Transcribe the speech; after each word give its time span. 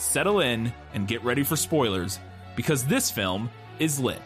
settle 0.00 0.40
in, 0.40 0.72
and 0.94 1.06
get 1.06 1.22
ready 1.22 1.42
for 1.42 1.56
spoilers, 1.56 2.18
because 2.56 2.84
this 2.84 3.10
film 3.10 3.50
is 3.78 4.00
lit. 4.00 4.20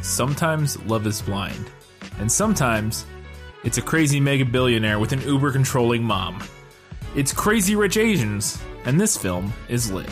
Sometimes 0.00 0.82
love 0.84 1.06
is 1.06 1.22
blind, 1.22 1.70
and 2.18 2.32
sometimes 2.32 3.06
it's 3.62 3.78
a 3.78 3.82
crazy 3.82 4.18
mega 4.18 4.44
billionaire 4.44 4.98
with 4.98 5.12
an 5.12 5.20
uber 5.22 5.52
controlling 5.52 6.02
mom. 6.02 6.42
It's 7.14 7.32
Crazy 7.32 7.76
Rich 7.76 7.96
Asians, 7.98 8.60
and 8.84 9.00
this 9.00 9.16
film 9.16 9.52
is 9.68 9.92
lit. 9.92 10.10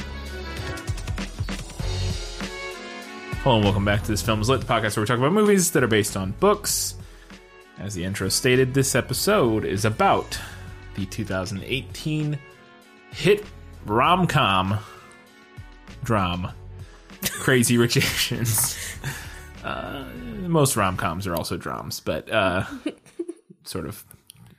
Hello 3.47 3.59
and 3.59 3.65
welcome 3.65 3.85
back 3.85 4.03
to 4.03 4.09
this 4.09 4.23
film 4.23 4.41
is 4.41 4.49
lit, 4.49 4.61
the 4.61 4.67
podcast 4.67 4.97
where 4.97 5.03
we 5.03 5.07
talk 5.07 5.19
about 5.19 5.31
movies 5.31 5.71
that 5.71 5.85
are 5.85 5.87
based 5.87 6.17
on 6.17 6.33
books. 6.41 6.97
As 7.79 7.95
the 7.95 8.03
intro 8.03 8.29
stated, 8.29 8.75
this 8.75 8.97
episode 8.97 9.65
is 9.65 9.85
about 9.85 10.37
the 10.97 11.07
2018 11.07 12.41
hit 13.13 13.45
rom 13.85 14.27
com 14.27 14.81
drama 16.03 16.57
Crazy 17.23 17.79
Rich 17.79 17.99
Asians. 17.99 18.77
Uh, 19.63 20.05
most 20.47 20.77
rom 20.77 20.97
coms 20.97 21.27
are 21.27 21.35
also 21.37 21.57
dramas, 21.57 22.01
but 22.01 22.29
uh, 22.31 22.65
sort 23.65 23.87
of 23.87 24.05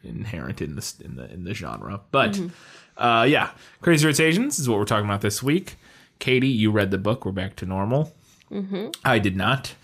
inherent 0.03 0.61
in 0.61 0.75
the 0.75 0.93
in 1.03 1.15
the 1.17 1.33
in 1.33 1.43
the 1.43 1.53
genre. 1.53 1.99
But 2.11 2.39
uh, 2.95 3.25
yeah, 3.27 3.51
Crazy 3.81 4.05
Rich 4.05 4.21
Asians 4.21 4.59
is 4.59 4.69
what 4.69 4.79
we're 4.79 4.85
talking 4.85 5.05
about 5.05 5.21
this 5.21 5.43
week. 5.43 5.75
Katie, 6.19 6.47
you 6.47 6.71
read 6.71 6.91
the 6.91 6.97
book. 6.97 7.25
We're 7.25 7.33
back 7.33 7.57
to 7.57 7.65
normal. 7.65 8.13
I 9.03 9.19
did 9.19 9.35
not. 9.35 9.75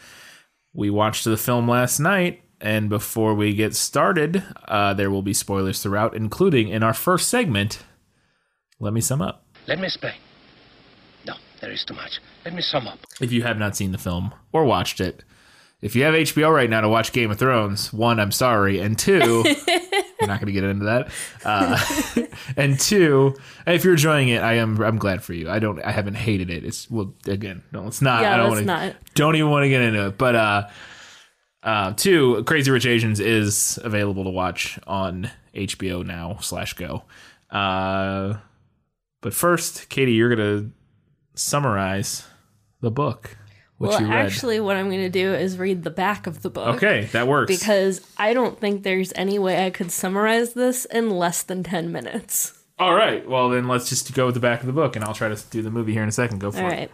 We 0.73 0.89
watched 0.89 1.25
the 1.25 1.38
film 1.38 1.67
last 1.69 2.00
night, 2.00 2.42
and 2.61 2.89
before 2.89 3.33
we 3.36 3.53
get 3.53 3.75
started, 3.75 4.44
uh, 4.67 4.94
there 4.94 5.11
will 5.11 5.22
be 5.22 5.33
spoilers 5.33 5.81
throughout, 5.83 6.16
including 6.16 6.70
in 6.70 6.81
our 6.83 6.94
first 6.94 7.30
segment. 7.30 7.80
Let 8.80 8.94
me 8.94 9.02
sum 9.02 9.22
up. 9.22 9.45
Let 9.67 9.80
me 9.80 9.86
explain. 9.86 10.14
No, 11.25 11.36
there 11.61 11.72
is 11.72 11.86
too 11.86 11.94
much. 11.94 12.20
Let 12.45 12.53
me 12.53 12.61
sum 12.61 12.88
up. 12.88 13.00
if 13.22 13.31
you 13.31 13.44
have 13.44 13.58
not 13.58 13.75
seen 13.75 13.92
the 13.92 13.97
film 13.97 14.33
or 14.52 14.66
watched 14.66 15.00
it, 15.00 15.23
if 15.81 15.95
you 15.95 16.03
have 16.03 16.14
HBO 16.14 16.53
right 16.53 16.70
now 16.70 16.81
to 16.81 16.89
watch 16.89 17.11
Game 17.11 17.31
of 17.31 17.38
Thrones, 17.39 17.92
one, 17.94 18.20
I'm 18.20 18.31
sorry, 18.31 18.80
and 18.80 18.98
two, 18.98 19.44
we're 20.23 20.27
not 20.27 20.39
going 20.39 20.47
to 20.47 20.53
get 20.53 20.63
into 20.63 20.85
that. 20.85 21.09
Uh, 21.45 22.25
and 22.57 22.79
two, 22.79 23.35
if 23.67 23.83
you're 23.83 23.93
enjoying 23.93 24.30
it, 24.30 24.41
I 24.41 24.53
am. 24.55 24.81
I'm 24.81 24.97
glad 24.97 25.23
for 25.23 25.33
you. 25.33 25.49
I 25.49 25.59
don't. 25.59 25.83
I 25.83 25.91
haven't 25.91 26.15
hated 26.15 26.49
it. 26.49 26.63
It's 26.63 26.89
well, 26.89 27.13
again, 27.27 27.63
no, 27.71 27.88
it's 27.88 28.02
not. 28.02 28.21
Yeah, 28.21 28.33
I 28.33 28.38
don't 28.38 28.49
wanna, 28.49 28.61
not. 28.61 28.95
Don't 29.15 29.35
even 29.35 29.49
want 29.49 29.63
to 29.63 29.69
get 29.69 29.81
into 29.81 30.07
it. 30.07 30.17
But 30.17 30.35
uh, 30.35 30.67
uh, 31.63 31.93
two, 31.93 32.43
Crazy 32.45 32.71
Rich 32.71 32.85
Asians 32.85 33.19
is 33.19 33.80
available 33.83 34.23
to 34.23 34.30
watch 34.30 34.80
on 34.87 35.30
HBO 35.53 36.05
now 36.05 36.37
slash 36.42 36.73
Go. 36.73 37.03
Uh, 37.49 38.37
but 39.21 39.33
first, 39.33 39.89
Katie, 39.89 40.14
you're 40.14 40.33
gonna 40.36 40.69
summarize 41.36 42.25
the 42.81 42.92
book. 42.92 43.37
What 43.78 43.89
well, 43.89 44.02
you 44.02 44.08
read. 44.08 44.26
actually, 44.26 44.60
what 44.60 44.78
I'm 44.78 44.88
going 44.89 45.02
to 45.02 45.10
do 45.10 45.34
is 45.34 45.58
read 45.58 45.84
the 45.84 45.89
back 45.89 46.28
of 46.28 46.42
the 46.42 46.50
book. 46.50 46.76
okay, 46.76 47.06
that 47.11 47.28
works. 47.28 47.48
Because 47.58 48.02
I 48.17 48.34
don't 48.34 48.60
think 48.60 48.84
there's 48.84 49.11
any 49.16 49.39
way 49.39 49.66
I 49.66 49.72
could 49.72 49.92
summarize 49.92 50.54
this 50.54 50.86
in 50.86 51.10
less 51.10 51.44
than 51.44 51.64
10 51.64 51.92
minutes. 51.92 52.58
All 52.80 52.94
right, 52.94 53.28
well 53.28 53.50
then 53.50 53.67
let's 53.67 53.89
just 53.89 54.14
go 54.14 54.26
with 54.26 54.36
the 54.36 54.42
back 54.42 54.61
of 54.61 54.67
the 54.67 54.73
book, 54.73 54.95
and 54.95 55.04
I'll 55.04 55.14
try 55.14 55.30
to 55.30 55.44
do 55.50 55.61
the 55.61 55.72
movie 55.72 55.94
here 55.94 56.04
in 56.04 56.10
a 56.10 56.14
second. 56.14 56.39
Go 56.39 56.52
for 56.52 56.61
All 56.61 56.67
it. 56.67 56.72
right. 56.72 56.92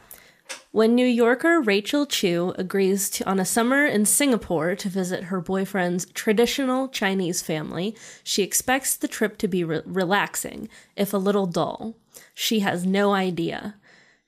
When 0.72 0.94
New 0.96 1.06
Yorker 1.06 1.62
Rachel 1.62 2.06
Chu 2.06 2.54
agrees 2.58 3.10
to, 3.12 3.30
on 3.30 3.40
a 3.40 3.46
summer 3.46 3.86
in 3.86 4.06
Singapore 4.06 4.76
to 4.76 4.90
visit 4.90 5.26
her 5.26 5.42
boyfriend's 5.42 6.06
traditional 6.14 6.88
Chinese 6.90 7.42
family, 7.42 7.96
she 8.24 8.44
expects 8.44 8.96
the 8.96 9.08
trip 9.08 9.38
to 9.40 9.48
be 9.48 9.64
re- 9.64 9.82
relaxing, 9.86 10.70
if 10.96 11.14
a 11.14 11.18
little 11.18 11.46
dull. 11.46 11.96
She 12.34 12.60
has 12.60 12.86
no 12.86 13.14
idea. 13.14 13.76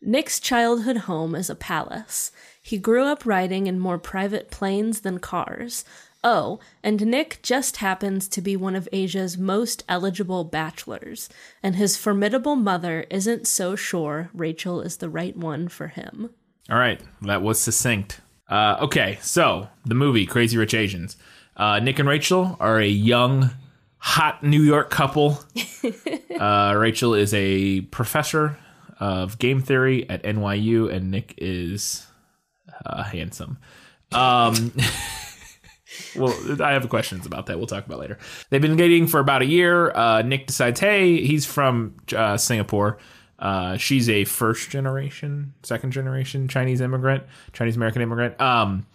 Nick's 0.02 0.40
childhood 0.40 0.98
home 0.98 1.36
is 1.36 1.50
a 1.50 1.56
palace. 1.56 2.32
He 2.72 2.78
grew 2.78 3.04
up 3.04 3.26
riding 3.26 3.68
in 3.68 3.80
more 3.80 3.98
private 3.98 4.50
planes 4.50 5.02
than 5.02 5.20
cars. 5.20 5.84
Oh, 6.24 6.62
and 6.82 7.06
Nick 7.06 7.42
just 7.44 7.78
happens 7.78 8.30
to 8.30 8.40
be 8.40 8.56
one 8.56 8.78
of 8.78 8.88
Asia's 8.94 9.38
most 9.38 9.84
eligible 9.90 10.46
bachelors, 10.46 11.28
and 11.62 11.76
his 11.76 11.98
formidable 11.98 12.56
mother 12.56 13.06
isn't 13.09 13.46
so 13.46 13.76
sure 13.76 14.30
Rachel 14.34 14.80
is 14.80 14.96
the 14.96 15.09
right 15.09 15.36
one 15.36 15.68
for 15.68 15.88
him. 15.88 16.30
All 16.70 16.78
right, 16.78 17.02
that 17.24 17.42
was 17.42 17.59
succinct. 17.59 18.22
Uh, 18.48 18.78
okay, 18.84 19.20
so 19.22 19.68
the 19.84 19.94
movie 19.94 20.26
Crazy 20.26 20.58
Rich 20.58 20.74
Asians. 20.74 21.18
Uh, 21.58 21.80
Nick 21.80 22.00
and 22.00 22.08
Rachel 22.08 22.56
are 22.62 22.80
a 22.80 22.88
young, 22.88 23.50
hot 23.98 24.44
New 24.44 24.62
York 24.62 24.90
couple. 24.90 25.44
uh, 26.40 26.74
Rachel 26.78 27.16
is 27.16 27.34
a 27.34 27.82
professor 27.82 28.58
of 28.98 29.40
game 29.40 29.59
theory 29.59 30.09
at 30.09 30.24
NYU, 30.24 30.90
and 30.90 31.12
Nick 31.12 31.34
is 31.38 32.08
uh, 32.86 33.03
handsome. 33.03 33.58
Um, 34.12 34.74
well, 36.16 36.62
I 36.62 36.74
have 36.74 36.88
questions 36.90 37.25
about 37.25 37.47
that. 37.47 37.58
We'll 37.58 37.68
talk 37.68 37.86
about 37.86 38.00
later. 38.00 38.18
They've 38.50 38.62
been 38.62 38.75
dating 38.75 39.08
for 39.08 39.19
about 39.19 39.42
a 39.42 39.46
year. 39.46 39.92
Uh, 39.92 40.22
Nick 40.22 40.47
decides, 40.47 40.80
hey, 40.80 41.25
he's 41.25 41.46
from 41.46 41.96
uh, 42.16 42.38
Singapore. 42.38 42.97
Uh, 43.40 43.75
she's 43.78 44.08
a 44.08 44.24
first 44.25 44.70
generation, 44.70 45.53
second 45.64 45.91
generation 45.91 46.47
Chinese 46.47 46.80
immigrant, 46.80 47.24
Chinese 47.53 47.75
American 47.75 48.03
immigrant. 48.03 48.40
Um, 48.40 48.86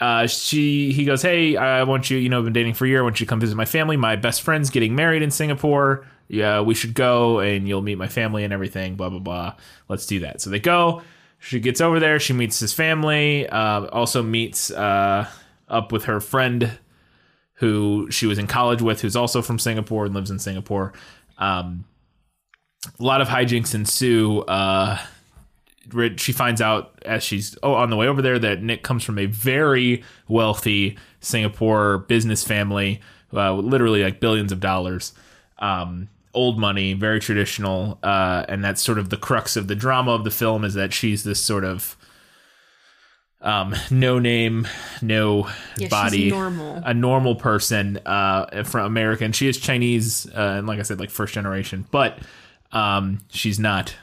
uh, 0.00 0.26
she 0.26 0.92
he 0.92 1.04
goes, 1.04 1.22
hey, 1.22 1.56
I 1.56 1.84
want 1.84 2.10
you. 2.10 2.18
You 2.18 2.28
know, 2.28 2.38
I've 2.38 2.44
been 2.44 2.52
dating 2.52 2.74
for 2.74 2.84
a 2.84 2.88
year. 2.88 3.00
I 3.00 3.02
want 3.02 3.20
you 3.20 3.26
to 3.26 3.30
come 3.30 3.40
visit 3.40 3.56
my 3.56 3.64
family. 3.64 3.96
My 3.96 4.16
best 4.16 4.42
friend's 4.42 4.70
getting 4.70 4.94
married 4.94 5.22
in 5.22 5.30
Singapore. 5.30 6.06
Yeah, 6.28 6.60
we 6.60 6.74
should 6.74 6.94
go, 6.94 7.38
and 7.38 7.68
you'll 7.68 7.80
meet 7.80 7.96
my 7.96 8.08
family 8.08 8.42
and 8.44 8.52
everything. 8.52 8.96
Blah 8.96 9.10
blah 9.10 9.20
blah. 9.20 9.54
Let's 9.88 10.04
do 10.04 10.20
that. 10.20 10.40
So 10.40 10.50
they 10.50 10.60
go. 10.60 11.02
She 11.38 11.60
gets 11.60 11.80
over 11.80 12.00
there. 12.00 12.18
She 12.18 12.32
meets 12.32 12.58
his 12.58 12.72
family. 12.72 13.48
Uh, 13.48 13.86
also 13.86 14.22
meets 14.22 14.70
uh, 14.70 15.28
up 15.68 15.92
with 15.92 16.04
her 16.04 16.20
friend 16.20 16.78
who 17.54 18.10
she 18.10 18.26
was 18.26 18.38
in 18.38 18.46
college 18.46 18.82
with, 18.82 19.00
who's 19.00 19.16
also 19.16 19.42
from 19.42 19.58
Singapore 19.58 20.04
and 20.04 20.14
lives 20.14 20.30
in 20.30 20.38
Singapore. 20.38 20.92
Um, 21.38 21.84
a 22.98 23.02
lot 23.02 23.20
of 23.20 23.28
hijinks 23.28 23.74
ensue. 23.74 24.40
Uh, 24.42 24.98
she 26.16 26.32
finds 26.32 26.60
out 26.60 26.98
as 27.04 27.22
she's 27.22 27.56
oh 27.62 27.74
on 27.74 27.90
the 27.90 27.96
way 27.96 28.08
over 28.08 28.20
there 28.20 28.38
that 28.38 28.62
Nick 28.62 28.82
comes 28.82 29.04
from 29.04 29.18
a 29.18 29.26
very 29.26 30.02
wealthy 30.28 30.98
Singapore 31.20 31.98
business 31.98 32.44
family, 32.44 33.00
uh, 33.32 33.54
literally 33.54 34.02
like 34.02 34.20
billions 34.20 34.52
of 34.52 34.60
dollars. 34.60 35.12
Um, 35.58 36.08
old 36.36 36.58
money, 36.58 36.92
very 36.92 37.18
traditional, 37.18 37.98
uh, 38.02 38.44
and 38.48 38.62
that's 38.62 38.80
sort 38.82 38.98
of 38.98 39.10
the 39.10 39.16
crux 39.16 39.56
of 39.56 39.66
the 39.66 39.74
drama 39.74 40.12
of 40.12 40.22
the 40.22 40.30
film 40.30 40.64
is 40.64 40.74
that 40.74 40.92
she's 40.92 41.24
this 41.24 41.42
sort 41.42 41.64
of 41.64 41.96
um, 43.40 43.74
no 43.90 44.18
name, 44.18 44.66
no 45.02 45.48
Yeah, 45.76 45.88
body, 45.88 46.24
she's 46.24 46.32
normal. 46.32 46.82
a 46.84 46.94
normal 46.94 47.34
person 47.36 47.98
uh, 48.06 48.64
from 48.64 48.86
America, 48.86 49.24
and 49.24 49.34
she 49.36 49.48
is 49.48 49.58
Chinese, 49.58 50.26
uh, 50.34 50.56
and 50.58 50.66
like 50.66 50.78
I 50.78 50.82
said, 50.82 50.98
like 50.98 51.10
first 51.10 51.34
generation, 51.34 51.86
but 51.90 52.18
um, 52.72 53.20
she's 53.30 53.58
not, 53.58 53.94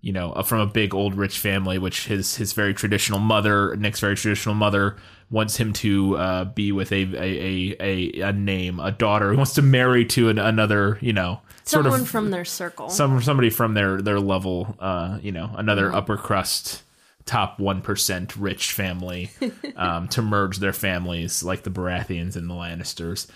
you 0.00 0.12
know, 0.12 0.32
uh, 0.32 0.42
from 0.42 0.60
a 0.60 0.66
big 0.66 0.94
old 0.94 1.14
rich 1.14 1.38
family, 1.38 1.78
which 1.78 2.06
his 2.06 2.36
his 2.36 2.52
very 2.52 2.74
traditional 2.74 3.20
mother, 3.20 3.76
Nick's 3.76 4.00
very 4.00 4.16
traditional 4.16 4.54
mother, 4.54 4.96
wants 5.32 5.56
him 5.56 5.72
to 5.72 6.16
uh, 6.16 6.44
be 6.44 6.70
with 6.70 6.92
a 6.92 7.02
a, 7.02 7.16
a 7.16 7.76
a 7.80 8.20
a 8.28 8.32
name, 8.32 8.78
a 8.78 8.92
daughter 8.92 9.30
who 9.30 9.36
wants 9.36 9.54
to 9.54 9.62
marry 9.62 10.04
to 10.04 10.28
an, 10.28 10.38
another, 10.38 10.98
you 11.00 11.12
know, 11.12 11.40
sort 11.64 11.84
Someone 11.84 12.02
of 12.02 12.08
from 12.08 12.30
their 12.30 12.44
circle. 12.44 12.90
some 12.90 13.20
somebody 13.22 13.50
from 13.50 13.74
their 13.74 14.00
their 14.00 14.20
level, 14.20 14.76
uh, 14.78 15.18
you 15.22 15.32
know, 15.32 15.50
another 15.56 15.92
upper 15.92 16.16
crust, 16.16 16.82
top 17.24 17.58
one 17.58 17.80
percent 17.80 18.36
rich 18.36 18.72
family, 18.72 19.30
um, 19.76 20.06
to 20.08 20.22
merge 20.22 20.58
their 20.58 20.74
families 20.74 21.42
like 21.42 21.62
the 21.62 21.70
Baratheons 21.70 22.36
and 22.36 22.48
the 22.48 22.54
Lannisters. 22.54 23.26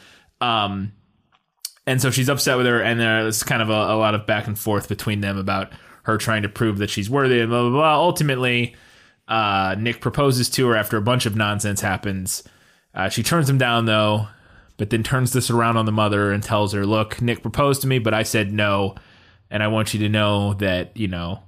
Um, 0.41 0.93
and 1.87 2.03
so 2.03 2.11
she's 2.11 2.29
upset 2.29 2.59
with 2.59 2.67
her, 2.67 2.83
and 2.83 3.01
there's 3.01 3.43
kind 3.43 3.63
of 3.63 3.71
a, 3.71 3.73
a 3.73 3.97
lot 3.97 4.15
of 4.15 4.27
back 4.27 4.47
and 4.47 4.59
forth 4.59 4.89
between 4.89 5.23
them 5.23 5.39
about 5.39 5.73
her 6.03 6.19
trying 6.19 6.43
to 6.43 6.49
prove 6.49 6.79
that 6.79 6.91
she's 6.91 7.09
worthy 7.09 7.41
and 7.41 7.49
blah 7.49 7.63
blah 7.63 7.71
blah. 7.71 7.95
Ultimately, 7.97 8.75
Uh, 9.29 9.75
Nick 9.79 10.01
proposes 10.01 10.49
to 10.51 10.69
her 10.69 10.77
after 10.77 10.97
a 10.97 11.03
bunch 11.03 11.27
of 11.27 11.37
nonsense 11.37 11.81
happens. 11.81 12.43
Uh, 12.95 13.09
she 13.09 13.23
turns 13.23 13.51
him 13.51 13.59
down 13.59 13.87
though, 13.87 14.29
but 14.77 14.91
then 14.91 15.03
turns 15.03 15.33
this 15.33 15.51
around 15.51 15.77
on 15.77 15.87
the 15.87 15.93
mother 15.93 16.31
and 16.31 16.43
tells 16.43 16.73
her, 16.73 16.87
"Look, 16.87 17.21
Nick 17.21 17.43
proposed 17.43 17.83
to 17.83 17.89
me, 17.89 17.99
but 17.99 18.15
I 18.15 18.23
said 18.23 18.53
no, 18.53 18.95
and 19.51 19.63
I 19.63 19.69
want 19.69 19.95
you 19.95 20.01
to 20.01 20.09
know 20.09 20.55
that 20.55 20.97
you 20.97 21.09
know 21.09 21.43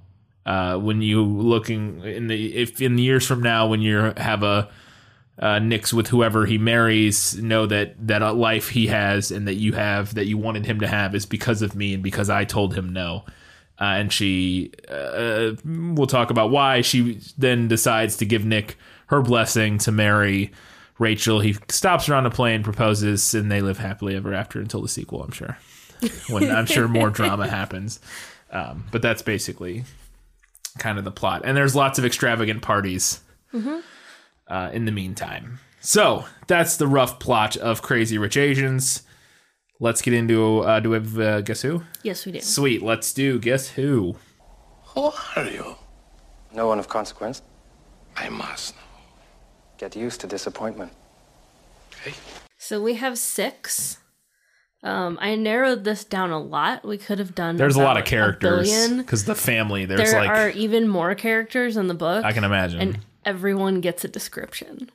uh, 0.45 0.77
when 0.77 1.01
you 1.01 1.23
looking 1.23 2.01
in 2.03 2.27
the 2.27 2.55
if 2.55 2.81
in 2.81 2.95
the 2.95 3.03
years 3.03 3.25
from 3.25 3.41
now 3.41 3.67
when 3.67 3.81
you 3.81 4.13
have 4.17 4.43
a 4.43 4.69
uh, 5.39 5.59
Nick's 5.59 5.93
with 5.93 6.07
whoever 6.09 6.45
he 6.45 6.57
marries, 6.57 7.37
know 7.37 7.65
that 7.65 7.95
that 8.07 8.19
life 8.35 8.69
he 8.69 8.87
has 8.87 9.31
and 9.31 9.47
that 9.47 9.55
you 9.55 9.71
have 9.73 10.15
that 10.15 10.25
you 10.25 10.37
wanted 10.37 10.65
him 10.65 10.81
to 10.81 10.87
have 10.87 11.15
is 11.15 11.25
because 11.25 11.61
of 11.61 11.75
me 11.75 11.93
and 11.93 12.03
because 12.03 12.29
I 12.29 12.43
told 12.43 12.75
him 12.75 12.91
no." 12.91 13.23
Uh, 13.79 13.83
and 13.85 14.11
she 14.11 14.71
uh, 14.89 15.51
will 15.65 16.07
talk 16.07 16.31
about 16.31 16.51
why 16.51 16.81
she 16.81 17.21
then 17.37 17.67
decides 17.67 18.17
to 18.17 18.25
give 18.25 18.43
Nick 18.43 18.77
her 19.07 19.21
blessing 19.21 19.77
to 19.79 19.91
marry 19.91 20.51
Rachel. 20.97 21.39
He 21.39 21.55
stops 21.69 22.07
her 22.07 22.13
on 22.13 22.25
a 22.25 22.29
plane, 22.29 22.61
proposes, 22.61 23.33
and 23.33 23.51
they 23.51 23.61
live 23.61 23.77
happily 23.77 24.15
ever 24.15 24.33
after 24.33 24.59
until 24.59 24.81
the 24.81 24.89
sequel. 24.89 25.23
I'm 25.23 25.31
sure. 25.31 25.57
when 26.29 26.49
I'm 26.51 26.65
sure 26.65 26.87
more 26.87 27.09
drama 27.09 27.47
happens, 27.49 27.99
um, 28.51 28.85
but 28.91 29.01
that's 29.01 29.21
basically 29.21 29.83
kind 30.77 30.97
of 30.97 31.03
the 31.03 31.11
plot. 31.11 31.41
And 31.45 31.55
there's 31.55 31.75
lots 31.75 31.99
of 31.99 32.05
extravagant 32.05 32.61
parties 32.61 33.21
uh, 34.47 34.69
in 34.73 34.85
the 34.85 34.91
meantime. 34.91 35.59
So 35.81 36.25
that's 36.47 36.77
the 36.77 36.87
rough 36.87 37.19
plot 37.19 37.55
of 37.57 37.81
Crazy 37.81 38.17
Rich 38.17 38.37
Asians. 38.37 39.03
Let's 39.79 40.01
get 40.01 40.13
into. 40.13 40.59
Uh, 40.59 40.79
do 40.81 40.89
we 40.89 40.95
have 40.95 41.19
uh, 41.19 41.41
guess 41.41 41.61
who? 41.61 41.83
Yes, 42.03 42.25
we 42.25 42.33
do. 42.33 42.41
Sweet. 42.41 42.81
Let's 42.81 43.13
do 43.13 43.39
guess 43.39 43.69
who. 43.69 44.15
Who 44.87 45.11
are 45.35 45.45
you? 45.45 45.75
No 46.53 46.67
one 46.67 46.79
of 46.79 46.89
consequence. 46.89 47.41
I 48.17 48.29
must 48.29 48.75
know. 48.75 48.81
Get 49.77 49.95
used 49.95 50.19
to 50.21 50.27
disappointment. 50.27 50.91
Okay? 52.01 52.13
So 52.57 52.81
we 52.81 52.95
have 52.95 53.17
six. 53.17 53.99
Um, 54.83 55.17
I 55.21 55.35
narrowed 55.35 55.83
this 55.83 56.03
down 56.03 56.31
a 56.31 56.39
lot. 56.39 56.85
We 56.85 56.97
could 56.97 57.19
have 57.19 57.35
done. 57.35 57.55
There's 57.57 57.75
a 57.75 57.81
lot 57.81 57.97
of 57.97 58.05
characters 58.05 58.69
because 58.97 59.25
the 59.25 59.35
family. 59.35 59.85
There's 59.85 60.11
There 60.11 60.19
like 60.21 60.29
are 60.29 60.49
even 60.49 60.87
more 60.87 61.15
characters 61.15 61.77
in 61.77 61.87
the 61.87 61.93
book. 61.93 62.25
I 62.25 62.33
can 62.33 62.43
imagine. 62.43 62.81
and 62.81 62.99
everyone 63.25 63.79
gets 63.81 64.03
a 64.03 64.07
description. 64.07 64.89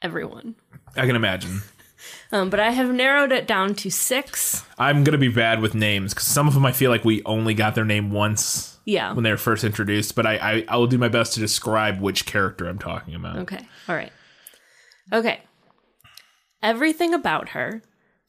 Everyone. 0.00 0.56
I 0.96 1.06
can 1.06 1.16
imagine. 1.16 1.62
Um, 2.30 2.50
but 2.50 2.60
I 2.60 2.70
have 2.70 2.92
narrowed 2.92 3.32
it 3.32 3.46
down 3.46 3.74
to 3.76 3.90
six. 3.90 4.64
I'm 4.78 5.04
gonna 5.04 5.18
be 5.18 5.28
bad 5.28 5.60
with 5.60 5.74
names 5.74 6.14
because 6.14 6.26
some 6.26 6.48
of 6.48 6.54
them 6.54 6.64
I 6.66 6.72
feel 6.72 6.90
like 6.90 7.04
we 7.04 7.22
only 7.24 7.54
got 7.54 7.74
their 7.74 7.84
name 7.84 8.10
once 8.10 8.78
Yeah. 8.84 9.12
when 9.12 9.22
they 9.24 9.30
were 9.30 9.36
first 9.36 9.64
introduced. 9.64 10.14
But 10.14 10.26
I, 10.26 10.36
I 10.36 10.64
I 10.68 10.76
will 10.76 10.86
do 10.86 10.98
my 10.98 11.08
best 11.08 11.34
to 11.34 11.40
describe 11.40 12.00
which 12.00 12.26
character 12.26 12.66
I'm 12.68 12.78
talking 12.78 13.14
about. 13.14 13.36
Okay. 13.40 13.66
All 13.88 13.94
right. 13.94 14.12
Okay. 15.12 15.42
Everything 16.62 17.12
about 17.12 17.50
her, 17.50 17.82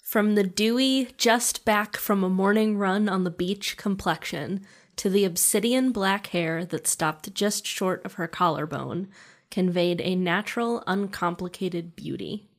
from 0.03 0.35
the 0.35 0.43
dewy, 0.43 1.09
just 1.17 1.65
back 1.65 1.97
from 1.97 2.23
a 2.23 2.29
morning 2.29 2.77
run 2.77 3.07
on 3.07 3.23
the 3.23 3.29
beach 3.31 3.77
complexion 3.77 4.65
to 4.95 5.09
the 5.09 5.23
obsidian 5.25 5.91
black 5.91 6.27
hair 6.27 6.65
that 6.65 6.87
stopped 6.87 7.33
just 7.33 7.65
short 7.65 8.03
of 8.05 8.13
her 8.13 8.27
collarbone, 8.27 9.07
conveyed 9.51 10.01
a 10.01 10.15
natural, 10.15 10.83
uncomplicated 10.87 11.95
beauty. 11.95 12.49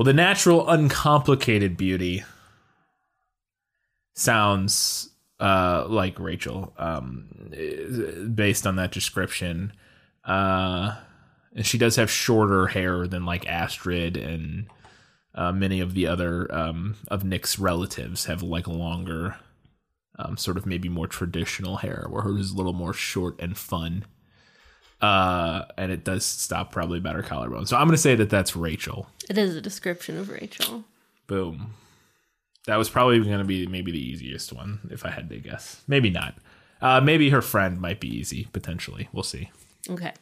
Well, 0.00 0.06
the 0.06 0.14
natural, 0.14 0.66
uncomplicated 0.66 1.76
beauty 1.76 2.24
sounds 4.14 5.10
uh, 5.38 5.84
like 5.88 6.18
Rachel, 6.18 6.72
um, 6.78 8.32
based 8.34 8.66
on 8.66 8.76
that 8.76 8.92
description. 8.92 9.74
Uh, 10.24 10.96
and 11.54 11.66
she 11.66 11.76
does 11.76 11.96
have 11.96 12.10
shorter 12.10 12.68
hair 12.68 13.06
than 13.06 13.26
like 13.26 13.46
Astrid 13.46 14.16
and 14.16 14.68
uh, 15.34 15.52
many 15.52 15.80
of 15.80 15.92
the 15.92 16.06
other 16.06 16.50
um, 16.50 16.96
of 17.08 17.22
Nick's 17.22 17.58
relatives 17.58 18.24
have 18.24 18.42
like 18.42 18.66
longer, 18.66 19.36
um, 20.18 20.38
sort 20.38 20.56
of 20.56 20.64
maybe 20.64 20.88
more 20.88 21.08
traditional 21.08 21.76
hair, 21.76 22.06
where 22.08 22.22
hers 22.22 22.40
is 22.40 22.52
a 22.52 22.56
little 22.56 22.72
more 22.72 22.94
short 22.94 23.38
and 23.38 23.54
fun. 23.54 24.06
Uh, 25.00 25.64
and 25.78 25.90
it 25.90 26.04
does 26.04 26.24
stop 26.24 26.72
probably 26.72 26.98
about 26.98 27.16
her 27.16 27.22
collarbone. 27.22 27.66
So 27.66 27.76
I'm 27.76 27.86
going 27.86 27.96
to 27.96 28.02
say 28.02 28.14
that 28.16 28.28
that's 28.30 28.54
Rachel. 28.54 29.08
It 29.28 29.38
is 29.38 29.56
a 29.56 29.60
description 29.60 30.18
of 30.18 30.28
Rachel. 30.28 30.84
Boom. 31.26 31.74
That 32.66 32.76
was 32.76 32.90
probably 32.90 33.18
going 33.20 33.38
to 33.38 33.44
be 33.44 33.66
maybe 33.66 33.92
the 33.92 33.98
easiest 33.98 34.52
one 34.52 34.80
if 34.90 35.06
I 35.06 35.10
had 35.10 35.30
to 35.30 35.38
guess. 35.38 35.82
Maybe 35.88 36.10
not. 36.10 36.34
Uh, 36.82 37.00
maybe 37.00 37.30
her 37.30 37.42
friend 37.42 37.80
might 37.80 38.00
be 38.00 38.08
easy, 38.08 38.48
potentially. 38.52 39.08
We'll 39.12 39.22
see. 39.22 39.50
Okay. 39.88 40.12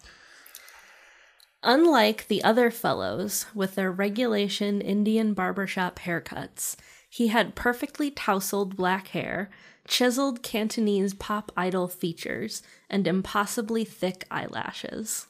Unlike 1.62 2.28
the 2.28 2.44
other 2.44 2.70
fellows 2.70 3.46
with 3.54 3.74
their 3.74 3.90
regulation 3.90 4.80
Indian 4.80 5.34
barbershop 5.34 5.98
haircuts, 6.00 6.76
he 7.10 7.28
had 7.28 7.56
perfectly 7.56 8.10
tousled 8.10 8.76
black 8.76 9.08
hair, 9.08 9.50
chiseled 9.88 10.42
Cantonese 10.42 11.14
pop 11.14 11.50
idol 11.56 11.88
features, 11.88 12.62
and 12.88 13.06
impossibly 13.08 13.84
thick 13.84 14.24
eyelashes. 14.30 15.26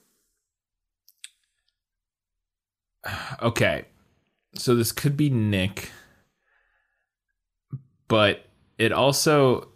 Okay. 3.41 3.85
So 4.55 4.75
this 4.75 4.91
could 4.93 5.17
be 5.17 5.31
Nick, 5.31 5.91
but 8.09 8.47
it 8.79 8.93
also. 8.93 9.69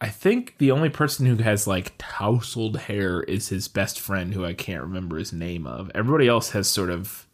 I 0.00 0.08
think 0.08 0.56
the 0.58 0.70
only 0.72 0.88
person 0.88 1.26
who 1.26 1.36
has 1.42 1.66
like 1.66 1.92
tousled 1.98 2.76
hair 2.76 3.22
is 3.22 3.50
his 3.50 3.68
best 3.68 4.00
friend, 4.00 4.32
who 4.34 4.44
I 4.44 4.52
can't 4.54 4.82
remember 4.82 5.18
his 5.18 5.32
name 5.32 5.66
of. 5.66 5.90
Everybody 5.94 6.26
else 6.28 6.50
has 6.50 6.66
sort 6.68 6.90
of 6.90 7.26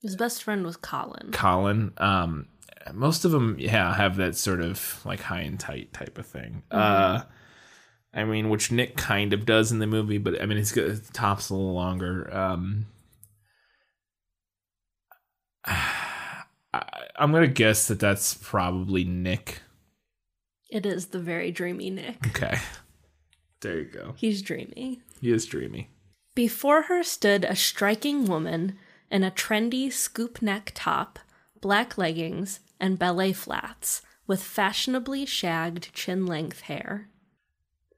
His 0.00 0.14
best 0.16 0.42
friend 0.42 0.64
was 0.64 0.76
Colin. 0.76 1.30
Colin. 1.32 1.92
Um, 1.98 2.46
most 2.92 3.24
of 3.24 3.30
them, 3.30 3.56
yeah, 3.58 3.94
have 3.94 4.16
that 4.16 4.36
sort 4.36 4.60
of 4.60 5.00
like 5.04 5.20
high 5.20 5.40
and 5.40 5.58
tight 5.58 5.92
type 5.92 6.18
of 6.18 6.26
thing. 6.26 6.62
Uh, 6.70 7.22
I 8.12 8.24
mean, 8.24 8.48
which 8.48 8.72
Nick 8.72 8.96
kind 8.96 9.32
of 9.32 9.46
does 9.46 9.70
in 9.70 9.78
the 9.78 9.86
movie, 9.86 10.18
but 10.18 10.40
I 10.40 10.46
mean, 10.46 10.58
his 10.58 10.72
top's 11.12 11.50
a 11.50 11.54
little 11.54 11.74
longer. 11.74 12.32
Um, 12.34 12.86
I, 15.64 16.44
I'm 17.16 17.32
gonna 17.32 17.48
guess 17.48 17.88
that 17.88 18.00
that's 18.00 18.34
probably 18.34 19.04
Nick. 19.04 19.62
It 20.70 20.86
is 20.86 21.06
the 21.06 21.18
very 21.18 21.50
dreamy 21.50 21.90
Nick. 21.90 22.26
Okay, 22.28 22.58
there 23.60 23.78
you 23.78 23.84
go. 23.84 24.14
He's 24.16 24.42
dreamy. 24.42 25.02
He 25.20 25.30
is 25.30 25.46
dreamy. 25.46 25.90
Before 26.34 26.82
her 26.82 27.02
stood 27.02 27.44
a 27.44 27.56
striking 27.56 28.24
woman 28.24 28.78
in 29.10 29.24
a 29.24 29.30
trendy 29.30 29.92
scoop 29.92 30.40
neck 30.40 30.72
top, 30.74 31.18
black 31.60 31.98
leggings, 31.98 32.60
and 32.80 32.98
ballet 32.98 33.32
flats, 33.32 34.02
with 34.26 34.42
fashionably 34.42 35.26
shagged 35.26 35.92
chin 35.92 36.26
length 36.26 36.62
hair. 36.62 37.08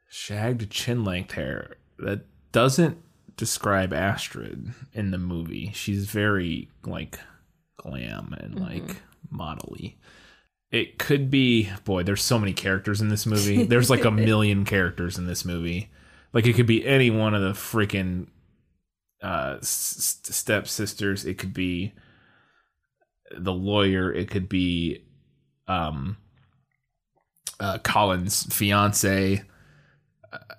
Shagged 0.09 0.71
chin 0.71 1.05
length 1.05 1.33
hair. 1.33 1.77
That 1.99 2.27
doesn't 2.53 2.99
describe 3.37 3.93
Astrid 3.93 4.73
in 4.93 5.11
the 5.11 5.19
movie. 5.19 5.71
She's 5.75 6.07
very 6.07 6.69
like 6.85 7.19
glam 7.77 8.35
and 8.39 8.59
like 8.61 9.03
modelly. 9.33 9.95
It 10.71 10.99
could 10.99 11.31
be 11.31 11.71
boy, 11.85 12.03
there's 12.03 12.23
so 12.23 12.39
many 12.39 12.53
characters 12.53 13.01
in 13.01 13.09
this 13.09 13.27
movie. 13.27 13.65
There's 13.67 13.91
like 13.91 14.07
a 14.07 14.11
million 14.11 14.65
characters 14.65 15.19
in 15.19 15.27
this 15.27 15.45
movie. 15.45 15.91
Like 16.33 16.47
it 16.47 16.55
could 16.55 16.67
be 16.67 16.87
any 16.87 17.11
one 17.11 17.35
of 17.35 17.43
the 17.43 17.53
freaking 17.53 18.29
uh 19.23 19.57
s- 19.61 20.21
stepsisters. 20.23 21.25
It 21.27 21.37
could 21.37 21.53
be 21.53 21.93
the 23.37 23.53
lawyer. 23.53 24.13
It 24.13 24.31
could 24.31 24.49
be 24.49 25.05
um 25.69 26.17
uh 27.61 27.79
Colin's 27.79 28.45
fiance 28.55 29.43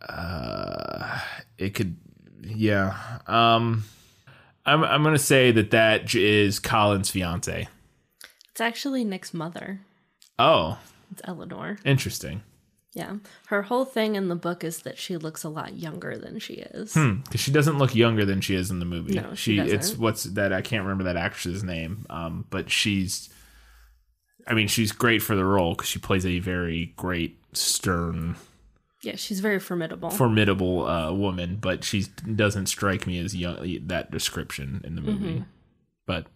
uh 0.08 1.20
it 1.58 1.74
could 1.74 1.98
yeah 2.42 3.20
um 3.28 3.84
i'm 4.66 4.84
i'm 4.84 5.02
going 5.04 5.16
to 5.16 5.20
say 5.20 5.52
that 5.52 5.72
that 5.72 6.14
is 6.16 6.60
Colin's 6.60 7.10
fiance 7.10 7.68
It's 8.52 8.62
actually 8.62 9.04
Nick's 9.04 9.34
mother. 9.34 9.82
oh 10.40 10.78
It's 11.12 11.22
Eleanor. 11.26 11.78
interesting 11.86 12.44
Yeah. 12.96 13.16
Her 13.48 13.64
whole 13.64 13.86
thing 13.86 14.16
in 14.16 14.28
the 14.28 14.36
book 14.36 14.64
is 14.64 14.84
that 14.84 14.98
she 15.00 15.18
looks 15.18 15.44
a 15.44 15.50
lot 15.50 15.76
younger 15.76 16.16
than 16.18 16.38
she 16.40 16.54
is. 16.56 16.94
hmm 16.94 17.22
cuz 17.32 17.42
she 17.42 17.52
doesn't 17.52 17.78
look 17.80 17.96
younger 17.96 18.24
than 18.26 18.40
she 18.42 18.54
is 18.56 18.70
in 18.70 18.80
the 18.80 18.86
movie 18.86 19.14
No, 19.16 19.34
she 19.34 19.58
it's 19.60 19.72
doesn't. 19.90 20.00
what's 20.00 20.24
that 20.26 20.54
i 20.54 20.62
can't 20.62 20.84
remember 20.84 21.04
that 21.06 21.18
actress's 21.18 21.64
name 21.64 22.06
um 22.10 22.46
but 22.52 22.70
she's 22.70 23.30
i 24.48 24.54
mean 24.54 24.68
she's 24.68 24.92
great 24.92 25.22
for 25.24 25.36
the 25.36 25.46
role 25.46 25.76
cuz 25.76 25.88
she 25.88 26.00
plays 26.00 26.26
a 26.26 26.38
very 26.40 26.94
great 26.96 27.40
stern 27.54 28.36
Yeah, 29.02 29.16
she's 29.16 29.40
very 29.40 29.60
formidable. 29.60 30.10
formidable 30.12 30.86
uh 30.88 31.12
woman 31.12 31.58
but 31.60 31.84
she 31.84 32.06
doesn't 32.36 32.68
strike 32.68 33.08
me 33.08 33.18
as 33.20 33.36
young 33.36 33.58
that 33.88 34.12
description 34.12 34.82
in 34.84 34.96
the 34.96 35.02
movie 35.02 35.26
Mm-hmm. 35.40 35.44
but 36.06 36.28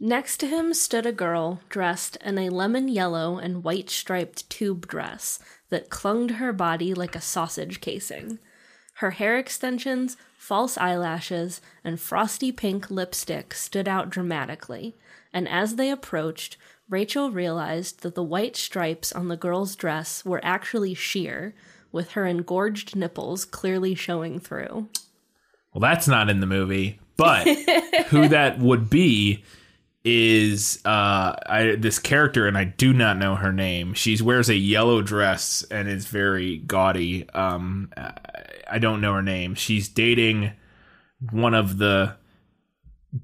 Next 0.00 0.36
to 0.38 0.46
him 0.46 0.74
stood 0.74 1.06
a 1.06 1.12
girl 1.12 1.60
dressed 1.68 2.16
in 2.24 2.38
a 2.38 2.50
lemon 2.50 2.86
yellow 2.88 3.38
and 3.38 3.64
white 3.64 3.90
striped 3.90 4.48
tube 4.48 4.86
dress 4.86 5.40
that 5.70 5.90
clung 5.90 6.28
to 6.28 6.34
her 6.34 6.52
body 6.52 6.94
like 6.94 7.16
a 7.16 7.20
sausage 7.20 7.80
casing. 7.80 8.38
Her 8.94 9.10
hair 9.10 9.36
extensions, 9.36 10.16
false 10.36 10.78
eyelashes, 10.78 11.60
and 11.82 12.00
frosty 12.00 12.52
pink 12.52 12.92
lipstick 12.92 13.54
stood 13.54 13.88
out 13.88 14.08
dramatically, 14.08 14.96
and 15.32 15.48
as 15.48 15.74
they 15.74 15.90
approached, 15.90 16.56
Rachel 16.88 17.32
realized 17.32 18.02
that 18.02 18.14
the 18.14 18.22
white 18.22 18.56
stripes 18.56 19.12
on 19.12 19.26
the 19.26 19.36
girl's 19.36 19.74
dress 19.74 20.24
were 20.24 20.40
actually 20.44 20.94
sheer, 20.94 21.54
with 21.90 22.12
her 22.12 22.24
engorged 22.24 22.94
nipples 22.94 23.44
clearly 23.44 23.94
showing 23.96 24.38
through. 24.38 24.88
Well, 25.72 25.80
that's 25.80 26.08
not 26.08 26.30
in 26.30 26.40
the 26.40 26.46
movie, 26.46 27.00
but 27.16 27.46
who 28.08 28.28
that 28.28 28.58
would 28.58 28.88
be 28.88 29.44
is 30.08 30.80
uh 30.84 31.34
I, 31.46 31.76
this 31.78 31.98
character 31.98 32.46
and 32.46 32.56
I 32.56 32.64
do 32.64 32.92
not 32.92 33.18
know 33.18 33.34
her 33.34 33.52
name. 33.52 33.92
She 33.94 34.20
wears 34.22 34.48
a 34.48 34.54
yellow 34.56 35.02
dress 35.02 35.64
and 35.70 35.88
is 35.88 36.06
very 36.06 36.58
gaudy. 36.58 37.28
Um 37.30 37.90
I- 37.96 38.78
don't 38.80 39.00
know 39.00 39.14
her 39.14 39.22
name. 39.22 39.54
She's 39.54 39.88
dating 39.88 40.52
one 41.30 41.54
of 41.54 41.78
the 41.78 42.16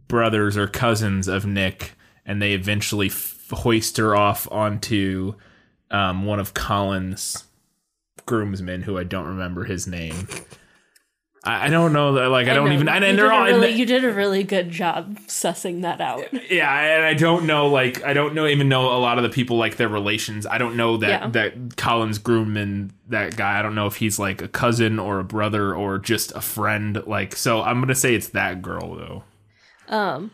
brothers 0.09 0.57
or 0.57 0.67
cousins 0.67 1.29
of 1.29 1.47
Nick 1.47 1.93
and 2.26 2.41
they 2.41 2.53
eventually 2.55 3.09
f- 3.09 3.49
hoist 3.50 3.97
her 3.99 4.14
off 4.17 4.50
onto 4.50 5.35
um 5.91 6.25
one 6.25 6.41
of 6.41 6.55
Colin's 6.55 7.45
groomsmen 8.26 8.83
who 8.83 8.99
I 8.99 9.05
don't 9.05 9.26
remember 9.26 9.64
his 9.64 9.87
name. 9.87 10.29
I, 11.44 11.66
I 11.66 11.68
don't 11.68 11.92
know 11.92 12.14
that 12.14 12.28
like 12.30 12.48
I, 12.48 12.54
don't 12.54 12.68
know. 12.68 12.74
even 12.74 12.88
and, 12.88 13.04
and 13.04 13.18
they're 13.18 13.30
all 13.32 13.44
really, 13.44 13.72
the- 13.72 13.78
you 13.78 13.86
did 13.86 14.04
a 14.04 14.12
really 14.12 14.42
good 14.44 14.70
job 14.70 15.18
sussing 15.26 15.82
that 15.82 16.00
out. 16.00 16.24
yeah, 16.50 16.70
and 16.96 17.04
I 17.04 17.14
don't 17.14 17.46
know 17.46 17.68
like 17.68 18.02
I 18.02 18.12
don't 18.14 18.34
know 18.34 18.46
even 18.46 18.68
know 18.68 18.86
a 18.96 18.98
lot 18.98 19.18
of 19.18 19.24
the 19.24 19.30
people 19.30 19.56
like 19.58 19.76
their 19.76 19.88
relations. 19.88 20.46
I 20.46 20.58
don't 20.58 20.76
know 20.76 20.96
that 20.98 21.08
Yeah. 21.22 21.28
that 21.28 21.76
Colin's 21.76 22.18
Groomman 22.18 22.90
that 23.08 23.36
guy. 23.36 23.58
I 23.58 23.62
don't 23.62 23.74
know 23.74 23.86
if 23.86 23.96
he's 23.96 24.18
like 24.18 24.40
a 24.42 24.48
cousin 24.48 24.98
or 24.98 25.20
a 25.20 25.24
brother 25.24 25.74
or 25.74 25.98
just 25.98 26.32
a 26.32 26.40
friend. 26.40 27.02
Like 27.06 27.36
so, 27.36 27.60
I'm 27.62 27.80
gonna 27.80 27.94
say 27.94 28.14
it's 28.14 28.28
that 28.30 28.62
girl 28.62 28.94
though. 28.94 29.24
Um. 29.94 30.30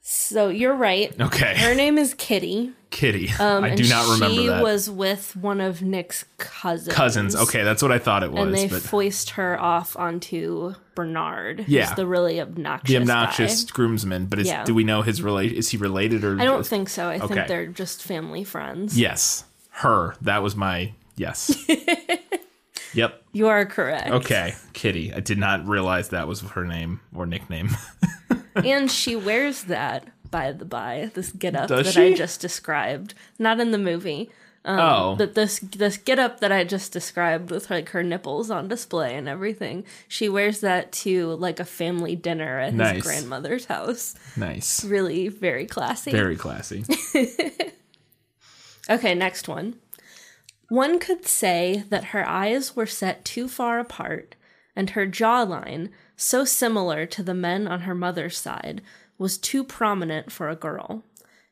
So 0.00 0.48
you're 0.48 0.74
right. 0.74 1.14
Okay, 1.20 1.54
Her 1.58 1.74
name 1.74 1.98
is 1.98 2.14
Kitty. 2.14 2.72
Kitty. 2.90 3.30
Um, 3.40 3.64
I 3.64 3.74
do 3.74 3.86
not 3.88 4.04
remember 4.14 4.42
that. 4.46 4.58
she 4.58 4.62
was 4.62 4.88
with 4.90 5.36
one 5.36 5.60
of 5.60 5.82
Nick's 5.82 6.24
cousins. 6.38 6.94
Cousins. 6.94 7.36
Okay, 7.36 7.62
that's 7.62 7.82
what 7.82 7.92
I 7.92 7.98
thought 7.98 8.22
it 8.22 8.32
was. 8.32 8.42
And 8.42 8.54
they 8.54 8.66
but 8.68 8.80
foist 8.82 9.30
her 9.30 9.60
off 9.60 9.96
onto 9.96 10.74
Bernard. 10.94 11.60
who's 11.60 11.68
Yeah. 11.68 11.94
the 11.94 12.06
really 12.06 12.40
obnoxious. 12.40 12.88
the 12.88 12.96
obnoxious 12.96 13.64
guy. 13.64 13.70
groomsman. 13.74 14.26
But 14.26 14.38
is, 14.40 14.46
Yeah. 14.48 14.64
do 14.64 14.74
we 14.74 14.84
know 14.84 15.02
his 15.02 15.20
relate? 15.22 15.52
Is 15.52 15.68
he 15.68 15.76
related 15.76 16.24
or? 16.24 16.40
I 16.40 16.44
don't 16.44 16.60
just- 16.60 16.70
think 16.70 16.88
so. 16.88 17.08
I 17.08 17.16
Okay. 17.18 17.34
think 17.34 17.46
they're 17.48 17.66
just 17.66 18.02
family 18.02 18.42
friends. 18.44 18.98
Yes, 18.98 19.44
her. 19.70 20.14
That 20.22 20.42
was 20.42 20.56
my 20.56 20.94
yes. 21.16 21.54
yep. 22.94 23.22
You 23.32 23.48
are 23.48 23.66
correct. 23.66 24.08
Okay, 24.10 24.54
Kitty. 24.72 25.12
I 25.12 25.20
did 25.20 25.38
not 25.38 25.66
realize 25.68 26.08
that 26.08 26.26
was 26.26 26.40
her 26.40 26.64
name 26.64 27.00
or 27.14 27.26
nickname. 27.26 27.70
and 28.56 28.90
she 28.90 29.14
wears 29.14 29.64
that, 29.64 30.08
by 30.30 30.52
the 30.52 30.64
by, 30.64 31.10
this 31.14 31.32
get 31.32 31.54
up 31.56 31.68
Does 31.68 31.86
that 31.86 31.92
she? 31.92 32.12
I 32.12 32.14
just 32.14 32.40
described. 32.40 33.14
Not 33.38 33.60
in 33.60 33.70
the 33.70 33.78
movie. 33.78 34.30
Um, 34.64 34.78
oh, 34.80 35.14
But 35.16 35.34
this 35.34 35.60
this 35.60 35.96
get 35.96 36.18
up 36.18 36.40
that 36.40 36.52
I 36.52 36.64
just 36.64 36.92
described 36.92 37.50
with 37.50 37.70
like 37.70 37.90
her 37.90 38.02
nipples 38.02 38.50
on 38.50 38.68
display 38.68 39.14
and 39.16 39.28
everything, 39.28 39.84
she 40.08 40.28
wears 40.28 40.60
that 40.60 40.92
to 40.92 41.34
like 41.34 41.58
a 41.60 41.64
family 41.64 42.16
dinner 42.16 42.58
at 42.58 42.74
Nice. 42.74 42.96
his 42.96 43.04
grandmother's 43.04 43.66
house. 43.66 44.14
nice. 44.36 44.84
Really 44.84 45.28
very 45.28 45.64
classy. 45.66 46.10
Very 46.10 46.36
classy. 46.36 46.84
Okay, 48.90 49.14
next 49.14 49.48
one. 49.48 49.76
One 50.70 50.98
could 50.98 51.26
say 51.26 51.84
that 51.90 52.04
her 52.04 52.26
eyes 52.26 52.74
were 52.74 52.86
set 52.86 53.24
too 53.24 53.48
far 53.48 53.78
apart, 53.78 54.34
and 54.74 54.90
her 54.90 55.06
jawline, 55.06 55.90
so 56.16 56.44
similar 56.46 57.04
to 57.06 57.22
the 57.22 57.34
men 57.34 57.68
on 57.68 57.80
her 57.82 57.94
mother's 57.94 58.38
side, 58.38 58.80
was 59.18 59.36
too 59.36 59.64
prominent 59.64 60.32
for 60.32 60.48
a 60.48 60.56
girl. 60.56 61.02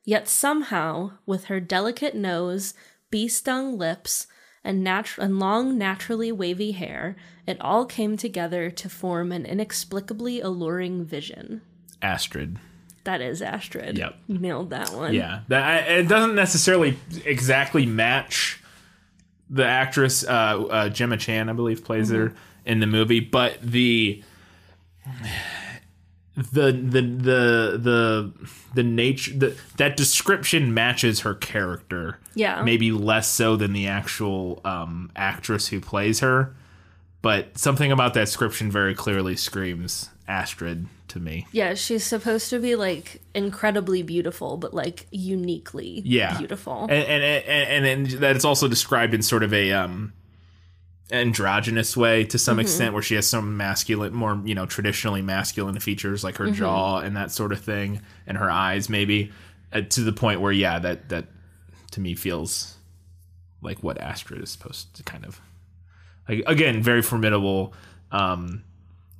Yet 0.04 0.28
somehow, 0.28 1.12
with 1.26 1.46
her 1.46 1.58
delicate 1.61 2.14
nose, 2.14 2.75
bee 3.11 3.28
stung 3.28 3.76
lips, 3.76 4.28
and, 4.62 4.87
natu- 4.87 5.18
and 5.18 5.38
long, 5.38 5.76
naturally 5.76 6.32
wavy 6.32 6.73
hair, 6.73 7.16
it 7.46 7.61
all 7.61 7.87
came 7.87 8.16
together 8.16 8.70
to 8.70 8.88
form 8.88 9.32
an 9.32 9.46
inexplicably 9.46 10.40
alluring 10.40 11.04
vision. 11.04 11.62
Astrid. 12.02 12.58
That 13.04 13.20
is 13.20 13.40
Astrid. 13.40 13.99
Yep. 13.99 14.16
You 14.26 14.38
nailed 14.38 14.70
that 14.70 14.92
one. 14.92 15.14
Yeah, 15.14 15.42
that 15.49 15.88
it 15.88 16.08
doesn't 16.08 16.35
necessarily 16.35 16.99
exactly 17.25 17.87
match 17.87 18.61
the 19.49 19.64
actress 19.64 20.25
uh, 20.25 20.28
uh, 20.28 20.88
Gemma 20.88 21.16
Chan, 21.16 21.49
I 21.49 21.52
believe, 21.52 21.85
plays 21.85 22.11
her 22.11 22.35
in 22.64 22.80
the 22.80 22.87
movie, 22.88 23.20
but 23.20 23.58
the 23.62 24.25
the 26.37 26.71
the 26.71 27.00
the 27.00 27.78
the 27.78 28.33
the 28.75 28.83
nature 28.83 29.33
the, 29.33 29.57
that 29.78 29.97
description 29.97 30.75
matches 30.75 31.21
her 31.21 31.35
character. 31.35 32.19
Yeah. 32.35 32.62
maybe 32.62 32.93
less 32.93 33.28
so 33.28 33.57
than 33.57 33.73
the 33.73 33.87
actual 33.87 34.61
um, 34.64 35.11
actress 35.16 35.69
who 35.69 35.81
plays 35.81 36.21
her, 36.21 36.55
but 37.23 37.57
something 37.57 37.90
about 37.90 38.12
that 38.14 38.26
description 38.26 38.71
very 38.71 38.95
clearly 38.95 39.37
screams 39.37 40.11
Astrid 40.28 40.87
to 41.09 41.21
me. 41.21 41.47
Yeah, 41.52 41.73
she's 41.73 42.05
supposed 42.05 42.50
to 42.50 42.59
be 42.59 42.76
like 42.76 43.23
incredibly 43.35 44.02
beautiful, 44.02 44.59
but 44.59 44.75
like 44.75 45.07
uniquely 45.11 46.02
yeah 46.05 46.37
beautiful. 46.37 46.83
and 46.83 46.93
and 46.93 47.23
and, 47.23 47.87
and, 47.87 47.87
and 47.87 48.07
that 48.23 48.37
it's 48.37 48.45
also 48.45 48.69
described 48.69 49.14
in 49.14 49.23
sort 49.23 49.43
of 49.43 49.55
a 49.55 49.73
um 49.73 50.12
androgynous 51.12 51.96
way 51.96 52.25
to 52.25 52.36
some 52.38 52.58
extent 52.58 52.92
where 52.92 53.02
she 53.02 53.14
has 53.14 53.26
some 53.26 53.56
masculine 53.56 54.12
more 54.12 54.40
you 54.44 54.56
know 54.56 54.66
traditionally 54.66 55.22
masculine 55.22 55.78
features 55.78 56.25
like 56.25 56.36
her 56.36 56.50
jaw 56.50 56.98
and 56.98 57.16
that 57.16 57.30
sort 57.30 57.52
of 57.52 57.60
thing 57.60 58.00
and 58.26 58.36
her 58.36 58.50
eyes 58.50 58.88
maybe 58.88 59.30
uh, 59.72 59.80
to 59.82 60.00
the 60.00 60.12
point 60.12 60.40
where 60.40 60.50
yeah 60.50 60.80
that 60.80 61.08
that 61.08 61.26
to 61.92 62.00
me 62.00 62.14
feels 62.16 62.76
like 63.62 63.82
what 63.84 63.98
Astrid 63.98 64.42
is 64.42 64.50
supposed 64.50 64.94
to 64.96 65.04
kind 65.04 65.25
of 65.25 65.40
like 66.28 66.42
again 66.48 66.82
very 66.82 67.02
formidable 67.02 67.72
um 68.10 68.64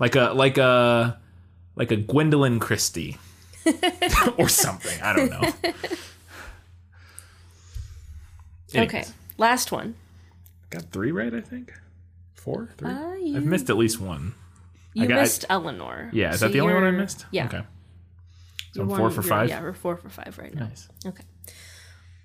like 0.01 0.17
a 0.17 0.33
like 0.33 0.59
a 0.59 1.21
like 1.77 1.93
a 1.93 1.97
Gwendoline 1.97 2.61
Christie 2.61 3.17
or 4.39 4.49
something. 4.49 5.01
I 5.03 5.13
don't 5.15 5.31
know. 5.31 5.53
Okay, 8.75 9.05
last 9.39 9.71
one. 9.73 9.95
Got 10.77 10.93
three 10.93 11.13
right, 11.13 11.33
I 11.35 11.41
think. 11.41 11.73
Four, 12.35 12.69
three. 12.77 12.91
Uh, 12.91 13.15
you- 13.15 13.37
I've 13.37 13.45
missed 13.45 13.71
at 13.71 13.77
least 13.77 14.01
one. 14.01 14.35
You 14.95 15.07
got- 15.07 15.19
I- 15.19 15.23
missed 15.23 15.45
Eleanor. 15.49 16.11
Yeah, 16.13 16.33
is 16.33 16.41
So 16.41 16.47
that 16.47 16.53
the 16.53 16.61
only 16.61 16.75
one 16.75 16.85
I 16.85 16.91
missed? 16.91 17.27
Yeah. 17.31 17.47
Okay. 17.47 17.63
So 18.73 18.83
you're 18.83 18.91
I'm 18.93 18.97
four 18.99 19.11
for 19.11 19.23
five. 19.23 19.49
Yeah, 19.49 19.61
we're 19.63 19.73
four 19.73 19.97
for 19.97 20.09
five 20.09 20.39
right 20.39 20.55
now. 20.55 20.67
Nice. 20.67 20.89
Okay. 21.05 21.25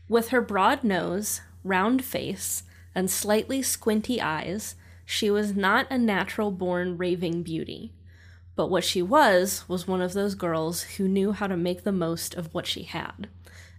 With 0.10 0.30
her 0.30 0.42
broad 0.42 0.84
nose, 0.84 1.42
round 1.64 2.04
face, 2.04 2.64
and 2.94 3.10
slightly 3.10 3.62
squinty 3.62 4.22
eyes, 4.22 4.76
she 5.06 5.30
was 5.32 5.56
not 5.56 5.88
a 5.90 5.98
natural 5.98 6.52
born 6.52 6.98
raving 6.98 7.44
beauty. 7.44 7.94
But 8.56 8.68
what 8.70 8.84
she 8.84 9.02
was 9.02 9.64
was 9.70 9.88
one 9.88 10.02
of 10.02 10.14
those 10.14 10.36
girls 10.36 10.84
who 10.84 11.08
knew 11.08 11.32
how 11.32 11.48
to 11.48 11.56
make 11.58 11.84
the 11.84 11.92
most 11.94 12.34
of 12.36 12.54
what 12.54 12.68
she 12.68 12.84
had. 12.84 13.28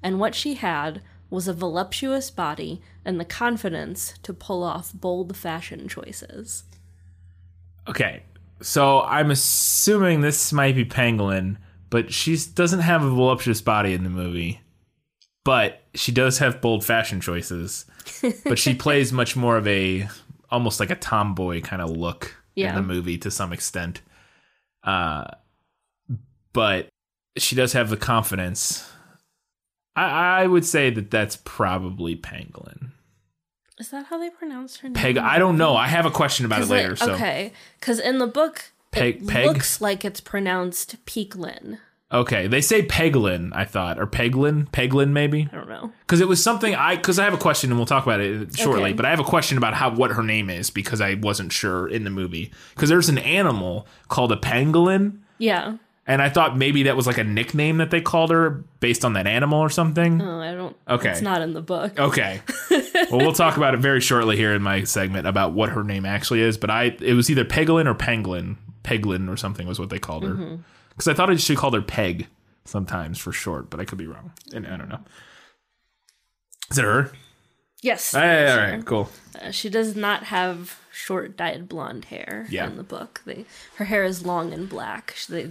And 0.02 0.18
what 0.18 0.34
she 0.34 0.54
had 0.54 1.02
was 1.32 1.48
a 1.48 1.52
voluptuous 1.52 2.30
body 2.30 2.80
and 3.04 3.18
the 3.18 3.24
confidence 3.24 4.14
to 4.22 4.32
pull 4.34 4.62
off 4.62 4.92
bold 4.92 5.36
fashion 5.36 5.88
choices. 5.88 6.64
Okay. 7.88 8.22
So 8.60 9.00
I'm 9.02 9.30
assuming 9.30 10.20
this 10.20 10.52
might 10.52 10.76
be 10.76 10.84
Pangolin, 10.84 11.56
but 11.90 12.12
she 12.12 12.38
doesn't 12.54 12.80
have 12.80 13.02
a 13.02 13.10
voluptuous 13.10 13.60
body 13.60 13.92
in 13.94 14.04
the 14.04 14.10
movie. 14.10 14.60
But 15.44 15.82
she 15.94 16.12
does 16.12 16.38
have 16.38 16.60
bold 16.60 16.84
fashion 16.84 17.20
choices. 17.20 17.86
but 18.44 18.58
she 18.58 18.74
plays 18.74 19.12
much 19.12 19.34
more 19.34 19.56
of 19.56 19.66
a 19.66 20.08
almost 20.50 20.78
like 20.80 20.90
a 20.90 20.94
tomboy 20.94 21.60
kind 21.62 21.80
of 21.82 21.90
look 21.90 22.36
Yeah. 22.54 22.68
in 22.70 22.74
the 22.76 22.82
movie 22.82 23.18
to 23.18 23.30
some 23.30 23.52
extent. 23.52 24.02
Uh 24.84 25.24
but 26.52 26.88
she 27.38 27.56
does 27.56 27.72
have 27.72 27.88
the 27.88 27.96
confidence. 27.96 28.88
I, 29.96 30.42
I 30.42 30.46
would 30.46 30.64
say 30.64 30.90
that 30.90 31.10
that's 31.10 31.36
probably 31.36 32.16
Pangolin. 32.16 32.90
Is 33.78 33.90
that 33.90 34.06
how 34.06 34.18
they 34.18 34.30
pronounce 34.30 34.76
her 34.78 34.88
name? 34.88 34.94
Peg, 34.94 35.18
I 35.18 35.38
don't 35.38 35.58
know. 35.58 35.74
I 35.76 35.88
have 35.88 36.06
a 36.06 36.10
question 36.10 36.46
about 36.46 36.62
it 36.62 36.68
later. 36.68 36.90
like, 36.90 36.98
so 36.98 37.12
Okay, 37.14 37.52
because 37.80 37.98
in 37.98 38.18
the 38.18 38.26
book, 38.26 38.70
Peg- 38.90 39.22
it 39.22 39.26
Peg? 39.28 39.46
looks 39.46 39.80
like 39.80 40.04
it's 40.04 40.20
pronounced 40.20 41.04
Peaklin. 41.06 41.78
okay, 42.12 42.46
they 42.46 42.60
say 42.60 42.82
Peglin. 42.86 43.50
I 43.54 43.64
thought 43.64 43.98
or 43.98 44.06
Peglin, 44.06 44.68
Peglin 44.70 45.10
maybe 45.10 45.48
I 45.52 45.56
don't 45.56 45.68
know. 45.68 45.90
because 46.06 46.20
it 46.20 46.28
was 46.28 46.42
something 46.42 46.74
I 46.74 46.96
because 46.96 47.18
I 47.18 47.24
have 47.24 47.32
a 47.34 47.38
question 47.38 47.70
and 47.70 47.78
we'll 47.78 47.86
talk 47.86 48.04
about 48.04 48.20
it 48.20 48.56
shortly. 48.56 48.90
Okay. 48.90 48.92
But 48.92 49.06
I 49.06 49.10
have 49.10 49.20
a 49.20 49.24
question 49.24 49.56
about 49.58 49.74
how 49.74 49.90
what 49.94 50.12
her 50.12 50.22
name 50.22 50.48
is 50.50 50.68
because 50.70 51.00
I 51.00 51.14
wasn't 51.14 51.52
sure 51.52 51.88
in 51.88 52.04
the 52.04 52.10
movie 52.10 52.52
because 52.74 52.88
there's 52.90 53.08
an 53.08 53.18
animal 53.18 53.86
called 54.08 54.30
a 54.30 54.36
pangolin. 54.36 55.18
Yeah. 55.38 55.78
And 56.06 56.20
I 56.20 56.28
thought 56.28 56.56
maybe 56.58 56.82
that 56.84 56.96
was 56.96 57.06
like 57.06 57.18
a 57.18 57.24
nickname 57.24 57.76
that 57.78 57.90
they 57.92 58.00
called 58.00 58.30
her 58.32 58.64
based 58.80 59.04
on 59.04 59.12
that 59.12 59.28
animal 59.28 59.60
or 59.60 59.70
something. 59.70 60.20
Oh, 60.20 60.40
I 60.40 60.52
don't. 60.52 60.76
Okay. 60.88 61.10
It's 61.10 61.20
not 61.20 61.42
in 61.42 61.52
the 61.52 61.60
book. 61.62 61.98
Okay. 61.98 62.40
well, 62.70 63.18
we'll 63.20 63.32
talk 63.32 63.56
about 63.56 63.74
it 63.74 63.76
very 63.78 64.00
shortly 64.00 64.36
here 64.36 64.52
in 64.52 64.62
my 64.62 64.82
segment 64.82 65.28
about 65.28 65.52
what 65.52 65.68
her 65.70 65.84
name 65.84 66.04
actually 66.04 66.40
is. 66.40 66.58
But 66.58 66.70
I, 66.70 66.96
it 67.00 67.14
was 67.14 67.30
either 67.30 67.44
Peglin 67.44 67.86
or 67.86 67.94
Penguin. 67.94 68.58
Peglin 68.82 69.28
or 69.32 69.36
something 69.36 69.66
was 69.68 69.78
what 69.78 69.90
they 69.90 70.00
called 70.00 70.24
her. 70.24 70.30
Mm-hmm. 70.34 70.56
Because 70.90 71.06
I 71.06 71.14
thought 71.14 71.30
I 71.30 71.36
should 71.36 71.56
call 71.56 71.70
her 71.72 71.80
Peg 71.82 72.26
sometimes 72.64 73.18
for 73.18 73.30
short, 73.30 73.70
but 73.70 73.78
I 73.78 73.84
could 73.84 73.98
be 73.98 74.06
wrong. 74.08 74.32
And 74.52 74.66
I 74.66 74.76
don't 74.76 74.88
know. 74.88 75.00
Is 76.70 76.78
it 76.78 76.84
her? 76.84 77.12
Yes. 77.80 78.12
Hey, 78.12 78.48
all 78.50 78.56
sure. 78.56 78.64
right, 78.64 78.84
cool. 78.84 79.08
Uh, 79.40 79.50
she 79.50 79.68
does 79.68 79.94
not 79.96 80.24
have 80.24 80.80
short 80.92 81.36
dyed 81.36 81.68
blonde 81.68 82.06
hair 82.06 82.46
Yeah. 82.50 82.66
in 82.66 82.76
the 82.76 82.82
book. 82.82 83.22
They, 83.24 83.44
her 83.76 83.84
hair 83.86 84.04
is 84.04 84.24
long 84.26 84.52
and 84.52 84.68
black. 84.68 85.12
She, 85.16 85.32
they, 85.32 85.50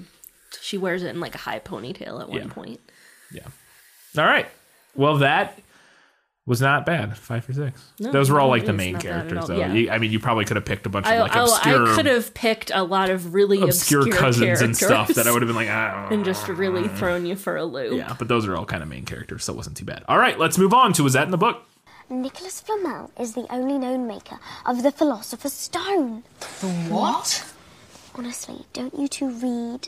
she 0.62 0.78
wears 0.78 1.04
it 1.04 1.10
in 1.10 1.20
like 1.20 1.36
a 1.36 1.40
high 1.40 1.60
ponytail 1.60 2.20
at 2.22 2.30
one 2.30 2.40
Yeah. 2.42 2.48
point. 2.54 2.80
Yeah. 3.32 3.48
All 4.18 4.26
right. 4.26 4.48
Well, 4.96 5.18
that 5.20 5.58
was 6.46 6.60
not 6.60 6.86
bad. 6.86 7.16
Five 7.18 7.46
for 7.46 7.54
six. 7.54 7.82
No, 8.00 8.12
Those 8.12 8.30
were 8.30 8.40
all 8.40 8.50
like 8.50 8.66
the 8.66 8.74
main 8.74 8.94
not 8.94 9.04
bad 9.04 9.10
at 9.12 9.28
characters, 9.30 9.48
though. 9.48 9.58
Yeah. 9.58 9.72
You- 9.74 9.90
I 9.92 10.00
mean, 10.00 10.12
you 10.12 10.20
probably 10.20 10.44
could 10.44 10.58
have 10.58 10.66
picked 10.66 10.86
a 10.86 10.90
bunch 10.90 11.06
I, 11.06 11.16
of 11.16 11.22
like 11.22 11.36
I, 11.36 11.44
obscure, 11.44 11.88
I 11.88 11.96
could 11.96 12.06
have 12.08 12.34
picked 12.34 12.72
a 12.74 12.84
lot 12.84 13.10
of 13.10 13.34
really 13.34 13.62
obscure, 13.62 14.02
obscure, 14.02 14.18
cousins 14.18 14.62
and 14.62 14.76
stuff 14.76 15.10
that 15.10 15.28
I 15.28 15.32
would 15.32 15.42
have 15.44 15.48
been 15.48 15.56
like, 15.56 15.70
ah. 15.72 16.10
and 16.12 16.26
just 16.26 16.48
really 16.48 16.88
thrown 16.90 17.26
you 17.26 17.36
for 17.36 17.56
a 17.56 17.64
loop. 17.64 17.94
Yeah, 17.98 18.16
but 18.18 18.28
those 18.28 18.48
are 18.48 18.58
all 18.58 18.66
kind 18.66 18.82
of 18.84 18.90
main 18.90 19.06
characters, 19.06 19.46
so 19.46 19.54
it 19.54 19.56
wasn't 19.56 19.78
too 19.78 19.86
bad. 19.86 20.04
All 20.10 20.18
right, 20.18 20.38
let's 20.38 20.58
move 20.58 20.74
on 20.74 20.94
to 20.94 21.04
was 21.04 21.14
that 21.14 21.24
in 21.24 21.32
the 21.32 21.38
book? 21.38 21.64
Nicholas 22.10 22.60
Flamel 22.60 23.12
is 23.18 23.36
the 23.36 23.46
only 23.50 23.78
known 23.78 24.06
maker 24.06 24.38
of 24.66 24.84
the 24.84 24.92
Philosopher's 24.92 25.54
Stone. 25.54 26.24
The 26.60 26.68
What? 26.90 27.46
Honestly, 28.16 28.66
don't 28.74 28.98
you 29.00 29.08
two 29.08 29.30
read? 29.30 29.88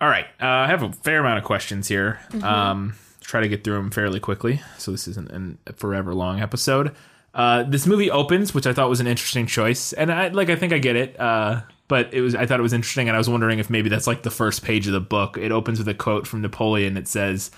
All 0.00 0.08
right, 0.08 0.24
uh, 0.40 0.46
I 0.46 0.66
have 0.68 0.82
a 0.82 0.92
fair 0.92 1.20
amount 1.20 1.38
of 1.38 1.44
questions 1.44 1.88
here. 1.88 2.20
Um, 2.42 2.94
try 3.20 3.40
to 3.42 3.48
get 3.48 3.64
through 3.64 3.74
them 3.74 3.90
fairly 3.90 4.18
quickly, 4.18 4.60
so 4.78 4.90
this 4.92 5.06
isn't 5.08 5.30
an- 5.30 5.58
a 5.66 5.72
forever 5.74 6.14
long 6.14 6.40
episode. 6.40 6.94
Uh, 7.34 7.62
this 7.64 7.86
movie 7.86 8.10
opens, 8.10 8.54
which 8.54 8.66
I 8.66 8.72
thought 8.72 8.88
was 8.88 9.00
an 9.00 9.06
interesting 9.06 9.46
choice, 9.46 9.92
and 9.92 10.10
I 10.10 10.28
like. 10.28 10.48
I 10.50 10.56
think 10.56 10.72
I 10.72 10.78
get 10.78 10.96
it, 10.96 11.20
uh, 11.20 11.60
but 11.86 12.12
it 12.14 12.22
was. 12.22 12.34
I 12.34 12.46
thought 12.46 12.58
it 12.58 12.62
was 12.62 12.72
interesting, 12.72 13.08
and 13.08 13.14
I 13.14 13.18
was 13.18 13.28
wondering 13.28 13.58
if 13.58 13.68
maybe 13.70 13.88
that's 13.88 14.06
like 14.06 14.22
the 14.22 14.30
first 14.30 14.64
page 14.64 14.86
of 14.86 14.92
the 14.94 15.00
book. 15.00 15.36
It 15.38 15.52
opens 15.52 15.78
with 15.78 15.86
a 15.88 15.94
quote 15.94 16.26
from 16.26 16.40
Napoleon. 16.40 16.96
It 16.96 17.06
says, 17.06 17.50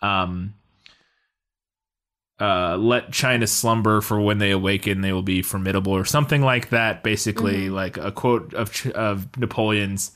um, 0.00 0.54
uh, 2.40 2.76
"Let 2.78 3.12
China 3.12 3.46
slumber, 3.46 4.00
for 4.00 4.20
when 4.20 4.38
they 4.38 4.50
awaken, 4.50 5.02
they 5.02 5.12
will 5.12 5.22
be 5.22 5.40
formidable," 5.42 5.92
or 5.92 6.04
something 6.04 6.42
like 6.42 6.70
that. 6.70 7.04
Basically, 7.04 7.68
like 7.70 7.98
a 7.98 8.10
quote 8.10 8.54
of 8.54 8.74
of 8.94 9.28
Napoleon's 9.38 10.10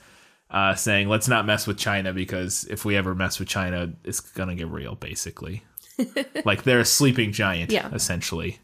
uh, 0.50 0.74
saying, 0.74 1.08
"Let's 1.08 1.28
not 1.28 1.46
mess 1.46 1.66
with 1.66 1.78
China 1.78 2.12
because 2.12 2.64
if 2.70 2.84
we 2.84 2.96
ever 2.96 3.14
mess 3.14 3.38
with 3.38 3.48
China, 3.48 3.92
it's 4.04 4.20
gonna 4.20 4.54
get 4.54 4.68
real." 4.68 4.94
Basically, 4.94 5.62
like 6.44 6.62
they're 6.64 6.80
a 6.80 6.84
sleeping 6.84 7.32
giant, 7.32 7.70
Yeah. 7.72 7.88
essentially. 7.92 8.58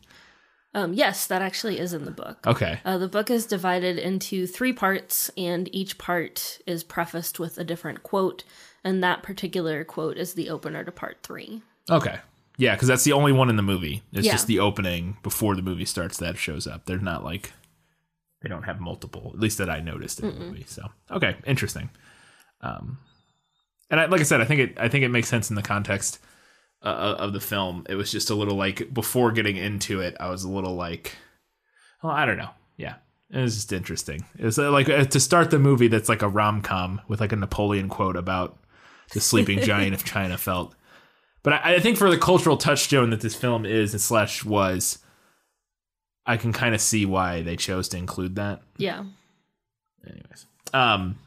Um, 0.75 0.95
yes, 0.95 1.27
that 1.27 1.43
actually 1.43 1.79
is 1.79 1.93
in 1.93 2.07
the 2.07 2.11
book. 2.11 2.47
Okay, 2.47 2.81
Uh, 2.85 2.97
the 2.97 3.09
book 3.09 3.31
is 3.31 3.45
divided 3.45 3.99
into 3.99 4.47
three 4.47 4.73
parts, 4.73 5.31
and 5.37 5.69
each 5.75 5.99
part 5.99 6.61
is 6.67 6.83
prefaced 6.83 7.39
with 7.39 7.59
a 7.59 7.65
different 7.65 8.03
quote, 8.03 8.43
and 8.83 9.03
that 9.05 9.23
particular 9.23 9.85
quote 9.85 10.17
is 10.17 10.33
the 10.33 10.49
opener 10.49 10.83
to 10.83 10.91
part 10.91 11.19
three. 11.23 11.61
okay, 11.91 12.21
yeah, 12.57 12.75
because 12.75 12.89
that's 12.89 13.05
the 13.05 13.13
only 13.13 13.33
one 13.33 13.51
in 13.51 13.57
the 13.57 13.63
movie. 13.63 14.03
It's 14.15 14.25
Yeah. 14.25 14.33
just 14.33 14.47
the 14.47 14.61
opening 14.61 15.19
before 15.23 15.57
the 15.57 15.63
movie 15.63 15.85
starts 15.85 16.17
that 16.19 16.39
shows 16.39 16.67
up. 16.67 16.87
They're 16.87 16.97
not 16.99 17.23
like 17.23 17.53
they 18.43 18.49
don't 18.49 18.65
have 18.65 18.81
multiple, 18.81 19.31
at 19.33 19.41
least 19.41 19.59
that 19.59 19.71
I 19.71 19.81
noticed 19.81 20.21
in 20.21 20.29
the 20.29 20.45
movie. 20.45 20.65
So 20.67 20.89
okay, 21.11 21.37
interesting. 21.47 21.91
Um, 22.61 22.99
and 23.91 24.01
I, 24.01 24.07
like 24.07 24.21
I 24.21 24.25
said, 24.25 24.41
I 24.41 24.45
think 24.45 24.61
it 24.61 24.79
I 24.79 24.89
think 24.89 25.05
it 25.05 25.09
makes 25.09 25.29
sense 25.29 25.51
in 25.51 25.57
the 25.57 25.63
context 25.63 26.19
uh, 26.83 27.17
of 27.19 27.33
the 27.33 27.41
film. 27.41 27.87
It 27.89 27.95
was 27.95 28.11
just 28.11 28.31
a 28.31 28.35
little 28.35 28.57
like 28.57 28.93
before 28.93 29.33
getting 29.33 29.57
into 29.57 30.01
it, 30.01 30.17
I 30.19 30.29
was 30.29 30.45
a 30.45 30.49
little 30.51 30.75
like, 30.75 31.17
well, 32.03 32.13
I 32.13 32.27
don't 32.27 32.39
know. 32.39 32.51
Yeah, 32.77 32.97
it 33.31 33.41
was 33.41 33.55
just 33.55 33.73
interesting. 33.73 34.25
It's 34.39 34.59
uh, 34.59 34.71
like 34.71 34.89
uh, 34.89 35.05
to 35.05 35.21
start 35.21 35.51
the 35.51 35.59
movie 35.59 35.89
that's 35.89 36.09
like 36.09 36.23
a 36.23 36.29
rom 36.29 36.63
com 36.63 37.01
with 37.09 37.21
like 37.21 37.33
a 37.33 37.37
Napoleon 37.37 37.89
quote 37.89 38.17
about 38.17 38.59
the 39.13 39.21
sleeping 39.21 39.61
giant 39.63 39.95
of 39.95 40.05
China 40.05 40.37
felt. 40.37 40.75
But 41.43 41.55
I, 41.55 41.75
I 41.75 41.81
think 41.81 41.97
for 41.97 42.11
the 42.11 42.19
cultural 42.19 42.57
touchstone 42.57 43.11
that 43.11 43.21
this 43.21 43.35
film 43.35 43.65
is 43.67 43.93
and 43.93 44.01
slash 44.01 44.45
was, 44.45 44.99
I 46.27 46.37
can 46.37 46.53
kind 46.53 46.75
of 46.75 46.81
see 46.81 47.05
why 47.05 47.43
they 47.43 47.57
chose 47.57 47.89
to 47.91 47.97
include 47.97 48.37
that. 48.37 48.63
Yeah. 48.77 49.05
Anyways, 50.07 50.47
um, 50.73 51.19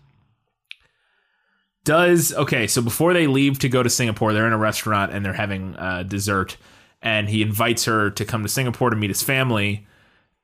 does 1.83 2.33
okay? 2.33 2.67
So 2.67 2.81
before 2.81 3.13
they 3.13 3.27
leave 3.27 3.59
to 3.59 3.69
go 3.69 3.83
to 3.83 3.89
Singapore, 3.89 4.33
they're 4.33 4.47
in 4.47 4.53
a 4.53 4.57
restaurant 4.57 5.13
and 5.13 5.25
they're 5.25 5.33
having 5.33 5.75
uh, 5.75 6.03
dessert, 6.03 6.57
and 7.01 7.29
he 7.29 7.41
invites 7.41 7.85
her 7.85 8.09
to 8.09 8.25
come 8.25 8.43
to 8.43 8.49
Singapore 8.49 8.89
to 8.89 8.95
meet 8.95 9.09
his 9.09 9.21
family. 9.23 9.85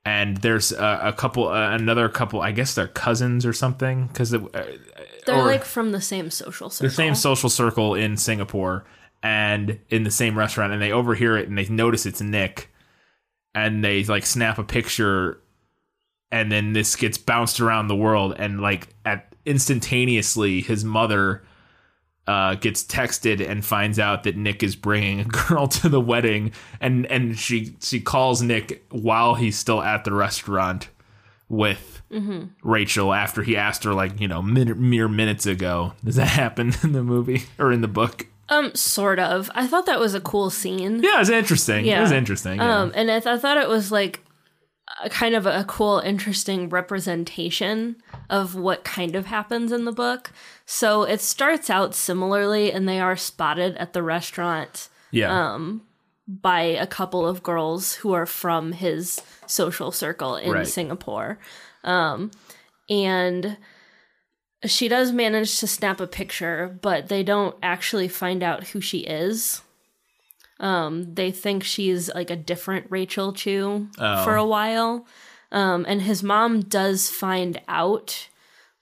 And 0.04 0.38
there's 0.38 0.72
uh, 0.72 0.98
a 1.00 1.12
couple, 1.12 1.46
uh, 1.46 1.70
another 1.74 2.08
couple. 2.08 2.40
I 2.40 2.50
guess 2.50 2.74
they're 2.74 2.88
cousins 2.88 3.46
or 3.46 3.52
something, 3.52 4.08
because 4.08 4.34
uh, 4.34 4.40
They're 5.26 5.44
like 5.44 5.64
from 5.64 5.92
the 5.92 6.00
same 6.00 6.28
social 6.30 6.70
circle. 6.70 6.88
the 6.88 6.94
same 6.94 7.14
social 7.14 7.48
circle 7.48 7.94
in 7.94 8.16
Singapore 8.16 8.84
and 9.22 9.78
in 9.90 10.02
the 10.02 10.10
same 10.10 10.36
restaurant, 10.36 10.72
and 10.72 10.82
they 10.82 10.90
overhear 10.90 11.36
it 11.36 11.48
and 11.48 11.56
they 11.56 11.66
notice 11.66 12.04
it's 12.04 12.20
Nick, 12.20 12.71
and 13.54 13.84
they 13.84 14.04
like 14.04 14.26
snap 14.26 14.58
a 14.58 14.64
picture, 14.64 15.40
and 16.30 16.50
then 16.50 16.72
this 16.72 16.96
gets 16.96 17.18
bounced 17.18 17.60
around 17.60 17.88
the 17.88 17.96
world, 17.96 18.34
and 18.38 18.60
like 18.60 18.88
at 19.04 19.34
instantaneously, 19.44 20.60
his 20.60 20.84
mother 20.84 21.42
uh, 22.26 22.54
gets 22.54 22.84
texted 22.84 23.46
and 23.46 23.64
finds 23.64 23.98
out 23.98 24.22
that 24.22 24.36
Nick 24.36 24.62
is 24.62 24.76
bringing 24.76 25.20
a 25.20 25.24
girl 25.48 25.66
to 25.68 25.88
the 25.88 26.00
wedding, 26.00 26.52
and 26.80 27.06
and 27.06 27.38
she 27.38 27.76
she 27.80 28.00
calls 28.00 28.42
Nick 28.42 28.84
while 28.90 29.34
he's 29.34 29.58
still 29.58 29.82
at 29.82 30.04
the 30.04 30.12
restaurant 30.12 30.88
with 31.48 32.00
Rachel 32.62 33.12
after 33.12 33.42
he 33.42 33.56
asked 33.56 33.84
her 33.84 33.92
like 33.92 34.20
you 34.20 34.28
know 34.28 34.40
min- 34.42 34.88
mere 34.88 35.08
minutes 35.08 35.46
ago. 35.46 35.94
Does 36.04 36.16
that 36.16 36.28
happen 36.28 36.72
in 36.82 36.92
the 36.92 37.02
movie 37.02 37.44
or 37.58 37.72
in 37.72 37.80
the 37.80 37.88
book? 37.88 38.26
Um, 38.52 38.74
sort 38.74 39.18
of. 39.18 39.50
I 39.54 39.66
thought 39.66 39.86
that 39.86 40.00
was 40.00 40.14
a 40.14 40.20
cool 40.20 40.50
scene. 40.50 41.02
Yeah, 41.02 41.16
it 41.16 41.20
was 41.20 41.30
interesting. 41.30 41.84
Yeah. 41.84 41.98
It 41.98 42.02
was 42.02 42.12
interesting. 42.12 42.56
yeah. 42.56 42.80
Um, 42.80 42.92
and 42.94 43.10
I, 43.10 43.20
th- 43.20 43.26
I 43.34 43.38
thought 43.38 43.58
it 43.58 43.68
was 43.68 43.90
like 43.90 44.20
a 45.02 45.08
kind 45.08 45.34
of 45.34 45.46
a 45.46 45.64
cool, 45.64 45.98
interesting 46.00 46.68
representation 46.68 47.96
of 48.28 48.54
what 48.54 48.84
kind 48.84 49.16
of 49.16 49.26
happens 49.26 49.72
in 49.72 49.84
the 49.84 49.92
book. 49.92 50.32
So 50.66 51.02
it 51.02 51.20
starts 51.20 51.70
out 51.70 51.94
similarly, 51.94 52.72
and 52.72 52.88
they 52.88 53.00
are 53.00 53.16
spotted 53.16 53.76
at 53.76 53.92
the 53.92 54.02
restaurant 54.02 54.88
yeah. 55.10 55.30
um, 55.54 55.82
by 56.26 56.60
a 56.62 56.86
couple 56.86 57.26
of 57.26 57.42
girls 57.42 57.94
who 57.96 58.12
are 58.12 58.26
from 58.26 58.72
his 58.72 59.20
social 59.46 59.90
circle 59.92 60.36
in 60.36 60.52
Right. 60.52 60.66
Singapore. 60.66 61.38
Um, 61.84 62.30
and 62.88 63.56
she 64.64 64.88
does 64.88 65.12
manage 65.12 65.58
to 65.60 65.66
snap 65.66 66.00
a 66.00 66.06
picture, 66.06 66.78
but 66.82 67.08
they 67.08 67.22
don't 67.22 67.56
actually 67.62 68.08
find 68.08 68.42
out 68.42 68.68
who 68.68 68.80
she 68.80 68.98
is. 69.00 69.62
Um, 70.60 71.14
they 71.14 71.30
think 71.32 71.64
she's 71.64 72.12
like 72.14 72.30
a 72.30 72.36
different 72.36 72.86
Rachel 72.88 73.32
Chu 73.32 73.88
Oh. 73.98 74.24
for 74.24 74.36
a 74.36 74.44
while. 74.46 75.06
Um, 75.50 75.84
and 75.88 76.00
his 76.02 76.22
mom 76.22 76.60
does 76.62 77.10
find 77.10 77.60
out, 77.68 78.28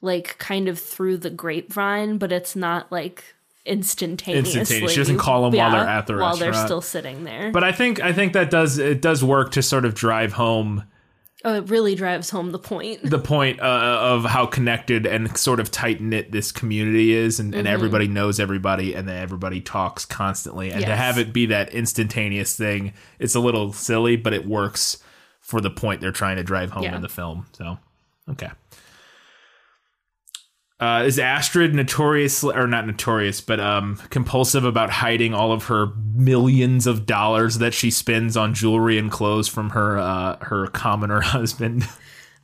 like, 0.03 0.37
kind 0.39 0.69
of 0.69 0.79
through 0.79 1.17
the 1.17 1.31
grapevine, 1.31 2.19
but 2.19 2.31
it's 2.31 2.55
not 2.55 2.93
like 2.93 3.35
instantaneously. 3.67 4.61
Instantaneous. 4.61 4.93
She 4.93 4.99
doesn't 4.99 5.19
call 5.19 5.47
'em 5.47 5.53
while 5.53 5.71
they're 5.71 5.81
at 5.89 6.07
the 6.07 6.17
While 6.17 6.37
they're 6.37 6.53
still 6.55 6.81
sitting 6.81 7.25
there. 7.25 7.51
but 7.53 7.65
I 7.65 7.73
think 7.73 8.01
I 8.01 8.13
think 8.13 8.33
that 8.35 8.51
does 8.51 8.79
it 8.79 9.01
does 9.03 9.25
work 9.25 9.51
to 9.53 9.63
sort 9.63 9.85
of 9.85 9.95
drive 9.95 10.35
home 10.35 10.85
oh, 11.45 11.55
it 11.55 11.69
really 11.71 11.95
drives 11.95 12.31
home 12.31 12.51
the 12.51 12.59
point. 12.59 13.03
the 13.09 13.19
point 13.19 13.61
uh, 13.61 13.65
of 13.65 14.25
how 14.25 14.47
connected 14.47 15.07
and 15.07 15.37
sort 15.37 15.61
of 15.61 15.71
tight 15.71 16.01
knit 16.01 16.33
this 16.33 16.53
community 16.53 17.13
is, 17.13 17.41
and, 17.41 17.55
and 17.55 17.67
Mm-hmm. 17.67 17.75
everybody 17.75 18.09
knows 18.09 18.39
everybody, 18.41 18.95
and 18.95 19.09
then 19.09 19.17
everybody 19.23 19.61
talks 19.61 20.05
constantly. 20.05 20.71
And 20.71 20.85
to 20.85 20.97
have 20.97 21.19
it 21.19 21.33
be 21.33 21.47
that 21.47 21.73
instantaneous 21.75 22.57
thing, 22.57 22.93
it's 23.19 23.35
a 23.35 23.41
little 23.41 23.73
silly, 23.73 24.17
but 24.17 24.33
it 24.33 24.47
works 24.47 24.99
for 25.41 25.61
the 25.61 25.71
point 25.71 26.01
they're 26.01 26.13
trying 26.13 26.37
to 26.37 26.43
drive 26.45 26.71
home 26.71 26.85
Yeah. 26.85 26.97
in 26.97 27.03
the 27.03 27.09
film. 27.09 27.47
So, 27.53 27.79
okay. 28.31 28.51
Uh, 30.81 31.03
is 31.05 31.19
Astrid 31.19 31.75
notorious 31.75 32.43
or 32.43 32.67
not 32.67 32.87
notorious, 32.87 33.43
but 33.43 33.61
um, 33.61 33.97
compulsive 34.09 34.65
about 34.65 34.89
hiding 34.89 35.35
all 35.35 35.53
of 35.53 35.65
her 35.65 35.89
millions 36.15 36.87
of 36.87 37.05
dollars 37.05 37.59
that 37.59 37.75
she 37.75 37.91
spends 37.91 38.35
on 38.35 38.55
jewelry 38.55 38.97
and 38.97 39.11
clothes 39.11 39.47
from 39.47 39.71
her 39.71 39.99
uh, 39.99 40.37
her 40.41 40.69
commoner 40.69 41.21
husband? 41.21 41.87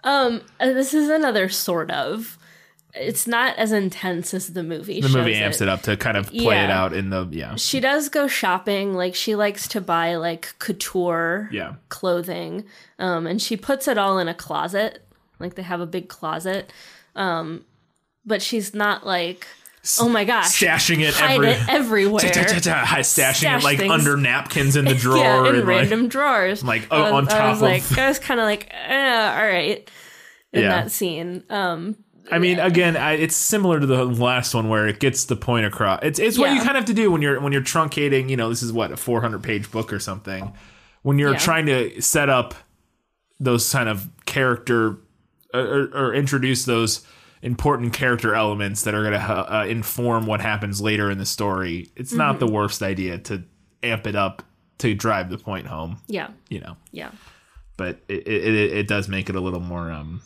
Um, 0.05 0.43
uh, 0.61 0.67
this 0.67 0.93
is 0.93 1.09
another 1.09 1.49
sort 1.49 1.91
of. 1.91 2.37
It's 2.95 3.27
not 3.27 3.57
as 3.57 3.73
intense 3.73 4.33
as 4.33 4.53
the 4.53 4.63
movie. 4.63 5.01
the 5.01 5.09
movie 5.09 5.35
amps 5.35 5.61
it. 5.61 5.69
up 5.69 5.83
to 5.83 5.97
kind 5.97 6.17
of 6.17 6.29
play 6.29 6.63
it 6.65 6.71
out 6.71 6.95
in 6.95 7.11
the 7.11 7.29
yeah 7.31 7.55
She 7.57 7.81
does 7.81 8.09
go 8.09 8.27
shopping. 8.27 8.95
Like 8.95 9.15
she 9.15 9.35
likes 9.35 9.67
to 9.69 9.81
buy 9.81 10.17
like 10.17 10.55
couture 10.59 11.49
yeah 11.53 11.77
clothing, 11.89 12.65
um, 12.99 13.27
and 13.27 13.41
she 13.41 13.57
puts 13.57 13.89
it 13.89 13.97
all 13.97 14.19
in 14.19 14.29
a 14.29 14.35
closet. 14.35 15.03
Like 15.39 15.55
they 15.55 15.63
have 15.63 15.81
a 15.81 15.87
big 15.87 16.09
closet, 16.09 16.71
um, 17.15 17.65
but 18.27 18.43
she's 18.43 18.75
not 18.75 19.07
like 19.07 19.47
Oh 20.01 20.09
my 20.09 20.25
gosh. 20.25 20.61
stashing 20.61 21.01
it 21.01 21.15
Hide 21.15 21.35
every, 21.37 21.49
it 21.51 21.69
everywhere. 21.69 22.21
stashing 22.25 23.05
Stash 23.05 23.45
it 23.45 23.63
like 23.63 23.79
things. 23.79 23.93
under 23.93 24.17
napkins 24.17 24.75
in 24.75 24.85
the 24.85 24.95
drawer. 24.97 25.19
yeah, 25.19 25.41
in 25.41 25.47
and, 25.47 25.59
like- 25.59 25.67
random 25.67 26.09
drawers. 26.09 26.65
like, 26.65 26.91
I 26.93 26.97
oh, 26.97 27.03
was, 27.03 27.13
on 27.13 27.29
I 27.29 27.31
top 27.31 27.51
was 27.51 27.63
like, 27.63 27.91
of- 27.93 27.99
I 27.99 28.09
was 28.09 28.19
kind 28.19 28.41
of 28.41 28.45
like, 28.47 28.69
eh, 28.73 29.33
all 29.39 29.47
right, 29.47 29.89
in 30.53 30.63
Yeah. 30.63 30.69
that 30.71 30.91
scene. 30.91 31.45
Um, 31.51 31.97
I 32.33 32.41
mean, 32.41 32.59
again, 32.59 32.97
I, 32.97 33.13
it's 33.13 33.37
similar 33.37 33.79
to 33.79 33.87
the 33.87 34.05
last 34.05 34.53
one 34.57 34.69
where 34.69 34.89
it 34.89 34.99
gets 34.99 35.27
the 35.27 35.37
point 35.37 35.65
across. 35.67 36.01
It's 36.03 36.19
it's 36.19 36.37
what 36.37 36.47
Yeah. 36.51 36.55
you 36.55 36.59
kind 36.63 36.71
of 36.71 36.77
have 36.79 36.85
to 36.87 36.95
do 36.95 37.13
when 37.13 37.23
you're 37.23 37.39
when 37.41 37.53
you're 37.53 37.63
truncating. 37.63 38.29
You 38.29 38.37
know, 38.37 38.49
this 38.49 38.65
is 38.65 38.73
what 38.73 38.91
a 38.91 38.97
400 38.97 39.41
page 39.45 39.71
book 39.71 39.93
or 39.93 40.01
something. 40.01 40.53
When 41.03 41.21
you're 41.21 41.35
Yeah. 41.35 41.39
trying 41.39 41.67
to 41.67 42.03
set 42.03 42.29
up 42.29 42.57
those 43.39 43.71
kind 43.71 43.89
of 43.89 44.09
character 44.25 44.97
or, 45.55 45.61
or, 45.61 45.83
or 45.95 46.15
introduce 46.15 46.65
those 46.65 47.07
important 47.43 47.93
character 47.93 48.35
elements 48.35 48.83
that 48.85 48.95
are 48.95 49.03
going 49.03 49.13
to 49.15 49.19
uh, 49.21 49.65
inform 49.67 50.27
what 50.27 50.41
happens 50.41 50.81
later 50.81 51.11
in 51.11 51.19
the 51.19 51.27
story, 51.27 51.91
it's 51.97 52.13
not 52.13 52.37
Mm-hmm. 52.37 52.47
the 52.47 52.53
worst 52.53 52.83
idea 52.83 53.19
to 53.19 53.45
amp 53.83 54.07
it 54.07 54.17
up 54.17 54.43
to 54.79 54.95
drive 54.95 55.31
the 55.31 55.39
point 55.39 55.67
home. 55.67 55.99
yeah, 56.07 56.29
You 56.49 56.61
know, 56.61 56.77
yeah, 56.93 57.11
but 57.77 58.01
it 58.09 58.27
it, 58.27 58.55
it, 58.55 58.73
it 58.79 58.89
does 58.89 59.09
make 59.09 59.29
it 59.29 59.35
a 59.37 59.41
little 59.41 59.61
more 59.61 59.91
um 59.93 60.23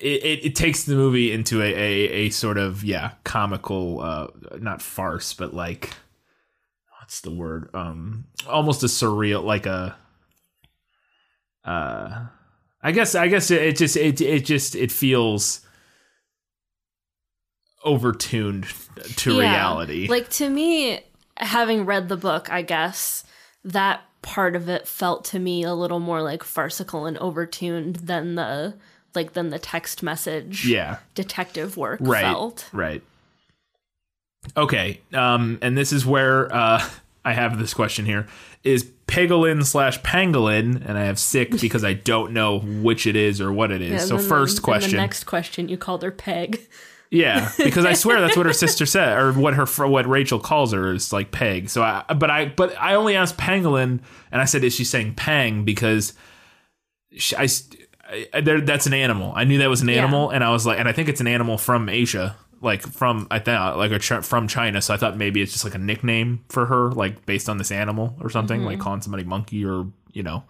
it, 0.00 0.22
it, 0.24 0.44
it 0.46 0.54
takes 0.54 0.84
the 0.84 0.94
movie 0.94 1.32
into 1.32 1.60
a, 1.62 1.66
a, 1.66 2.08
a 2.26 2.30
sort 2.30 2.58
of 2.58 2.84
yeah 2.84 3.12
comical 3.24 4.00
uh 4.00 4.28
not 4.60 4.80
farce 4.82 5.32
but 5.34 5.52
like 5.54 5.90
what's 7.00 7.20
the 7.22 7.30
word? 7.34 7.70
Um 7.74 8.26
almost 8.48 8.82
a 8.82 8.86
surreal 8.86 9.42
like 9.42 9.66
a 9.66 9.96
uh 11.64 12.26
i 12.82 12.92
guess 12.92 13.14
i 13.14 13.28
guess 13.28 13.50
it, 13.50 13.62
it 13.62 13.76
just 13.76 13.96
it, 13.96 14.20
it 14.20 14.44
just 14.44 14.74
it 14.74 14.92
feels 14.92 15.60
overtuned 17.84 18.66
to 19.16 19.34
Yeah. 19.34 19.40
reality. 19.40 20.08
Like 20.08 20.28
to 20.30 20.50
me, 20.50 21.00
having 21.36 21.86
read 21.86 22.08
the 22.08 22.16
book, 22.16 22.50
I 22.50 22.62
guess 22.62 23.24
that 23.64 24.02
part 24.22 24.56
of 24.56 24.68
it 24.68 24.86
felt 24.88 25.24
to 25.26 25.38
me 25.38 25.62
a 25.62 25.74
little 25.74 26.00
more 26.00 26.20
like 26.20 26.42
farcical 26.42 27.06
and 27.06 27.16
overtuned 27.18 28.06
than 28.06 28.34
the 28.34 28.74
like 29.14 29.32
than 29.32 29.50
the 29.50 29.58
text 29.58 30.02
message 30.02 30.66
yeah. 30.66 30.98
detective 31.14 31.76
work 31.76 32.00
right. 32.02 32.22
felt. 32.22 32.68
right. 32.72 33.02
Okay 34.56 35.00
um 35.14 35.58
and 35.62 35.78
this 35.78 35.92
is 35.92 36.04
where 36.04 36.52
uh 36.52 36.84
i 37.24 37.32
have 37.32 37.58
this 37.58 37.74
question 37.74 38.04
here 38.06 38.26
is 38.64 38.90
pangolin 39.06 39.64
slash 39.64 40.00
pangolin 40.02 40.86
and 40.86 40.98
i 40.98 41.04
have 41.04 41.18
sick 41.18 41.50
because 41.60 41.84
i 41.84 41.92
don't 41.92 42.32
know 42.32 42.58
which 42.58 43.06
it 43.06 43.16
is 43.16 43.40
or 43.40 43.52
what 43.52 43.70
it 43.70 43.80
is. 43.80 43.92
Yeah, 43.92 43.98
so 43.98 44.18
first 44.18 44.58
and 44.58 44.64
question. 44.64 44.90
the 44.92 44.96
next 44.98 45.24
question, 45.24 45.68
you 45.68 45.78
called 45.78 46.02
her 46.02 46.10
Peg. 46.10 46.60
yeah 47.10 47.50
because 47.58 47.86
i 47.86 47.94
swear 47.94 48.20
that's 48.20 48.36
what 48.36 48.44
her 48.44 48.52
sister 48.52 48.84
said 48.84 49.16
or 49.16 49.32
what 49.32 49.54
her 49.54 49.64
what 49.86 50.06
rachel 50.06 50.38
calls 50.38 50.72
her 50.72 50.92
is 50.92 51.12
like 51.12 51.30
peg. 51.30 51.70
So 51.70 51.82
i 51.82 52.04
but 52.14 52.30
i 52.30 52.46
but 52.46 52.76
i 52.78 52.94
only 52.94 53.16
asked 53.16 53.38
pangolin 53.38 54.00
and 54.30 54.42
i 54.42 54.44
said 54.44 54.62
is 54.64 54.74
she 54.74 54.84
saying 54.84 55.14
pang? 55.14 55.64
Because 55.64 56.12
she, 57.12 57.36
I, 57.36 57.48
I 58.32 58.40
there, 58.40 58.60
that's 58.60 58.86
an 58.86 58.94
animal. 58.94 59.32
I 59.34 59.44
knew 59.44 59.58
that 59.58 59.68
was 59.68 59.82
an 59.82 59.90
animal, 59.90 60.30
and 60.30 60.42
I 60.42 60.50
was 60.50 60.66
like, 60.66 60.78
and 60.78 60.88
I 60.88 60.92
think 60.92 61.08
it's 61.08 61.20
an 61.20 61.26
animal 61.26 61.58
from 61.58 61.88
Asia, 61.88 62.36
like 62.60 62.82
from 62.82 63.26
I 63.30 63.38
thought 63.38 63.76
like 63.78 63.90
a 63.92 63.98
ch- 63.98 64.24
from 64.24 64.48
China. 64.48 64.80
So 64.82 64.92
I 64.94 64.96
thought 64.96 65.16
maybe 65.16 65.40
it's 65.42 65.52
just 65.52 65.64
like 65.64 65.74
a 65.74 65.78
nickname 65.78 66.44
for 66.48 66.66
her, 66.66 66.90
like 66.90 67.24
based 67.26 67.48
on 67.48 67.58
this 67.58 67.70
animal 67.70 68.16
or 68.20 68.30
something, 68.30 68.62
like 68.64 68.78
calling 68.80 69.00
somebody 69.02 69.24
monkey 69.24 69.64
or 69.64 69.86
you 70.12 70.22
know, 70.22 70.44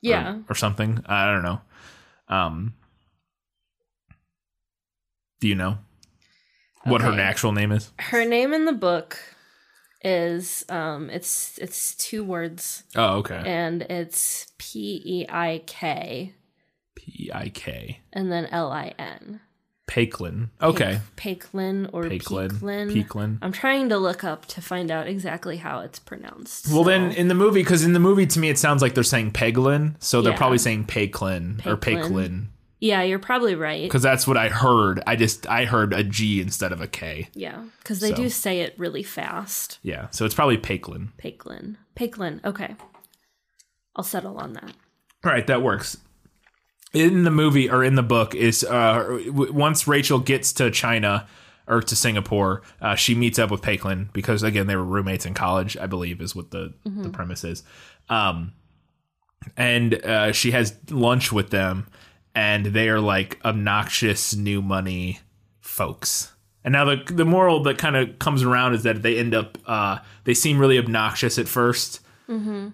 Yeah. 0.00 0.38
or 0.48 0.54
something. 0.54 1.02
I 1.06 1.26
don't 1.32 1.42
know. 1.42 1.60
Um, 2.28 2.74
do 5.40 5.48
you 5.48 5.54
know 5.54 5.78
what 6.84 7.00
her 7.02 7.12
actual 7.20 7.52
name 7.52 7.70
is? 7.72 7.90
Her 7.98 8.24
name 8.24 8.52
in 8.52 8.64
the 8.64 8.72
book 8.72 9.18
is 10.02 10.64
um 10.68 11.10
it's 11.10 11.58
it's 11.58 11.94
two 11.96 12.22
words 12.24 12.84
Oh, 12.96 13.16
okay. 13.18 13.42
and 13.44 13.82
it's 13.82 14.46
P 14.58 15.02
E 15.04 15.26
I 15.28 15.62
K 15.66 16.34
P 16.94 17.30
I 17.34 17.48
K. 17.48 18.00
and 18.12 18.30
then 18.30 18.46
L 18.46 18.70
I 18.72 18.94
N. 18.98 19.40
Paklin. 19.88 20.50
Okay. 20.62 21.00
Paklin 21.16 21.88
or 21.92 22.04
Paklin. 22.04 22.50
Peaklin. 22.60 22.92
Peaklin. 22.92 23.38
I'm 23.42 23.52
trying 23.52 23.88
to 23.88 23.96
look 23.98 24.22
up 24.22 24.46
to 24.46 24.60
find 24.60 24.90
out 24.90 25.08
exactly 25.08 25.56
how 25.56 25.80
it's 25.80 25.98
pronounced. 25.98 26.68
Well, 26.68 26.84
so- 26.84 26.90
then 26.90 27.10
in 27.12 27.28
the 27.28 27.34
movie, 27.34 27.60
because 27.62 27.82
in 27.84 27.94
the 27.94 27.98
movie 27.98 28.26
to 28.26 28.38
me 28.38 28.50
it 28.50 28.58
sounds 28.58 28.82
like 28.82 28.94
they're 28.94 29.02
saying 29.02 29.32
Peglin, 29.32 29.94
so 29.98 30.22
they're 30.22 30.32
Yeah. 30.32 30.38
probably 30.38 30.58
saying 30.58 30.84
Paklin 30.84 31.64
or. 31.66 31.76
Paklin, 31.76 32.48
yeah, 32.80 33.02
you're 33.02 33.18
probably 33.18 33.54
right. 33.56 33.82
because 33.82 34.02
that's 34.02 34.26
what 34.26 34.36
I 34.36 34.48
heard. 34.50 35.02
I 35.06 35.16
just 35.16 35.48
I 35.48 35.64
heard 35.64 35.92
a 35.92 36.04
G 36.04 36.40
instead 36.40 36.70
of 36.70 36.80
a 36.80 36.86
K. 36.86 37.28
Yeah, 37.34 37.64
because 37.80 37.98
they 38.00 38.10
So. 38.10 38.16
do 38.16 38.28
say 38.28 38.60
it 38.60 38.74
really 38.78 39.02
fast. 39.02 39.78
Yeah, 39.82 40.08
so 40.10 40.24
it's 40.26 40.34
probably 40.34 40.58
Paklin. 40.58 41.08
Paklin. 41.18 41.76
Paklin. 41.96 42.44
Okay. 42.44 42.76
I'll 43.96 44.04
settle 44.04 44.36
on 44.38 44.52
that. 44.52 44.72
All 45.24 45.32
right, 45.32 45.46
that 45.48 45.62
works. 45.62 45.96
In 46.94 47.24
the 47.24 47.30
movie 47.30 47.68
or 47.68 47.84
in 47.84 47.96
the 47.96 48.02
book 48.02 48.34
is 48.34 48.64
uh, 48.64 49.20
w- 49.26 49.52
once 49.52 49.86
Rachel 49.86 50.18
gets 50.18 50.52
to 50.54 50.70
China 50.70 51.26
or 51.66 51.82
to 51.82 51.94
Singapore, 51.94 52.62
uh, 52.80 52.94
she 52.94 53.14
meets 53.14 53.38
up 53.38 53.50
with 53.50 53.60
Paklin 53.60 54.08
because 54.14 54.42
again 54.42 54.66
they 54.66 54.76
were 54.76 54.84
roommates 54.84 55.26
in 55.26 55.34
college, 55.34 55.76
I 55.76 55.86
believe, 55.86 56.20
is 56.22 56.34
what 56.34 56.50
the 56.50 56.72
the 56.84 57.10
premise 57.10 57.44
is. 57.44 57.62
Um, 58.08 58.52
and 59.56 59.94
uh, 60.04 60.32
she 60.32 60.50
has 60.52 60.74
lunch 60.90 61.30
with 61.30 61.50
them, 61.50 61.86
and 62.34 62.66
they 62.66 62.88
are 62.88 63.00
like 63.00 63.38
obnoxious 63.44 64.34
new 64.34 64.62
money 64.62 65.20
folks. 65.60 66.32
And 66.64 66.72
now 66.72 66.84
the 66.86 67.02
the 67.06 67.24
moral 67.26 67.62
that 67.64 67.76
kind 67.78 67.96
of 67.96 68.18
comes 68.18 68.42
around 68.42 68.74
is 68.74 68.82
that 68.84 69.02
they 69.02 69.18
end 69.18 69.34
up 69.34 69.58
uh, 69.66 69.98
they 70.24 70.34
seem 70.34 70.58
really 70.58 70.78
obnoxious 70.78 71.38
at 71.38 71.46
1st 71.46 72.00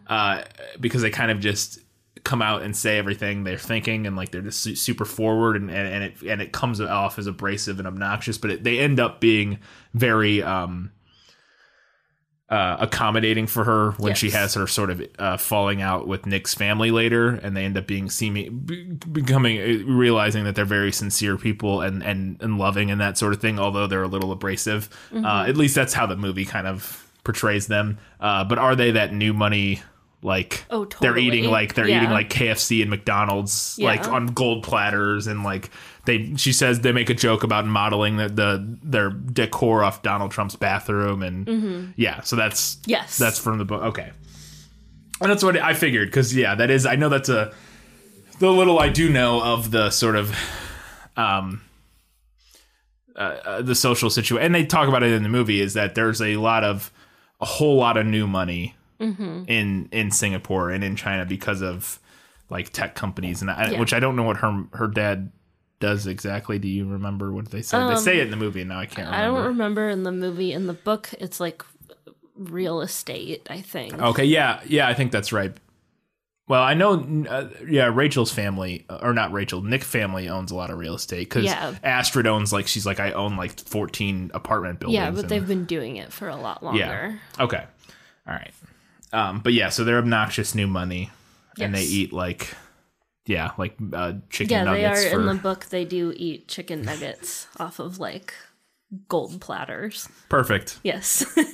uh, 0.08 0.42
because 0.80 1.02
they 1.02 1.10
kind 1.10 1.30
of 1.30 1.38
just 1.40 1.78
come 2.24 2.40
out 2.42 2.62
and 2.62 2.74
say 2.76 2.96
everything 2.98 3.44
they're 3.44 3.58
thinking 3.58 4.06
and 4.06 4.16
like 4.16 4.30
they're 4.30 4.40
just 4.40 4.76
super 4.78 5.04
forward 5.04 5.56
and, 5.56 5.70
and, 5.70 5.86
and 5.88 6.04
it 6.04 6.22
and 6.26 6.40
it 6.42 6.52
comes 6.52 6.80
off 6.80 7.18
as 7.18 7.26
abrasive 7.26 7.78
and 7.78 7.86
obnoxious 7.86 8.38
but 8.38 8.50
it, 8.50 8.64
they 8.64 8.78
end 8.78 8.98
up 8.98 9.20
being 9.20 9.58
very 9.92 10.42
um 10.42 10.90
uh, 12.50 12.76
accommodating 12.78 13.46
for 13.46 13.64
her 13.64 13.92
when 13.92 14.14
she 14.14 14.30
has 14.30 14.54
her 14.54 14.66
sort 14.66 14.90
of 14.90 15.02
uh, 15.18 15.36
falling 15.38 15.80
out 15.80 16.06
with 16.06 16.26
Nick's 16.26 16.54
family 16.54 16.90
later, 16.90 17.30
and 17.30 17.56
they 17.56 17.64
end 17.64 17.76
up 17.78 17.86
being 17.86 18.10
seeming 18.10 18.60
becoming 19.10 19.58
uh, 19.58 19.84
realizing 19.90 20.44
that 20.44 20.54
they're 20.54 20.66
very 20.66 20.92
sincere 20.92 21.38
people 21.38 21.80
and 21.80 22.02
and 22.04 22.40
and 22.42 22.58
loving 22.58 22.90
and 22.90 23.00
that 23.00 23.16
sort 23.16 23.32
of 23.32 23.40
thing. 23.40 23.58
Although 23.58 23.86
they're 23.86 24.02
a 24.02 24.08
little 24.08 24.30
abrasive, 24.30 24.88
Mm-hmm. 25.10 25.24
uh, 25.24 25.46
at 25.46 25.56
least 25.56 25.74
that's 25.74 25.94
how 25.94 26.04
the 26.06 26.16
movie 26.16 26.44
kind 26.44 26.66
of 26.66 27.10
portrays 27.24 27.66
them. 27.66 27.98
Uh, 28.20 28.44
but 28.44 28.58
are 28.58 28.76
they 28.76 28.90
that 28.90 29.12
new 29.12 29.32
money? 29.32 29.82
Like 30.24 30.64
Oh, 30.70 30.86
they're 31.00 31.18
eating 31.18 31.44
like 31.44 31.74
they're 31.74 31.86
Yeah. 31.86 31.98
eating 31.98 32.10
like 32.10 32.30
KFC 32.30 32.80
and 32.80 32.90
McDonald's 32.90 33.76
Yeah. 33.78 33.88
like 33.88 34.08
on 34.08 34.26
gold 34.28 34.62
platters 34.64 35.26
and 35.26 35.44
like 35.44 35.70
they 36.06 36.34
she 36.36 36.52
says 36.52 36.80
they 36.80 36.92
make 36.92 37.10
a 37.10 37.14
joke 37.14 37.44
about 37.44 37.66
modeling 37.66 38.16
the, 38.16 38.28
the 38.28 38.78
their 38.82 39.10
decor 39.10 39.84
off 39.84 40.02
Donald 40.02 40.30
Trump's 40.30 40.56
bathroom 40.56 41.22
and 41.22 41.92
yeah 41.96 42.22
so 42.22 42.36
that's 42.36 42.76
Mm-hmm. 42.76 42.90
Yes. 42.90 43.18
that's 43.18 43.38
from 43.38 43.58
the 43.58 43.64
book 43.66 43.82
okay 43.82 44.10
and 45.20 45.30
that's 45.30 45.44
what 45.44 45.56
I 45.58 45.74
figured 45.74 46.08
because 46.08 46.34
yeah 46.34 46.54
that 46.54 46.70
is 46.70 46.86
I 46.86 46.96
know 46.96 47.10
that's 47.10 47.28
a 47.28 47.52
the 48.40 48.50
little 48.50 48.78
I 48.78 48.88
do 48.88 49.10
know 49.10 49.42
of 49.42 49.70
the 49.70 49.90
sort 49.90 50.16
of 50.16 50.34
um 51.18 51.60
uh, 53.16 53.18
uh, 53.20 53.62
the 53.62 53.74
social 53.74 54.10
situation 54.10 54.44
and 54.44 54.54
they 54.54 54.64
talk 54.64 54.88
about 54.88 55.02
it 55.02 55.12
in 55.12 55.22
the 55.22 55.28
movie 55.28 55.60
is 55.60 55.74
that 55.74 55.94
there's 55.94 56.20
a 56.20 56.36
lot 56.36 56.64
of 56.64 56.90
a 57.40 57.44
whole 57.44 57.76
lot 57.76 57.96
of 57.96 58.04
new 58.06 58.26
money 58.26 58.74
Mm-hmm. 59.12 59.44
in 59.48 59.88
in 59.92 60.10
Singapore 60.10 60.70
and 60.70 60.82
in 60.84 60.96
China 60.96 61.24
because 61.26 61.60
of 61.62 61.98
like 62.50 62.70
tech 62.70 62.94
companies 62.94 63.40
and 63.42 63.50
I, 63.50 63.70
Yeah. 63.72 63.80
which 63.80 63.92
I 63.92 64.00
don't 64.00 64.16
know 64.16 64.22
what 64.22 64.36
her 64.38 64.64
her 64.72 64.86
dad 64.88 65.30
does 65.80 66.06
exactly. 66.06 66.58
Do 66.58 66.68
you 66.68 66.86
remember 66.88 67.32
what 67.32 67.50
they 67.50 67.62
say? 67.62 67.78
they 67.88 67.96
say 67.96 68.18
it 68.18 68.24
in 68.24 68.30
the 68.30 68.36
movie 68.36 68.60
and 68.60 68.68
now 68.70 68.78
I 68.80 68.86
can't 68.86 69.08
Um, 69.08 69.14
I 69.14 69.22
don't 69.22 69.44
remember 69.46 69.88
in 69.88 70.02
the 70.02 70.12
movie. 70.12 70.52
In 70.52 70.66
the 70.66 70.72
book, 70.74 71.10
it's 71.18 71.40
like 71.40 71.62
real 72.36 72.80
estate, 72.80 73.46
I 73.50 73.60
think. 73.60 73.94
Okay, 74.00 74.24
yeah, 74.24 74.60
yeah, 74.66 74.88
I 74.88 74.94
think 74.94 75.12
that's 75.12 75.32
right. 75.32 75.52
Well, 76.46 76.62
I 76.62 76.74
know, 76.74 77.24
uh, 77.28 77.48
yeah, 77.66 77.86
Rachel's 77.86 78.30
family, 78.30 78.84
or 79.00 79.14
not 79.14 79.32
Rachel, 79.32 79.62
Nick 79.62 79.82
family 79.82 80.28
owns 80.28 80.50
a 80.50 80.54
lot 80.54 80.70
of 80.70 80.76
real 80.78 80.94
estate 80.94 81.20
because 81.28 81.44
Yeah. 81.44 81.74
Astrid 81.82 82.26
owns 82.26 82.52
like 82.52 82.66
she's 82.66 82.84
like 82.84 83.00
I 83.00 83.12
own 83.12 83.36
like 83.36 83.58
fourteen 83.60 84.30
apartment 84.34 84.78
buildings. 84.80 84.94
yeah, 84.96 85.10
but 85.10 85.20
and- 85.20 85.28
they've 85.30 85.46
been 85.48 85.64
doing 85.64 85.96
it 85.96 86.12
for 86.12 86.28
a 86.28 86.36
lot 86.36 86.62
longer. 86.62 86.78
Yeah. 86.78 87.12
Okay. 87.40 87.64
All 88.26 88.34
right. 88.34 88.52
Um, 89.14 89.40
but 89.40 89.52
yeah, 89.52 89.68
so 89.68 89.84
they're 89.84 89.98
obnoxious 89.98 90.54
new 90.54 90.66
money, 90.66 91.10
and 91.60 91.74
they 91.74 91.84
eat 91.84 92.12
like, 92.12 92.54
yeah, 93.26 93.52
like 93.56 93.76
uh, 93.92 94.14
chicken 94.30 94.64
nuggets. 94.64 94.82
Yeah, 94.82 94.94
they 94.94 95.06
are 95.06 95.10
for 95.10 95.20
in 95.20 95.36
the 95.36 95.42
book. 95.42 95.66
They 95.66 95.84
do 95.84 96.12
eat 96.16 96.48
chicken 96.48 96.82
nuggets 96.82 97.46
off 97.58 97.78
of 97.78 97.98
like 97.98 98.34
gold 99.08 99.40
platters. 99.40 100.08
perfect. 100.28 100.78
Yes. 100.82 101.24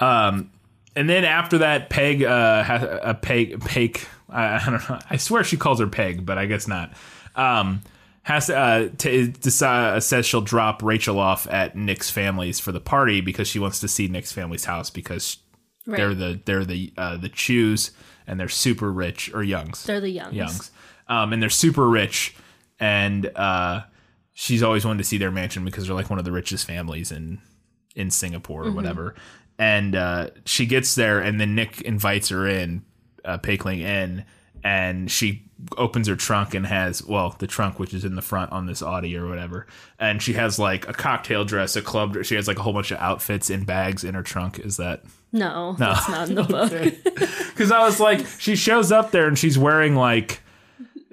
Um, 0.00 0.50
and 0.96 1.08
then 1.08 1.24
after 1.24 1.58
that, 1.58 1.90
Peg 1.90 2.22
uh, 2.22 2.62
has 2.62 2.82
a 2.82 3.14
Peg 3.14 3.60
Peg. 3.60 4.00
I, 4.28 4.56
I 4.56 4.62
don't 4.64 4.88
know. 4.88 4.98
I 5.10 5.16
swear 5.16 5.44
she 5.44 5.56
calls 5.56 5.80
her 5.80 5.86
Peg, 5.86 6.24
but 6.24 6.38
I 6.38 6.46
guess 6.46 6.68
not. 6.68 6.92
Um, 7.34 7.82
has 8.22 8.48
uh, 8.48 8.90
to 8.98 9.28
decide, 9.28 10.02
says 10.02 10.24
she'll 10.24 10.40
drop 10.40 10.82
Rachel 10.82 11.18
off 11.18 11.46
at 11.48 11.76
Nick's 11.76 12.10
family's 12.10 12.58
for 12.58 12.72
the 12.72 12.80
party 12.80 13.20
because 13.20 13.48
she 13.48 13.58
wants 13.58 13.80
to 13.80 13.88
see 13.88 14.08
Nick's 14.08 14.32
family's 14.32 14.64
house 14.64 14.88
because 14.88 15.38
Right. 15.86 15.98
they're 15.98 16.14
the 16.14 16.40
they're 16.44 16.64
the 16.64 16.92
uh, 16.96 17.16
the 17.16 17.28
Chus 17.28 17.90
and 18.26 18.40
they're 18.40 18.48
super 18.48 18.90
rich 18.90 19.32
or 19.34 19.42
Youngs. 19.42 19.84
They're 19.84 20.00
the 20.00 20.10
youngs. 20.10 20.34
Youngs, 20.34 20.70
um, 21.08 21.32
and 21.32 21.42
they're 21.42 21.50
super 21.50 21.88
rich, 21.88 22.34
and 22.80 23.30
uh, 23.36 23.82
she's 24.32 24.62
always 24.62 24.84
wanted 24.84 24.98
to 24.98 25.04
see 25.04 25.18
their 25.18 25.30
mansion 25.30 25.64
because 25.64 25.86
they're 25.86 25.94
like 25.94 26.10
one 26.10 26.18
of 26.18 26.24
the 26.24 26.32
richest 26.32 26.66
families 26.66 27.12
in 27.12 27.40
in 27.94 28.10
Singapore 28.10 28.64
or 28.64 28.72
whatever. 28.72 29.14
And 29.58 29.94
uh, 29.94 30.30
she 30.46 30.66
gets 30.66 30.94
there, 30.96 31.20
and 31.20 31.40
then 31.40 31.54
Nick 31.54 31.80
invites 31.82 32.30
her 32.30 32.48
in, 32.48 32.84
uh, 33.24 33.38
Pakeling 33.38 33.80
in, 33.80 34.24
and 34.64 35.08
she 35.10 35.44
opens 35.78 36.08
her 36.08 36.16
trunk 36.16 36.54
and 36.54 36.66
has 36.66 37.04
well 37.04 37.36
the 37.38 37.46
trunk 37.46 37.78
which 37.78 37.94
is 37.94 38.04
in 38.04 38.16
the 38.16 38.22
front 38.22 38.50
on 38.50 38.66
this 38.66 38.82
Audi 38.82 39.16
or 39.16 39.28
whatever, 39.28 39.66
and 39.98 40.20
she 40.22 40.32
has 40.32 40.58
like 40.58 40.88
a 40.88 40.92
cocktail 40.92 41.44
dress, 41.44 41.76
a 41.76 41.82
club. 41.82 42.14
dress. 42.14 42.26
She 42.26 42.34
has 42.34 42.48
like 42.48 42.58
a 42.58 42.62
whole 42.62 42.72
bunch 42.72 42.90
of 42.90 42.98
outfits 42.98 43.50
in 43.50 43.64
bags 43.64 44.02
in 44.02 44.14
her 44.14 44.22
trunk. 44.22 44.58
Is 44.58 44.78
that? 44.78 45.04
No, 45.34 45.74
that's 45.78 46.08
not 46.08 46.28
in 46.30 46.36
the 46.36 46.42
book. 47.04 47.48
Because 47.50 47.70
I 47.72 47.80
was 47.84 47.98
like, 48.00 48.24
she 48.38 48.56
shows 48.56 48.90
up 48.92 49.10
there 49.10 49.26
and 49.28 49.38
she's 49.38 49.58
wearing 49.58 49.94
like. 49.96 50.40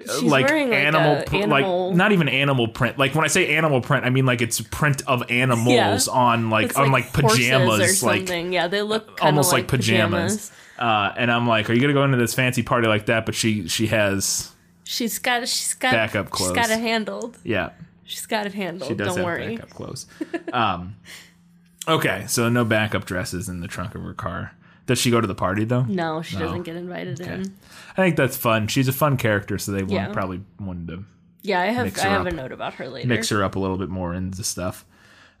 She's 0.00 0.22
like 0.22 0.48
wearing, 0.48 0.70
like, 0.70 0.78
animal, 0.78 1.22
pr- 1.26 1.36
animal- 1.36 1.88
like 1.88 1.96
not 1.96 2.10
even 2.12 2.28
animal 2.28 2.66
print. 2.68 2.98
Like 2.98 3.14
when 3.14 3.24
I 3.24 3.28
say 3.28 3.54
animal 3.54 3.80
print, 3.80 4.04
I 4.04 4.10
mean 4.10 4.26
like 4.26 4.40
it's 4.42 4.60
print 4.60 5.02
of 5.06 5.28
animals 5.30 6.08
Yeah. 6.08 6.12
on 6.12 6.50
like 6.50 6.70
It's 6.70 6.76
on 6.76 6.90
like, 6.90 7.14
horses 7.14 7.38
pajamas, 7.38 8.02
or 8.02 8.06
like 8.06 8.28
yeah, 8.28 8.66
they 8.66 8.82
look 8.82 9.18
almost 9.22 9.52
like, 9.52 9.62
like 9.62 9.68
pajamas. 9.68 10.50
Uh, 10.78 11.12
and 11.16 11.30
I'm 11.30 11.46
like, 11.46 11.70
are 11.70 11.72
you 11.74 11.80
gonna 11.80 11.92
go 11.92 12.02
into 12.02 12.16
this 12.16 12.34
fancy 12.34 12.62
party 12.64 12.88
like 12.88 13.06
that? 13.06 13.26
But 13.26 13.36
she 13.36 13.68
she 13.68 13.86
has 13.88 14.50
She's 14.84 15.20
got 15.20 15.46
she's 15.46 15.74
got 15.74 15.92
Backup 15.92 16.26
She's 16.26 16.46
clothes. 16.48 16.56
got 16.56 16.70
it 16.70 16.80
handled. 16.80 17.38
yeah, 17.44 17.70
She's 18.04 18.26
got 18.26 18.46
it 18.46 18.54
handled. 18.54 18.88
she 18.88 18.94
does 18.96 19.06
Don't 19.08 19.16
have 19.18 19.24
worry. 19.24 19.54
backup 19.56 19.70
clothes. 19.70 20.06
um, 20.52 20.96
okay, 21.88 22.24
so 22.28 22.48
no 22.48 22.64
backup 22.64 23.04
dresses 23.04 23.48
in 23.48 23.60
the 23.60 23.68
trunk 23.68 23.94
of 23.94 24.02
her 24.02 24.14
car. 24.14 24.52
Does 24.86 24.98
she 24.98 25.10
go 25.10 25.20
to 25.20 25.26
the 25.26 25.34
party 25.34 25.64
though? 25.64 25.82
No, 25.84 26.22
she 26.22 26.36
No. 26.36 26.46
doesn't 26.46 26.62
get 26.64 26.76
invited 26.76 27.20
in. 27.20 27.54
I 27.96 28.02
think 28.02 28.16
that's 28.16 28.36
fun. 28.36 28.66
She's 28.68 28.88
a 28.88 28.92
fun 28.92 29.16
character, 29.16 29.56
so 29.58 29.72
they 29.72 29.84
Yeah. 29.84 30.08
probably 30.08 30.42
wanted 30.60 30.88
to 30.88 31.04
Yeah, 31.42 31.60
I 31.60 31.66
have 31.66 31.86
Mix 31.86 32.04
I 32.04 32.08
have 32.08 32.22
up. 32.26 32.32
a 32.32 32.36
note 32.36 32.52
about 32.52 32.74
her 32.74 32.88
later. 32.88 33.08
mix 33.08 33.28
her 33.30 33.42
up 33.44 33.54
a 33.56 33.58
little 33.58 33.76
bit 33.76 33.88
more 33.88 34.12
into 34.14 34.42
stuff. 34.44 34.84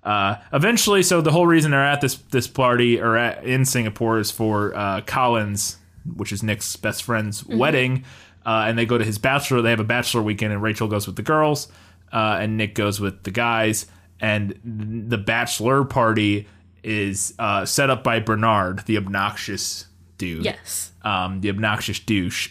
Uh, 0.04 0.36
eventually, 0.52 1.02
so 1.02 1.20
the 1.20 1.30
whole 1.30 1.46
reason 1.46 1.70
they're 1.70 1.84
at 1.84 2.00
this 2.00 2.16
this 2.30 2.48
party 2.48 3.00
or 3.00 3.16
at, 3.16 3.44
in 3.44 3.64
Singapore 3.64 4.18
is 4.18 4.30
for 4.32 4.74
uh, 4.76 5.00
Colin's, 5.02 5.76
which 6.16 6.32
is 6.32 6.42
Nick's 6.42 6.74
best 6.76 7.04
friend's 7.04 7.44
wedding, 7.46 8.04
uh, 8.44 8.64
and 8.66 8.76
they 8.76 8.84
go 8.86 8.98
to 8.98 9.04
his 9.04 9.18
bachelor. 9.18 9.62
They 9.62 9.70
have 9.70 9.78
a 9.80 9.84
bachelor 9.84 10.22
weekend, 10.22 10.52
and 10.52 10.60
Rachel 10.62 10.88
goes 10.88 11.06
with 11.06 11.14
the 11.14 11.22
girls, 11.22 11.68
uh, 12.12 12.38
and 12.40 12.56
Nick 12.56 12.74
goes 12.74 13.00
with 13.00 13.22
the 13.22 13.30
guys. 13.30 13.86
And 14.22 14.58
the 14.64 15.18
bachelor 15.18 15.84
party 15.84 16.46
is 16.82 17.34
uh, 17.38 17.64
set 17.66 17.90
up 17.90 18.02
by 18.02 18.20
Bernard, 18.20 18.86
the 18.86 18.96
obnoxious 18.96 19.86
dude 20.16 20.44
Yes. 20.44 20.92
um, 21.02 21.40
the 21.40 21.50
obnoxious 21.50 21.98
douche, 21.98 22.50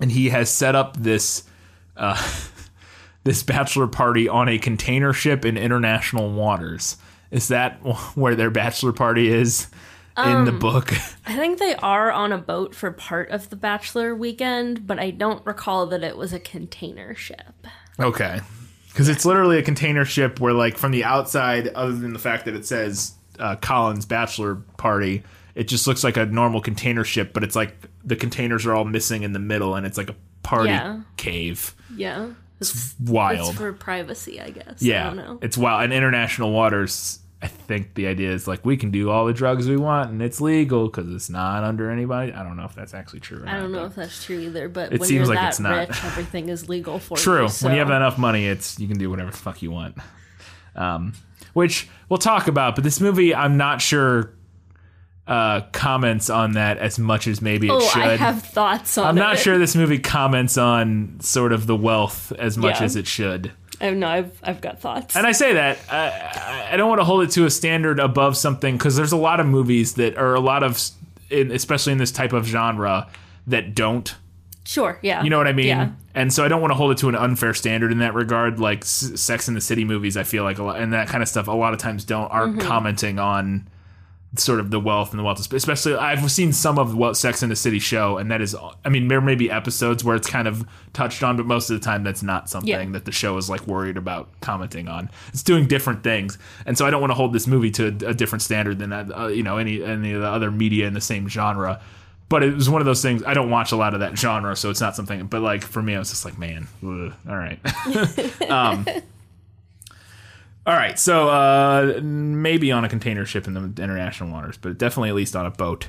and 0.00 0.10
he 0.10 0.30
has 0.30 0.48
set 0.50 0.74
up 0.74 0.96
this 0.96 1.44
uh, 1.96 2.16
this 3.24 3.42
bachelor 3.42 3.86
party 3.86 4.26
on 4.28 4.48
a 4.48 4.58
container 4.58 5.12
ship 5.12 5.44
in 5.44 5.56
international 5.58 6.32
waters. 6.32 6.96
Is 7.30 7.48
that 7.48 7.74
where 8.16 8.34
their 8.34 8.50
bachelor 8.50 8.92
party 8.92 9.28
is 9.30 9.68
in 10.16 10.44
the 10.46 10.52
book? 10.52 10.92
I 11.26 11.36
think 11.36 11.58
they 11.58 11.74
are 11.76 12.10
on 12.10 12.32
a 12.32 12.38
boat 12.38 12.74
for 12.74 12.90
part 12.90 13.28
of 13.30 13.50
the 13.50 13.56
bachelor 13.56 14.14
weekend, 14.14 14.86
but 14.86 14.98
I 14.98 15.10
don't 15.10 15.44
recall 15.44 15.86
that 15.88 16.02
it 16.02 16.16
was 16.16 16.32
a 16.32 16.40
container 16.40 17.14
ship. 17.14 17.66
Okay, 17.98 18.40
because 18.92 19.08
it's 19.08 19.24
literally 19.24 19.58
a 19.58 19.62
container 19.62 20.04
ship 20.04 20.40
where, 20.40 20.52
like, 20.52 20.76
from 20.76 20.92
the 20.92 21.04
outside, 21.04 21.68
other 21.68 21.92
than 21.92 22.12
the 22.12 22.18
fact 22.18 22.44
that 22.44 22.54
it 22.54 22.66
says 22.66 23.14
uh, 23.38 23.56
Colin's 23.56 24.04
Bachelor 24.06 24.56
Party, 24.76 25.22
it 25.54 25.64
just 25.68 25.86
looks 25.86 26.04
like 26.04 26.16
a 26.16 26.26
normal 26.26 26.60
container 26.60 27.04
ship, 27.04 27.32
but 27.32 27.42
it's 27.44 27.56
like 27.56 27.74
the 28.04 28.16
containers 28.16 28.66
are 28.66 28.74
all 28.74 28.84
missing 28.84 29.22
in 29.22 29.32
the 29.32 29.38
middle, 29.38 29.74
and 29.74 29.86
it's 29.86 29.96
like 29.98 30.10
a 30.10 30.16
party 30.42 30.70
Yeah. 30.70 31.00
cave. 31.16 31.74
Yeah. 31.94 32.30
It's, 32.60 32.94
Wild. 33.00 33.48
it's 33.50 33.56
for 33.58 33.72
privacy, 33.72 34.38
I 34.40 34.50
guess. 34.50 34.66
I 34.82 34.86
Yeah, 34.86 35.04
don't 35.04 35.16
know. 35.16 35.38
it's 35.40 35.56
wild. 35.56 35.82
And 35.84 35.92
international 35.94 36.52
waters, 36.52 37.20
I 37.42 37.46
think 37.46 37.94
the 37.94 38.06
idea 38.06 38.30
is 38.32 38.46
like 38.46 38.64
we 38.66 38.76
can 38.76 38.90
do 38.90 39.08
all 39.10 39.24
the 39.24 39.32
drugs 39.32 39.66
we 39.66 39.76
want 39.78 40.10
and 40.10 40.20
it's 40.20 40.40
legal 40.42 40.86
because 40.86 41.10
it's 41.14 41.30
not 41.30 41.64
under 41.64 41.90
anybody. 41.90 42.32
I 42.32 42.42
don't 42.42 42.56
know 42.56 42.64
if 42.66 42.74
that's 42.74 42.92
actually 42.92 43.20
true. 43.20 43.42
Or 43.44 43.48
I 43.48 43.58
don't 43.58 43.72
know 43.72 43.86
if 43.86 43.94
that's 43.94 44.22
true 44.24 44.38
either, 44.40 44.68
but 44.68 44.92
It 44.92 45.00
when 45.00 45.08
seems 45.08 45.26
you're 45.28 45.34
like 45.36 45.38
that 45.44 45.48
it's 45.50 45.60
not. 45.60 45.88
rich, 45.88 46.04
everything 46.04 46.48
is 46.50 46.68
legal 46.68 46.98
for 46.98 47.16
True. 47.16 47.44
you. 47.44 47.48
So. 47.48 47.66
When 47.66 47.74
you 47.74 47.78
have 47.80 47.88
enough 47.90 48.18
money, 48.18 48.46
it's 48.46 48.78
you 48.78 48.86
can 48.88 48.98
do 48.98 49.08
whatever 49.08 49.30
the 49.30 49.36
fuck 49.38 49.62
you 49.62 49.70
want. 49.70 49.96
Um, 50.76 51.14
which 51.54 51.88
we'll 52.10 52.18
talk 52.18 52.46
about, 52.46 52.74
but 52.74 52.84
this 52.84 53.00
movie, 53.00 53.34
I'm 53.34 53.56
not 53.56 53.80
sure 53.80 54.34
uh, 55.26 55.62
comments 55.72 56.28
on 56.28 56.52
that 56.52 56.78
as 56.78 56.98
much 56.98 57.26
as 57.26 57.40
maybe 57.40 57.68
it 57.68 57.72
Oh, 57.72 57.80
should. 57.80 58.02
I 58.02 58.16
have 58.16 58.42
thoughts 58.42 58.98
on 58.98 59.06
I'm 59.06 59.14
not 59.14 59.34
it. 59.34 59.38
sure 59.38 59.58
this 59.58 59.74
movie 59.76 59.98
comments 59.98 60.58
on 60.58 61.18
sort 61.20 61.52
of 61.52 61.66
the 61.66 61.76
wealth 61.76 62.32
as 62.32 62.58
much 62.58 62.80
Yeah. 62.80 62.84
as 62.84 62.96
it 62.96 63.06
should. 63.06 63.52
I 63.80 63.90
know 63.90 64.08
I've 64.08 64.38
I've 64.42 64.60
got 64.60 64.80
thoughts. 64.80 65.16
And 65.16 65.26
I 65.26 65.32
say 65.32 65.54
that 65.54 65.78
I, 65.90 66.08
I- 66.08 66.74
I 66.74 66.76
don't 66.76 66.88
want 66.88 67.00
to 67.00 67.04
hold 67.04 67.22
it 67.24 67.30
to 67.32 67.46
a 67.46 67.50
standard 67.50 67.98
above 67.98 68.36
something 68.36 68.76
because 68.76 68.94
there's 68.96 69.12
a 69.12 69.16
lot 69.16 69.40
of 69.40 69.46
movies 69.46 69.94
that 69.94 70.16
are 70.16 70.34
a 70.34 70.40
lot 70.40 70.62
of, 70.62 70.80
in, 71.30 71.50
especially 71.50 71.92
in 71.92 71.98
this 71.98 72.12
type 72.12 72.32
of 72.32 72.46
genre, 72.46 73.08
that 73.48 73.74
don't. 73.74 74.14
sure, 74.64 74.98
yeah. 75.02 75.22
You 75.24 75.30
know 75.30 75.38
what 75.38 75.48
I 75.48 75.52
mean? 75.52 75.66
Yeah. 75.66 75.90
And 76.14 76.32
so 76.32 76.44
I 76.44 76.48
don't 76.48 76.60
want 76.60 76.70
to 76.70 76.76
hold 76.76 76.92
it 76.92 76.98
to 76.98 77.08
an 77.08 77.14
unfair 77.16 77.54
standard 77.54 77.90
in 77.90 77.98
that 77.98 78.14
regard. 78.14 78.60
Like 78.60 78.82
S- 78.82 79.12
Sex 79.20 79.48
in 79.48 79.54
the 79.54 79.60
City 79.60 79.84
movies, 79.84 80.16
I 80.16 80.22
feel 80.22 80.44
like 80.44 80.58
a 80.58 80.62
lot, 80.62 80.78
and 80.80 80.92
that 80.92 81.08
kind 81.08 81.22
of 81.22 81.28
stuff, 81.28 81.48
a 81.48 81.52
lot 81.52 81.72
of 81.72 81.78
times 81.80 82.04
don't 82.04 82.28
aren't 82.30 82.58
Mm-hmm. 82.58 82.68
commenting 82.68 83.18
on 83.18 83.66
sort 84.36 84.60
of 84.60 84.70
the 84.70 84.78
wealth 84.78 85.10
and 85.10 85.18
the 85.18 85.24
wealth. 85.24 85.40
Especially, 85.52 85.94
I've 85.94 86.30
seen 86.30 86.52
some 86.52 86.78
of 86.78 86.94
what 86.94 87.16
Sex 87.16 87.42
in 87.42 87.48
the 87.48 87.56
City 87.56 87.78
show, 87.80 88.16
and 88.18 88.30
that 88.30 88.40
is, 88.40 88.54
I 88.84 88.88
mean, 88.88 89.08
there 89.08 89.20
may 89.20 89.34
be 89.34 89.50
episodes 89.50 90.04
where 90.04 90.14
it's 90.14 90.28
kind 90.30 90.46
of 90.46 90.64
touched 90.92 91.22
on, 91.22 91.36
but 91.36 91.46
most 91.46 91.68
of 91.70 91.80
the 91.80 91.84
time 91.84 92.04
that's 92.04 92.22
not 92.22 92.48
something 92.48 92.68
Yeah. 92.68 92.84
that 92.92 93.04
the 93.06 93.12
show 93.12 93.36
is 93.38 93.50
like 93.50 93.66
worried 93.66 93.96
about 93.96 94.28
commenting 94.40 94.86
on. 94.88 95.10
It's 95.28 95.42
doing 95.42 95.66
different 95.66 96.04
things, 96.04 96.38
and 96.66 96.78
so 96.78 96.86
I 96.86 96.90
don't 96.90 97.00
want 97.00 97.10
to 97.10 97.16
hold 97.16 97.32
this 97.32 97.46
movie 97.46 97.70
to 97.72 97.86
a, 97.86 98.10
a 98.10 98.14
different 98.14 98.42
standard 98.42 98.78
than 98.78 98.90
that, 98.90 99.06
uh, 99.18 99.26
you 99.28 99.42
know 99.42 99.56
any 99.58 99.82
any 99.82 100.12
of 100.12 100.20
the 100.22 100.28
other 100.28 100.50
media 100.50 100.86
in 100.86 100.94
the 100.94 101.00
same 101.00 101.28
genre. 101.28 101.80
But 102.28 102.44
it 102.44 102.54
was 102.54 102.70
one 102.70 102.80
of 102.80 102.86
those 102.86 103.02
things. 103.02 103.24
I 103.26 103.34
don't 103.34 103.50
watch 103.50 103.72
a 103.72 103.76
lot 103.76 103.92
of 103.94 103.98
that 104.00 104.16
genre, 104.16 104.54
so 104.54 104.70
it's 104.70 104.80
not 104.80 104.94
something. 104.94 105.26
But 105.26 105.42
like 105.42 105.64
for 105.64 105.82
me, 105.82 105.96
I 105.96 105.98
was 105.98 106.10
just 106.10 106.24
like, 106.24 106.38
man, 106.38 106.68
ugh, 106.86 107.12
all 107.28 107.36
right. 107.36 107.58
um, 108.48 108.86
all 110.66 110.74
right, 110.74 110.98
so 110.98 111.28
uh, 111.28 112.00
maybe 112.02 112.70
on 112.72 112.84
a 112.84 112.88
container 112.88 113.24
ship 113.24 113.46
in 113.46 113.54
the 113.54 113.82
international 113.82 114.30
waters, 114.30 114.56
but 114.56 114.76
definitely 114.78 115.08
at 115.08 115.14
least 115.14 115.34
on 115.34 115.46
a 115.46 115.50
boat. 115.50 115.88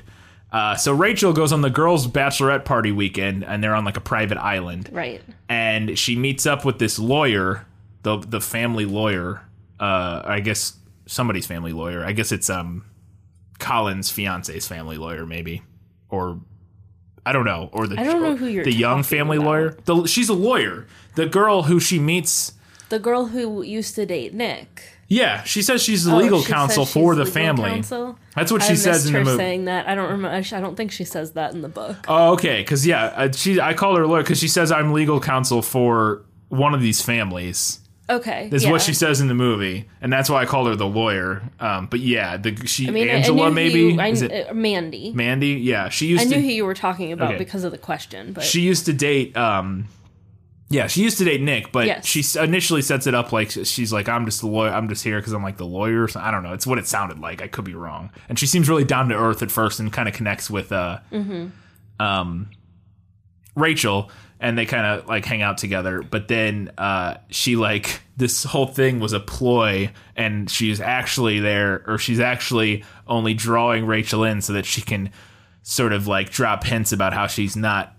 Uh, 0.50 0.76
so 0.76 0.92
Rachel 0.92 1.32
goes 1.32 1.52
on 1.52 1.62
the 1.62 1.70
girls' 1.70 2.06
bachelorette 2.06 2.64
party 2.64 2.92
weekend, 2.92 3.44
and 3.44 3.62
they're 3.64 3.74
on 3.74 3.84
like 3.84 3.96
a 3.96 4.00
private 4.02 4.36
island 4.38 4.88
Right. 4.92 5.22
and 5.48 5.98
she 5.98 6.14
meets 6.16 6.44
up 6.46 6.64
with 6.64 6.78
this 6.78 6.98
lawyer, 6.98 7.66
the 8.02 8.18
the 8.18 8.40
family 8.40 8.84
lawyer. 8.84 9.42
Uh, 9.80 10.22
I 10.24 10.40
guess 10.40 10.76
somebody's 11.06 11.46
family 11.46 11.72
lawyer. 11.72 12.04
I 12.04 12.12
guess 12.12 12.32
it's 12.32 12.50
um 12.50 12.84
Colin's 13.58 14.10
fiance's 14.10 14.66
family 14.68 14.96
lawyer, 14.98 15.24
maybe, 15.26 15.62
or 16.10 16.38
I 17.24 17.32
don't 17.32 17.44
know, 17.44 17.70
or 17.72 17.86
the 17.86 17.98
I 17.98 18.04
don't 18.04 18.20
know 18.22 18.36
who 18.36 18.46
you're 18.46 18.64
the 18.64 18.72
young 18.72 19.02
family 19.04 19.36
about. 19.38 19.46
lawyer. 19.46 19.76
The, 19.84 20.06
she's 20.06 20.28
a 20.28 20.34
lawyer. 20.34 20.86
The 21.14 21.26
girl 21.26 21.62
who 21.64 21.78
she 21.80 21.98
meets. 21.98 22.52
The 22.92 22.98
girl 22.98 23.24
who 23.24 23.62
used 23.62 23.94
to 23.94 24.04
date 24.04 24.34
Nick. 24.34 24.82
Yeah, 25.08 25.44
she 25.44 25.62
says 25.62 25.82
she's 25.82 26.04
the 26.04 26.12
Oh, 26.12 26.18
legal 26.18 26.42
she 26.42 26.52
counsel 26.52 26.84
for 26.84 27.14
the 27.14 27.24
family. 27.24 27.70
counsel? 27.70 28.18
That's 28.36 28.52
what 28.52 28.60
I 28.60 28.66
she 28.66 28.76
says 28.76 29.06
in 29.06 29.14
the 29.14 29.20
movie. 29.20 29.38
saying 29.38 29.64
that. 29.64 29.88
I 29.88 29.94
don't 29.94 30.10
remember. 30.10 30.28
I 30.54 30.60
don't 30.60 30.76
think 30.76 30.92
she 30.92 31.04
says 31.04 31.32
that 31.32 31.54
in 31.54 31.62
the 31.62 31.70
book. 31.70 32.04
Oh, 32.06 32.34
okay. 32.34 32.60
Because 32.60 32.86
yeah, 32.86 33.04
uh, 33.06 33.32
she 33.32 33.58
I 33.62 33.72
call 33.72 33.96
her 33.96 34.02
a 34.02 34.06
lawyer 34.06 34.22
because 34.22 34.38
she 34.38 34.46
says 34.46 34.70
I'm 34.70 34.92
legal 34.92 35.20
counsel 35.20 35.62
for 35.62 36.20
one 36.50 36.74
of 36.74 36.82
these 36.82 37.00
families. 37.00 37.80
Okay. 38.10 38.50
Is 38.52 38.64
yeah. 38.64 38.70
what 38.70 38.82
she 38.82 38.92
says 38.92 39.22
in 39.22 39.28
the 39.28 39.34
movie, 39.34 39.88
and 40.02 40.12
that's 40.12 40.28
why 40.28 40.42
I 40.42 40.44
call 40.44 40.66
her 40.66 40.76
the 40.76 40.86
lawyer. 40.86 41.42
Um, 41.60 41.86
but 41.86 42.00
yeah, 42.00 42.36
the 42.36 42.54
she 42.66 42.88
I 42.88 42.90
mean, 42.90 43.08
Angela 43.08 43.46
I 43.46 43.50
maybe 43.50 43.80
you, 43.80 43.98
I, 43.98 44.10
uh, 44.10 44.52
Mandy. 44.52 45.12
Mandy? 45.14 45.52
Yeah, 45.52 45.88
she 45.88 46.08
used 46.08 46.20
I 46.20 46.24
knew 46.24 46.34
to 46.34 46.42
who 46.42 46.48
you 46.48 46.66
were 46.66 46.74
talking 46.74 47.10
about 47.10 47.28
Okay. 47.28 47.38
because 47.38 47.64
of 47.64 47.72
the 47.72 47.78
question, 47.78 48.34
but 48.34 48.44
she 48.44 48.60
used 48.60 48.84
to 48.84 48.92
date. 48.92 49.34
Um, 49.34 49.88
yeah, 50.72 50.86
she 50.86 51.02
used 51.02 51.18
to 51.18 51.24
date 51.24 51.40
Nick, 51.42 51.70
but 51.70 51.86
Yes. 51.86 52.06
she 52.06 52.24
initially 52.38 52.82
sets 52.82 53.06
it 53.06 53.14
up 53.14 53.30
like 53.32 53.50
she's 53.50 53.92
like 53.92 54.08
I'm 54.08 54.24
just 54.24 54.40
the 54.40 54.46
lawyer. 54.46 54.70
I'm 54.70 54.88
just 54.88 55.04
here 55.04 55.18
because 55.20 55.32
I'm 55.32 55.42
like 55.42 55.58
the 55.58 55.66
lawyer. 55.66 56.04
or 56.04 56.08
something. 56.08 56.26
I 56.26 56.30
don't 56.30 56.42
know. 56.42 56.52
It's 56.54 56.66
what 56.66 56.78
it 56.78 56.86
sounded 56.86 57.18
like. 57.18 57.42
I 57.42 57.46
could 57.48 57.64
be 57.64 57.74
wrong. 57.74 58.10
And 58.28 58.38
she 58.38 58.46
seems 58.46 58.68
really 58.68 58.84
down 58.84 59.08
to 59.10 59.14
earth 59.14 59.42
at 59.42 59.50
first 59.50 59.78
and 59.80 59.92
kind 59.92 60.08
of 60.08 60.14
connects 60.14 60.48
with 60.50 60.72
uh, 60.72 60.98
um, 62.00 62.48
Rachel, 63.54 64.10
and 64.40 64.56
they 64.56 64.66
kind 64.66 64.86
of 64.86 65.06
like 65.08 65.24
hang 65.24 65.42
out 65.42 65.58
together. 65.58 66.02
But 66.02 66.28
then 66.28 66.70
uh, 66.78 67.18
she 67.28 67.56
like 67.56 68.00
this 68.16 68.44
whole 68.44 68.66
thing 68.66 68.98
was 68.98 69.12
a 69.12 69.20
ploy, 69.20 69.90
and 70.16 70.50
she's 70.50 70.80
actually 70.80 71.40
there, 71.40 71.82
or 71.86 71.98
she's 71.98 72.20
actually 72.20 72.84
only 73.06 73.34
drawing 73.34 73.86
Rachel 73.86 74.24
in 74.24 74.40
so 74.40 74.52
that 74.54 74.64
she 74.66 74.80
can 74.80 75.10
sort 75.62 75.92
of 75.92 76.06
like 76.08 76.30
drop 76.30 76.64
hints 76.64 76.92
about 76.92 77.12
how 77.12 77.26
she's 77.26 77.56
not 77.56 77.94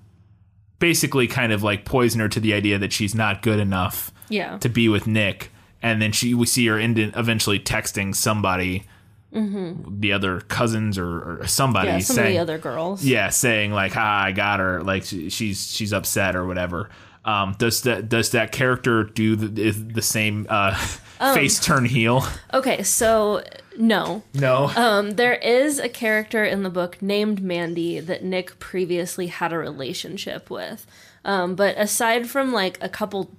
basically 0.84 1.28
kind 1.28 1.54
of 1.54 1.64
like 1.64 1.86
poison 1.86 2.20
her 2.20 2.28
to 2.28 2.42
the 2.42 2.54
idea 2.54 2.78
that 2.78 2.92
she's 2.92 3.16
not 3.16 3.42
good 3.42 3.58
enough 3.60 4.12
Yeah. 4.28 4.58
to 4.58 4.68
be 4.68 4.90
with 4.90 5.08
Nick, 5.08 5.50
and 5.82 6.02
then 6.02 6.12
she 6.12 6.34
we 6.34 6.46
see 6.46 6.66
her 6.68 6.78
end 6.78 7.00
eventually 7.00 7.58
texting 7.60 8.14
somebody, 8.14 8.84
the 9.32 10.12
other 10.14 10.42
cousins 10.42 10.98
or, 10.98 11.40
or 11.42 11.48
somebody 11.48 11.88
Mm-hmm. 11.90 11.98
Yeah, 12.00 12.04
some 12.04 12.18
of 12.26 12.32
the 12.32 12.38
other 12.40 12.58
girls. 12.58 13.04
yeah, 13.04 13.30
saying 13.30 13.72
like, 13.72 13.94
"Ah, 13.96 14.24
I 14.26 14.32
got 14.34 14.60
her," 14.60 14.84
like 14.84 15.06
she, 15.06 15.30
she's 15.30 15.72
she's 15.72 15.94
upset 15.94 16.36
or 16.36 16.46
whatever. 16.46 16.90
Um, 17.26 17.56
does 17.58 17.82
that 17.84 18.10
does 18.10 18.32
that 18.32 18.52
character 18.52 19.04
do 19.04 19.36
the, 19.36 19.72
the 19.72 20.02
same 20.02 20.46
uh, 20.50 20.76
Um, 21.20 21.36
face 21.36 21.60
turn 21.60 21.86
heel? 21.86 22.26
Okay, 22.54 22.84
so 22.84 23.44
no. 23.78 24.24
No. 24.34 24.72
Um, 24.76 25.12
there 25.12 25.36
is 25.36 25.80
a 25.80 25.88
character 25.88 26.44
in 26.44 26.64
the 26.64 26.70
book 26.70 27.02
named 27.02 27.42
Mandy 27.42 28.00
that 28.02 28.24
Nick 28.26 28.60
previously 28.60 29.28
had 29.28 29.54
a 29.54 29.58
relationship 29.58 30.50
with. 30.50 30.86
Um, 31.24 31.56
but 31.56 31.78
aside 31.78 32.30
from 32.30 32.52
like 32.52 32.78
a 32.84 32.90
couple 32.90 33.32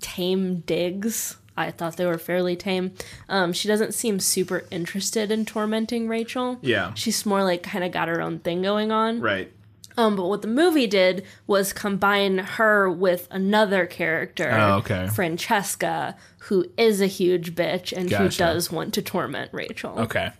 tame 0.00 0.60
digs, 0.60 1.36
I 1.56 1.70
thought 1.70 1.96
they 1.96 2.06
were 2.06 2.18
fairly 2.18 2.54
tame. 2.54 2.92
Um, 3.28 3.52
she 3.52 3.66
doesn't 3.66 3.94
seem 3.94 4.20
super 4.20 4.64
interested 4.70 5.30
in 5.30 5.46
tormenting 5.46 6.06
Rachel. 6.06 6.58
Yeah. 6.60 6.92
She's 6.94 7.24
more 7.26 7.42
like 7.42 7.62
kind 7.62 7.82
of 7.82 7.90
got 7.92 8.08
her 8.08 8.20
own 8.20 8.38
thing 8.40 8.62
going 8.62 8.92
on. 8.92 9.20
right. 9.20 9.50
Um, 9.96 10.14
but 10.16 10.26
what 10.26 10.42
the 10.42 10.48
movie 10.48 10.86
did 10.86 11.24
was 11.46 11.72
combine 11.72 12.38
her 12.38 12.90
with 12.90 13.28
another 13.30 13.86
character, 13.86 14.50
Oh, 14.52 14.74
okay. 14.78 15.08
Francesca, 15.08 16.16
who 16.40 16.66
is 16.76 17.00
a 17.00 17.06
huge 17.06 17.54
bitch 17.54 17.96
and 17.96 18.10
who 18.10 18.28
does 18.28 18.70
want 18.70 18.92
to 18.94 19.02
torment 19.02 19.50
Rachel. 19.52 19.98
Okay. 20.00 20.30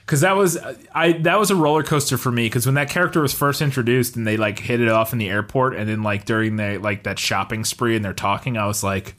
Because 0.00 0.20
that 0.20 0.36
was 0.36 0.56
I 0.94 1.12
that 1.12 1.38
was 1.38 1.50
a 1.50 1.56
roller 1.56 1.82
coaster 1.82 2.16
for 2.16 2.30
me. 2.30 2.46
Because 2.46 2.64
when 2.66 2.76
that 2.76 2.88
character 2.90 3.20
was 3.20 3.32
first 3.32 3.60
introduced 3.60 4.14
and 4.16 4.24
they 4.26 4.36
like 4.36 4.58
hit 4.60 4.80
it 4.80 4.88
off 4.88 5.12
in 5.12 5.18
the 5.18 5.28
airport, 5.28 5.74
and 5.74 5.88
then 5.88 6.02
like 6.04 6.24
during 6.24 6.56
the 6.56 6.78
like 6.78 7.02
that 7.04 7.18
shopping 7.18 7.64
spree 7.64 7.96
and 7.96 8.04
they're 8.04 8.12
talking, 8.12 8.56
I 8.56 8.66
was 8.66 8.84
like, 8.84 9.14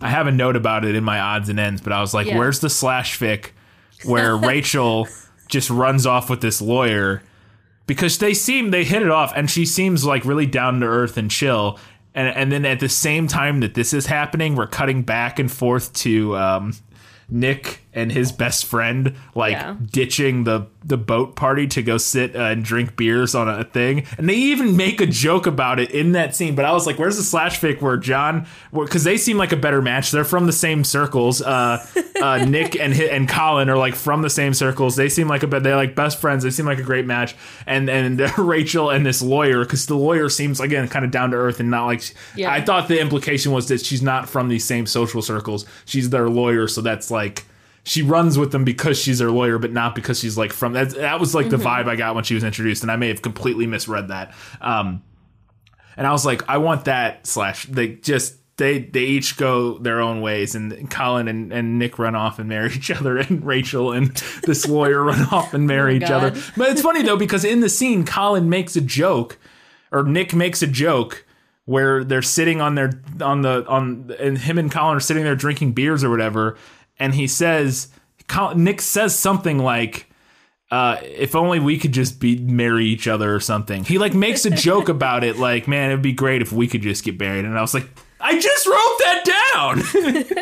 I 0.00 0.08
have 0.10 0.26
a 0.26 0.32
note 0.32 0.56
about 0.56 0.84
it 0.84 0.94
in 0.94 1.04
my 1.04 1.20
odds 1.20 1.48
and 1.48 1.58
ends, 1.58 1.80
but 1.80 1.92
I 1.94 2.00
was 2.02 2.12
like, 2.12 2.26
Yeah. 2.26 2.36
where's 2.38 2.60
the 2.60 2.68
slash 2.68 3.18
fic 3.18 3.50
where 4.04 4.36
Rachel 4.36 5.08
just 5.48 5.70
runs 5.70 6.04
off 6.06 6.28
with 6.28 6.42
this 6.42 6.60
lawyer? 6.60 7.22
Because 7.90 8.18
they 8.18 8.34
seem 8.34 8.70
they 8.70 8.84
hit 8.84 9.02
it 9.02 9.10
off, 9.10 9.32
and 9.34 9.50
she 9.50 9.66
seems 9.66 10.04
like 10.04 10.24
really 10.24 10.46
down 10.46 10.78
to 10.78 10.86
earth 10.86 11.16
and 11.16 11.28
chill. 11.28 11.76
And 12.14 12.28
and 12.28 12.52
then 12.52 12.64
at 12.64 12.78
the 12.78 12.88
same 12.88 13.26
time 13.26 13.58
that 13.62 13.74
this 13.74 13.92
is 13.92 14.06
happening, 14.06 14.54
we're 14.54 14.68
cutting 14.68 15.02
back 15.02 15.40
and 15.40 15.50
forth 15.50 15.92
to 15.94 16.36
um, 16.36 16.74
Nick 17.28 17.80
and 17.92 18.12
his 18.12 18.30
best 18.32 18.66
friend 18.66 19.14
like 19.34 19.52
Yeah. 19.52 19.74
ditching 19.90 20.44
the 20.44 20.66
the 20.82 20.96
boat 20.96 21.36
party 21.36 21.66
to 21.66 21.82
go 21.82 21.98
sit 21.98 22.34
uh, 22.34 22.38
and 22.38 22.64
drink 22.64 22.96
beers 22.96 23.34
on 23.34 23.48
a 23.48 23.64
thing, 23.64 24.04
and 24.16 24.26
they 24.28 24.34
even 24.34 24.76
make 24.78 25.00
a 25.00 25.06
joke 25.06 25.46
about 25.46 25.78
it 25.78 25.90
in 25.90 26.12
that 26.12 26.34
scene. 26.34 26.54
But 26.54 26.64
I 26.64 26.72
was 26.72 26.86
like, 26.86 26.98
"Where's 26.98 27.16
the 27.18 27.22
slash 27.22 27.60
fic 27.60 27.82
where 27.82 27.96
John?" 27.98 28.46
Because 28.72 29.04
they 29.04 29.18
seem 29.18 29.36
like 29.36 29.52
a 29.52 29.56
better 29.56 29.82
match. 29.82 30.10
They're 30.10 30.24
from 30.24 30.46
the 30.46 30.52
same 30.52 30.84
circles. 30.84 31.42
Uh, 31.42 31.84
uh, 32.22 32.44
Nick 32.48 32.76
and 32.80 32.94
and 32.94 33.28
Colin 33.28 33.68
are 33.68 33.76
like 33.76 33.94
from 33.94 34.22
the 34.22 34.30
same 34.30 34.54
circles. 34.54 34.96
They 34.96 35.08
seem 35.10 35.28
like 35.28 35.42
a. 35.42 35.46
They're 35.48 35.76
like 35.76 35.94
best 35.94 36.18
friends. 36.18 36.44
They 36.44 36.50
seem 36.50 36.64
like 36.66 36.78
a 36.78 36.82
great 36.82 37.04
match. 37.06 37.34
And 37.66 37.90
and 37.90 38.20
Rachel 38.38 38.88
and 38.88 39.04
this 39.04 39.20
lawyer, 39.20 39.64
because 39.64 39.84
the 39.86 39.96
lawyer 39.96 40.28
seems 40.30 40.60
again 40.60 40.88
kind 40.88 41.04
of 41.04 41.10
down 41.10 41.32
to 41.32 41.36
earth 41.36 41.60
and 41.60 41.70
not 41.70 41.86
like. 41.86 42.14
Yeah. 42.36 42.50
I 42.50 42.62
thought 42.62 42.88
the 42.88 43.00
implication 43.00 43.52
was 43.52 43.68
that 43.68 43.84
she's 43.84 44.00
not 44.00 44.28
from 44.30 44.48
these 44.48 44.64
same 44.64 44.86
social 44.86 45.20
circles. 45.20 45.66
She's 45.84 46.08
their 46.08 46.30
lawyer, 46.30 46.68
so 46.68 46.80
that's 46.80 47.10
like 47.10 47.44
she 47.84 48.02
runs 48.02 48.38
with 48.38 48.52
them 48.52 48.64
because 48.64 48.98
she's 48.98 49.18
their 49.18 49.30
lawyer, 49.30 49.58
but 49.58 49.72
not 49.72 49.94
because 49.94 50.20
she's 50.20 50.36
like 50.36 50.52
from 50.52 50.74
that. 50.74 50.90
That 50.90 51.20
was 51.20 51.34
like 51.34 51.48
the 51.48 51.56
vibe 51.56 51.88
I 51.88 51.96
got 51.96 52.14
when 52.14 52.24
she 52.24 52.34
was 52.34 52.44
introduced, 52.44 52.82
and 52.82 52.90
I 52.90 52.96
may 52.96 53.08
have 53.08 53.22
completely 53.22 53.66
misread 53.66 54.08
that. 54.08 54.34
Um, 54.60 55.02
and 55.96 56.06
I 56.06 56.12
was 56.12 56.24
like, 56.24 56.48
I 56.48 56.58
want 56.58 56.84
that 56.86 57.26
slash. 57.26 57.64
They 57.66 57.88
just 57.88 58.36
they 58.56 58.78
they 58.78 59.04
each 59.04 59.36
go 59.36 59.78
their 59.78 60.00
own 60.00 60.20
ways, 60.20 60.54
and 60.54 60.90
Colin 60.90 61.26
and, 61.28 61.52
and 61.52 61.78
Nick 61.78 61.98
run 61.98 62.14
off 62.14 62.38
and 62.38 62.48
marry 62.48 62.72
each 62.74 62.90
other, 62.90 63.18
and 63.18 63.44
Rachel 63.44 63.92
and 63.92 64.08
this 64.44 64.68
lawyer 64.68 65.02
run 65.02 65.22
off 65.32 65.54
and 65.54 65.66
marry 65.66 65.96
each 65.96 66.02
other. 66.04 66.30
But 66.56 66.70
it's 66.70 66.82
funny 66.82 67.02
though 67.02 67.16
because 67.16 67.44
in 67.44 67.60
the 67.60 67.68
scene, 67.68 68.04
Colin 68.04 68.48
makes 68.48 68.76
a 68.76 68.80
joke, 68.80 69.38
or 69.90 70.04
Nick 70.04 70.34
makes 70.34 70.62
a 70.62 70.66
joke 70.66 71.24
where 71.64 72.02
they're 72.04 72.22
sitting 72.22 72.60
on 72.60 72.74
their 72.74 73.00
on 73.20 73.42
the 73.42 73.64
on 73.66 74.14
and 74.18 74.38
him 74.38 74.58
and 74.58 74.70
Colin 74.70 74.96
are 74.96 75.00
sitting 75.00 75.24
there 75.24 75.36
drinking 75.36 75.72
beers 75.72 76.04
or 76.04 76.10
whatever, 76.10 76.56
and 77.00 77.14
he 77.14 77.26
says, 77.26 77.88
Nick 78.54 78.80
says 78.80 79.18
something 79.18 79.58
like. 79.58 80.06
Uh, 80.72 81.00
if 81.02 81.34
only 81.34 81.58
we 81.58 81.76
could 81.76 81.90
just 81.90 82.20
be 82.20 82.38
marry 82.38 82.86
each 82.86 83.08
other 83.08 83.34
or 83.34 83.40
something. 83.40 83.82
He 83.82 83.98
like 83.98 84.14
makes 84.14 84.44
a 84.44 84.50
joke 84.50 84.88
about 84.96 85.24
it, 85.24 85.36
like, 85.36 85.66
man, 85.66 85.90
it'd 85.90 86.00
be 86.00 86.12
great 86.12 86.42
if 86.42 86.52
we 86.52 86.68
could 86.68 86.80
just 86.80 87.02
get 87.02 87.18
married. 87.18 87.44
And 87.44 87.58
I 87.58 87.60
was 87.60 87.74
like, 87.74 87.88
I 88.20 88.38
just 88.38 88.66
wrote 88.68 88.98
that 89.00 89.24
down. 89.52 90.36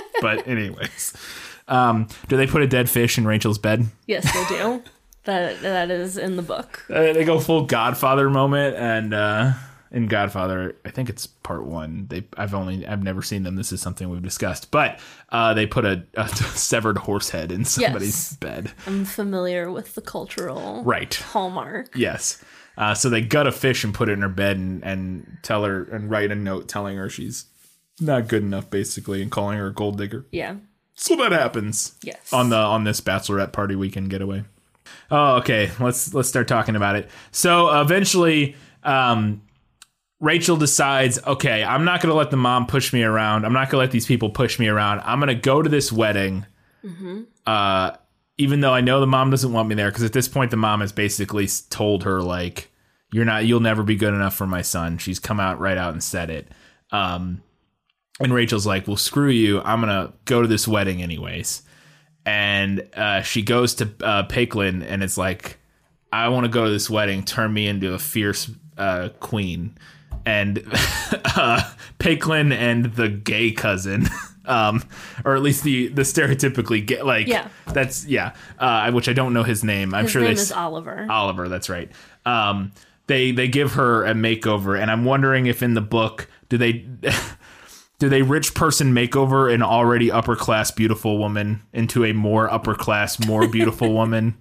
but 0.22 0.48
anyways, 0.48 1.14
um, 1.68 2.08
do 2.28 2.38
they 2.38 2.46
put 2.46 2.62
a 2.62 2.66
dead 2.66 2.88
fish 2.88 3.18
in 3.18 3.26
Rachel's 3.26 3.58
bed? 3.58 3.86
Yes, 4.06 4.24
they 4.32 4.56
do. 4.56 4.82
that 5.24 5.60
that 5.62 5.90
is 5.90 6.16
in 6.16 6.36
the 6.36 6.42
book. 6.42 6.84
Uh, 6.88 7.12
they 7.12 7.24
go 7.24 7.40
full 7.40 7.66
Godfather 7.66 8.30
moment, 8.30 8.76
and 8.76 9.12
uh, 9.12 9.52
in 9.94 10.08
Godfather, 10.08 10.76
I 10.84 10.90
think 10.90 11.08
it's 11.08 11.26
part 11.26 11.64
one. 11.64 12.06
They, 12.10 12.24
I've 12.36 12.52
only, 12.52 12.86
I've 12.86 13.02
never 13.02 13.22
seen 13.22 13.44
them. 13.44 13.56
This 13.56 13.72
is 13.72 13.80
something 13.80 14.10
we've 14.10 14.20
discussed, 14.22 14.70
but 14.70 14.98
uh, 15.30 15.54
they 15.54 15.66
put 15.66 15.84
a, 15.86 16.04
a 16.14 16.28
severed 16.56 16.98
horse 16.98 17.30
head 17.30 17.50
in 17.52 17.64
somebody's 17.64 18.32
Yes. 18.32 18.36
bed. 18.36 18.72
I'm 18.86 19.04
familiar 19.06 19.70
with 19.70 19.94
the 19.94 20.02
cultural 20.02 20.82
Right. 20.84 21.14
hallmark. 21.14 21.96
Yes. 21.96 22.42
Uh, 22.76 22.92
so 22.92 23.08
they 23.08 23.20
gut 23.22 23.46
a 23.46 23.52
fish 23.52 23.84
and 23.84 23.94
put 23.94 24.08
it 24.08 24.12
in 24.14 24.22
her 24.22 24.28
bed 24.28 24.56
and, 24.56 24.82
and 24.84 25.38
tell 25.42 25.62
her 25.64 25.84
and 25.84 26.10
write 26.10 26.32
a 26.32 26.34
note 26.34 26.68
telling 26.68 26.96
her 26.96 27.08
she's 27.08 27.46
not 28.00 28.26
good 28.26 28.42
enough, 28.42 28.68
basically, 28.68 29.22
and 29.22 29.30
calling 29.30 29.56
her 29.58 29.68
a 29.68 29.72
gold 29.72 29.96
digger. 29.96 30.26
Yeah. 30.32 30.56
So 30.96 31.14
that 31.16 31.30
happens. 31.30 31.96
Yes. 32.02 32.32
On 32.32 32.50
the 32.50 32.56
on 32.56 32.82
this 32.82 33.00
bachelorette 33.00 33.52
party 33.52 33.76
weekend 33.76 34.10
getaway. 34.10 34.42
Oh, 35.10 35.36
okay. 35.36 35.70
Let's 35.78 36.12
let's 36.14 36.28
start 36.28 36.48
talking 36.48 36.74
about 36.74 36.96
it. 36.96 37.08
So 37.30 37.80
eventually, 37.80 38.56
um, 38.82 39.42
Rachel 40.20 40.56
decides, 40.56 41.18
okay, 41.26 41.62
I'm 41.62 41.84
not 41.84 42.00
going 42.00 42.10
to 42.10 42.16
let 42.16 42.30
the 42.30 42.36
mom 42.36 42.66
push 42.66 42.92
me 42.92 43.02
around. 43.02 43.44
I'm 43.44 43.52
not 43.52 43.68
going 43.68 43.80
to 43.80 43.84
let 43.84 43.90
these 43.90 44.06
people 44.06 44.30
push 44.30 44.58
me 44.58 44.68
around. 44.68 45.00
I'm 45.00 45.18
going 45.20 45.28
to 45.28 45.34
go 45.34 45.60
to 45.60 45.68
this 45.68 45.92
wedding. 45.92 46.46
Uh, 47.46 47.96
even 48.38 48.60
though 48.60 48.72
I 48.72 48.80
know 48.80 49.00
the 49.00 49.06
mom 49.06 49.30
doesn't 49.30 49.52
want 49.52 49.68
me 49.68 49.74
there, 49.74 49.90
because 49.90 50.04
at 50.04 50.12
this 50.12 50.28
point 50.28 50.50
the 50.50 50.56
mom 50.56 50.80
has 50.80 50.92
basically 50.92 51.46
told 51.70 52.02
her 52.04 52.22
like, 52.22 52.70
"You're 53.12 53.24
not, 53.24 53.44
you'll 53.46 53.60
never 53.60 53.82
be 53.82 53.96
good 53.96 54.12
enough 54.14 54.34
for 54.34 54.46
my 54.46 54.62
son." 54.62 54.98
She's 54.98 55.18
come 55.18 55.40
out 55.40 55.60
right 55.60 55.78
out 55.78 55.92
and 55.92 56.02
said 56.02 56.30
it. 56.30 56.48
Um, 56.90 57.42
and 58.20 58.34
Rachel's 58.34 58.66
like, 58.66 58.86
"Well, 58.86 58.96
screw 58.96 59.30
you. 59.30 59.60
I'm 59.60 59.80
gonna 59.80 60.12
go 60.24 60.42
to 60.42 60.48
this 60.48 60.66
wedding 60.66 61.02
anyways." 61.02 61.62
And 62.26 62.88
uh, 62.94 63.22
she 63.22 63.42
goes 63.42 63.74
to 63.76 63.92
uh, 64.02 64.26
Peik 64.26 64.54
Lin, 64.54 64.82
and 64.82 65.02
it's 65.02 65.16
like, 65.16 65.58
"I 66.12 66.28
want 66.28 66.44
to 66.44 66.50
go 66.50 66.64
to 66.64 66.70
this 66.70 66.90
wedding. 66.90 67.24
Turn 67.24 67.52
me 67.52 67.68
into 67.68 67.94
a 67.94 67.98
fierce 67.98 68.50
uh, 68.76 69.10
queen." 69.20 69.78
And 70.26 70.58
uh, 71.36 71.60
Peik 71.98 72.26
Lin 72.26 72.50
and 72.52 72.86
the 72.94 73.08
gay 73.08 73.50
cousin, 73.52 74.06
um, 74.46 74.82
or 75.24 75.36
at 75.36 75.42
least 75.42 75.64
the 75.64 75.88
the 75.88 76.02
stereotypically 76.02 76.86
gay, 76.86 77.02
like 77.02 77.26
Yeah. 77.26 77.48
that's 77.72 78.06
yeah, 78.06 78.34
uh, 78.58 78.90
which 78.92 79.08
I 79.08 79.12
don't 79.12 79.32
know 79.34 79.42
his 79.42 79.62
name. 79.64 79.92
I'm 79.94 80.04
His 80.04 80.12
sure 80.12 80.22
name 80.22 80.34
they 80.34 80.40
is 80.40 80.52
Oliver. 80.52 81.06
Oliver, 81.10 81.48
that's 81.48 81.68
right. 81.68 81.90
Um, 82.24 82.72
they 83.06 83.32
they 83.32 83.48
give 83.48 83.72
her 83.74 84.04
a 84.06 84.14
makeover, 84.14 84.80
and 84.80 84.90
I'm 84.90 85.04
wondering 85.04 85.46
if 85.46 85.62
in 85.62 85.74
the 85.74 85.82
book 85.82 86.26
do 86.48 86.56
they 86.56 86.72
do 87.98 88.08
they 88.08 88.22
rich 88.22 88.54
person 88.54 88.94
makeover 88.94 89.52
an 89.52 89.62
already 89.62 90.10
upper 90.10 90.36
class 90.36 90.70
beautiful 90.70 91.18
woman 91.18 91.62
into 91.72 92.04
a 92.04 92.12
more 92.12 92.50
upper 92.52 92.74
class, 92.74 93.24
more 93.26 93.46
beautiful 93.46 93.92
woman? 93.92 94.36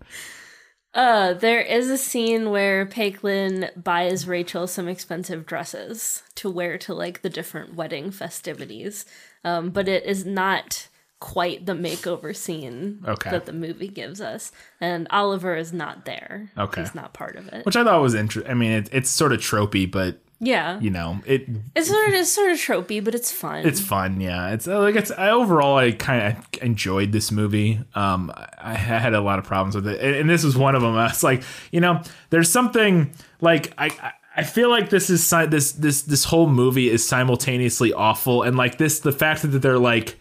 Uh, 0.93 1.34
there 1.34 1.62
is 1.62 1.89
a 1.89 1.97
scene 1.97 2.51
where 2.51 2.86
Peik 2.86 3.23
Lin 3.23 3.69
buys 3.75 4.27
Rachel 4.27 4.67
some 4.67 4.88
expensive 4.88 5.45
dresses 5.45 6.21
to 6.36 6.49
wear 6.49 6.77
to 6.79 6.93
like 6.93 7.21
the 7.21 7.29
different 7.29 7.73
wedding 7.75 8.12
festivities. 8.12 9.06
Um, 9.43 9.71
but 9.71 9.88
it 9.88 10.06
is 10.06 10.25
not 10.25 10.88
quite 11.19 11.65
the 11.65 11.73
makeover 11.73 12.36
scene 12.36 13.01
Okay. 13.08 13.32
that 13.32 13.45
the 13.45 13.53
movie 13.53 13.88
gives 13.88 14.21
us. 14.21 14.51
And 14.82 15.08
Oliver 15.10 15.56
is 15.56 15.73
not 15.73 16.06
there. 16.06 16.52
Okay. 16.58 16.81
He's 16.81 16.94
not 16.94 17.13
part 17.13 17.37
of 17.37 17.48
it. 17.48 17.65
Which 17.65 17.75
I 17.75 17.83
thought 17.83 18.02
was 18.02 18.13
interesting. 18.13 18.52
I 18.52 18.56
mean, 18.56 18.71
it, 18.71 18.89
it's 18.91 19.10
sort 19.10 19.31
of 19.33 19.39
tropey, 19.39 19.89
but 19.89 20.19
yeah. 20.46 20.79
you 20.79 20.89
know, 20.89 21.21
it 21.25 21.48
It's 21.75 21.89
sort 21.89 22.08
of 22.08 22.13
it's 22.13 22.29
sort 22.29 22.52
of 22.52 22.58
tropey, 22.58 23.04
but 23.04 23.15
it's 23.15 23.31
fun. 23.31 23.65
it's 23.65 23.79
fun. 23.79 24.19
Yeah, 24.21 24.52
it's 24.54 24.67
uh, 24.67 24.79
like 24.79 24.96
it's. 24.96 25.12
I 25.12 25.29
overall, 25.29 25.77
I 25.77 25.91
kind 25.91 26.37
of 26.37 26.63
enjoyed 26.63 27.12
this 27.12 27.31
movie. 27.31 27.79
Um, 27.96 28.31
I, 28.35 28.73
I 28.73 28.73
had 28.75 29.13
a 29.13 29.21
lot 29.21 29.39
of 29.39 29.46
problems 29.46 29.75
with 29.75 29.87
it, 29.87 30.00
and, 30.02 30.15
and 30.15 30.29
this 30.29 30.44
was 30.44 30.58
one 30.58 30.75
of 30.75 30.81
them. 30.81 30.96
I 30.96 31.06
was 31.06 31.23
like, 31.23 31.44
you 31.71 31.79
know, 31.81 32.02
there's 32.29 32.50
something 32.52 33.13
like 33.41 33.73
I. 33.77 33.87
I 33.87 34.12
I 34.35 34.41
feel 34.41 34.71
like 34.71 34.89
this 34.89 35.12
is 35.12 35.23
si- 35.23 35.46
this 35.46 35.73
this 35.73 36.02
this 36.02 36.23
whole 36.23 36.48
movie 36.50 36.89
is 36.89 37.08
simultaneously 37.08 37.94
awful 37.94 38.41
and 38.41 38.58
like 38.58 38.79
this 38.79 39.00
the 39.00 39.12
fact 39.12 39.44
that 39.44 39.60
they're 39.60 39.77
like 39.77 40.19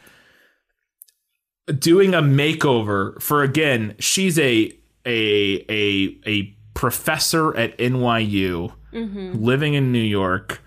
doing 1.78 2.12
a 2.12 2.20
makeover 2.20 3.18
for 3.22 3.42
again 3.42 3.94
she's 3.98 4.38
a 4.38 4.70
a 5.06 5.64
a 5.70 6.18
a 6.26 6.54
professor 6.74 7.56
at 7.56 7.76
NYU 7.78 8.74
living 8.93 9.74
in 9.74 9.93
New 9.93 9.99
York 9.99 10.61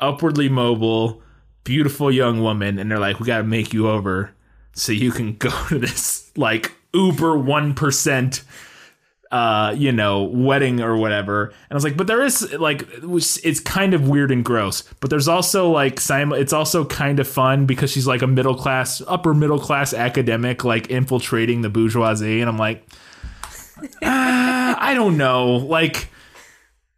upwardly 0.00 0.48
mobile 0.48 1.22
beautiful 1.64 2.12
young 2.12 2.42
woman, 2.42 2.78
and 2.78 2.90
they're 2.90 2.98
like, 2.98 3.18
"We 3.18 3.26
got 3.26 3.38
to 3.38 3.44
make 3.44 3.72
you 3.72 3.88
over 3.88 4.32
so 4.74 4.92
you 4.92 5.10
can 5.10 5.36
go 5.38 5.50
to 5.68 5.78
this 5.78 6.30
like 6.36 6.72
uber 6.92 7.36
one 7.36 7.74
uh, 9.30 9.74
you 9.76 9.90
know, 9.90 10.22
wedding 10.22 10.80
or 10.80 10.96
whatever. 10.96 11.46
And 11.46 11.72
I 11.72 11.74
was 11.74 11.82
like, 11.82 11.96
but 11.96 12.06
there 12.06 12.22
is 12.22 12.52
like, 12.52 12.86
it's 13.02 13.58
kind 13.58 13.92
of 13.92 14.08
weird 14.08 14.30
and 14.30 14.44
gross. 14.44 14.82
But 15.00 15.10
there's 15.10 15.26
also 15.26 15.70
like, 15.70 15.98
it's 16.08 16.52
also 16.52 16.84
kind 16.84 17.18
of 17.18 17.26
fun 17.26 17.66
because 17.66 17.90
she's 17.90 18.06
like 18.06 18.22
a 18.22 18.28
middle 18.28 18.54
class, 18.54 19.02
upper 19.08 19.34
middle 19.34 19.58
class 19.58 19.92
academic, 19.92 20.62
like 20.62 20.88
infiltrating 20.88 21.62
the 21.62 21.68
bourgeoisie. 21.68 22.42
And 22.42 22.48
I'm 22.48 22.58
like, 22.58 22.86
ah, 24.04 24.76
I 24.78 24.94
don't 24.94 25.16
know, 25.16 25.56
like. 25.56 26.10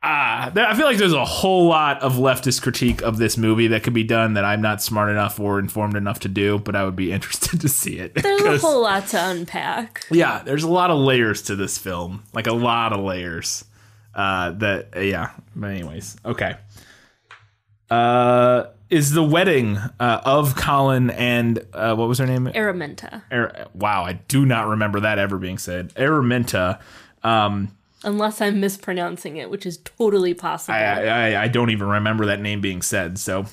Ah, 0.09 0.53
I 0.55 0.77
feel 0.77 0.87
like 0.87 0.99
there's 0.99 1.13
a 1.13 1.25
whole 1.25 1.67
lot 1.67 2.01
of 2.01 2.15
leftist 2.15 2.63
critique 2.63 3.03
of 3.03 3.19
this 3.19 3.37
movie 3.37 3.67
that 3.69 3.83
could 3.83 3.93
be 3.93 4.05
done 4.05 4.35
that 4.35 4.45
I'm 4.45 4.61
not 4.63 4.81
smart 4.81 5.11
enough 5.11 5.41
or 5.41 5.59
informed 5.59 5.97
enough 5.97 6.21
to 6.21 6.29
do, 6.29 6.61
but 6.61 6.77
I 6.77 6.85
would 6.85 6.95
be 6.95 7.11
interested 7.17 7.61
to 7.61 7.69
see 7.69 7.99
it. 7.99 8.15
There's 8.15 8.43
a 8.43 8.59
whole 8.59 8.83
lot 8.83 9.09
to 9.09 9.19
unpack. 9.31 10.05
yeah, 10.13 10.43
there's 10.45 10.63
a 10.63 10.69
lot 10.71 10.91
of 10.91 10.99
layers 10.99 11.43
to 11.43 11.57
this 11.57 11.77
film, 11.77 12.23
like 12.33 12.47
a 12.47 12.53
lot 12.53 12.93
of 12.93 13.01
layers. 13.01 13.65
Uh, 14.15 14.53
that 14.53 14.91
yeah. 14.97 15.31
But 15.57 15.71
anyways, 15.73 16.17
okay. 16.25 16.57
Uh, 17.91 18.67
is 18.91 19.13
the 19.13 19.23
wedding 19.25 19.77
uh, 19.77 20.21
of 20.25 20.55
Colin 20.55 21.11
and 21.11 21.67
uh, 21.73 21.95
what 21.97 22.09
was 22.09 22.19
her 22.19 22.27
name? 22.27 22.47
Araminta. 22.47 23.23
Ar- 23.33 23.67
wow, 23.75 24.05
I 24.05 24.15
do 24.15 24.47
not 24.47 24.69
remember 24.69 25.01
that 25.01 25.19
ever 25.19 25.39
being 25.39 25.59
said. 25.59 25.93
Araminta. 25.97 26.81
Um, 27.25 27.77
Unless 28.07 28.41
I'm 28.41 28.61
mispronouncing 28.61 29.37
it, 29.37 29.51
which 29.51 29.67
is 29.67 29.79
totally 29.79 30.33
possible. 30.33 30.77
I, 30.77 31.05
I 31.35 31.43
I 31.43 31.49
don't 31.49 31.71
even 31.71 31.89
remember 31.89 32.25
that 32.27 32.41
name 32.41 32.61
being 32.63 32.81
said. 32.81 33.19
So, 33.19 33.47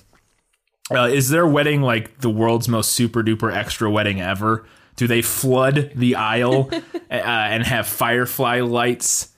uh, 0.92 1.10
is 1.12 1.30
their 1.30 1.48
wedding 1.48 1.82
like 1.82 2.20
the 2.20 2.30
world's 2.30 2.70
most 2.70 2.92
super 2.92 3.24
duper 3.24 3.52
extra 3.54 3.90
wedding 3.92 4.22
ever? 4.22 4.66
Do 4.96 5.08
they 5.08 5.24
flood 5.24 5.92
the 5.96 6.16
aisle 6.16 6.70
uh, 6.72 6.80
and 7.10 7.66
have 7.66 7.88
firefly 7.88 8.62
lights? 8.62 9.30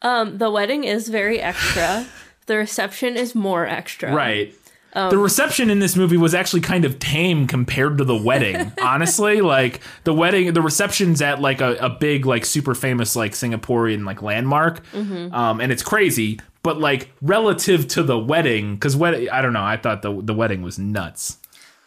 um, 0.00 0.38
the 0.38 0.50
wedding 0.50 0.84
is 0.84 1.08
very 1.08 1.38
extra. 1.38 2.06
the 2.46 2.56
reception 2.56 3.16
is 3.16 3.34
more 3.34 3.66
extra. 3.66 4.12
Right. 4.12 4.54
The 4.94 5.18
reception 5.18 5.70
in 5.70 5.78
this 5.78 5.96
movie 5.96 6.16
was 6.16 6.34
actually 6.34 6.60
kind 6.60 6.84
of 6.84 6.98
tame 6.98 7.46
compared 7.46 7.98
to 7.98 8.04
the 8.04 8.16
wedding. 8.16 8.72
honestly, 8.82 9.40
like 9.40 9.80
the 10.04 10.12
wedding, 10.14 10.52
the 10.52 10.62
reception's 10.62 11.22
at 11.22 11.40
like 11.40 11.60
a, 11.60 11.76
a 11.76 11.90
big, 11.90 12.26
like 12.26 12.44
super 12.44 12.74
famous, 12.74 13.16
like 13.16 13.32
Singaporean 13.32 14.04
like 14.04 14.22
landmark, 14.22 14.82
um, 14.94 15.60
and 15.60 15.72
it's 15.72 15.82
crazy. 15.82 16.40
But 16.62 16.78
like 16.78 17.10
relative 17.20 17.88
to 17.88 18.02
the 18.02 18.18
wedding, 18.18 18.74
because 18.74 18.94
wedding, 18.96 19.28
I 19.30 19.42
don't 19.42 19.52
know. 19.52 19.64
I 19.64 19.76
thought 19.76 20.02
the 20.02 20.20
the 20.22 20.34
wedding 20.34 20.62
was 20.62 20.78
nuts, 20.78 21.38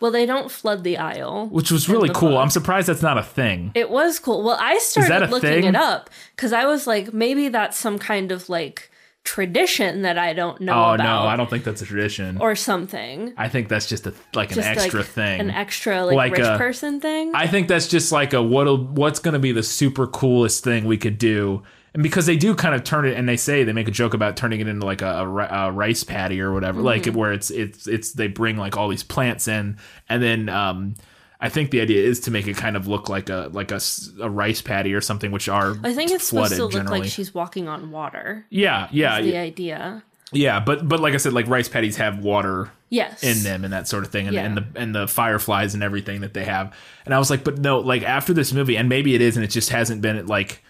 Well, 0.02 0.12
they 0.12 0.26
don't 0.26 0.52
flood 0.52 0.84
the 0.84 0.98
aisle. 0.98 1.48
which 1.48 1.72
was 1.72 1.88
really 1.88 2.10
cool. 2.10 2.32
book. 2.32 2.40
I'm 2.42 2.50
surprised 2.50 2.88
that's 2.88 3.02
not 3.02 3.18
a 3.18 3.24
thing. 3.24 3.72
It 3.74 3.90
was 3.90 4.20
cool. 4.20 4.44
Well, 4.44 4.58
I 4.60 4.78
started 4.80 5.30
looking 5.30 5.50
thing? 5.50 5.64
it 5.64 5.76
up 5.76 6.10
because 6.36 6.52
I 6.52 6.66
was 6.66 6.88
like, 6.88 7.14
maybe 7.14 7.48
that's 7.48 7.78
some 7.78 7.98
kind 8.00 8.32
of 8.34 8.50
like 8.50 8.92
tradition 9.26 10.04
that 10.04 10.18
I 10.18 10.32
don't 10.34 10.62
know 10.62 10.72
Oh 10.72 10.96
no, 10.96 11.24
I 11.24 11.36
don't 11.36 11.50
think 11.50 11.66
that's 11.66 11.82
a 11.82 11.86
tradition. 11.86 12.38
Or 12.38 12.56
something. 12.56 13.34
I 13.36 13.50
think 13.50 13.68
that's 13.68 13.88
just 13.88 14.08
a 14.08 14.14
like 14.34 14.54
an 14.54 14.60
extra 14.60 15.00
like 15.02 15.10
thing. 15.10 15.40
An 15.42 15.50
extra 15.50 16.06
like, 16.06 16.16
Like 16.16 16.32
rich 16.34 16.46
a- 16.46 16.58
person 16.58 17.02
thing. 17.02 17.34
I 17.36 17.48
think 17.48 17.68
that's 17.68 17.88
just 17.88 18.12
like 18.12 18.34
a 18.34 18.42
what 18.42 18.66
what's 18.92 19.20
going 19.20 19.34
to 19.34 19.40
be 19.40 19.52
the 19.52 19.64
super 19.64 20.08
coolest 20.08 20.64
thing 20.64 20.86
we 20.86 20.98
could 20.98 21.18
do. 21.18 21.64
And 21.94 22.04
because 22.04 22.26
they 22.26 22.36
do 22.36 22.56
kind 22.56 22.76
of 22.76 22.84
turn 22.84 23.06
it, 23.06 23.18
and 23.18 23.28
they 23.28 23.38
say 23.38 23.64
they 23.64 23.72
make 23.72 23.88
a 23.88 23.92
joke 23.92 24.14
about 24.14 24.36
turning 24.36 24.60
it 24.60 24.68
into 24.68 24.86
like 24.86 25.02
a, 25.02 25.08
a, 25.08 25.68
a 25.68 25.72
rice 25.72 26.04
paddy 26.04 26.42
or 26.42 26.54
whatever, 26.54 26.82
like 26.82 27.06
where 27.08 27.32
it's 27.32 27.50
it's 27.50 27.88
it's 27.88 28.12
they 28.12 28.28
bring 28.28 28.58
like 28.58 28.76
all 28.78 28.90
these 28.90 29.04
plants 29.04 29.48
in, 29.48 29.78
and 30.10 30.22
then 30.22 30.50
um, 30.50 30.96
I 31.42 31.50
think 31.50 31.72
the 31.72 31.82
idea 31.82 32.02
is 32.04 32.20
to 32.22 32.32
make 32.32 32.48
it 32.48 32.56
kind 32.58 32.76
of 32.78 32.88
look 32.88 33.10
like 33.10 33.30
a 33.30 33.50
like 33.52 33.72
a, 33.72 33.80
a 34.22 34.30
rice 34.30 34.62
paddy 34.62 34.94
or 34.94 35.02
something, 35.02 35.32
which 35.32 35.50
are 35.50 35.76
I 35.84 35.94
think 35.94 36.12
it's 36.12 36.28
supposed 36.30 36.56
to 36.56 36.64
look 36.64 36.72
generally. 36.72 37.02
like 37.02 37.10
she's 37.10 37.34
walking 37.34 37.68
on 37.68 37.92
water. 37.92 38.46
yeah, 38.50 38.88
yeah, 38.92 39.22
The 39.22 39.28
yeah, 39.34 39.42
idea. 39.42 40.04
yeah. 40.32 40.60
But 40.60 40.88
but 40.88 41.00
like 41.00 41.14
I 41.14 41.18
said, 41.18 41.34
like 41.34 41.48
rice 41.48 41.68
paddies 41.68 41.98
have 41.98 42.20
water 42.20 42.72
Yes. 42.90 43.24
in 43.24 43.44
them 43.44 43.64
and 43.66 43.74
that 43.74 43.88
sort 43.90 44.06
of 44.06 44.12
thing 44.12 44.28
and, 44.28 44.36
Yeah. 44.36 44.46
and 44.46 44.58
the 44.58 44.66
and 44.76 44.96
the 44.96 45.08
fireflies 45.08 45.74
and 45.74 45.84
everything 45.84 46.22
that 46.22 46.34
they 46.34 46.46
have 46.46 46.74
and 47.06 47.14
i 47.14 47.20
was 47.20 47.30
like 47.30 47.44
but 47.44 47.58
no 47.58 47.80
like 47.80 48.04
after 48.04 48.32
this 48.32 48.54
movie 48.54 48.78
and 48.78 48.88
maybe 48.88 49.16
it 49.16 49.22
is 49.22 49.36
and 49.36 49.44
it 49.44 49.50
just 49.50 49.72
hasn't 49.72 50.02
been 50.02 50.26
like 50.28 50.64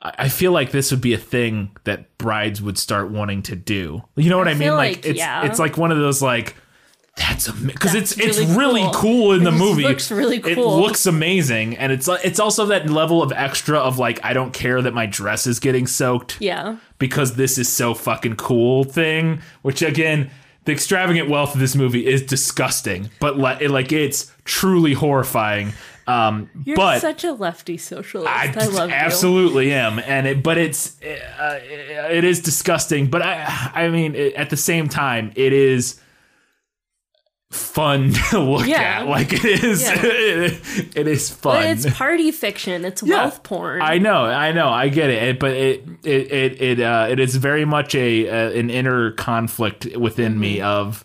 i 0.00 0.12
I 0.18 0.28
feel 0.28 0.50
like 0.50 0.72
this 0.72 0.90
would 0.90 1.02
be 1.02 1.12
a 1.14 1.18
thing 1.18 1.76
that 1.84 2.16
brides 2.18 2.60
would 2.60 2.78
start 2.78 3.12
wanting 3.12 3.42
to 3.42 3.54
do 3.54 4.02
you 4.16 4.28
know 4.30 4.38
what 4.38 4.48
i, 4.48 4.54
mean 4.54 4.70
like, 4.70 4.96
like, 4.96 5.06
it's 5.06 5.18
yeah. 5.18 5.44
it's 5.46 5.60
like 5.60 5.76
one 5.76 5.92
of 5.92 5.98
those 5.98 6.20
like 6.22 6.56
that's 7.28 7.50
because 7.50 7.94
it's 7.94 8.14
That's 8.14 8.36
it's 8.36 8.38
really 8.38 8.56
really 8.56 8.82
cool. 8.82 8.92
cool 8.92 9.32
in 9.32 9.44
the 9.44 9.50
It 9.50 9.52
just 9.52 9.62
movie. 9.64 9.82
looks 9.84 10.10
really 10.10 10.36
It 10.38 10.58
looks 10.58 11.06
amazing, 11.06 11.76
and 11.76 11.92
it's 11.92 12.08
it's 12.08 12.38
also 12.40 12.66
that 12.66 12.88
level 12.90 13.22
of 13.22 13.32
extra 13.32 13.78
of 13.78 13.98
like 13.98 14.20
I 14.24 14.32
don't 14.32 14.52
care 14.52 14.82
that 14.82 14.94
my 14.94 15.06
dress 15.06 15.46
is 15.46 15.60
getting 15.60 15.86
soaked 15.86 16.36
Yeah. 16.40 16.76
because 16.98 17.34
this 17.36 17.58
is 17.58 17.68
so 17.72 17.94
fucking 17.94 18.36
cool 18.36 18.84
thing 18.84 19.40
which 19.62 19.82
again 19.82 20.30
the 20.64 20.72
extravagant 20.72 21.28
wealth 21.28 21.54
of 21.54 21.60
this 21.60 21.74
movie 21.74 22.06
is 22.06 22.22
disgusting 22.22 23.10
but 23.20 23.36
le- 23.36 23.58
like 23.68 23.92
it's 23.92 24.32
truly 24.44 24.92
horrifying 24.94 25.72
um 26.06 26.48
You're 26.64 26.76
but 26.76 27.00
such 27.00 27.22
a 27.24 27.32
lefty 27.32 27.76
socialist. 27.76 28.28
I, 28.28 28.52
I, 28.56 28.66
love 28.66 28.90
you. 28.90 28.94
absolutely 28.96 29.72
am, 29.72 30.00
and 30.00 30.26
it, 30.26 30.42
but 30.42 30.58
it's 30.58 31.00
uh, 31.02 31.60
it 32.10 32.24
is 32.24 32.40
disgusting. 32.40 33.06
But 33.06 33.22
I, 33.22 33.70
I 33.74 33.88
mean, 33.88 34.16
it, 34.16 34.34
at 34.34 34.50
the 34.50 34.56
same 34.56 34.88
time, 34.88 35.30
it 35.36 35.52
is 35.52 36.00
fun 37.52 38.12
to 38.30 38.40
look 38.40 38.66
Yeah. 38.66 39.00
at. 39.00 39.06
Like 39.08 39.32
it 39.32 39.44
is, 39.44 39.82
Yeah. 39.82 39.94
it 40.02 41.06
is 41.06 41.30
fun. 41.30 41.56
But 41.62 41.66
it's 41.66 41.88
party 41.96 42.32
fiction. 42.32 42.84
It's 42.84 43.02
Yeah. 43.02 43.16
wealth 43.22 43.42
porn. 43.42 43.82
I 43.82 43.98
know, 43.98 44.24
I 44.24 44.52
know, 44.52 44.68
I 44.68 44.88
get 44.88 45.10
it, 45.10 45.22
it 45.22 45.38
but 45.38 45.50
it 45.52 45.86
it 46.02 46.32
it 46.32 46.62
it, 46.62 46.80
uh, 46.80 47.06
it 47.10 47.20
is 47.20 47.36
very 47.36 47.64
much 47.64 47.94
a 47.94 48.28
uh, 48.28 48.50
an 48.58 48.70
inner 48.70 49.12
conflict 49.12 49.86
within 49.96 50.38
me 50.40 50.56
Mm-hmm. 50.58 50.64
of 50.66 51.04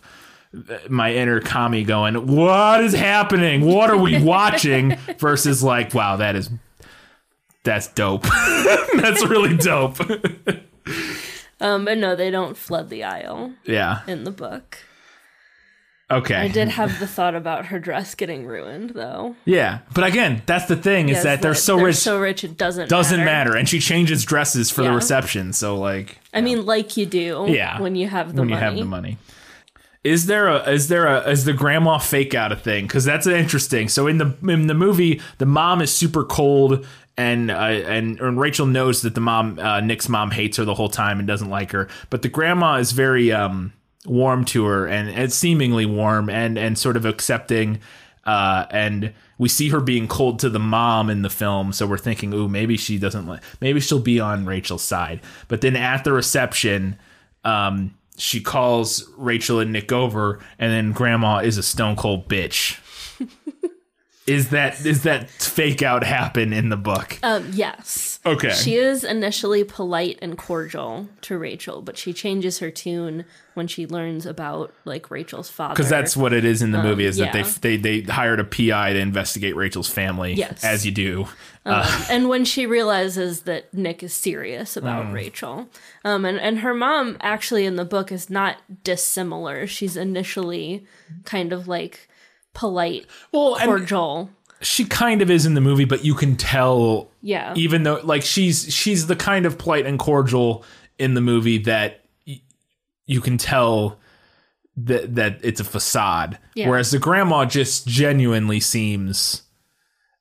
my 0.88 1.12
inner 1.12 1.40
commie 1.40 1.84
going, 1.84 2.26
"What 2.26 2.82
is 2.82 2.94
happening? 2.94 3.66
What 3.66 3.90
are 3.90 3.98
we 3.98 4.20
watching?" 4.34 4.96
versus 5.18 5.62
like, 5.62 5.92
"Wow, 5.92 6.16
that 6.16 6.34
is 6.36 6.48
that's 7.64 7.88
dope. 7.88 8.22
that's 8.96 9.22
really 9.26 9.56
dope." 9.58 10.00
um, 11.60 11.84
but 11.84 11.98
no, 11.98 12.16
they 12.16 12.30
don't 12.30 12.56
flood 12.56 12.88
the 12.88 13.04
aisle 13.04 13.52
yeah. 13.64 14.00
in 14.06 14.24
the 14.24 14.30
book. 14.30 14.78
Okay. 16.10 16.34
I 16.36 16.48
did 16.48 16.68
have 16.68 16.98
the 17.00 17.06
thought 17.06 17.34
about 17.34 17.66
her 17.66 17.78
dress 17.78 18.14
getting 18.14 18.46
ruined, 18.46 18.90
though. 18.90 19.36
Yeah, 19.44 19.80
but 19.92 20.04
again, 20.04 20.42
that's 20.46 20.64
the 20.64 20.76
thing 20.76 21.10
is 21.10 21.16
Yes, 21.16 21.24
that 21.24 21.42
they're 21.42 21.54
so 21.54 21.76
they're 21.76 21.86
rich. 21.86 21.96
so 21.96 22.18
rich 22.18 22.44
it 22.44 22.56
doesn't 22.56 22.88
doesn't 22.88 23.18
matter. 23.18 23.50
matter, 23.50 23.56
and 23.56 23.68
she 23.68 23.78
changes 23.78 24.24
dresses 24.24 24.70
for 24.70 24.82
the 24.82 24.90
reception. 24.90 25.52
So 25.52 25.76
like, 25.76 26.18
I 26.32 26.40
mean, 26.40 26.64
like 26.64 26.96
you 26.96 27.04
do. 27.04 27.44
Yeah. 27.48 27.78
When 27.80 27.94
you 27.94 28.08
have 28.08 28.34
the 28.34 28.40
when 28.40 28.48
money. 28.50 28.60
you 28.60 28.64
have 28.64 28.76
the 28.78 28.84
money. 28.86 29.18
Is 30.04 30.24
there 30.26 30.48
a 30.48 30.70
is 30.70 30.88
there 30.88 31.06
a 31.06 31.28
is 31.28 31.44
the 31.44 31.52
grandma 31.52 31.98
fake 31.98 32.34
out 32.34 32.52
a 32.52 32.56
thing? 32.56 32.86
Because 32.86 33.04
that's 33.04 33.26
interesting. 33.26 33.88
So 33.88 34.06
in 34.06 34.16
the 34.16 34.34
in 34.48 34.66
the 34.66 34.74
movie, 34.74 35.20
the 35.36 35.44
mom 35.44 35.82
is 35.82 35.92
super 35.92 36.24
cold, 36.24 36.86
and 37.18 37.50
uh, 37.50 37.54
and 37.54 38.18
and 38.18 38.40
Rachel 38.40 38.64
knows 38.64 39.02
that 39.02 39.14
the 39.14 39.20
mom 39.20 39.58
uh, 39.58 39.80
Nick's 39.80 40.08
mom 40.08 40.30
hates 40.30 40.56
her 40.56 40.64
the 40.64 40.74
whole 40.74 40.88
time 40.88 41.18
and 41.18 41.28
doesn't 41.28 41.50
like 41.50 41.72
her. 41.72 41.88
But 42.08 42.22
the 42.22 42.28
grandma 42.30 42.76
is 42.76 42.92
very 42.92 43.30
um, 43.32 43.74
warm 44.08 44.44
to 44.46 44.64
her 44.64 44.86
and, 44.86 45.08
and 45.08 45.32
seemingly 45.32 45.86
warm 45.86 46.28
and 46.28 46.58
and 46.58 46.78
sort 46.78 46.96
of 46.96 47.04
accepting. 47.04 47.80
Uh, 48.24 48.66
and 48.70 49.14
we 49.38 49.48
see 49.48 49.70
her 49.70 49.80
being 49.80 50.06
cold 50.06 50.38
to 50.40 50.50
the 50.50 50.58
mom 50.58 51.08
in 51.08 51.22
the 51.22 51.30
film, 51.30 51.72
so 51.72 51.86
we're 51.86 51.96
thinking, 51.96 52.34
ooh, 52.34 52.48
maybe 52.48 52.76
she 52.76 52.98
doesn't 52.98 53.40
maybe 53.60 53.80
she'll 53.80 54.00
be 54.00 54.20
on 54.20 54.44
Rachel's 54.44 54.82
side. 54.82 55.20
But 55.46 55.62
then 55.62 55.76
at 55.76 56.04
the 56.04 56.12
reception, 56.12 56.98
um, 57.44 57.94
she 58.18 58.40
calls 58.40 59.08
Rachel 59.16 59.60
and 59.60 59.72
Nick 59.72 59.92
over, 59.92 60.40
and 60.58 60.72
then 60.72 60.92
Grandma 60.92 61.38
is 61.38 61.56
a 61.56 61.62
stone 61.62 61.96
cold 61.96 62.28
bitch. 62.28 62.78
is 64.28 64.50
that 64.50 64.84
is 64.84 65.02
that 65.04 65.30
fake 65.30 65.82
out 65.82 66.04
happen 66.04 66.52
in 66.52 66.68
the 66.68 66.76
book? 66.76 67.18
Um, 67.22 67.50
yes. 67.52 68.20
Okay. 68.26 68.50
She 68.50 68.74
is 68.76 69.04
initially 69.04 69.64
polite 69.64 70.18
and 70.20 70.36
cordial 70.36 71.08
to 71.22 71.38
Rachel, 71.38 71.82
but 71.82 71.96
she 71.96 72.12
changes 72.12 72.58
her 72.58 72.70
tune 72.70 73.24
when 73.54 73.66
she 73.66 73.86
learns 73.86 74.26
about 74.26 74.72
like 74.84 75.10
Rachel's 75.10 75.48
father. 75.50 75.74
Because 75.74 75.88
that's 75.88 76.16
what 76.16 76.32
it 76.32 76.44
is 76.44 76.62
in 76.62 76.70
the 76.72 76.82
movie 76.82 77.04
is 77.04 77.16
that 77.16 77.32
they 77.32 77.76
they 77.76 77.76
they 78.00 78.00
hired 78.12 78.38
a 78.40 78.44
PI 78.44 78.92
to 78.92 78.98
investigate 78.98 79.56
Rachel's 79.56 79.88
family, 79.88 80.34
Yes. 80.34 80.62
as 80.62 80.84
you 80.84 80.92
do. 80.92 81.26
Um, 81.64 81.84
and 82.10 82.28
when 82.28 82.44
she 82.44 82.66
realizes 82.66 83.42
that 83.42 83.72
Nick 83.74 84.02
is 84.02 84.14
serious 84.14 84.76
about 84.76 85.06
Mm. 85.06 85.12
Rachel. 85.12 85.68
Um, 86.04 86.24
and, 86.24 86.38
and 86.40 86.60
her 86.60 86.74
mom 86.74 87.16
actually 87.20 87.66
in 87.66 87.76
the 87.76 87.84
book 87.84 88.10
is 88.12 88.30
not 88.30 88.56
dissimilar. 88.84 89.66
She's 89.66 89.96
initially 89.96 90.86
kind 91.24 91.52
of 91.52 91.68
like 91.68 92.07
polite, 92.58 93.06
Well, 93.32 93.56
cordial. 93.56 94.30
she 94.60 94.84
kind 94.84 95.22
of 95.22 95.30
is 95.30 95.46
in 95.46 95.54
the 95.54 95.60
movie, 95.60 95.84
but 95.84 96.04
you 96.04 96.14
can 96.14 96.34
tell 96.36 97.08
Yeah. 97.22 97.54
even 97.56 97.84
though 97.84 98.00
like 98.02 98.22
she's 98.22 98.72
she's 98.74 99.06
the 99.06 99.16
kind 99.16 99.46
of 99.46 99.56
polite 99.58 99.86
and 99.86 99.98
cordial 99.98 100.64
in 100.98 101.14
the 101.14 101.20
movie 101.20 101.58
that 101.58 102.04
y- 102.26 102.40
you 103.06 103.20
can 103.20 103.38
tell 103.38 103.98
that 104.76 105.14
that 105.14 105.38
it's 105.42 105.60
a 105.60 105.64
facade. 105.64 106.38
Yeah. 106.54 106.68
Whereas 106.68 106.90
the 106.90 106.98
grandma 106.98 107.44
just 107.44 107.86
genuinely 107.86 108.60
seems 108.60 109.42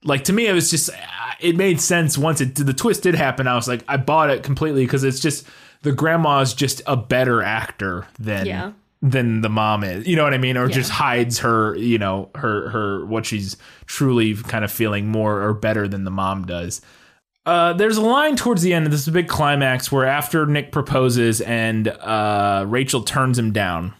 like 0.04 0.24
to 0.26 0.34
me 0.34 0.46
it 0.48 0.54
was 0.54 0.70
just 0.70 0.90
it 1.40 1.56
made 1.56 1.82
sense 1.82 2.18
once 2.18 2.40
it 2.42 2.56
the 2.56 2.74
twist 2.74 3.04
did 3.04 3.16
happen. 3.16 3.48
I 3.48 3.56
was 3.56 3.68
like 3.68 3.84
I 3.88 3.98
bought 3.98 4.30
it 4.30 4.44
completely 4.44 4.86
because 4.86 5.04
it's 5.04 5.20
just 5.20 5.46
the 5.84 5.92
grandma 5.92 6.40
is 6.42 6.54
just 6.54 6.82
a 6.88 6.96
better 6.98 7.42
actor 7.42 8.06
than 8.20 8.46
Yeah. 8.46 8.72
Than 9.02 9.42
the 9.42 9.50
mom 9.50 9.84
is. 9.84 10.08
You 10.08 10.16
know 10.16 10.24
what 10.24 10.34
I 10.34 10.38
mean? 10.38 10.58
Or 10.58 10.68
Yeah. 10.68 10.74
just 10.76 10.90
hides 10.92 11.40
her, 11.40 11.76
you 11.76 11.98
know, 11.98 12.30
her 12.36 12.70
her 12.70 13.06
what 13.06 13.26
she's 13.26 13.56
truly 13.86 14.34
kind 14.36 14.64
of 14.66 14.72
feeling 14.72 15.08
more 15.08 15.42
or 15.44 15.54
better 15.54 15.88
than 15.88 16.04
the 16.04 16.12
mom 16.12 16.46
does. 16.46 16.82
Uh, 17.46 17.72
there's 17.74 17.96
a 17.96 18.02
line 18.02 18.36
towards 18.36 18.62
the 18.62 18.74
end, 18.74 18.86
of 18.86 18.92
this 18.92 19.02
is 19.02 19.08
a 19.08 19.12
big 19.12 19.28
climax 19.30 19.90
where 19.92 20.06
after 20.06 20.46
Nick 20.46 20.72
proposes 20.72 21.40
and 21.42 21.88
uh, 21.88 22.66
Rachel 22.68 23.04
turns 23.04 23.40
him 23.40 23.54
down, 23.54 23.94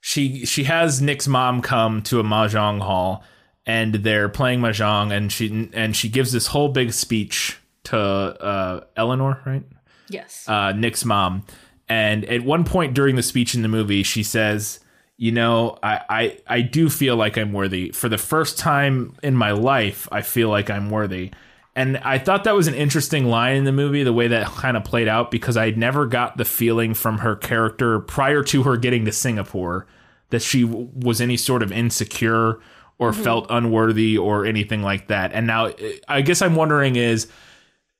she 0.00 0.44
she 0.46 0.64
has 0.64 1.00
Nick's 1.02 1.28
mom 1.28 1.60
come 1.62 2.02
to 2.02 2.18
a 2.18 2.24
mahjong 2.24 2.80
hall, 2.80 3.22
and 3.66 3.94
they're 3.96 4.28
playing 4.28 4.60
mahjong, 4.60 5.12
and 5.12 5.30
she 5.30 5.68
and 5.74 5.94
she 5.94 6.08
gives 6.08 6.32
this 6.32 6.48
whole 6.48 6.68
big 6.68 6.92
speech 6.92 7.58
to 7.84 7.98
uh, 7.98 8.84
Eleanor, 8.96 9.40
right? 9.44 9.64
Yes. 10.08 10.44
uh, 10.48 10.72
Nick's 10.72 11.04
mom. 11.04 11.44
And 11.92 12.24
at 12.24 12.40
one 12.40 12.64
point 12.64 12.94
during 12.94 13.16
the 13.16 13.22
speech 13.22 13.54
in 13.54 13.60
the 13.60 13.68
movie, 13.68 14.02
she 14.02 14.22
says, 14.22 14.80
"You 15.18 15.30
know, 15.30 15.78
I, 15.82 16.00
I 16.08 16.38
I 16.46 16.60
do 16.62 16.88
feel 16.88 17.16
like 17.16 17.36
I'm 17.36 17.52
worthy. 17.52 17.90
For 17.90 18.08
the 18.08 18.16
first 18.16 18.58
time 18.58 19.14
in 19.22 19.36
my 19.36 19.50
life, 19.50 20.08
I 20.10 20.22
feel 20.22 20.48
like 20.48 20.70
I'm 20.70 20.88
worthy." 20.88 21.32
And 21.76 21.98
I 21.98 22.18
thought 22.18 22.44
that 22.44 22.54
was 22.54 22.66
an 22.66 22.74
interesting 22.74 23.26
line 23.26 23.56
in 23.56 23.64
the 23.64 23.72
movie, 23.72 24.04
the 24.04 24.12
way 24.12 24.26
that 24.28 24.46
kind 24.46 24.74
of 24.76 24.84
played 24.84 25.06
out, 25.06 25.30
because 25.30 25.58
I 25.58 25.70
never 25.70 26.06
got 26.06 26.38
the 26.38 26.46
feeling 26.46 26.94
from 26.94 27.18
her 27.18 27.36
character 27.36 28.00
prior 28.00 28.42
to 28.44 28.62
her 28.62 28.78
getting 28.78 29.04
to 29.04 29.12
Singapore 29.12 29.86
that 30.30 30.40
she 30.40 30.62
w- 30.62 30.88
was 30.94 31.20
any 31.20 31.36
sort 31.36 31.62
of 31.62 31.72
insecure 31.72 32.58
or 32.98 33.10
mm-hmm. 33.10 33.22
felt 33.22 33.46
unworthy 33.50 34.16
or 34.16 34.46
anything 34.46 34.82
like 34.82 35.08
that. 35.08 35.32
And 35.34 35.46
now, 35.46 35.72
I 36.08 36.22
guess 36.22 36.40
I'm 36.40 36.54
wondering 36.54 36.96
is 36.96 37.28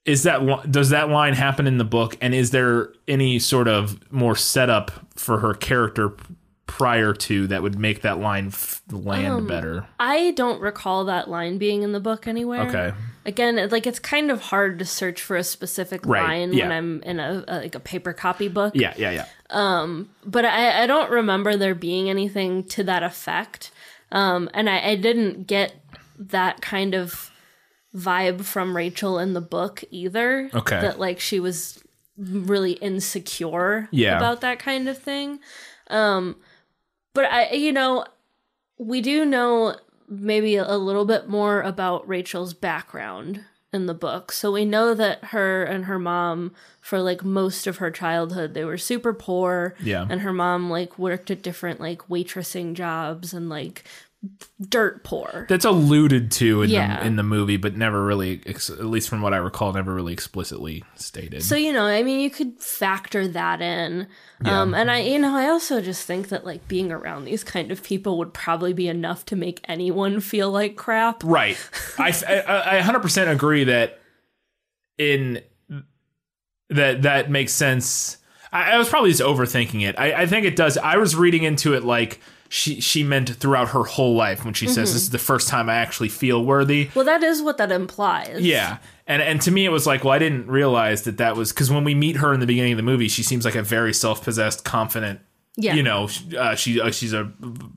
is 0.05 0.25
that 0.25 0.71
does 0.71 0.91
that 0.91 1.09
line 1.09 1.35
happen 1.35 1.67
in 1.67 1.79
the 1.79 1.85
book 1.85 2.17
and 2.21 2.35
is 2.35 2.51
there 2.51 2.93
any 3.07 3.39
sort 3.39 3.69
of 3.69 3.99
more 4.13 4.35
setup 4.37 4.91
for 5.15 5.39
her 5.39 5.55
character 5.55 6.13
prior 6.67 7.13
to 7.13 7.47
that 7.49 7.63
would 7.63 7.79
make 7.79 8.01
that 8.03 8.19
line 8.19 8.47
f- 8.49 8.83
land 8.91 9.27
Um, 9.33 9.47
better 9.47 9.87
I 10.01 10.31
don't 10.33 10.61
recall 10.61 11.05
that 11.05 11.29
line 11.29 11.59
being 11.59 11.83
in 11.83 11.93
the 11.93 12.01
book 12.01 12.27
anywhere. 12.27 12.63
okay 12.69 12.93
Again, 13.25 13.69
like 13.71 13.87
it's 13.87 14.01
kind 14.01 14.33
of 14.33 14.41
hard 14.41 14.81
to 14.81 14.85
search 14.85 15.23
for 15.23 15.37
a 15.37 15.45
specific 15.45 16.05
Right, 16.05 16.23
line 16.25 16.53
yeah. 16.53 16.65
when 16.65 16.73
I'm 16.77 17.03
in 17.05 17.21
a, 17.21 17.45
a 17.47 17.57
like 17.59 17.75
a 17.77 17.81
paper 17.81 18.13
copy 18.13 18.49
book. 18.49 18.73
yeah 18.75 18.95
yeah 18.97 19.11
yeah 19.13 19.27
Um 19.51 20.09
but 20.25 20.45
I, 20.45 20.83
I 20.83 20.87
don't 20.89 21.11
remember 21.11 21.57
there 21.57 21.75
being 21.77 22.11
anything 22.11 22.65
to 22.69 22.83
that 22.85 23.03
effect. 23.05 23.71
Um, 24.11 24.51
and 24.55 24.69
I, 24.69 24.91
I 24.91 24.97
didn't 24.97 25.47
get 25.47 25.75
that 26.19 26.61
kind 26.61 26.95
of 26.95 27.31
vibe 27.95 28.45
from 28.45 28.77
Rachel 28.77 29.19
in 29.19 29.33
the 29.35 29.41
book 29.41 29.85
either. 29.91 30.51
Okay. 30.55 30.81
That 30.81 30.99
like 30.99 31.21
she 31.21 31.41
was 31.41 31.83
really 32.17 32.73
insecure 32.73 33.89
Yeah. 33.91 34.17
about 34.17 34.41
that 34.43 34.59
kind 34.59 34.89
of 34.89 34.99
thing. 34.99 35.41
Um, 35.89 36.37
but 37.15 37.27
I, 37.27 37.51
you 37.53 37.73
know, 37.73 38.05
we 38.79 39.01
do 39.01 39.25
know 39.25 39.77
maybe 40.09 40.57
a 40.57 40.77
little 40.77 41.05
bit 41.05 41.29
more 41.29 41.61
about 41.63 42.07
Rachel's 42.09 42.55
background 42.55 43.45
in 43.73 43.87
the 43.87 43.95
book. 43.95 44.33
So 44.33 44.53
we 44.53 44.65
know 44.67 44.93
that 44.95 45.25
her 45.27 45.65
and 45.65 45.87
her 45.87 45.99
mom, 45.99 46.53
for 46.81 47.01
like 47.01 47.25
most 47.25 47.67
of 47.67 47.79
her 47.79 47.91
childhood, 47.91 48.53
they 48.55 48.65
were 48.65 48.77
super 48.79 49.15
poor. 49.15 49.75
Yeah. 49.83 50.07
And 50.09 50.21
her 50.21 50.33
mom 50.33 50.69
like 50.71 50.99
worked 50.99 51.31
at 51.31 51.43
different 51.43 51.81
like 51.81 52.09
waitressing 52.09 52.75
jobs 52.75 53.33
and 53.33 53.49
like 53.49 53.85
dirt 54.69 55.03
poor. 55.03 55.47
that's 55.49 55.65
alluded 55.65 56.31
to 56.31 56.63
in 56.63 56.71
Yeah. 56.71 57.01
the 57.01 57.07
in 57.07 57.17
the 57.17 57.25
movie 57.25 57.57
but 57.57 57.77
never 57.77 58.05
really 58.05 58.41
ex- 58.47 58.71
at 58.71 58.85
least 58.85 59.09
from 59.09 59.21
what 59.21 59.35
i 59.35 59.37
recall 59.37 59.73
never 59.73 59.93
really 59.93 60.13
explicitly 60.13 60.85
stated 60.95 61.43
So 61.43 61.57
you 61.57 61.73
know, 61.73 61.87
I 61.87 62.05
mean, 62.05 62.21
you 62.21 62.31
could 62.31 62.61
factor 62.61 63.27
that 63.27 63.61
in, 63.61 64.07
um, 64.45 64.75
and 64.75 64.91
I, 64.91 65.01
you 65.01 65.19
know, 65.19 65.35
I 65.35 65.49
also 65.49 65.81
just 65.81 66.07
think 66.07 66.29
that 66.29 66.47
like 66.47 66.69
being 66.69 66.93
around 66.93 67.25
these 67.25 67.43
kind 67.43 67.73
of 67.73 67.83
people 67.83 68.17
would 68.19 68.33
probably 68.33 68.73
be 68.73 68.87
enough 68.87 69.25
to 69.27 69.37
make 69.37 69.61
anyone 69.69 70.21
feel 70.21 70.51
like 70.53 70.77
crap. 70.77 71.25
Right. 71.25 71.59
I, 71.99 72.11
I, 72.47 72.79
I 72.79 72.81
100% 72.81 73.29
agree 73.29 73.65
that 73.65 73.99
in 74.99 75.43
that 76.71 77.03
that 77.03 77.31
makes 77.31 77.53
sense. 77.53 78.19
I, 78.53 78.73
I 78.73 78.79
was 78.79 78.89
probably 78.89 79.11
just 79.11 79.23
overthinking 79.23 79.83
it. 79.87 79.99
I, 79.99 80.23
I 80.23 80.27
think 80.27 80.47
it 80.47 80.57
does. 80.57 80.79
I 80.79 80.97
was 80.97 81.17
reading 81.17 81.43
into 81.43 81.75
it 81.75 81.83
like 81.85 82.21
she 82.55 82.83
she 82.83 83.03
meant 83.03 83.31
throughout 83.31 83.71
her 83.71 83.83
whole 83.85 84.15
life 84.15 84.45
when 84.45 84.53
she 84.53 84.67
says 84.67 84.93
this 84.93 85.03
is 85.05 85.09
the 85.09 85.19
first 85.19 85.49
time 85.49 85.71
I 85.71 85.77
actually 85.77 86.11
feel 86.11 86.45
worthy. 86.45 86.91
Well, 86.95 87.07
that 87.07 87.23
is 87.23 87.41
what 87.41 87.57
that 87.57 87.73
implies. 87.73 88.43
Yeah. 88.43 88.77
And 89.07 89.23
and 89.23 89.41
to 89.41 89.51
me 89.51 89.65
it 89.65 89.71
was 89.71 89.87
like, 89.87 90.05
well, 90.05 90.13
I 90.13 90.19
didn't 90.19 90.49
realize 90.49 91.05
that 91.05 91.17
that 91.17 91.35
was 91.35 91.51
cuz 91.51 91.71
when 91.71 91.83
we 91.83 91.95
meet 91.95 92.17
her 92.17 92.35
in 92.35 92.41
the 92.41 92.47
beginning 92.47 92.73
of 92.73 92.77
the 92.77 92.83
movie, 92.83 93.09
she 93.09 93.23
seems 93.23 93.47
like 93.47 93.55
a 93.55 93.63
very 93.63 93.95
self-possessed, 93.95 94.67
confident 94.67 95.21
Yeah. 95.57 95.73
you 95.77 95.83
know, 95.83 96.11
uh, 96.39 96.55
she 96.55 96.79
uh, 96.79 96.91
she's 96.91 97.15
a 97.15 97.33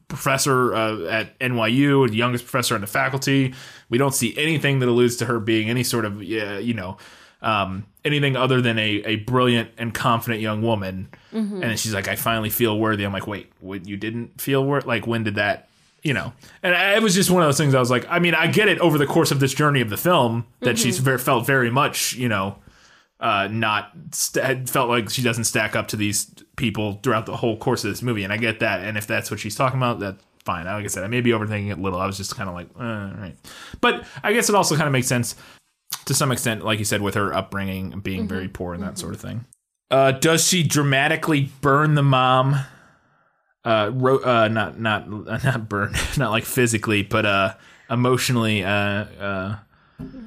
professor 0.09 0.75
uh, 0.75 1.05
at 1.05 1.39
NYU, 1.39 2.09
the 2.09 2.17
youngest 2.17 2.43
professor 2.43 2.75
in 2.75 2.81
the 2.81 2.87
faculty. 2.87 3.53
We 3.89 3.97
don't 3.97 4.13
see 4.13 4.37
anything 4.37 4.79
that 4.79 4.89
alludes 4.89 5.15
to 5.17 5.25
her 5.25 5.39
being 5.39 5.69
any 5.69 5.83
sort 5.83 6.03
of, 6.03 6.17
uh, 6.17 6.59
you 6.59 6.73
know, 6.73 6.97
um, 7.45 7.85
anything 8.03 8.35
other 8.35 8.59
than 8.59 8.77
a, 8.79 8.89
a 9.05 9.15
brilliant 9.17 9.69
and 9.77 9.93
confident 9.93 10.41
young 10.41 10.63
woman. 10.63 11.07
And 11.53 11.63
then 11.63 11.77
she's 11.77 11.93
like, 11.93 12.07
I 12.07 12.15
finally 12.15 12.49
feel 12.49 12.77
worthy. 12.77 13.05
I'm 13.05 13.13
like, 13.13 13.27
wait, 13.27 13.51
what, 13.61 13.87
you 13.87 13.97
didn't 13.97 14.41
feel 14.41 14.65
worthy? 14.65 14.87
Like, 14.87 15.05
when 15.05 15.23
did 15.23 15.35
that, 15.35 15.69
you 16.01 16.13
know? 16.13 16.33
And 16.63 16.73
I, 16.73 16.95
it 16.95 17.03
was 17.03 17.13
just 17.13 17.29
one 17.29 17.43
of 17.43 17.47
those 17.47 17.57
things 17.57 17.75
I 17.75 17.79
was 17.79 17.91
like, 17.91 18.05
I 18.09 18.17
mean, 18.17 18.33
I 18.33 18.47
get 18.47 18.67
it 18.67 18.79
over 18.79 18.97
the 18.97 19.05
course 19.05 19.29
of 19.31 19.39
this 19.39 19.53
journey 19.53 19.79
of 19.81 19.91
the 19.91 19.97
film 19.97 20.47
that 20.61 20.79
she's 20.79 20.97
very, 20.97 21.19
felt 21.19 21.45
very 21.45 21.69
much, 21.69 22.13
you 22.13 22.27
know, 22.27 22.57
uh, 23.19 23.47
not 23.51 23.91
st- 24.11 24.67
felt 24.67 24.89
like 24.89 25.09
she 25.11 25.21
doesn't 25.21 25.45
stack 25.45 25.75
up 25.75 25.87
to 25.89 25.95
these 25.95 26.33
people 26.55 26.99
throughout 27.03 27.27
the 27.27 27.37
whole 27.37 27.57
course 27.57 27.83
of 27.83 27.91
this 27.91 28.01
movie, 28.01 28.23
and 28.23 28.33
I 28.33 28.37
get 28.37 28.59
that. 28.59 28.81
And 28.81 28.97
if 28.97 29.05
that's 29.05 29.29
what 29.29 29.39
she's 29.39 29.55
talking 29.55 29.77
about, 29.77 29.99
that's 29.99 30.23
fine. 30.43 30.65
Like 30.65 30.83
I 30.83 30.87
said, 30.87 31.03
I 31.03 31.07
may 31.07 31.21
be 31.21 31.29
overthinking 31.29 31.69
it 31.69 31.77
a 31.77 31.81
little. 31.81 31.99
I 31.99 32.07
was 32.07 32.17
just 32.17 32.35
kind 32.35 32.49
of 32.49 32.55
like, 32.55 32.69
all 32.77 32.83
right, 32.83 33.35
but 33.81 34.05
I 34.23 34.33
guess 34.33 34.49
it 34.49 34.55
also 34.55 34.75
kind 34.75 34.87
of 34.87 34.91
makes 34.91 35.07
sense 35.07 35.35
to 36.05 36.13
some 36.13 36.31
extent, 36.31 36.63
like 36.63 36.79
you 36.79 36.85
said, 36.85 37.01
with 37.01 37.15
her 37.15 37.33
upbringing 37.33 37.99
being 37.99 38.27
very 38.27 38.47
poor 38.47 38.73
and 38.73 38.83
that 38.83 38.97
sort 38.97 39.13
of 39.13 39.21
thing. 39.21 39.45
Uh, 39.91 40.11
does 40.11 40.47
she 40.47 40.63
dramatically 40.63 41.49
burn 41.61 41.95
the 41.95 42.03
mom? 42.03 42.55
Uh, 43.63 43.91
ro- 43.93 44.19
uh, 44.23 44.47
not 44.47 44.79
not 44.79 45.09
not 45.43 45.67
burn, 45.69 45.93
not 46.17 46.31
like 46.31 46.45
physically, 46.45 47.03
but 47.03 47.25
uh, 47.25 47.53
emotionally. 47.89 48.63
Uh, 48.63 48.69
uh 48.69 49.57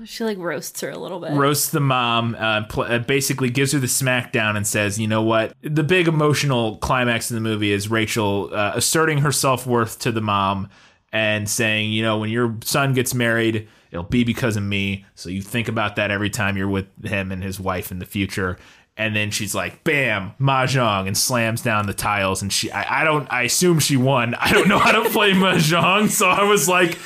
She 0.04 0.24
like 0.24 0.38
roasts 0.38 0.80
her 0.80 0.90
a 0.90 0.98
little 0.98 1.20
bit. 1.20 1.32
roasts 1.32 1.70
the 1.70 1.80
mom, 1.80 2.34
uh, 2.38 2.64
pl- 2.64 2.98
basically 3.00 3.50
gives 3.50 3.72
her 3.72 3.78
the 3.78 3.86
smackdown 3.86 4.56
and 4.56 4.66
says, 4.66 4.98
"You 4.98 5.06
know 5.06 5.22
what?" 5.22 5.54
The 5.62 5.84
big 5.84 6.08
emotional 6.08 6.78
climax 6.78 7.30
in 7.30 7.36
the 7.36 7.40
movie 7.40 7.70
is 7.72 7.88
Rachel 7.88 8.50
uh, 8.52 8.72
asserting 8.74 9.18
her 9.18 9.32
self 9.32 9.66
worth 9.66 9.98
to 10.00 10.10
the 10.10 10.20
mom 10.20 10.68
and 11.12 11.48
saying, 11.48 11.92
"You 11.92 12.02
know, 12.02 12.18
when 12.18 12.30
your 12.30 12.56
son 12.64 12.92
gets 12.92 13.14
married, 13.14 13.68
it'll 13.90 14.04
be 14.04 14.24
because 14.24 14.56
of 14.56 14.62
me. 14.62 15.04
So 15.14 15.28
you 15.28 15.42
think 15.42 15.68
about 15.68 15.96
that 15.96 16.10
every 16.10 16.30
time 16.30 16.56
you're 16.56 16.68
with 16.68 16.86
him 17.04 17.32
and 17.32 17.42
his 17.42 17.58
wife 17.60 17.90
in 17.90 17.98
the 17.98 18.06
future." 18.06 18.56
And 18.96 19.14
then 19.14 19.30
she's 19.30 19.54
like, 19.54 19.84
"Bam, 19.84 20.32
mahjong," 20.40 21.06
and 21.06 21.16
slams 21.16 21.62
down 21.62 21.86
the 21.86 21.94
tiles. 21.94 22.42
And 22.42 22.52
she, 22.52 22.68
I, 22.72 23.02
I 23.02 23.04
don't, 23.04 23.32
I 23.32 23.42
assume 23.42 23.78
she 23.78 23.96
won. 23.96 24.34
I 24.34 24.50
don't 24.52 24.66
know 24.68 24.78
how 24.80 24.90
to 25.02 25.08
play 25.10 25.30
mahjong, 25.34 26.08
so 26.08 26.28
I 26.28 26.42
was 26.44 26.68
like. 26.68 26.98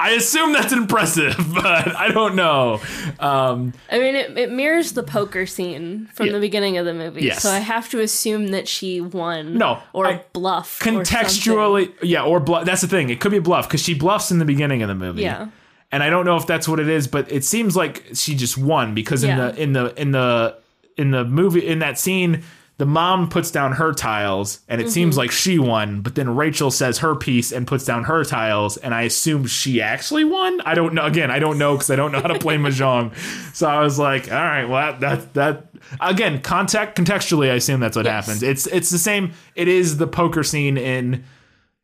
I 0.00 0.10
assume 0.10 0.52
that's 0.52 0.72
impressive, 0.72 1.34
but 1.56 1.88
I 1.96 2.10
don't 2.12 2.36
know. 2.36 2.80
Um, 3.18 3.72
I 3.90 3.98
mean, 3.98 4.14
it, 4.14 4.38
it 4.38 4.52
mirrors 4.52 4.92
the 4.92 5.02
poker 5.02 5.44
scene 5.44 6.08
from 6.14 6.26
Yeah. 6.26 6.34
the 6.34 6.38
beginning 6.38 6.78
of 6.78 6.86
the 6.86 6.94
movie. 6.94 7.22
Yes. 7.22 7.42
So 7.42 7.50
I 7.50 7.58
have 7.58 7.88
to 7.90 7.98
assume 7.98 8.52
that 8.52 8.68
she 8.68 9.00
won. 9.00 9.58
No, 9.58 9.82
or 9.92 10.06
I- 10.06 10.24
bluff. 10.32 10.80
or 10.80 10.84
contextually, 11.02 11.92
yeah, 12.00 12.22
or 12.22 12.38
bluff. 12.38 12.64
That's 12.64 12.80
the 12.82 12.86
thing. 12.86 13.10
It 13.10 13.18
could 13.20 13.32
be 13.32 13.40
bluff 13.40 13.66
because 13.68 13.82
she 13.82 13.92
bluffs 13.94 14.30
in 14.30 14.38
the 14.38 14.44
beginning 14.44 14.82
of 14.82 14.88
the 14.88 14.94
movie. 14.94 15.22
Yeah. 15.22 15.48
And 15.92 16.02
I 16.02 16.10
don't 16.10 16.24
know 16.24 16.36
if 16.36 16.46
that's 16.46 16.68
what 16.68 16.80
it 16.80 16.88
is, 16.88 17.06
but 17.08 17.30
it 17.32 17.44
seems 17.44 17.76
like 17.76 18.04
she 18.14 18.34
just 18.34 18.58
won 18.58 18.94
because 18.94 19.24
in 19.24 19.30
Yeah. 19.30 19.50
the 19.50 19.62
in 19.62 19.72
the 19.72 20.00
in 20.00 20.10
the 20.12 20.56
in 20.96 21.10
the 21.12 21.24
movie 21.24 21.66
in 21.66 21.78
that 21.80 21.98
scene. 21.98 22.42
The 22.78 22.86
mom 22.86 23.28
puts 23.28 23.50
down 23.50 23.72
her 23.72 23.92
tiles, 23.92 24.60
and 24.68 24.80
it 24.80 24.88
seems 24.88 25.14
Mm-hmm. 25.14 25.18
like 25.18 25.30
she 25.32 25.58
won. 25.58 26.00
But 26.00 26.14
then 26.14 26.36
Rachel 26.36 26.70
says 26.70 26.98
her 26.98 27.16
piece 27.16 27.50
and 27.50 27.66
puts 27.66 27.84
down 27.84 28.04
her 28.04 28.22
tiles, 28.22 28.76
and 28.76 28.94
I 28.94 29.02
assume 29.02 29.46
she 29.48 29.82
actually 29.82 30.22
won. 30.22 30.60
I 30.60 30.76
don't 30.76 30.94
know. 30.94 31.04
Again, 31.04 31.28
I 31.28 31.40
don't 31.40 31.58
know 31.58 31.72
because 31.74 31.90
I 31.90 31.96
don't 31.96 32.12
know 32.12 32.20
how 32.20 32.28
to 32.28 32.38
play 32.38 32.56
mahjong. 32.56 33.16
So 33.52 33.66
I 33.66 33.80
was 33.82 33.98
like, 33.98 34.30
all 34.30 34.38
right, 34.38 34.64
well, 34.66 34.96
that 35.00 35.00
that, 35.00 35.34
that 35.34 35.66
again, 36.00 36.40
contact 36.40 36.96
contextually, 36.96 37.50
I 37.50 37.54
assume 37.54 37.80
that's 37.80 37.96
what 37.96 38.04
Yes. 38.06 38.26
happens. 38.26 38.44
It's 38.44 38.68
it's 38.68 38.90
the 38.90 38.98
same. 38.98 39.32
It 39.56 39.66
is 39.66 39.96
the 39.96 40.06
poker 40.06 40.44
scene 40.44 40.76
in 40.78 41.24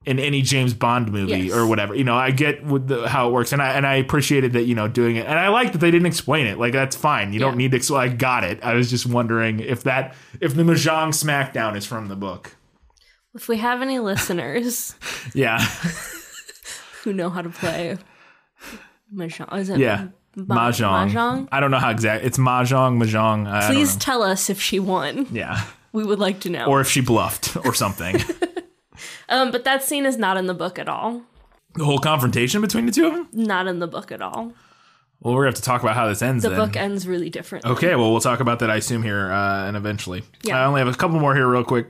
in 0.07 0.19
any 0.19 0.43
James 0.43 0.75
Bond 0.75 1.11
movie 1.11 1.39
Yes. 1.47 1.53
or 1.57 1.67
whatever. 1.67 1.95
You 1.95 2.05
know, 2.05 2.15
I 2.17 2.31
get 2.31 2.65
with 2.65 2.89
the, 2.89 3.09
how 3.09 3.29
it 3.29 3.33
works, 3.33 3.53
and 3.53 3.63
I 3.63 3.71
and 3.73 3.87
I 3.87 3.95
appreciated 3.97 4.53
that 4.53 4.65
you 4.65 4.75
know 4.75 4.87
doing 4.89 5.17
it, 5.17 5.27
and 5.27 5.39
I 5.39 5.49
like 5.49 5.73
that 5.73 5.79
they 5.79 5.91
didn't 5.91 6.07
explain 6.07 6.47
it. 6.47 6.59
Like 6.59 6.73
that's 6.73 6.97
fine. 6.97 7.33
You 7.33 7.41
don't 7.41 7.57
need 7.57 7.71
to. 7.71 7.77
explain. 7.79 8.01
I 8.11 8.15
got 8.15 8.45
it. 8.45 8.63
I 8.63 8.75
was 8.75 8.91
just 8.91 9.07
wondering 9.07 9.61
if 9.61 9.83
that 9.85 10.15
if 10.41 10.55
the 10.55 10.63
Mahjong 10.63 11.09
Smackdown 11.09 11.77
is 11.77 11.87
from 11.87 12.09
the 12.09 12.17
book. 12.17 12.57
If 13.35 13.49
we 13.49 13.57
have 13.59 13.83
any 13.83 13.99
listeners 13.99 14.95
Yeah, 15.35 15.59
who 17.03 17.13
know 17.13 17.31
how 17.31 17.43
to 17.43 17.49
play 17.51 17.99
mahjong, 19.15 19.59
is 19.59 19.69
it 19.71 19.79
yeah. 19.79 20.09
ma- 20.37 20.69
Mahjong. 20.71 21.11
mahjong? 21.11 21.49
I 21.51 21.61
don't 21.61 21.71
know 21.71 21.79
how 21.79 21.91
exact. 21.91 22.25
It's 22.25 22.39
mahjong, 22.39 23.03
mahjong. 23.03 23.47
I, 23.49 23.69
I 23.69 23.73
Please 23.73 23.95
know. 23.95 24.01
tell 24.01 24.23
us 24.23 24.51
if 24.51 24.61
she 24.61 24.79
won. 24.81 25.27
yeah, 25.33 25.65
We 25.93 26.05
would 26.05 26.19
like 26.19 26.41
to 26.41 26.51
know. 26.51 26.67
or 26.67 26.81
if 26.81 26.89
she 26.89 27.01
bluffed 27.01 27.57
or 27.65 27.75
something. 27.75 28.17
um, 29.29 29.51
but 29.51 29.65
that 29.65 29.83
scene 29.83 30.07
is 30.07 30.17
not 30.17 30.37
in 30.37 30.47
the 30.47 30.55
book 30.55 30.79
at 30.79 30.89
all. 30.89 31.23
the 31.75 31.85
whole 31.85 31.99
confrontation 31.99 32.61
between 32.61 32.87
the 32.87 32.93
two 32.93 33.07
of 33.07 33.13
them. 33.13 33.29
Not 33.33 33.67
in 33.67 33.79
the 33.79 33.87
book 33.87 34.13
at 34.13 34.23
all. 34.23 34.53
Well, 35.21 35.35
we're 35.35 35.43
gonna 35.43 35.49
have 35.49 35.55
to 35.57 35.63
talk 35.63 35.83
about 35.83 35.95
how 35.95 36.07
this 36.07 36.21
ends. 36.23 36.43
The 36.43 36.51
then. 36.51 36.59
book 36.59 36.77
ends 36.77 37.07
really 37.09 37.31
differently. 37.31 37.71
Okay, 37.73 37.95
well, 37.97 38.11
we'll 38.13 38.21
talk 38.21 38.41
about 38.41 38.59
that, 38.59 38.71
I 38.71 38.77
assume, 38.77 39.03
here 39.03 39.33
uh, 39.33 39.67
and 39.67 39.77
eventually. 39.77 40.23
Yeah. 40.43 40.61
I 40.61 40.67
only 40.67 40.81
have 40.81 40.89
a 40.89 40.93
couple 40.95 41.19
more 41.19 41.35
here, 41.35 41.49
real 41.49 41.65
quick. 41.65 41.87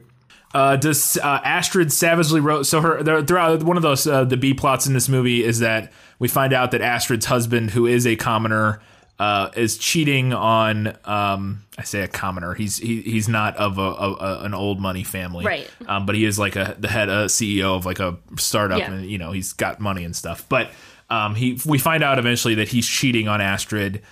Uh, 0.55 0.77
does 0.77 1.19
uh, 1.19 1.41
Astrid 1.43 1.93
savagely 1.93 2.41
wrote 2.41 2.63
so 2.65 2.81
her 2.81 3.23
throughout 3.25 3.65
one 3.65 3.77
of 3.77 3.83
those 3.83 4.07
uh, 4.07 4.23
the 4.25 4.37
B 4.37 4.55
plots 4.55 4.87
in 4.87 4.93
this 4.95 5.09
movie 5.09 5.43
is 5.43 5.59
that 5.59 5.93
we 6.21 6.29
find 6.29 6.53
out 6.53 6.71
that 6.71 6.81
Astrid's 6.81 7.27
husband, 7.27 7.73
who 7.73 7.87
is 7.87 8.07
a 8.07 8.15
commoner, 8.15 8.81
uh, 9.25 9.51
is 9.57 9.79
cheating 9.79 10.33
on 10.35 10.97
um, 11.05 11.63
I 11.79 11.85
say 11.85 12.03
a 12.03 12.09
commoner. 12.09 12.55
He's 12.55 12.77
he, 12.79 13.01
he's 13.03 13.29
not 13.29 13.57
of 13.57 13.79
a, 13.79 13.81
a, 13.81 14.13
a 14.15 14.45
an 14.45 14.55
old 14.55 14.81
money 14.81 15.05
family, 15.05 15.45
Right. 15.45 15.69
Um, 15.89 16.05
but 16.07 16.15
he 16.15 16.25
is 16.25 16.39
like 16.39 16.57
a 16.57 16.77
the 16.79 16.89
head 16.89 17.09
a 17.09 17.27
CEO 17.27 17.77
of 17.77 17.87
like 17.87 18.01
a 18.01 18.17
startup, 18.39 18.79
Yeah. 18.79 18.93
and 18.93 19.11
you 19.11 19.19
know 19.19 19.33
he's 19.33 19.53
got 19.55 19.81
money 19.81 20.05
and 20.05 20.15
stuff. 20.15 20.47
But 20.49 20.71
um, 21.11 21.35
he 21.35 21.59
we 21.67 21.79
find 21.79 22.03
out 22.03 22.19
eventually 22.19 22.55
that 22.57 22.69
he's 22.69 22.87
cheating 22.87 23.29
on 23.29 23.41
Astrid. 23.41 24.03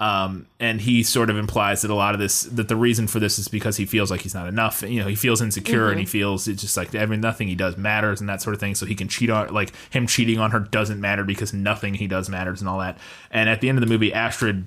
Um, 0.00 0.46
and 0.58 0.80
he 0.80 1.02
sort 1.02 1.28
of 1.28 1.36
implies 1.36 1.82
that 1.82 1.90
a 1.90 1.94
lot 1.94 2.14
of 2.14 2.20
this, 2.20 2.44
that 2.44 2.68
the 2.68 2.74
reason 2.76 3.06
for 3.06 3.20
this 3.20 3.38
is 3.38 3.48
because 3.48 3.76
he 3.76 3.84
feels 3.84 4.10
like 4.10 4.22
he's 4.22 4.32
not 4.32 4.48
enough. 4.48 4.80
You 4.82 5.00
know, 5.00 5.06
he 5.06 5.14
feels 5.14 5.42
insecure 5.42 5.90
and 5.90 6.00
he 6.00 6.06
feels 6.06 6.48
it's 6.48 6.62
just 6.62 6.74
like 6.74 6.94
every 6.94 7.18
nothing 7.18 7.48
he 7.48 7.54
does 7.54 7.76
matters 7.76 8.18
and 8.18 8.28
that 8.30 8.40
sort 8.40 8.54
of 8.54 8.60
thing. 8.60 8.74
So 8.74 8.86
he 8.86 8.94
can 8.94 9.08
cheat 9.08 9.28
on, 9.28 9.52
like 9.52 9.72
him 9.90 10.06
cheating 10.06 10.38
on 10.38 10.52
her 10.52 10.58
doesn't 10.60 11.02
matter 11.02 11.22
because 11.22 11.52
nothing 11.52 11.92
he 11.92 12.06
does 12.06 12.30
matters 12.30 12.60
and 12.62 12.68
all 12.70 12.78
that. 12.78 12.96
And 13.30 13.50
at 13.50 13.60
the 13.60 13.68
end 13.68 13.76
of 13.76 13.84
the 13.86 13.92
movie, 13.92 14.10
Astrid 14.10 14.66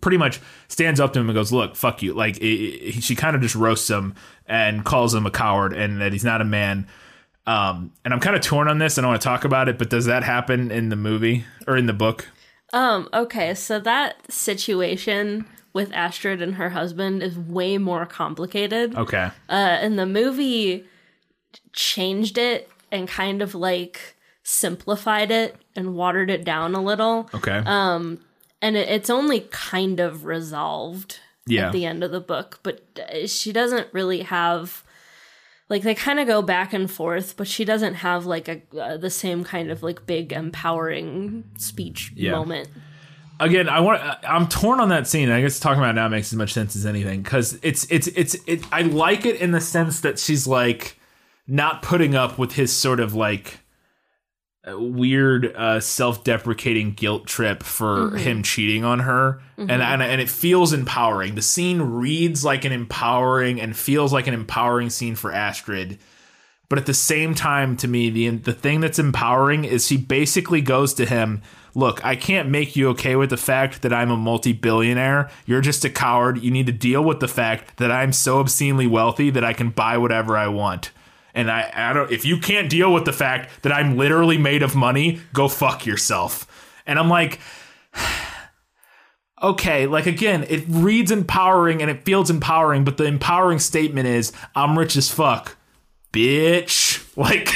pretty 0.00 0.16
much 0.16 0.40
stands 0.68 0.98
up 0.98 1.12
to 1.12 1.20
him 1.20 1.28
and 1.28 1.34
goes, 1.36 1.52
"Look, 1.52 1.76
fuck 1.76 2.02
you." 2.02 2.14
Like 2.14 2.38
it, 2.38 2.46
it- 2.46 3.02
she 3.04 3.14
kind 3.14 3.36
of 3.36 3.42
just 3.42 3.54
roasts 3.54 3.90
him 3.90 4.14
and 4.46 4.82
calls 4.82 5.14
him 5.14 5.26
a 5.26 5.30
coward 5.30 5.74
and 5.74 6.00
that 6.00 6.12
he's 6.12 6.24
not 6.24 6.40
a 6.40 6.44
man. 6.46 6.86
Um, 7.46 7.92
and 8.02 8.14
I'm 8.14 8.20
kind 8.20 8.34
of 8.34 8.40
torn 8.40 8.66
on 8.68 8.78
this. 8.78 8.96
I 8.98 9.06
want 9.06 9.20
to 9.20 9.24
talk 9.26 9.44
about 9.44 9.68
it, 9.68 9.76
but 9.78 9.90
does 9.90 10.06
that 10.06 10.22
happen 10.22 10.70
in 10.70 10.88
the 10.88 10.96
movie 10.96 11.44
or 11.66 11.76
in 11.76 11.84
the 11.84 11.92
book? 11.92 12.28
Um, 12.72 13.08
okay, 13.14 13.54
so 13.54 13.80
that 13.80 14.30
situation 14.32 15.46
with 15.72 15.92
Astrid 15.92 16.42
and 16.42 16.54
her 16.56 16.70
husband 16.70 17.22
is 17.22 17.38
way 17.38 17.78
more 17.78 18.04
complicated. 18.06 18.94
Okay. 18.96 19.30
Uh, 19.48 19.52
and 19.52 19.98
the 19.98 20.06
movie 20.06 20.84
changed 21.72 22.38
it 22.38 22.68
and 22.90 23.06
kind 23.08 23.42
of 23.42 23.54
like 23.54 24.16
simplified 24.42 25.30
it 25.30 25.56
and 25.76 25.94
watered 25.94 26.30
it 26.30 26.44
down 26.44 26.74
a 26.74 26.82
little. 26.82 27.28
Okay. 27.34 27.62
Um, 27.64 28.20
and 28.60 28.76
it, 28.76 28.88
it's 28.88 29.10
only 29.10 29.40
kind 29.50 30.00
of 30.00 30.24
resolved 30.24 31.20
Yeah. 31.46 31.66
at 31.68 31.72
the 31.72 31.84
end 31.86 32.02
of 32.02 32.10
the 32.10 32.20
book, 32.20 32.60
but 32.62 32.82
she 33.26 33.52
doesn't 33.52 33.88
really 33.92 34.22
have. 34.22 34.82
Like 35.68 35.82
they 35.82 35.94
kind 35.94 36.18
of 36.18 36.26
go 36.26 36.40
back 36.40 36.72
and 36.72 36.90
forth, 36.90 37.36
but 37.36 37.46
she 37.46 37.64
doesn't 37.64 37.94
have 37.94 38.24
like 38.26 38.48
a 38.48 38.62
uh, 38.80 38.96
the 38.96 39.10
same 39.10 39.44
kind 39.44 39.70
of 39.70 39.82
like 39.82 40.06
big 40.06 40.32
empowering 40.32 41.44
speech 41.56 42.12
Yeah. 42.16 42.32
moment. 42.32 42.68
again 43.40 43.68
i 43.68 43.78
want 43.78 44.02
i'm 44.28 44.48
torn 44.48 44.80
on 44.80 44.88
that 44.88 45.06
scene 45.06 45.30
i 45.30 45.40
guess 45.40 45.60
talking 45.60 45.78
about 45.78 45.90
it 45.90 45.94
now 45.94 46.08
makes 46.08 46.32
as 46.32 46.36
much 46.36 46.52
sense 46.52 46.74
as 46.74 46.84
anything 46.84 47.22
because 47.22 47.56
it's 47.62 47.86
it's 47.88 48.08
it's 48.08 48.34
it 48.48 48.60
i 48.72 48.82
like 48.82 49.24
it 49.24 49.36
in 49.40 49.52
the 49.52 49.60
sense 49.60 50.00
that 50.00 50.18
she's 50.18 50.46
like 50.48 50.98
not 51.46 51.80
putting 51.82 52.16
up 52.16 52.36
with 52.36 52.52
his 52.54 52.72
sort 52.72 52.98
of 52.98 53.14
like 53.14 53.46
uh, 53.54 53.67
weird 54.76 55.54
uh 55.54 55.80
self-deprecating 55.80 56.92
guilt 56.92 57.26
trip 57.26 57.62
for 57.62 58.16
him 58.16 58.42
cheating 58.42 58.84
on 58.84 59.00
her. 59.00 59.40
And, 59.56 59.70
and 59.70 60.02
and 60.02 60.20
it 60.20 60.28
feels 60.28 60.72
empowering. 60.72 61.34
The 61.34 61.42
scene 61.42 61.80
reads 61.82 62.44
like 62.44 62.64
an 62.64 62.72
empowering 62.72 63.60
and 63.60 63.76
feels 63.76 64.12
like 64.12 64.26
an 64.26 64.34
empowering 64.34 64.90
scene 64.90 65.14
for 65.14 65.32
astrid. 65.32 65.98
But 66.68 66.78
at 66.78 66.86
the 66.86 66.94
same 66.94 67.34
time 67.34 67.76
to 67.78 67.88
me 67.88 68.10
the 68.10 68.28
the 68.28 68.52
thing 68.52 68.80
that's 68.80 68.98
empowering 68.98 69.64
is 69.64 69.86
she 69.86 69.96
basically 69.96 70.60
goes 70.60 70.94
to 70.94 71.06
him 71.06 71.42
look 71.74 72.04
i 72.04 72.16
can't 72.16 72.48
make 72.48 72.74
you 72.76 72.88
okay 72.88 73.14
with 73.14 73.30
the 73.30 73.36
fact 73.36 73.82
that 73.82 73.92
i'm 73.92 74.10
a 74.10 74.16
multi-billionaire. 74.16 75.30
You're 75.46 75.60
just 75.60 75.84
a 75.84 75.90
coward. 75.90 76.42
You 76.42 76.50
need 76.50 76.66
to 76.66 76.72
deal 76.72 77.02
with 77.02 77.20
the 77.20 77.28
fact 77.28 77.78
that 77.78 77.90
i'm 77.90 78.12
so 78.12 78.38
obscenely 78.38 78.86
wealthy 78.86 79.30
that 79.30 79.44
i 79.44 79.52
can 79.52 79.70
buy 79.70 79.96
whatever 79.96 80.36
i 80.36 80.48
want 80.48 80.90
and 81.38 81.50
I, 81.50 81.70
I 81.74 81.92
don't 81.92 82.10
if 82.12 82.24
you 82.24 82.38
can't 82.38 82.68
deal 82.68 82.92
with 82.92 83.04
the 83.04 83.12
fact 83.12 83.62
that 83.62 83.72
i'm 83.72 83.96
literally 83.96 84.38
made 84.38 84.62
of 84.62 84.74
money 84.74 85.20
go 85.32 85.48
fuck 85.48 85.86
yourself 85.86 86.46
and 86.86 86.98
i'm 86.98 87.08
like 87.08 87.38
okay, 89.42 89.86
like 89.86 90.06
again, 90.06 90.44
it 90.48 90.64
reads 90.68 91.10
empowering 91.10 91.80
and 91.80 91.90
it 91.90 92.04
feels 92.04 92.30
empowering, 92.30 92.84
but 92.84 92.96
the 92.96 93.04
empowering 93.04 93.58
statement 93.58 94.06
is, 94.08 94.32
I'm 94.54 94.78
rich 94.78 94.96
as 94.96 95.10
fuck, 95.10 95.56
bitch. 96.12 97.04
Like, 97.18 97.48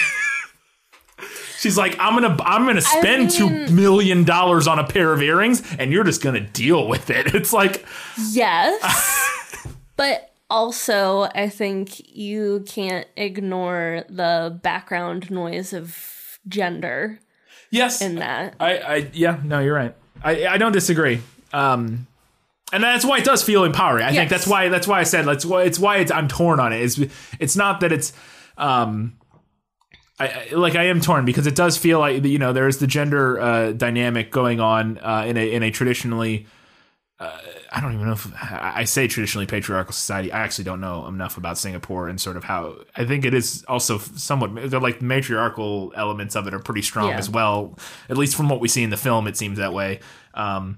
she's 1.58 1.78
like, 1.78 1.96
I'm 2.00 2.20
gonna, 2.20 2.36
I'm 2.42 2.66
gonna 2.66 2.80
spend 2.80 3.30
two 3.30 3.48
mean- 3.48 3.76
million 3.76 4.24
dollars 4.24 4.66
on 4.66 4.80
a 4.80 4.84
pair 4.84 5.12
of 5.12 5.22
earrings, 5.22 5.62
and 5.78 5.92
you're 5.92 6.02
just 6.02 6.20
gonna 6.20 6.40
deal 6.40 6.88
with 6.88 7.08
it. 7.08 7.32
It's 7.34 7.52
like, 7.52 7.84
Yes. 8.30 9.66
but 9.96 10.31
also, 10.52 11.22
I 11.34 11.48
think 11.48 12.14
you 12.14 12.62
can't 12.68 13.08
ignore 13.16 14.04
the 14.10 14.60
background 14.62 15.30
noise 15.30 15.72
of 15.72 16.38
gender 16.46 17.18
yes, 17.70 18.02
in 18.02 18.16
that. 18.16 18.56
I, 18.60 18.78
I, 18.78 19.10
yeah, 19.14 19.40
no, 19.42 19.60
you're 19.60 19.74
right. 19.74 19.94
I, 20.22 20.46
I 20.46 20.58
don't 20.58 20.72
disagree. 20.72 21.22
Um, 21.54 22.06
and 22.70 22.84
that's 22.84 23.04
why 23.04 23.16
it 23.18 23.24
does 23.24 23.42
feel 23.42 23.64
empowering. 23.64 24.04
I 24.04 24.12
think 24.12 24.28
that's 24.28 24.46
why 24.46 24.68
that's 24.68 24.86
why 24.86 25.00
I 25.00 25.04
said 25.04 25.24
that's 25.24 25.44
why 25.44 25.64
it's 25.64 25.78
why 25.78 25.96
it's 25.98 26.10
I'm 26.10 26.28
torn 26.28 26.60
on 26.60 26.72
it. 26.72 26.82
It's 26.82 26.98
it's 27.38 27.56
not 27.56 27.80
that 27.80 27.92
it's 27.92 28.14
um 28.56 29.18
I, 30.18 30.28
I 30.28 30.54
like 30.54 30.74
I 30.74 30.84
am 30.84 31.00
torn 31.00 31.26
because 31.26 31.46
it 31.46 31.54
does 31.54 31.76
feel 31.76 31.98
like 31.98 32.24
you 32.24 32.38
know 32.38 32.54
there's 32.54 32.78
the 32.78 32.86
gender 32.86 33.38
uh, 33.38 33.72
dynamic 33.72 34.30
going 34.30 34.58
on 34.60 34.98
uh, 34.98 35.24
in 35.26 35.36
a 35.36 35.52
in 35.52 35.62
a 35.62 35.70
traditionally 35.70 36.46
uh, 37.20 37.38
I 37.74 37.80
don't 37.80 37.94
even 37.94 38.06
know 38.06 38.12
if 38.12 38.30
I 38.52 38.84
say 38.84 39.08
traditionally 39.08 39.46
patriarchal 39.46 39.92
society. 39.94 40.30
I 40.30 40.40
actually 40.40 40.64
don't 40.64 40.80
know 40.80 41.06
enough 41.06 41.36
about 41.38 41.56
Singapore 41.56 42.08
and 42.08 42.20
sort 42.20 42.36
of 42.36 42.44
how 42.44 42.76
I 42.94 43.04
think 43.06 43.24
it 43.24 43.32
is 43.32 43.64
also 43.66 43.96
somewhat 43.98 44.70
they're 44.70 44.78
like 44.80 45.00
matriarchal 45.00 45.92
elements 45.96 46.36
of 46.36 46.46
it 46.46 46.52
are 46.54 46.58
pretty 46.58 46.82
strong 46.82 47.08
Yeah. 47.08 47.16
as 47.18 47.30
well. 47.30 47.78
At 48.10 48.18
least 48.18 48.36
from 48.36 48.48
what 48.50 48.60
we 48.60 48.68
see 48.68 48.82
in 48.82 48.90
the 48.90 48.96
film, 48.98 49.26
it 49.26 49.36
seems 49.38 49.58
that 49.58 49.72
way. 49.72 50.00
Um, 50.34 50.76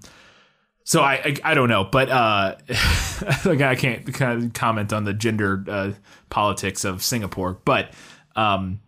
so 0.84 1.00
I, 1.02 1.14
I 1.14 1.36
I 1.52 1.54
don't 1.54 1.68
know, 1.68 1.84
but 1.84 2.08
uh, 2.10 2.56
like 3.44 3.60
I 3.60 3.74
can't 3.74 4.12
kind 4.14 4.44
of 4.44 4.52
comment 4.52 4.92
on 4.92 5.04
the 5.04 5.14
gender 5.14 5.64
uh, 5.68 5.92
politics 6.30 6.84
of 6.84 7.02
Singapore, 7.02 7.58
but 7.64 7.92
um, 8.36 8.80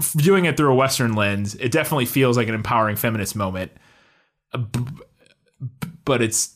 viewing 0.00 0.46
it 0.46 0.56
through 0.56 0.72
a 0.72 0.74
Western 0.74 1.14
lens, 1.14 1.54
it 1.56 1.70
definitely 1.70 2.06
feels 2.06 2.36
like 2.36 2.48
an 2.48 2.54
empowering 2.54 2.96
feminist 2.96 3.36
moment. 3.36 3.70
But 6.04 6.22
it's 6.22 6.54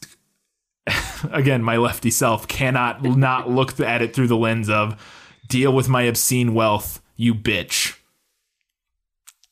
again, 1.30 1.62
my 1.62 1.76
lefty 1.76 2.10
self 2.10 2.48
cannot 2.48 3.02
not 3.02 3.50
look 3.50 3.78
at 3.80 4.02
it 4.02 4.14
through 4.14 4.28
the 4.28 4.36
lens 4.36 4.68
of 4.68 5.00
deal 5.48 5.72
with 5.72 5.88
my 5.88 6.02
obscene 6.02 6.54
wealth, 6.54 7.00
you 7.16 7.34
bitch. 7.34 7.96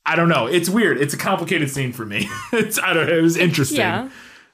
I 0.05 0.14
don't 0.14 0.28
know. 0.28 0.47
It's 0.47 0.68
weird. 0.68 1.01
It's 1.01 1.14
a 1.14 1.18
complicated 1.18 1.70
scene 1.70 1.92
for 1.92 2.07
me. 2.07 2.28
it's 2.53 2.78
I 2.78 2.92
don't 2.92 3.07
know. 3.09 3.18
It 3.18 3.22
was 3.22 3.36
interesting. 3.36 3.78
Yeah. 3.78 4.09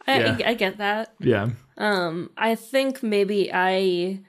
I, 0.06 0.18
Yeah. 0.18 0.38
I, 0.44 0.50
I 0.50 0.54
get 0.54 0.78
that. 0.78 1.14
Yeah. 1.20 1.50
Um, 1.76 2.30
I 2.36 2.54
think 2.54 3.02
maybe 3.02 3.50
I 3.52 4.20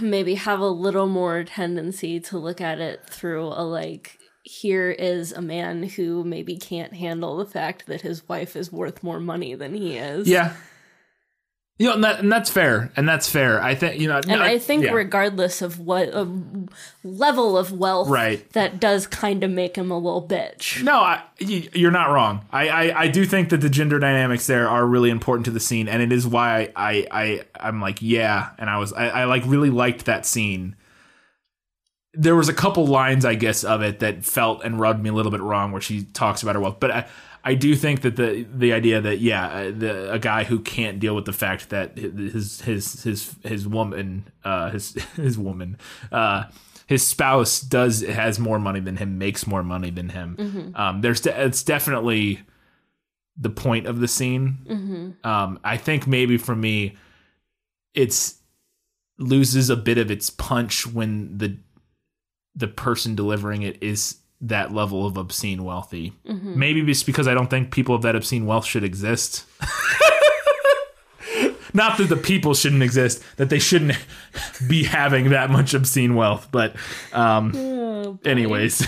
maybe 0.00 0.34
have 0.34 0.60
a 0.60 0.68
little 0.68 1.06
more 1.06 1.44
tendency 1.44 2.18
to 2.18 2.38
look 2.38 2.60
at 2.60 2.80
it 2.80 3.06
through 3.06 3.44
a 3.46 3.62
like 3.64 4.18
here 4.46 4.90
is 4.90 5.32
a 5.32 5.40
man 5.42 5.82
who 5.82 6.22
maybe 6.22 6.56
can't 6.58 6.92
handle 6.92 7.38
the 7.38 7.46
fact 7.46 7.86
that 7.86 8.02
his 8.02 8.28
wife 8.28 8.54
is 8.56 8.70
worth 8.70 9.02
more 9.02 9.18
money 9.18 9.54
than 9.54 9.74
he 9.74 9.96
is. 9.96 10.28
Yeah. 10.28 10.54
You 11.78 11.88
know, 11.88 11.94
and, 11.94 12.04
that, 12.04 12.20
and 12.20 12.30
that's 12.30 12.50
fair. 12.50 12.92
And 12.96 13.08
that's 13.08 13.28
fair. 13.28 13.60
I 13.60 13.74
think, 13.74 14.00
you 14.00 14.06
know, 14.06 14.20
And 14.28 14.40
I 14.42 14.58
think 14.58 14.88
regardless 14.92 15.60
of 15.60 15.80
what 15.80 16.08
level 17.02 17.58
of 17.58 17.72
wealth 17.72 18.08
Right. 18.08 18.48
that 18.52 18.78
does 18.78 19.06
kind 19.08 19.42
of 19.42 19.50
make 19.50 19.76
him 19.76 19.90
a 19.90 19.98
little 19.98 20.26
bitch. 20.26 20.82
No, 20.84 20.98
I, 20.98 21.22
you- 21.38 21.68
you're 21.72 21.90
not 21.90 22.10
wrong. 22.10 22.44
I, 22.52 22.68
I, 22.68 23.00
I 23.04 23.08
do 23.08 23.24
think 23.24 23.48
that 23.48 23.60
the 23.60 23.70
gender 23.70 23.98
dynamics 23.98 24.46
there 24.46 24.68
are 24.68 24.86
really 24.86 25.10
important 25.10 25.46
to 25.46 25.50
the 25.50 25.58
scene, 25.58 25.88
and 25.88 26.00
it 26.00 26.12
is 26.12 26.26
why 26.28 26.70
I, 26.76 27.08
I, 27.10 27.44
I 27.58 27.68
am 27.68 27.80
like, 27.80 28.00
yeah, 28.02 28.50
and 28.58 28.70
I 28.70 28.78
was, 28.78 28.92
I, 28.92 29.08
I 29.08 29.24
like 29.24 29.42
really 29.46 29.70
liked 29.70 30.04
that 30.04 30.26
scene. 30.26 30.76
There 32.16 32.36
was 32.36 32.48
a 32.48 32.54
couple 32.54 32.86
lines, 32.86 33.24
I 33.24 33.34
guess, 33.34 33.64
of 33.64 33.82
it 33.82 34.00
that 34.00 34.24
felt 34.24 34.62
and 34.64 34.78
rubbed 34.78 35.02
me 35.02 35.10
a 35.10 35.12
little 35.12 35.32
bit 35.32 35.40
wrong, 35.40 35.72
where 35.72 35.80
she 35.80 36.04
talks 36.04 36.42
about 36.42 36.54
her 36.54 36.60
wealth, 36.60 36.78
but 36.80 36.90
I, 36.90 37.06
I 37.42 37.54
do 37.54 37.74
think 37.76 38.00
that 38.02 38.16
the 38.16 38.46
the 38.54 38.72
idea 38.72 39.00
that 39.00 39.18
yeah, 39.18 39.46
uh, 39.48 39.70
the 39.70 40.12
a 40.12 40.18
guy 40.18 40.44
who 40.44 40.60
can't 40.60 40.98
deal 40.98 41.14
with 41.14 41.26
the 41.26 41.32
fact 41.32 41.68
that 41.70 41.96
his 41.98 42.62
his 42.62 43.02
his 43.02 43.34
his 43.42 43.68
woman 43.68 44.26
uh 44.44 44.70
his 44.70 44.94
his 45.16 45.38
woman 45.38 45.76
uh 46.10 46.44
his 46.86 47.06
spouse 47.06 47.60
does 47.60 48.00
has 48.02 48.38
more 48.38 48.58
money 48.58 48.80
than 48.80 48.96
him, 48.96 49.18
makes 49.18 49.46
more 49.46 49.62
money 49.62 49.90
than 49.90 50.08
him. 50.10 50.72
Um, 50.74 51.00
there's 51.00 51.20
de- 51.20 51.44
it's 51.44 51.62
definitely 51.62 52.40
the 53.36 53.50
point 53.50 53.86
of 53.86 54.00
the 54.00 54.08
scene. 54.08 55.16
Um, 55.24 55.58
I 55.64 55.76
think 55.76 56.06
maybe 56.06 56.36
for 56.38 56.54
me, 56.54 56.96
it's 57.94 58.36
loses 59.18 59.70
a 59.70 59.76
bit 59.76 59.98
of 59.98 60.10
its 60.10 60.28
punch 60.30 60.86
when 60.86 61.38
the 61.38 61.56
the 62.56 62.68
person 62.68 63.14
delivering 63.14 63.62
it 63.62 63.82
is 63.82 64.16
that 64.40 64.72
level 64.72 65.06
of 65.06 65.16
obscene 65.16 65.64
wealthy. 65.64 66.12
Maybe 66.24 66.80
it's 66.90 67.02
because 67.02 67.26
I 67.26 67.34
don't 67.34 67.48
think 67.48 67.70
people 67.72 67.94
of 67.94 68.02
that 68.02 68.14
obscene 68.14 68.46
wealth 68.46 68.66
should 68.66 68.84
exist. 68.84 69.44
Not 71.76 71.98
that 71.98 72.08
the 72.08 72.16
people 72.16 72.54
shouldn't 72.54 72.84
exist, 72.84 73.20
that 73.36 73.50
they 73.50 73.58
shouldn't 73.58 73.98
be 74.68 74.84
having 74.84 75.30
that 75.30 75.50
much 75.50 75.74
obscene 75.74 76.14
wealth. 76.14 76.46
But, 76.52 76.76
um, 77.12 77.50
Oh, 77.56 78.18
anyways, 78.24 78.86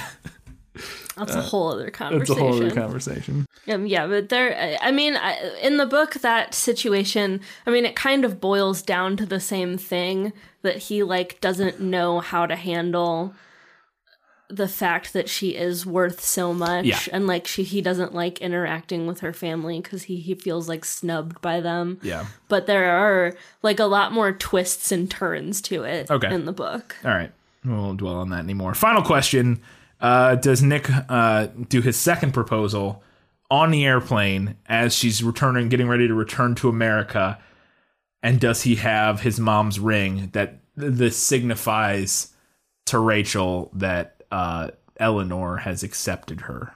that's 1.17 1.35
a 1.35 1.41
whole 1.43 1.73
other 1.73 1.89
it's 1.89 1.97
conversation. 1.99 2.37
a 2.37 2.41
whole 2.41 2.55
other 2.57 2.71
conversation. 2.71 3.47
Um, 3.69 3.87
yeah, 3.87 4.07
but 4.07 4.29
there, 4.29 4.55
I- 4.57 4.89
I 4.89 4.93
mean, 4.93 5.17
I- 5.17 5.59
in 5.62 5.79
the 5.79 5.87
book, 5.87 6.14
that 6.14 6.55
situation, 6.55 7.41
I 7.67 7.71
mean, 7.71 7.85
it 7.87 7.97
kind 7.97 8.25
of 8.25 8.41
boils 8.41 8.83
down 8.83 9.17
to 9.17 9.27
the 9.27 9.41
same 9.41 9.77
thing 9.79 10.33
that 10.62 10.77
he, 10.77 11.03
like, 11.03 11.41
doesn't 11.41 11.81
know 11.81 12.21
how 12.21 12.47
to 12.47 12.55
handle 12.55 13.35
the 14.49 14.69
fact 14.69 15.13
that 15.13 15.29
she 15.29 15.57
is 15.57 15.85
worth 15.85 16.21
so 16.23 16.55
much 16.55 16.85
Yeah. 16.85 16.99
and 17.13 17.27
like 17.27 17.47
she 17.47 17.65
he 17.65 17.81
doesn't 17.81 18.15
like 18.15 18.39
interacting 18.41 19.07
with 19.07 19.21
her 19.21 19.33
family 19.33 19.81
because 19.81 20.05
he, 20.05 20.17
he 20.17 20.35
feels 20.37 20.69
like 20.69 20.85
snubbed 20.85 21.41
by 21.41 21.61
them 21.61 21.99
Yeah. 22.03 22.27
but 22.49 22.67
there 22.67 22.91
are 22.97 23.35
like 23.63 23.81
a 23.81 23.87
lot 23.87 24.13
more 24.13 24.31
twists 24.33 24.93
and 24.93 25.11
turns 25.11 25.61
to 25.63 25.83
it 25.83 26.11
Okay. 26.11 26.33
in 26.33 26.45
the 26.45 26.53
book 26.53 26.97
All 27.05 27.11
right. 27.11 27.33
We 27.65 27.73
won't 27.73 27.99
dwell 27.99 28.17
on 28.19 28.31
that 28.31 28.39
anymore. 28.45 28.75
Final 28.75 29.03
question. 29.03 29.61
Uh, 30.01 30.37
does 30.37 30.63
Nick 30.63 30.89
uh, 31.09 31.49
do 31.69 31.81
his 31.83 31.97
second 31.97 32.33
proposal 32.33 33.03
on 33.51 33.73
the 33.73 33.85
airplane 33.85 34.55
as 34.67 34.95
she's 34.95 35.25
returning, 35.25 35.69
getting 35.69 35.89
ready 35.89 36.07
to 36.07 36.15
return 36.15 36.55
to 36.57 36.69
America? 36.69 37.39
And 38.23 38.39
does 38.39 38.63
he 38.63 38.77
have 38.77 39.23
his 39.23 39.41
mom's 39.41 39.81
ring 39.81 40.29
that 40.33 40.61
this 40.77 41.17
signifies 41.17 42.33
to 42.87 42.99
Rachel 43.01 43.71
that 43.75 44.16
uh, 44.31 44.70
Eleanor 44.99 45.59
has 45.59 45.83
accepted 45.83 46.43
her? 46.43 46.74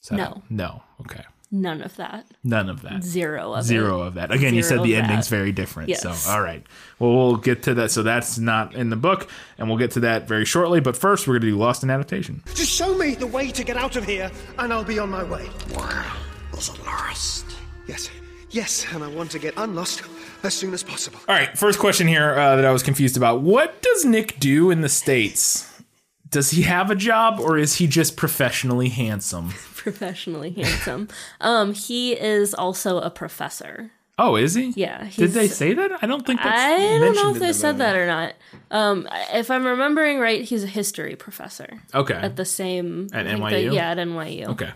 So, 0.00 0.16
No. 0.16 0.42
No. 0.50 0.82
Okay. 1.02 1.22
none 1.50 1.80
of 1.82 1.94
that 1.96 2.26
None 2.42 2.68
of 2.68 2.82
that. 2.82 3.02
zero 3.04 3.54
of 3.54 3.64
Zero 3.64 4.02
it 4.02 4.06
of 4.08 4.14
that. 4.14 4.32
Again, 4.32 4.54
you 4.54 4.62
said 4.62 4.80
the 4.82 4.94
of 4.94 5.02
that. 5.02 5.04
ending's 5.04 5.28
very 5.28 5.52
different. 5.52 5.88
Yes. 5.88 6.02
So, 6.02 6.12
all 6.30 6.40
right. 6.42 6.64
Well, 6.98 7.12
we'll 7.14 7.36
get 7.36 7.62
to 7.64 7.74
that. 7.74 7.90
So, 7.90 8.02
that's 8.02 8.38
not 8.38 8.74
in 8.74 8.90
the 8.90 8.96
book, 8.96 9.28
and 9.56 9.68
we'll 9.68 9.78
get 9.78 9.92
to 9.92 10.00
that 10.00 10.26
very 10.28 10.44
shortly. 10.44 10.80
But 10.80 10.96
first, 10.96 11.26
we're 11.28 11.34
going 11.34 11.42
to 11.42 11.48
do 11.50 11.56
Lost 11.58 11.82
in 11.82 11.90
Adaptation. 11.90 12.42
Just 12.54 12.70
show 12.72 12.96
me 12.98 13.14
the 13.14 13.26
way 13.26 13.50
to 13.52 13.62
get 13.64 13.76
out 13.76 13.96
of 13.96 14.04
here, 14.04 14.30
and 14.58 14.72
I'll 14.72 14.84
be 14.84 14.98
on 14.98 15.10
my 15.10 15.22
way. 15.24 15.48
Wow. 15.74 16.16
Was 16.52 16.68
it 16.70 16.84
lost? 16.84 17.46
Yes, 17.86 18.10
yes, 18.50 18.86
and 18.92 19.02
I 19.04 19.08
want 19.08 19.30
to 19.32 19.38
get 19.38 19.54
unlost 19.56 20.02
as 20.42 20.54
soon 20.54 20.74
as 20.74 20.82
possible. 20.82 21.18
All 21.28 21.34
right. 21.34 21.56
First 21.56 21.78
question 21.78 22.06
here 22.08 22.32
uh, 22.38 22.56
that 22.56 22.64
I 22.64 22.70
was 22.72 22.82
confused 22.82 23.16
about. 23.16 23.40
What 23.42 23.80
does 23.82 24.04
Nick 24.04 24.38
do 24.40 24.70
in 24.70 24.80
the 24.80 24.88
States? 24.88 25.70
Does 26.34 26.50
he 26.50 26.62
have 26.62 26.90
a 26.90 26.94
job, 26.94 27.40
or 27.40 27.56
is 27.56 27.76
he 27.76 27.86
just 27.86 28.16
professionally 28.16 28.88
handsome? 28.90 29.48
professionally 29.76 30.50
handsome 30.52 31.08
um 31.42 31.74
he 31.74 32.12
is 32.14 32.54
also 32.54 32.98
a 33.00 33.10
professor 33.10 33.90
Oh, 34.16 34.36
is 34.36 34.54
he? 34.54 34.72
Yeah, 34.76 35.08
Did 35.16 35.32
they 35.32 35.48
say 35.48 35.74
that? 35.74 36.02
I 36.02 36.06
don't 36.06 36.24
think 36.24 36.40
that's 36.40 36.56
I 36.72 36.98
don't 37.00 37.16
know 37.16 37.30
if 37.34 37.40
they 37.40 37.48
the 37.48 37.52
said 37.54 37.72
movie. 37.72 37.78
that 37.84 37.96
or 37.96 38.06
not. 38.06 38.34
Um, 38.70 39.08
if 39.32 39.50
I'm 39.50 39.64
remembering 39.66 40.20
right, 40.20 40.42
he's 40.42 40.62
a 40.62 40.68
history 40.68 41.16
professor 41.16 41.82
Okay. 41.92 42.14
at 42.14 42.36
the 42.36 42.44
same 42.44 43.08
At 43.12 43.26
NYU? 43.26 43.74
yeah, 43.74 43.90
at 43.90 43.98
NYU. 43.98 44.46
Okay. 44.50 44.70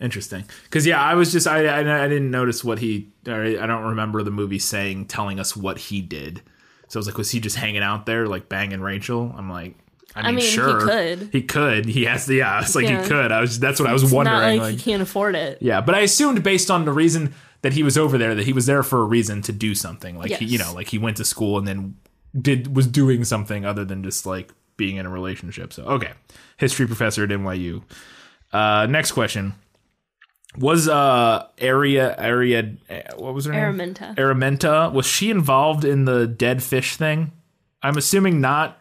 Interesting. 0.00 0.44
Because 0.64 0.84
yeah, 0.84 1.00
I 1.00 1.14
was 1.14 1.30
just 1.32 1.46
I, 1.46 1.64
I 1.66 2.04
I 2.04 2.08
didn't 2.08 2.30
notice 2.32 2.64
what 2.64 2.80
he. 2.80 3.12
Or 3.28 3.40
I 3.44 3.66
don't 3.66 3.84
remember 3.84 4.22
the 4.24 4.32
movie 4.32 4.58
saying 4.58 5.06
telling 5.06 5.38
us 5.40 5.56
what 5.56 5.78
he 5.78 6.02
did. 6.02 6.42
So 6.88 6.98
I 6.98 7.00
was 7.00 7.06
like, 7.06 7.16
was 7.18 7.30
he 7.30 7.38
just 7.40 7.56
hanging 7.56 7.82
out 7.82 8.04
there 8.04 8.26
like 8.26 8.48
banging 8.48 8.80
Rachel? 8.80 9.32
I'm 9.38 9.48
like, 9.48 9.76
I 10.24 10.32
mean, 10.32 10.36
mean, 10.36 10.50
he 10.50 10.56
could. 10.56 11.28
He 11.32 11.42
could. 11.42 11.86
He 11.86 12.04
has 12.04 12.26
the 12.26 12.36
yeah. 12.36 12.60
It's 12.60 12.74
like 12.74 12.84
Yeah. 12.86 13.02
he 13.02 13.08
could. 13.08 13.32
I 13.32 13.40
was. 13.40 13.58
That's 13.60 13.78
what 13.80 13.88
I 13.88 13.92
was 13.92 14.02
It's 14.04 14.12
wondering. 14.12 14.36
not 14.36 14.42
like, 14.46 14.60
like, 14.60 14.74
he 14.76 14.90
can't 14.90 15.02
afford 15.02 15.34
it. 15.34 15.58
yeah, 15.60 15.80
but 15.80 15.94
I 15.94 16.00
assumed 16.00 16.42
based 16.42 16.70
on 16.70 16.84
the 16.84 16.92
reason 16.92 17.34
that 17.62 17.72
he 17.72 17.82
was 17.82 17.98
over 17.98 18.16
there 18.18 18.34
that 18.34 18.44
he 18.46 18.52
was 18.52 18.66
there 18.66 18.82
for 18.82 19.00
a 19.00 19.04
reason 19.04 19.42
to 19.42 19.52
do 19.52 19.74
something. 19.74 20.16
Like 20.18 20.30
he, 20.32 20.44
you 20.44 20.58
know, 20.58 20.72
like 20.74 20.88
he 20.88 20.98
went 20.98 21.16
to 21.18 21.24
school 21.24 21.58
and 21.58 21.66
then 21.66 21.96
did 22.40 22.74
was 22.76 22.86
doing 22.86 23.24
something 23.24 23.64
other 23.64 23.84
than 23.84 24.02
just 24.02 24.26
like 24.26 24.52
being 24.76 24.96
in 24.96 25.06
a 25.06 25.10
relationship. 25.10 25.72
So 25.72 25.84
okay, 25.84 26.12
history 26.58 26.86
professor 26.86 27.24
at 27.24 27.30
NYU. 27.30 27.82
Uh, 28.52 28.86
next 28.86 29.12
question. 29.12 29.54
Was 30.58 30.88
uh 30.88 31.46
area 31.58 32.14
area 32.18 32.72
uh, 32.88 32.94
what 33.16 33.34
was 33.34 33.44
her 33.44 33.52
name? 33.52 33.62
Araminta. 33.62 34.14
Araminta 34.16 34.90
was 34.92 35.04
she 35.06 35.30
involved 35.30 35.84
in 35.84 36.06
the 36.06 36.26
dead 36.26 36.62
fish 36.62 36.96
thing? 36.96 37.32
I'm 37.82 37.98
assuming 37.98 38.40
not, 38.40 38.78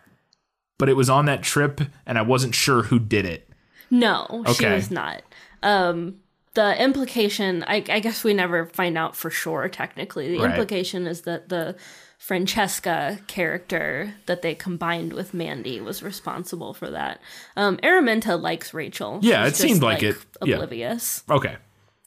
but 0.77 0.89
it 0.89 0.95
was 0.95 1.09
on 1.09 1.25
that 1.25 1.43
trip 1.43 1.81
and 2.05 2.17
I 2.17 2.21
wasn't 2.21 2.55
sure 2.55 2.83
who 2.83 2.99
did 2.99 3.25
it. 3.25 3.49
No, 3.91 4.43
she 4.47 4.65
Okay. 4.65 4.75
was 4.75 4.91
not. 4.91 5.21
Um, 5.63 6.15
the 6.53 6.81
implication, 6.81 7.63
I, 7.67 7.83
I 7.89 7.99
guess 7.99 8.23
we 8.23 8.33
never 8.33 8.65
find 8.67 8.97
out 8.97 9.15
for 9.15 9.29
sure. 9.29 9.67
Technically, 9.67 10.29
the 10.31 10.39
Right. 10.39 10.51
implication 10.51 11.05
is 11.07 11.21
that 11.21 11.49
the 11.49 11.75
Francesca 12.17 13.19
character 13.27 14.13
that 14.25 14.41
they 14.41 14.55
combined 14.55 15.13
with 15.13 15.33
Mandy 15.33 15.79
was 15.79 16.01
responsible 16.01 16.73
for 16.73 16.89
that. 16.91 17.21
Um, 17.55 17.77
Araminta 17.77 18.41
likes 18.41 18.73
Rachel. 18.73 19.19
Yeah, 19.21 19.43
She's 19.45 19.53
it 19.53 19.55
seemed 19.61 19.69
just, 19.75 19.83
like 19.83 20.03
it. 20.03 20.15
Yeah. 20.43 20.55
Oblivious. 20.55 21.23
Okay. 21.29 21.55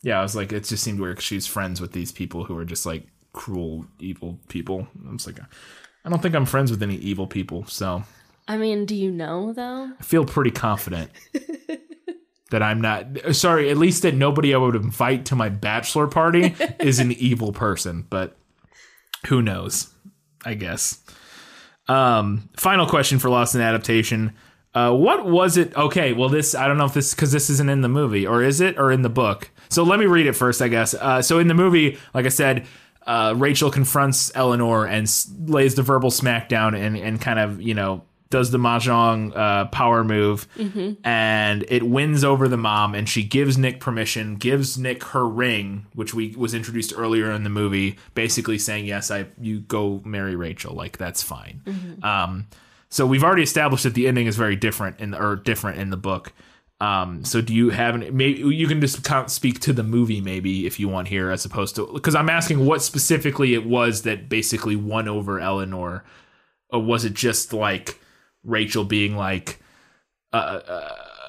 Yeah, 0.03 0.19
I 0.19 0.23
was 0.23 0.35
like, 0.37 0.53
it 0.53 0.65
just 0.65 0.83
seemed 0.83 1.01
weird 1.01 1.21
she's 1.21 1.47
friends 1.47 1.81
with 1.81 1.93
these 1.93 2.13
people 2.13 2.45
who 2.45 2.57
are 2.59 2.65
just 2.65 2.85
like 2.85 3.07
cruel, 3.33 3.87
evil 4.01 4.39
people. 4.49 4.87
I'm 5.07 5.19
just 5.19 5.27
like, 5.27 5.41
I 6.05 6.09
don't 6.11 6.21
think 6.21 6.35
I'm 6.35 6.47
friends 6.47 6.71
with 6.71 6.83
any 6.83 6.97
evil 6.97 7.27
people, 7.27 7.65
so 7.67 8.03
I 8.49 8.57
mean, 8.57 8.87
do 8.87 8.95
you 8.97 9.11
know 9.11 9.53
though? 9.53 9.91
I 9.99 10.03
feel 10.03 10.25
pretty 10.25 10.51
confident 10.51 11.11
that 12.51 12.63
I'm 12.63 12.81
not. 12.81 13.07
Sorry, 13.37 13.71
at 13.71 13.77
least 13.77 14.03
that 14.03 14.15
nobody 14.15 14.55
I 14.55 14.59
would 14.59 14.75
invite 14.75 15.27
to 15.27 15.37
my 15.37 15.49
bachelor 15.51 16.07
party 16.07 16.55
is 16.81 16.99
an 16.99 17.13
evil 17.13 17.53
person, 17.53 18.07
but 18.09 18.37
who 19.27 19.43
knows? 19.43 19.93
I 20.45 20.55
guess. 20.55 21.03
Um, 21.89 22.49
final 22.57 22.87
question 22.87 23.19
for 23.19 23.29
Lost 23.31 23.55
in 23.55 23.61
Adaptation. 23.61 24.33
Uh, 24.75 24.93
what 24.95 25.27
was 25.27 25.57
it? 25.57 25.75
Okay, 25.77 26.13
well, 26.13 26.29
this 26.29 26.55
I 26.55 26.69
don't 26.69 26.79
know 26.79 26.85
if 26.85 26.95
this 26.95 27.15
because 27.15 27.33
this 27.33 27.51
isn't 27.51 27.69
in 27.71 27.81
the 27.81 27.89
movie 27.89 28.27
or 28.27 28.43
is 28.43 28.61
it 28.61 28.79
or 28.79 28.93
in 28.93 29.03
the 29.03 29.09
book. 29.09 29.51
So 29.69 29.83
let 29.83 29.99
me 29.99 30.07
read 30.07 30.27
it 30.27 30.35
first, 30.35 30.63
I 30.63 30.69
guess. 30.69 30.95
Uh, 30.95 31.21
so 31.23 31.39
in 31.39 31.49
the 31.49 31.55
movie, 31.55 31.99
like 32.15 32.25
I 32.27 32.31
said, 32.31 32.67
uh, 33.07 33.35
Rachel 33.37 33.71
confronts 33.71 34.31
Eleanor 34.35 34.87
and 34.87 35.05
s- 35.05 35.31
lays 35.47 35.75
the 35.75 35.83
verbal 35.83 36.11
smackdown 36.11 36.75
and 36.77 36.97
and 36.97 37.21
kind 37.21 37.39
of 37.39 37.61
you 37.61 37.75
know 37.75 38.05
does 38.31 38.51
the 38.51 38.59
mahjong 38.59 39.35
uh, 39.37 39.65
power 39.67 40.05
move 40.05 40.47
and 41.05 41.65
it 41.69 41.83
wins 41.83 42.25
over 42.25 42.47
the 42.49 42.57
mom 42.59 42.95
and 42.95 43.09
she 43.09 43.23
gives 43.23 43.57
Nick 43.57 43.81
permission, 43.81 44.37
gives 44.37 44.77
Nick 44.77 45.03
her 45.05 45.27
ring, 45.27 45.87
which 45.95 46.13
we 46.13 46.35
was 46.37 46.53
introduced 46.55 46.93
earlier 46.97 47.31
in 47.31 47.45
the 47.45 47.51
movie, 47.51 47.99
basically 48.15 48.59
saying 48.59 48.85
yes, 48.85 49.11
I 49.11 49.27
you 49.41 49.61
go 49.61 50.03
marry 50.05 50.37
Rachel, 50.37 50.75
like 50.75 50.99
that's 50.99 51.23
fine. 51.23 51.63
Um, 52.03 52.47
so 52.91 53.07
we've 53.07 53.25
already 53.25 53.43
established 53.43 53.85
that 53.85 53.95
the 53.95 54.07
ending 54.09 54.27
is 54.27 54.37
very 54.37 54.57
different 54.57 55.01
in 55.01 55.11
the, 55.13 55.23
or 55.23 55.37
different 55.37 55.79
in 55.79 55.91
the 55.91 55.97
book. 55.97 56.33
Um, 56.81 57.25
so 57.25 57.41
do 57.41 57.53
you 57.53 57.71
have 57.71 57.97
any, 57.97 58.11
maybe 58.11 58.41
you 58.41 58.69
can 58.69 58.81
just 58.81 59.05
speak 59.31 59.59
to 59.61 59.73
the 59.73 59.83
movie 59.83 60.21
maybe 60.21 60.65
if 60.65 60.79
you 60.79 60.89
want 60.89 61.09
here 61.09 61.31
as 61.31 61.45
opposed 61.45 61.75
to 61.75 61.91
because 61.93 62.15
I'm 62.15 62.31
asking 62.31 62.65
what 62.65 62.83
specifically 62.83 63.55
it 63.55 63.67
was 63.67 64.03
that 64.03 64.29
basically 64.29 64.77
won 64.77 65.09
over 65.09 65.41
Eleanor 65.41 66.05
or 66.71 66.81
was 66.81 67.05
it 67.05 67.15
just 67.15 67.53
like 67.53 67.99
Rachel 68.49 68.85
being 68.85 69.17
like 69.17 69.61
a, 70.33 70.39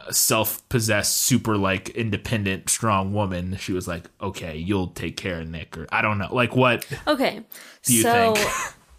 a 0.07 0.13
self-possessed 0.13 1.15
super 1.17 1.55
like 1.55 1.89
independent 1.89 2.69
strong 2.69 3.13
woman 3.13 3.55
she 3.57 3.71
was 3.71 3.87
like 3.87 4.09
okay 4.19 4.57
you'll 4.57 4.87
take 4.87 5.15
care 5.17 5.39
of 5.41 5.47
Nick 5.47 5.77
or 5.77 5.85
I 5.91 6.01
don't 6.01 6.17
know 6.17 6.33
like 6.33 6.55
what 6.55 6.85
Okay, 7.05 7.41
do 7.83 7.93
you 7.93 8.01
so 8.01 8.33
think 8.33 8.49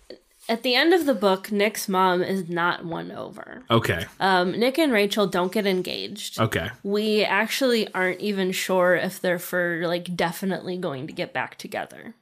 at 0.49 0.63
the 0.63 0.75
end 0.75 0.93
of 0.95 1.07
the 1.07 1.15
book, 1.15 1.53
Nick's 1.53 1.89
mom 1.89 2.23
is 2.23 2.49
not 2.49 2.85
won 2.85 3.11
over. 3.13 3.63
okay 3.71 4.07
Um, 4.21 4.53
Nick 4.53 4.79
and 4.79 4.93
Rachel 4.93 5.27
don't 5.27 5.53
get 5.53 5.67
engaged. 5.67 6.41
okay 6.41 6.71
We 6.83 7.25
actually 7.25 7.93
aren't 7.93 8.21
even 8.21 8.53
sure 8.53 8.95
if 8.95 9.21
they're 9.21 9.39
for 9.39 9.83
like 9.85 10.15
definitely 10.17 10.77
going 10.77 11.07
to 11.09 11.13
get 11.13 11.33
back 11.33 11.57
together. 11.59 12.15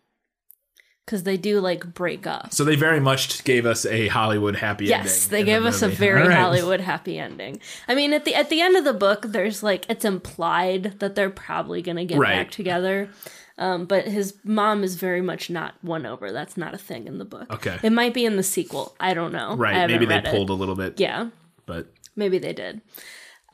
Because 1.08 1.22
they 1.22 1.38
do 1.38 1.58
like 1.58 1.94
break 1.94 2.26
up. 2.26 2.52
So 2.52 2.64
they 2.64 2.76
very 2.76 3.00
much 3.00 3.42
gave 3.44 3.64
us 3.64 3.86
a 3.86 4.08
Hollywood 4.08 4.56
happy 4.56 4.92
ending. 4.92 5.06
Yes, 5.06 5.26
they 5.28 5.40
in 5.40 5.46
the 5.46 5.52
gave 5.52 5.64
us 5.64 5.80
a 5.80 5.88
very 5.88 6.20
All 6.20 6.28
right. 6.28 6.36
Hollywood 6.38 6.80
happy 6.80 7.18
ending. 7.18 7.60
I 7.88 7.94
mean, 7.94 8.12
at 8.12 8.26
the 8.26 8.34
at 8.34 8.50
the 8.50 8.60
end 8.60 8.76
of 8.76 8.84
the 8.84 8.92
book, 8.92 9.22
there's 9.22 9.62
like 9.62 9.86
it's 9.88 10.04
implied 10.04 11.00
that 11.00 11.14
they're 11.14 11.30
probably 11.30 11.80
gonna 11.80 12.04
get 12.04 12.18
Right. 12.18 12.34
back 12.36 12.50
together. 12.50 13.08
Um, 13.56 13.86
but 13.86 14.06
his 14.06 14.34
mom 14.44 14.84
is 14.84 14.96
very 14.96 15.22
much 15.22 15.48
not 15.48 15.74
won 15.82 16.04
over. 16.04 16.30
That's 16.30 16.58
not 16.58 16.74
a 16.74 16.78
thing 16.78 17.06
in 17.06 17.16
the 17.16 17.24
book. 17.24 17.50
Okay. 17.54 17.78
it 17.82 17.90
might 17.90 18.12
be 18.12 18.26
in 18.26 18.36
the 18.36 18.42
sequel. 18.42 18.94
I 19.00 19.14
don't 19.14 19.32
know. 19.32 19.56
Right. 19.56 19.88
Maybe 19.88 20.04
they 20.04 20.14
read 20.16 20.26
it. 20.26 20.30
pulled 20.30 20.50
a 20.50 20.52
little 20.52 20.76
bit. 20.76 21.00
Yeah, 21.00 21.30
But 21.64 21.86
maybe 22.14 22.38
they 22.38 22.52
did. 22.52 22.82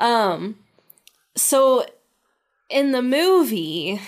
Um, 0.00 0.56
so 1.36 1.86
in 2.68 2.90
the 2.92 3.00
movie, 3.00 4.00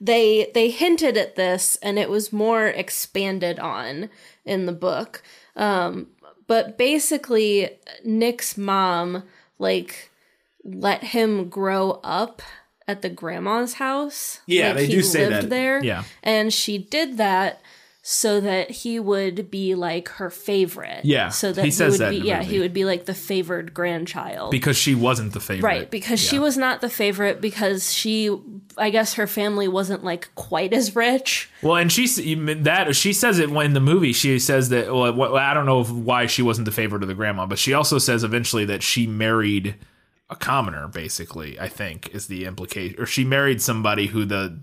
they 0.00 0.50
they 0.54 0.70
hinted 0.70 1.16
at 1.16 1.36
this, 1.36 1.76
and 1.82 1.98
it 1.98 2.10
was 2.10 2.32
more 2.32 2.66
expanded 2.66 3.58
on 3.58 4.10
in 4.44 4.66
the 4.66 4.72
book. 4.72 5.22
Um, 5.56 6.08
but 6.46 6.78
basically, 6.78 7.70
Nick's 8.04 8.56
mom 8.56 9.24
like 9.58 10.10
let 10.64 11.02
him 11.02 11.48
grow 11.48 12.00
up 12.04 12.42
at 12.86 13.02
the 13.02 13.10
grandma's 13.10 13.74
house. 13.74 14.40
Yeah, 14.46 14.68
like, 14.68 14.76
they 14.76 14.86
he 14.86 14.92
do 14.92 15.02
say 15.02 15.28
lived 15.28 15.44
that. 15.44 15.50
there. 15.50 15.84
Yeah. 15.84 16.04
and 16.22 16.52
she 16.52 16.78
did 16.78 17.18
that 17.18 17.60
so 18.10 18.40
that 18.40 18.70
he 18.70 18.98
would 18.98 19.50
be 19.50 19.74
like 19.74 20.08
her 20.08 20.30
favorite. 20.30 21.04
Yeah, 21.04 21.28
so 21.28 21.52
that 21.52 21.60
he 21.60 21.66
he, 21.66 21.70
says 21.70 21.92
would 21.92 22.00
that 22.00 22.10
be 22.10 22.16
yeah 22.16 22.38
movie. 22.38 22.52
he 22.52 22.58
would 22.60 22.72
be 22.72 22.86
like 22.86 23.04
the 23.04 23.12
favored 23.12 23.74
grandchild. 23.74 24.50
because 24.50 24.78
she 24.78 24.94
wasn't 24.94 25.34
the 25.34 25.40
favorite. 25.40 25.68
Right, 25.68 25.90
because 25.90 26.18
she 26.18 26.38
was 26.38 26.56
not 26.56 26.80
the 26.80 26.88
favorite 26.88 27.42
because 27.42 27.92
she, 27.92 28.34
I 28.78 28.88
guess 28.88 29.12
her 29.14 29.26
family 29.26 29.68
wasn't 29.68 30.04
like 30.04 30.34
quite 30.36 30.72
as 30.72 30.96
rich. 30.96 31.50
Well, 31.60 31.76
and 31.76 31.92
she 31.92 32.06
that 32.34 32.96
she 32.96 33.12
says 33.12 33.38
it 33.38 33.50
when 33.50 33.66
in 33.66 33.72
the 33.74 33.80
movie. 33.80 34.14
She 34.14 34.38
says 34.38 34.70
that. 34.70 34.86
Well, 34.86 35.36
I 35.36 35.52
don't 35.52 35.66
know 35.66 35.84
why 35.84 36.24
she 36.24 36.40
wasn't 36.40 36.64
the 36.64 36.72
favorite 36.72 37.02
of 37.02 37.08
the 37.08 37.14
grandma, 37.14 37.44
but 37.44 37.58
she 37.58 37.74
also 37.74 37.98
says 37.98 38.24
eventually 38.24 38.64
that 38.64 38.82
she 38.82 39.06
married 39.06 39.74
a 40.30 40.36
commoner. 40.36 40.88
Basically, 40.88 41.60
I 41.60 41.68
think 41.68 42.08
is 42.14 42.26
the 42.28 42.46
implication, 42.46 42.98
or 42.98 43.04
she 43.04 43.24
married 43.26 43.60
somebody 43.60 44.06
who 44.06 44.24
the 44.24 44.60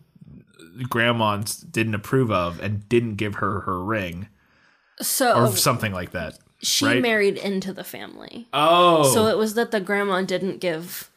grandma 0.90 1.42
didn't 1.72 1.96
approve 1.96 2.32
of 2.32 2.60
and 2.60 2.88
didn't 2.90 3.16
give 3.16 3.36
her 3.36 3.62
her 3.62 3.84
ring 3.84 4.28
So 5.02 5.34
or 5.46 5.56
something 5.56 5.92
like 5.94 6.12
that. 6.12 6.38
she 6.62 6.86
right? 6.86 7.02
married 7.02 7.38
into 7.38 7.74
the 7.74 7.84
family. 7.84 8.48
Oh, 8.54 9.14
So 9.14 9.28
it 9.28 9.38
was 9.38 9.54
that 9.56 9.72
the 9.72 9.80
grandma 9.80 10.22
didn't 10.22 10.60
give 10.60 11.10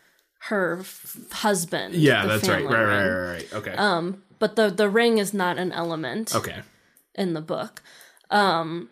her 0.50 0.78
f- 0.80 1.16
husband. 1.32 1.94
yeah, 1.94 2.26
that's 2.26 2.48
right. 2.48 2.64
Right, 2.64 2.72
right, 2.84 3.08
right, 3.08 3.28
right. 3.32 3.52
Okay, 3.52 3.72
Um 3.72 4.22
But 4.38 4.56
the 4.56 4.70
the 4.70 4.88
ring 4.88 5.18
is 5.18 5.34
not 5.34 5.58
an 5.58 5.72
element. 5.72 6.34
okay. 6.34 6.62
in 7.14 7.34
the 7.34 7.40
book. 7.42 7.82
Um 8.30 8.88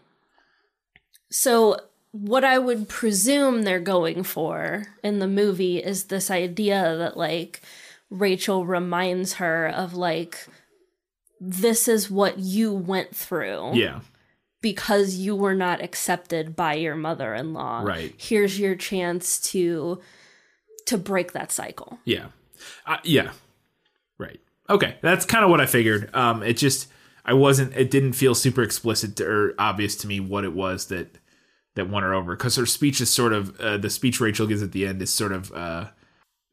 so 1.30 1.76
what 2.12 2.44
I 2.44 2.58
would 2.58 2.88
presume 2.88 3.62
they're 3.62 3.78
going 3.80 4.22
for 4.22 4.86
in 5.02 5.18
the 5.18 5.28
movie 5.28 5.78
is 5.78 6.04
this 6.04 6.30
idea 6.30 6.96
that 6.96 7.16
like 7.16 7.60
Rachel 8.10 8.66
reminds 8.66 9.34
her 9.34 9.68
of 9.68 9.94
like 9.94 10.46
this 11.40 11.88
is 11.88 12.10
what 12.10 12.38
you 12.38 12.72
went 12.72 13.14
through 13.14 13.72
Yeah, 13.74 14.00
because 14.62 15.16
you 15.16 15.36
were 15.36 15.54
not 15.54 15.82
accepted 15.82 16.56
by 16.56 16.74
your 16.74 16.96
mother-in-law. 16.96 17.82
Right. 17.82 18.14
Here's 18.16 18.58
your 18.58 18.74
chance 18.74 19.38
to 19.52 20.00
to 20.86 20.96
break 20.96 21.32
that 21.32 21.52
cycle. 21.52 21.98
Yeah. 22.04 22.26
Uh, 22.86 22.98
yeah. 23.02 23.32
Right. 24.18 24.40
Okay. 24.70 24.96
That's 25.02 25.26
kind 25.26 25.44
of 25.44 25.50
what 25.50 25.60
I 25.60 25.66
figured. 25.66 26.14
Um, 26.14 26.42
it 26.42 26.56
just, 26.56 26.88
I 27.24 27.34
wasn't, 27.34 27.76
it 27.76 27.90
didn't 27.90 28.12
feel 28.14 28.34
super 28.34 28.62
explicit 28.62 29.20
or 29.20 29.54
obvious 29.58 29.96
to 29.96 30.06
me 30.06 30.20
what 30.20 30.44
it 30.44 30.52
was 30.52 30.86
that, 30.86 31.18
that 31.74 31.90
won 31.90 32.02
her 32.04 32.14
over. 32.14 32.36
Cause 32.36 32.56
her 32.56 32.66
speech 32.66 33.00
is 33.00 33.10
sort 33.10 33.32
of, 33.32 33.60
uh, 33.60 33.76
the 33.78 33.90
speech 33.90 34.20
Rachel 34.20 34.46
gives 34.46 34.62
at 34.62 34.72
the 34.72 34.86
end 34.86 35.02
is 35.02 35.10
sort 35.10 35.32
of, 35.32 35.52
uh, 35.52 35.88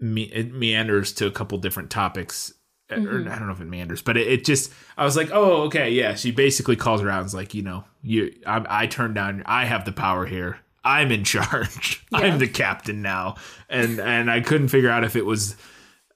me- 0.04 0.24
it 0.24 0.54
meanders 0.54 1.14
to 1.14 1.26
a 1.26 1.32
couple 1.32 1.58
different 1.58 1.90
topics. 1.90 2.54
Uh, 2.92 2.96
Or 2.96 3.22
I 3.22 3.40
don't 3.40 3.48
know 3.48 3.54
if 3.54 3.62
it 3.62 3.66
meanders, 3.68 4.02
but 4.02 4.18
it, 4.18 4.28
it 4.28 4.46
just, 4.46 4.72
I 4.98 5.06
was 5.06 5.16
like, 5.16 5.30
oh, 5.32 5.64
okay. 5.64 5.90
Yeah. 5.92 6.16
She 6.16 6.32
basically 6.32 6.76
calls 6.76 7.02
her 7.02 7.10
out 7.10 7.20
and 7.20 7.26
is 7.26 7.34
like, 7.34 7.54
you 7.54 7.62
know, 7.64 7.86
you, 8.02 8.34
I, 8.46 8.84
I 8.84 8.88
turned 8.88 9.16
down, 9.16 9.42
I 9.46 9.66
have 9.66 9.86
the 9.86 9.92
power 9.94 10.26
here. 10.26 10.58
I'm 10.84 11.12
in 11.12 11.24
charge. 11.34 12.06
I'm 12.12 12.40
the 12.40 12.48
captain 12.48 13.02
now. 13.02 13.36
And, 13.70 14.00
and 14.00 14.30
I 14.30 14.42
couldn't 14.42 14.68
figure 14.68 14.90
out 14.90 15.04
if 15.06 15.16
it 15.16 15.26
was, 15.26 15.56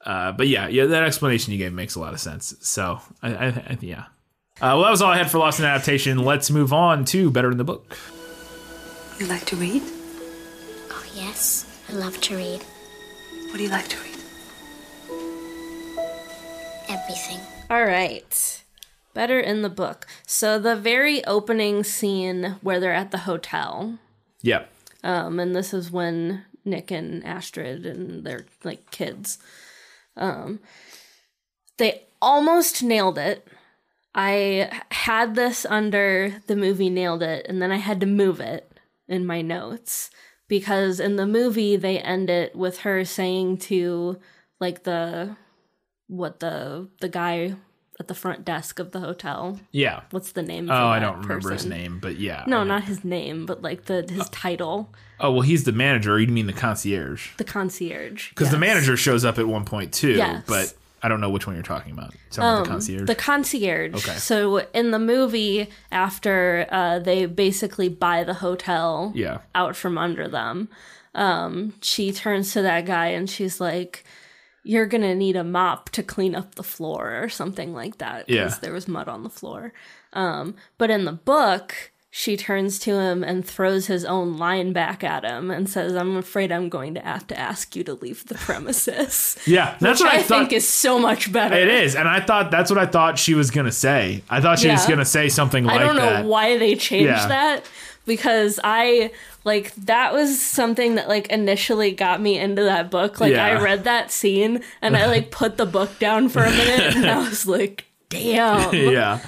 uh, 0.06 0.34
but 0.34 0.48
yeah, 0.50 0.68
yeah, 0.68 0.86
that 0.88 1.04
explanation 1.04 1.54
you 1.54 1.58
gave 1.58 1.72
makes 1.74 1.96
a 1.96 2.00
lot 2.02 2.14
of 2.14 2.20
sense. 2.20 2.54
So, 2.60 3.00
I, 3.24 3.34
I, 3.34 3.48
I 3.48 3.78
yeah. 3.82 4.06
Uh, 4.60 4.74
well, 4.76 4.84
that 4.84 4.92
was 4.92 5.02
all 5.02 5.12
I 5.12 5.18
had 5.18 5.32
for 5.32 5.38
Lost 5.38 5.60
in 5.60 5.66
Adaptation. 5.66 6.18
Let's 6.20 6.50
move 6.52 6.74
on 6.74 7.06
to 7.06 7.32
Better 7.32 7.52
in 7.52 7.58
the 7.58 7.64
Book. 7.64 7.98
You 9.20 9.28
like 9.28 9.46
to 9.46 9.56
read? 9.56 9.82
Oh, 10.92 11.04
yes. 11.14 11.66
I 11.90 11.94
love 11.94 12.20
to 12.22 12.36
read 12.36 12.64
What 13.50 13.58
do 13.58 13.64
you 13.64 13.70
like 13.70 13.88
to 13.90 13.98
read? 13.98 14.14
everything. 16.90 17.40
All 17.70 17.84
right. 17.84 18.64
Better 19.14 19.40
in 19.40 19.62
the 19.62 19.70
book. 19.70 20.08
So 20.26 20.58
the 20.58 20.76
very 20.76 21.24
opening 21.26 21.84
scene 21.84 22.56
where 22.62 22.80
they're 22.80 22.94
at 22.94 23.12
the 23.12 23.20
hotel, 23.20 24.00
Yeah. 24.42 24.66
um, 25.04 25.38
and 25.40 25.54
this 25.56 25.74
is 25.74 25.92
when 25.92 26.46
Nick 26.64 26.92
and 26.92 27.26
Astrid 27.26 27.86
and 27.86 28.24
their 28.26 28.46
like 28.64 28.90
kids, 28.92 29.38
um, 30.16 30.60
they 31.78 32.04
almost 32.22 32.82
nailed 32.84 33.18
it. 33.18 33.46
I 34.16 34.82
had 34.92 35.36
this 35.36 35.66
under 35.66 36.42
the 36.48 36.56
movie 36.56 36.90
nailed 36.90 37.22
it, 37.22 37.46
and 37.50 37.62
then 37.62 37.72
I 37.72 37.78
had 37.78 38.00
to 38.00 38.06
move 38.08 38.40
it 38.40 38.80
in 39.10 39.26
my 39.26 39.42
notes 39.42 40.10
because 40.48 41.00
in 41.00 41.16
the 41.16 41.26
movie 41.28 41.76
they 41.76 42.00
end 42.00 42.30
it 42.30 42.56
with 42.56 42.80
her 42.80 43.04
saying 43.06 43.58
to 43.58 44.20
like 44.60 44.84
the 44.84 45.36
what 46.08 46.40
the 46.40 46.88
the 47.02 47.10
guy 47.10 47.56
at 48.00 48.08
the 48.08 48.14
front 48.14 48.46
desk 48.46 48.78
of 48.78 48.92
the 48.92 49.00
hotel. 49.00 49.60
Yeah. 49.72 50.02
What's 50.12 50.32
the 50.34 50.44
name? 50.44 50.70
Oh, 50.70 50.74
I 50.88 51.00
don't 51.00 51.20
remember 51.22 51.52
his 51.52 51.66
name, 51.66 52.00
but 52.00 52.18
yeah. 52.20 52.44
No, 52.46 52.64
not 52.64 52.84
his 52.84 53.04
name, 53.04 53.48
but 53.48 53.64
like 53.64 53.86
the 53.86 54.06
his 54.08 54.22
uh, 54.22 54.28
title, 54.32 54.94
Oh, 55.20 55.32
well, 55.32 55.42
he's 55.42 55.64
the 55.64 55.72
manager. 55.72 56.20
You 56.20 56.28
mean 56.28 56.46
the 56.46 56.54
concierge? 56.54 57.36
the 57.38 57.44
concierge. 57.44 58.30
Because 58.30 58.52
the 58.52 58.60
manager 58.60 58.96
shows 58.96 59.26
up 59.26 59.40
at 59.40 59.48
one 59.48 59.66
point 59.66 59.94
too, 59.94 60.12
Yes. 60.14 60.44
but 60.48 60.76
I 61.04 61.08
don't 61.10 61.22
know 61.22 61.30
which 61.30 61.46
one 61.46 61.56
you're 61.56 61.64
talking 61.64 61.92
about. 61.92 62.14
Someone 62.32 62.64
the 62.64 62.70
concierge. 62.70 63.00
Um, 63.02 63.06
The 63.06 63.16
concierge. 63.16 63.94
Okay. 63.96 64.18
So 64.18 64.58
in 64.74 64.92
the 64.92 65.00
movie, 65.00 65.70
after 65.92 66.66
uh, 66.72 67.00
they 67.00 67.26
basically 67.28 67.88
buy 67.90 68.24
the 68.24 68.34
hotel 68.36 69.12
Yeah. 69.16 69.40
out 69.54 69.76
from 69.76 69.98
under 69.98 70.28
them, 70.28 70.70
um, 71.14 71.74
she 71.82 72.12
turns 72.12 72.54
to 72.54 72.62
that 72.64 72.86
guy 72.86 73.08
and 73.08 73.30
she's 73.30 73.60
like, 73.62 74.04
"You're 74.64 74.86
gonna 74.88 75.16
need 75.16 75.36
a 75.36 75.44
mop 75.44 75.90
to 75.92 76.04
clean 76.04 76.36
up 76.36 76.56
the 76.56 76.64
floor 76.64 77.20
or 77.22 77.30
something 77.30 77.74
like 77.74 78.00
that 78.00 78.28
because 78.28 78.54
Yeah. 78.54 78.60
there 78.62 78.74
was 78.74 78.88
mud 78.88 79.08
on 79.08 79.24
the 79.24 79.30
floor." 79.30 79.74
Um, 80.14 80.56
but 80.78 80.90
in 80.90 81.06
the 81.06 81.14
book. 81.14 81.92
She 82.20 82.36
turns 82.36 82.80
to 82.80 82.96
him 83.00 83.24
and 83.24 83.46
throws 83.46 83.86
his 83.86 84.04
own 84.04 84.38
line 84.38 84.74
back 84.74 85.04
at 85.04 85.24
him 85.24 85.52
and 85.52 85.70
says, 85.70 85.94
"I'm 85.96 86.18
afraid 86.18 86.52
I'm 86.52 86.68
going 86.68 86.96
to 86.96 87.00
have 87.02 87.28
to 87.28 87.38
ask 87.38 87.76
you 87.76 87.84
to 87.84 87.94
leave 87.94 88.26
the 88.26 88.34
premises." 88.34 89.38
yeah, 89.46 89.78
that's 89.80 90.00
Which 90.02 90.06
what 90.08 90.16
I, 90.16 90.18
I, 90.18 90.22
thought. 90.24 90.40
think 90.40 90.54
is 90.54 90.68
so 90.68 90.98
much 90.98 91.32
better. 91.32 91.54
it 91.56 91.68
is, 91.68 91.96
and 91.96 92.08
I 92.10 92.20
thought 92.20 92.50
that's 92.50 92.72
what 92.72 92.80
I 92.80 92.88
thought 92.88 93.20
she 93.20 93.36
was 93.36 93.52
gonna 93.52 93.72
say. 93.72 94.24
I 94.32 94.42
thought 94.42 94.58
she 94.58 94.68
was 94.68 94.88
gonna 94.88 95.06
say 95.06 95.30
something 95.30 95.64
like 95.64 95.78
that. 95.78 95.84
I 95.84 95.86
don't 95.86 95.96
know 95.96 96.10
that. 96.10 96.26
why 96.26 96.58
they 96.58 96.74
changed 96.74 97.06
Yeah. 97.06 97.28
that 97.28 97.66
because 98.08 98.60
I 98.64 99.12
like 99.44 99.76
that 99.76 100.12
was 100.12 100.42
something 100.42 100.96
that 100.96 101.08
like 101.08 101.28
initially 101.28 101.92
got 101.92 102.20
me 102.20 102.40
into 102.40 102.64
that 102.64 102.90
book. 102.90 103.20
Like 103.20 103.36
I 103.36 103.62
read 103.62 103.84
that 103.84 104.10
scene 104.12 104.64
and 104.82 104.98
I 104.98 105.06
like 105.06 105.30
put 105.44 105.58
the 105.58 105.68
book 105.68 106.00
down 106.00 106.30
for 106.30 106.44
a 106.44 106.50
minute 106.50 106.96
and 106.96 107.06
I 107.06 107.20
was 107.20 107.46
like, 107.46 107.86
damn. 108.10 108.74
yeah. 108.74 109.20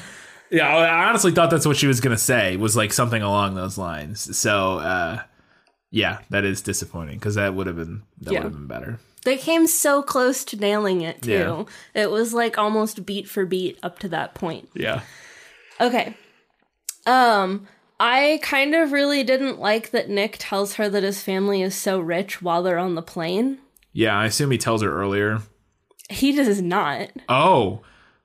Yeah, 0.52 0.68
I 0.76 1.08
honestly 1.10 1.32
thought 1.32 1.50
that's 1.52 1.66
what 1.66 1.78
she 1.78 1.88
was 1.88 2.00
gonna 2.02 2.18
say 2.18 2.56
was 2.58 2.76
like 2.76 2.92
something 2.94 3.22
along 3.22 3.56
those 3.56 3.78
lines. 3.78 4.36
So, 4.38 4.80
uh, 4.80 5.22
yeah, 5.92 6.20
that 6.30 6.44
is 6.46 6.62
disappointing 6.62 7.18
because 7.20 7.36
that 7.36 7.54
would 7.56 7.68
have 7.68 7.76
been 7.76 8.04
that 8.22 8.34
Yeah. 8.34 8.40
would 8.40 8.44
have 8.46 8.54
been 8.54 8.68
better. 8.68 9.00
They 9.26 9.38
came 9.38 9.68
so 9.68 10.02
close 10.02 10.44
to 10.46 10.58
nailing 10.58 11.02
it 11.02 11.22
too. 11.22 11.32
Yeah. 11.94 12.02
It 12.04 12.10
was 12.12 12.34
like 12.34 12.58
almost 12.58 13.06
beat 13.06 13.28
for 13.28 13.46
beat 13.46 13.78
up 13.84 14.00
to 14.00 14.10
that 14.10 14.34
point. 14.34 14.70
Yeah, 14.74 15.02
Okay. 15.80 16.16
Um 17.06 17.68
I 18.00 18.40
kind 18.42 18.74
of 18.76 18.92
really 18.94 19.24
didn't 19.24 19.60
like 19.60 19.92
that 19.92 20.10
Nick 20.10 20.38
tells 20.40 20.76
her 20.76 20.88
that 20.90 21.04
his 21.04 21.22
family 21.22 21.62
is 21.62 21.76
so 21.76 22.00
rich 22.00 22.42
while 22.42 22.64
they're 22.64 22.78
on 22.78 22.96
the 22.96 23.02
plane. 23.02 23.60
yeah. 23.92 24.18
I 24.18 24.26
assume 24.28 24.52
he 24.52 24.58
tells 24.58 24.82
her 24.82 24.92
earlier. 24.94 25.42
He 26.10 26.32
does 26.32 26.62
not. 26.62 27.10
Oh, 27.28 27.82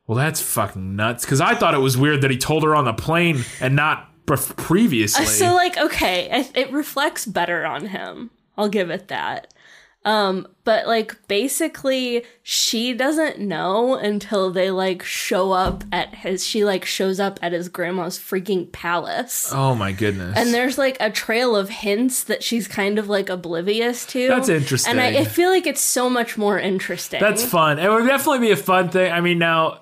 well, 0.07 0.17
that's 0.17 0.41
fucking 0.41 0.97
nuts. 0.97 1.25
Because 1.25 1.41
I 1.41 1.55
thought 1.55 1.75
it 1.75 1.79
was 1.79 1.97
weird 1.97 2.23
that 2.23 2.31
he 2.31 2.39
told 2.39 2.63
her 2.63 2.75
on 2.75 2.85
the 2.85 2.93
plane 2.93 3.45
and 3.61 3.75
not 3.75 4.11
pre- 4.27 4.37
previously. 4.57 5.27
So 5.27 5.55
like 5.55 5.77
okay, 5.79 6.29
it, 6.31 6.51
it 6.55 6.73
reflects 6.73 7.27
better 7.27 7.65
on 7.65 7.87
him. 7.87 8.31
I'll 8.57 8.69
give 8.69 8.91
it 8.91 9.09
that. 9.09 9.53
Um, 10.07 10.47
but 10.65 10.87
like 10.87 11.17
basically 11.29 12.25
she 12.43 12.93
doesn't 12.93 13.39
know 13.39 13.95
until 13.95 14.51
they 14.51 14.71
like 14.71 15.03
show 15.03 15.53
up 15.53 15.83
at 15.91 16.17
his 16.17 16.47
she 16.47 16.63
like 16.63 16.85
shows 16.85 17.19
up 17.19 17.39
at 17.41 17.53
his 17.53 17.71
grandma's 17.71 18.19
freaking 18.19 18.71
palace. 18.71 19.51
Oh 19.51 19.75
my 19.75 19.93
goodness. 19.93 20.37
And 20.37 20.53
there's 20.53 20.77
like 20.77 20.99
a 21.01 21.11
trail 21.11 21.57
of 21.57 21.71
hints 21.71 22.25
that 22.25 22.43
she's 22.43 22.69
kind 22.69 22.99
of 22.99 23.09
like 23.09 23.31
oblivious 23.31 24.05
to. 24.09 24.29
That's 24.29 24.51
interesting. 24.51 24.91
And 24.91 25.01
I, 25.01 25.21
I 25.21 25.25
feel 25.25 25.49
like 25.49 25.67
it's 25.67 25.81
so 25.81 26.11
much 26.11 26.37
more 26.37 26.59
interesting. 26.59 27.21
That's 27.21 27.43
fun. 27.43 27.79
It 27.79 27.89
would 27.91 28.07
definitely 28.07 28.41
be 28.41 28.51
a 28.51 28.57
fun 28.57 28.91
thing. 28.91 29.11
I 29.11 29.23
mean, 29.23 29.39
now, 29.39 29.81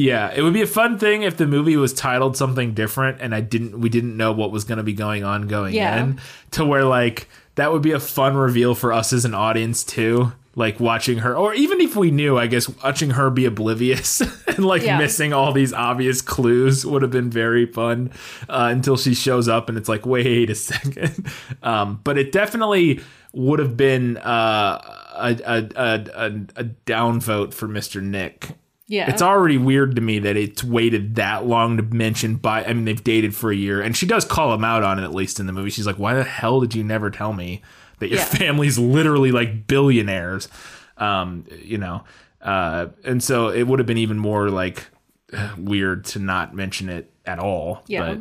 yeah, 0.00 0.32
it 0.34 0.42
would 0.42 0.54
be 0.54 0.62
a 0.62 0.66
fun 0.66 0.98
thing 0.98 1.22
if 1.22 1.36
the 1.36 1.46
movie 1.46 1.76
was 1.76 1.92
titled 1.92 2.36
something 2.36 2.72
different 2.72 3.20
and 3.20 3.34
I 3.34 3.40
didn't, 3.40 3.78
we 3.80 3.88
didn't 3.88 4.16
know 4.16 4.32
what 4.32 4.50
was 4.50 4.64
going 4.64 4.78
to 4.78 4.84
be 4.84 4.94
going 4.94 5.24
on 5.24 5.46
going 5.46 5.74
Yeah. 5.74 6.02
in. 6.02 6.20
To 6.52 6.64
where 6.64 6.84
like 6.84 7.28
that 7.56 7.70
would 7.72 7.82
be 7.82 7.92
a 7.92 8.00
fun 8.00 8.34
reveal 8.36 8.74
for 8.74 8.92
us 8.92 9.12
as 9.12 9.24
an 9.24 9.34
audience 9.34 9.84
too. 9.84 10.32
Like 10.56 10.80
watching 10.80 11.18
her, 11.18 11.36
or 11.36 11.54
even 11.54 11.80
if 11.80 11.94
we 11.94 12.10
knew, 12.10 12.36
I 12.36 12.46
guess 12.48 12.68
watching 12.82 13.10
her 13.10 13.30
be 13.30 13.44
oblivious 13.46 14.20
and 14.48 14.64
like 14.64 14.82
Yeah. 14.82 14.98
missing 14.98 15.32
all 15.32 15.52
these 15.52 15.72
obvious 15.72 16.22
clues 16.22 16.84
would 16.84 17.02
have 17.02 17.10
been 17.12 17.30
very 17.30 17.66
fun 17.66 18.10
uh, 18.48 18.68
until 18.72 18.96
she 18.96 19.14
shows 19.14 19.48
up 19.48 19.68
and 19.68 19.76
it's 19.78 19.88
like, 19.88 20.04
wait 20.06 20.50
a 20.50 20.54
second. 20.72 21.26
Um, 21.62 22.00
but 22.04 22.18
it 22.18 22.32
definitely 22.32 23.00
would 23.32 23.58
have 23.60 23.76
been 23.76 24.16
uh, 24.16 24.80
a, 25.14 25.36
a, 25.44 25.68
a, 25.76 26.06
a, 26.14 26.26
a 26.56 26.64
downvote 26.86 27.52
for 27.54 27.68
Mr. 27.68 28.02
Nick. 28.02 28.48
Yeah. 28.90 29.08
It's 29.08 29.22
already 29.22 29.56
weird 29.56 29.94
to 29.94 30.00
me 30.00 30.18
that 30.18 30.36
it's 30.36 30.64
waited 30.64 31.14
that 31.14 31.46
long 31.46 31.76
to 31.76 31.82
mention 31.84 32.34
by 32.34 32.64
I 32.64 32.72
mean 32.72 32.86
they've 32.86 33.02
dated 33.04 33.36
for 33.36 33.52
a 33.52 33.54
year 33.56 33.80
and 33.80 33.96
she 33.96 34.04
does 34.04 34.24
call 34.24 34.52
him 34.52 34.64
out 34.64 34.82
on 34.82 34.98
it 34.98 35.04
at 35.04 35.14
least 35.14 35.38
in 35.38 35.46
the 35.46 35.52
movie. 35.52 35.70
She's 35.70 35.86
like, 35.86 35.96
"Why 35.96 36.14
the 36.14 36.24
hell 36.24 36.60
did 36.60 36.74
you 36.74 36.82
never 36.82 37.08
tell 37.08 37.32
me 37.32 37.62
that 38.00 38.08
your 38.08 38.18
Yeah. 38.18 38.24
family's 38.42 38.78
literally 38.80 39.30
like 39.30 39.68
billionaires?" 39.68 40.48
Um, 40.96 41.44
you 41.62 41.78
know. 41.78 42.02
Uh, 42.42 42.88
and 43.04 43.22
so 43.22 43.48
it 43.48 43.62
would 43.68 43.78
have 43.78 43.86
been 43.86 43.98
even 43.98 44.18
more 44.18 44.50
like 44.50 44.88
weird 45.56 46.04
to 46.06 46.18
not 46.18 46.52
mention 46.54 46.88
it 46.88 47.12
at 47.24 47.38
all. 47.38 47.84
Yeah. 47.86 48.14
But 48.14 48.18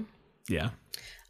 yeah. 0.47 0.69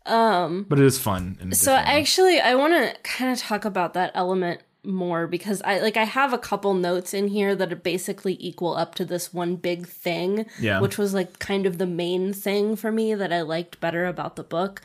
Um 0.05 0.65
but 0.67 0.79
it 0.79 0.85
is 0.85 0.99
fun. 0.99 1.37
in 1.39 1.53
So 1.53 1.73
actually, 1.73 2.41
I 2.41 2.55
want 2.55 2.73
to 2.73 2.99
kind 3.03 3.31
of 3.31 3.37
talk 3.39 3.63
about 3.63 3.93
that 3.93 4.11
element 4.15 4.61
more 4.89 5.27
because 5.27 5.61
I 5.63 5.79
like 5.79 5.97
I 5.97 6.03
have 6.03 6.33
a 6.33 6.37
couple 6.37 6.73
notes 6.73 7.13
in 7.13 7.27
here 7.29 7.55
that 7.55 7.71
are 7.71 7.77
basically 7.77 8.35
equal 8.39 8.75
up 8.75 8.95
to 8.95 9.05
this 9.05 9.33
one 9.33 9.55
big 9.55 9.87
thing, 9.87 10.45
Yeah. 10.59 10.81
which 10.81 10.97
was 10.97 11.13
like 11.13 11.39
kind 11.39 11.65
of 11.65 11.77
the 11.77 11.85
main 11.87 12.33
thing 12.33 12.75
for 12.75 12.91
me 12.91 13.13
that 13.15 13.31
I 13.31 13.41
liked 13.41 13.79
better 13.79 14.05
about 14.05 14.35
the 14.35 14.43
book. 14.43 14.81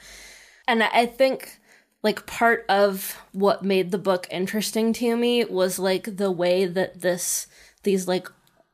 And 0.69 0.83
I 0.83 0.91
I 0.93 1.07
think 1.07 1.59
like 2.03 2.27
part 2.27 2.65
of 2.69 3.19
what 3.33 3.65
made 3.65 3.91
the 3.91 3.99
book 3.99 4.29
interesting 4.31 4.93
to 4.93 5.17
me 5.17 5.45
was 5.45 5.79
like 5.79 6.17
the 6.17 6.31
way 6.31 6.67
that 6.67 7.01
this 7.01 7.47
these 7.83 8.07
like 8.07 8.29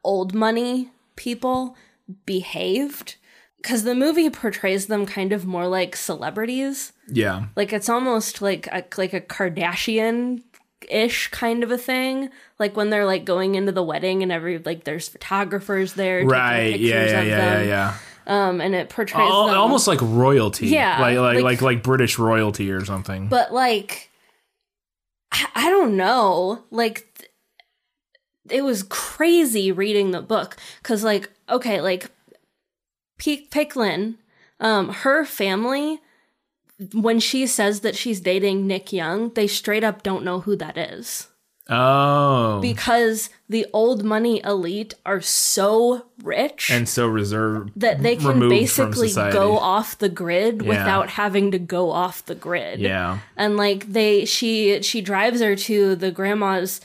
old 0.04 0.34
money 0.34 0.90
people 1.16 1.76
behaved 2.26 3.16
because 3.58 3.84
the 3.84 3.94
movie 3.94 4.30
portrays 4.30 4.86
them 4.86 5.06
kind 5.06 5.32
of 5.32 5.46
more 5.46 5.68
like 5.68 5.94
celebrities 5.94 6.92
yeah. 7.08 7.46
like 7.56 7.72
it's 7.72 7.88
almost 7.88 8.40
like 8.42 8.66
a, 8.68 8.84
like 8.96 9.12
a 9.12 9.20
Kardashian 9.20 10.42
ish 10.88 11.28
kind 11.28 11.62
of 11.62 11.70
a 11.70 11.78
thing. 11.78 12.30
Like 12.58 12.76
when 12.76 12.90
they're 12.90 13.04
like 13.06 13.24
going 13.24 13.54
into 13.54 13.72
the 13.72 13.82
wedding 13.82 14.22
and 14.22 14.30
every 14.32 14.58
like 14.58 14.84
there's 14.84 15.08
photographers 15.08 15.94
there, 15.94 16.18
taking 16.20 16.28
Right. 16.30 16.72
pictures 16.72 16.88
Yeah, 16.88 17.02
yeah, 17.04 17.20
of 17.20 17.26
yeah, 17.26 17.36
yeah, 17.36 17.54
them. 17.58 17.68
yeah. 17.68 17.94
Um, 18.26 18.60
and 18.60 18.74
it 18.74 18.88
portrays 18.90 19.28
Al- 19.28 19.46
them 19.46 19.56
almost 19.56 19.86
like 19.88 19.98
royalty. 20.02 20.68
Yeah, 20.68 21.00
Like 21.00 21.16
like 21.18 21.34
like- 21.36 21.42
like 21.44 21.62
like 21.62 21.82
British 21.82 22.18
royalty 22.18 22.70
or 22.70 22.84
something. 22.84 23.28
but 23.28 23.52
like 23.52 24.10
I, 25.32 25.46
I 25.54 25.70
don't 25.70 25.96
know, 25.96 26.62
like 26.70 27.06
th- 27.18 27.30
it 28.50 28.62
was 28.62 28.82
crazy 28.84 29.72
reading 29.72 30.10
the 30.10 30.20
book 30.22 30.56
because 30.82 31.02
like 31.04 31.30
okay, 31.48 31.80
like 31.80 32.10
P- 33.18 33.46
Peik 33.50 33.74
Lin, 33.76 34.16
um, 34.60 34.88
her 34.90 35.24
family. 35.24 36.00
When 36.94 37.20
she 37.20 37.46
says 37.46 37.80
that 37.80 37.96
she's 37.96 38.20
dating 38.20 38.66
Nick 38.66 38.92
Young, 38.92 39.32
they 39.34 39.46
straight 39.46 39.84
up 39.84 40.02
don't 40.02 40.24
know 40.24 40.40
who 40.40 40.56
that 40.56 40.78
is. 40.78 41.28
oh. 41.68 42.58
because 42.60 43.30
the 43.48 43.66
old 43.72 44.02
money 44.02 44.40
elite 44.44 44.94
are 45.06 45.20
so 45.20 46.06
rich 46.22 46.68
and 46.70 46.88
so 46.88 47.06
reserved 47.06 47.70
that 47.76 48.02
they 48.02 48.16
can 48.16 48.48
basically 48.48 49.12
go 49.12 49.56
off 49.58 49.98
the 49.98 50.08
grid 50.08 50.62
Yeah. 50.62 50.68
without 50.68 51.10
having 51.10 51.50
to 51.52 51.58
go 51.58 51.90
off 51.90 52.24
the 52.26 52.34
grid. 52.34 52.80
Yeah. 52.80 53.18
And 53.36 53.56
like 53.56 53.92
they 53.92 54.24
she 54.24 54.82
she 54.82 55.00
drives 55.00 55.40
her 55.40 55.54
to 55.54 55.94
the 55.96 56.10
grandma's 56.10 56.80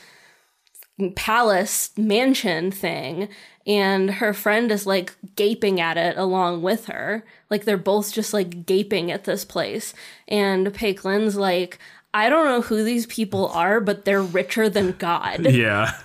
palace 1.15 1.89
mansion 1.97 2.71
thing 2.71 3.27
and 3.67 4.11
her 4.11 4.33
friend 4.33 4.71
is 4.71 4.85
like 4.85 5.15
gaping 5.35 5.79
at 5.79 5.97
it 5.97 6.17
along 6.17 6.61
with 6.61 6.85
her. 6.85 7.25
Like 7.49 7.65
they're 7.65 7.77
both 7.77 8.13
just 8.13 8.33
like 8.33 8.65
gaping 8.65 9.11
at 9.11 9.23
this 9.23 9.43
place. 9.43 9.93
And 10.27 10.67
Peik 10.67 11.03
Lin's 11.03 11.35
like, 11.35 11.79
I 12.13 12.29
don't 12.29 12.45
know 12.45 12.61
who 12.61 12.83
these 12.83 13.05
people 13.07 13.47
are, 13.49 13.81
but 13.81 14.05
they're 14.05 14.21
richer 14.21 14.69
than 14.69 14.91
God. 14.93 15.45
Yeah. 15.55 15.97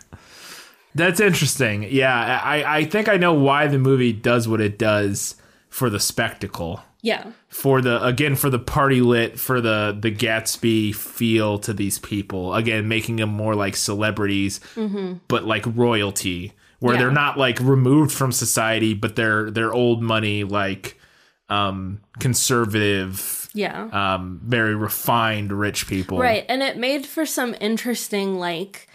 That's 0.93 1.21
interesting. 1.21 1.87
Yeah, 1.89 2.41
I, 2.43 2.79
I 2.79 2.85
think 2.85 3.09
I 3.09 3.17
know 3.17 3.33
why 3.33 3.69
the 3.69 3.79
movie 3.79 4.13
does 4.13 4.49
what 4.49 4.61
it 4.61 4.77
does 4.77 5.37
for 5.69 5.89
the 5.89 6.01
spectacle. 6.01 6.83
Yeah. 7.01 7.31
For 7.49 7.81
the 7.81 8.05
again 8.05 8.35
for 8.35 8.51
the 8.51 8.59
party 8.59 9.01
lit 9.01 9.39
for 9.39 9.61
the 9.61 9.97
the 9.99 10.11
Gatsby 10.11 10.95
feel 10.95 11.59
to 11.61 11.73
these 11.73 11.99
people 11.99 12.55
again 12.55 12.89
making 12.89 13.17
them 13.17 13.31
more 13.31 13.55
like 13.55 13.77
celebrities 13.77 14.61
mm-hmm. 14.75 15.15
but 15.29 15.45
like 15.45 15.65
royalty 15.75 16.53
where 16.81 16.95
Yeah. 16.95 17.01
they're 17.03 17.11
not 17.13 17.39
like 17.39 17.59
removed 17.61 18.13
from 18.13 18.33
society 18.33 18.93
but 18.95 19.15
they're 19.17 19.51
they're 19.51 19.73
old 19.73 20.03
money 20.03 20.45
like 20.45 20.99
um 21.49 22.01
conservative 22.19 23.49
Yeah. 23.55 23.89
um 24.15 24.41
very 24.45 24.75
refined 24.75 25.53
rich 25.53 25.87
people 25.87 26.19
Right. 26.19 26.45
And 26.49 26.63
it 26.63 26.77
made 26.77 27.07
for 27.07 27.25
some 27.27 27.55
interesting, 27.61 28.39
like, 28.39 28.87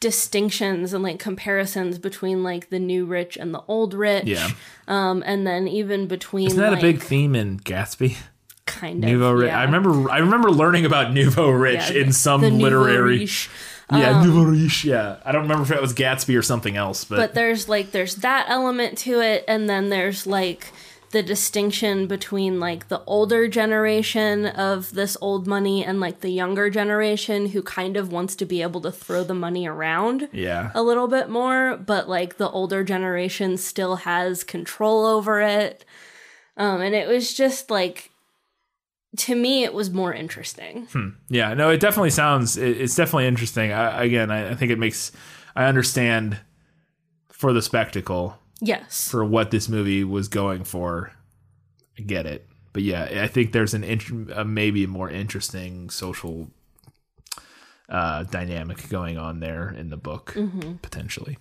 distinctions 0.00 0.92
and 0.92 1.02
like 1.04 1.20
comparisons 1.20 1.96
between 1.98 2.42
like 2.42 2.70
the 2.70 2.78
new 2.80 3.04
rich 3.06 3.36
and 3.36 3.54
the 3.54 3.62
old 3.68 3.94
rich. 3.94 4.24
Yeah. 4.26 4.50
Um, 4.88 5.22
and 5.24 5.46
then 5.46 5.68
even 5.68 6.08
between 6.08 6.48
Isn't 6.48 6.58
that 6.60 6.70
like, 6.72 6.78
a 6.80 6.82
big 6.82 7.00
theme 7.00 7.36
in 7.36 7.58
Gatsby? 7.60 8.16
kind 8.66 9.04
of 9.04 9.10
Nouveau 9.10 9.32
Rich. 9.32 9.48
yeah. 9.48 9.60
I 9.60 9.64
remember. 9.64 10.10
I 10.10 10.18
remember 10.18 10.50
learning 10.50 10.86
about 10.86 11.12
Nouveau 11.12 11.50
Rich 11.50 11.90
Yeah, 11.90 12.02
in 12.02 12.12
some 12.12 12.40
literary. 12.42 13.18
riche. 13.20 13.48
Yeah, 14.00 14.22
Nouveau 14.22 14.44
Riche. 14.44 14.84
Yeah, 14.84 15.16
I 15.24 15.32
don't 15.32 15.42
remember 15.42 15.64
if 15.64 15.70
it 15.70 15.80
was 15.80 15.92
Gatsby 15.94 16.38
or 16.38 16.42
something 16.42 16.76
else, 16.76 17.04
but, 17.04 17.16
But 17.16 17.34
there's 17.34 17.68
like 17.68 17.92
there's 17.92 18.16
that 18.16 18.46
element 18.48 18.98
to 18.98 19.20
it, 19.20 19.44
and 19.48 19.68
then 19.68 19.88
there's 19.88 20.26
like 20.26 20.72
the 21.10 21.22
distinction 21.22 22.06
between 22.06 22.58
like 22.58 22.88
the 22.88 23.02
older 23.04 23.46
generation 23.46 24.46
of 24.46 24.92
this 24.94 25.14
old 25.20 25.46
money 25.46 25.84
and 25.84 26.00
like 26.00 26.20
the 26.20 26.30
younger 26.30 26.70
generation 26.70 27.48
who 27.48 27.62
kind 27.62 27.98
of 27.98 28.10
wants 28.10 28.34
to 28.36 28.46
be 28.46 28.62
able 28.62 28.80
to 28.80 28.90
throw 28.90 29.22
the 29.22 29.34
money 29.34 29.66
around. 29.66 30.28
yeah, 30.32 30.70
a 30.74 30.82
little 30.82 31.08
bit 31.08 31.28
more, 31.28 31.76
but 31.76 32.08
like 32.08 32.38
the 32.38 32.48
older 32.48 32.82
generation 32.82 33.58
still 33.58 33.96
has 33.96 34.42
control 34.42 35.04
over 35.04 35.40
it. 35.42 35.84
Um, 36.56 36.80
and 36.80 36.94
it 36.94 37.08
was 37.08 37.34
just 37.34 37.70
like, 37.70 38.10
to 39.18 39.34
me, 39.34 39.64
it 39.64 39.74
was 39.74 39.90
more 39.90 40.12
interesting. 40.12 40.88
yeah. 41.28 41.52
No, 41.54 41.68
it 41.70 41.80
definitely 41.80 42.10
sounds. 42.10 42.56
It, 42.56 42.80
it's 42.80 42.94
definitely 42.94 43.26
interesting. 43.26 43.72
I, 43.72 44.04
again, 44.04 44.30
I, 44.30 44.50
I 44.50 44.54
think 44.54 44.70
it 44.72 44.78
makes. 44.78 45.12
I 45.54 45.66
understand 45.66 46.38
for 47.28 47.52
the 47.52 47.60
spectacle 47.62 48.38
Yes. 48.60 49.08
for 49.10 49.24
what 49.24 49.50
this 49.50 49.68
movie 49.68 50.04
was 50.04 50.28
going 50.28 50.64
for. 50.64 51.12
I 51.98 52.02
get 52.02 52.24
it, 52.24 52.46
but 52.72 52.82
yeah, 52.84 53.22
I 53.22 53.26
think 53.26 53.52
there's 53.52 53.74
an 53.74 53.84
int- 53.84 54.30
uh, 54.32 54.44
maybe 54.44 54.86
more 54.86 55.10
interesting 55.10 55.90
social 55.90 56.48
uh, 57.88 58.22
dynamic 58.24 58.88
going 58.88 59.18
on 59.18 59.40
there 59.40 59.68
in 59.70 59.90
the 59.90 59.96
book 59.96 60.32
Mm-hmm. 60.34 60.74
potentially. 60.76 61.36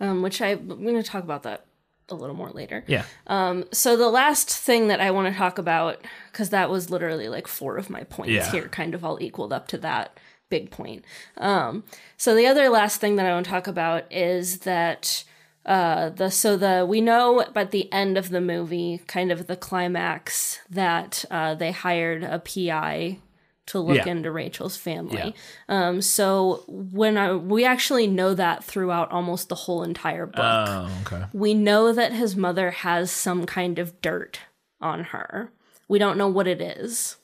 Um, 0.00 0.22
which 0.22 0.42
I, 0.42 0.48
I'm 0.52 0.66
going 0.82 0.96
to 0.96 1.04
talk 1.04 1.22
about 1.22 1.44
that 1.44 1.66
a 2.08 2.14
little 2.14 2.36
more 2.36 2.50
later. 2.50 2.84
Yeah. 2.86 3.04
Um, 3.26 3.64
So 3.72 3.96
the 3.96 4.08
last 4.10 4.50
thing 4.50 4.88
that 4.88 5.00
I 5.00 5.10
want 5.10 5.32
to 5.32 5.38
talk 5.38 5.58
about, 5.58 6.04
because 6.30 6.50
that 6.50 6.70
was 6.70 6.90
literally 6.90 7.28
like 7.28 7.46
four 7.48 7.76
of 7.76 7.88
my 7.90 8.04
points 8.04 8.32
Yeah. 8.32 8.50
here, 8.50 8.68
kind 8.68 8.94
of 8.94 9.04
all 9.04 9.18
equaled 9.22 9.52
up 9.52 9.68
to 9.68 9.78
that 9.78 10.18
big 10.50 10.70
point. 10.70 11.04
Um, 11.38 11.84
so 12.16 12.34
the 12.34 12.46
other 12.46 12.68
last 12.68 13.00
thing 13.00 13.16
that 13.16 13.26
I 13.26 13.32
want 13.32 13.46
to 13.46 13.50
talk 13.50 13.66
about 13.66 14.04
is 14.12 14.58
that 14.60 15.24
uh, 15.66 16.10
the 16.10 16.30
so 16.30 16.58
the 16.58 16.84
we 16.86 17.00
know 17.00 17.40
at 17.56 17.70
the 17.70 17.90
end 17.90 18.18
of 18.18 18.28
the 18.28 18.40
movie, 18.42 19.00
kind 19.06 19.32
of 19.32 19.46
the 19.46 19.56
climax, 19.56 20.60
that 20.68 21.24
uh, 21.30 21.54
they 21.54 21.72
hired 21.72 22.22
a 22.22 22.38
PI 22.38 23.18
to 23.66 23.78
look 23.80 23.96
Yeah. 23.96 24.08
into 24.08 24.30
Rachel's 24.30 24.76
family. 24.76 25.34
Yeah. 25.68 25.88
Um, 25.88 26.02
so 26.02 26.64
when 26.68 27.16
I 27.16 27.34
we 27.34 27.64
actually 27.64 28.06
know 28.06 28.34
that 28.34 28.62
throughout 28.62 29.10
almost 29.10 29.48
the 29.48 29.54
whole 29.54 29.82
entire 29.82 30.26
book 30.26 30.38
Oh, 30.68 30.90
okay. 31.06 31.24
we 31.32 31.54
know 31.54 31.92
that 31.92 32.12
his 32.12 32.36
mother 32.36 32.70
has 32.70 33.10
some 33.10 33.46
kind 33.46 33.78
of 33.78 34.00
dirt 34.02 34.40
on 34.80 35.04
her. 35.04 35.50
We 35.88 35.98
don't 35.98 36.18
know 36.18 36.28
what 36.28 36.46
it 36.46 36.60
is. 36.60 37.16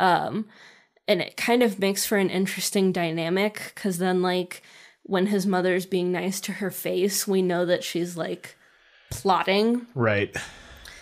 Um, 0.00 0.46
and 1.06 1.20
it 1.20 1.36
kind 1.36 1.62
of 1.62 1.78
makes 1.78 2.04
for 2.06 2.18
an 2.18 2.30
interesting 2.30 2.92
dynamic 2.92 3.72
because 3.74 3.98
then 3.98 4.20
like 4.20 4.62
when 5.04 5.26
his 5.26 5.46
mother's 5.46 5.86
being 5.86 6.12
nice 6.12 6.38
to 6.42 6.52
her 6.54 6.70
face 6.70 7.26
we 7.26 7.40
know 7.40 7.64
that 7.64 7.82
she's 7.82 8.16
like 8.16 8.56
plotting 9.10 9.86
Right. 9.94 10.36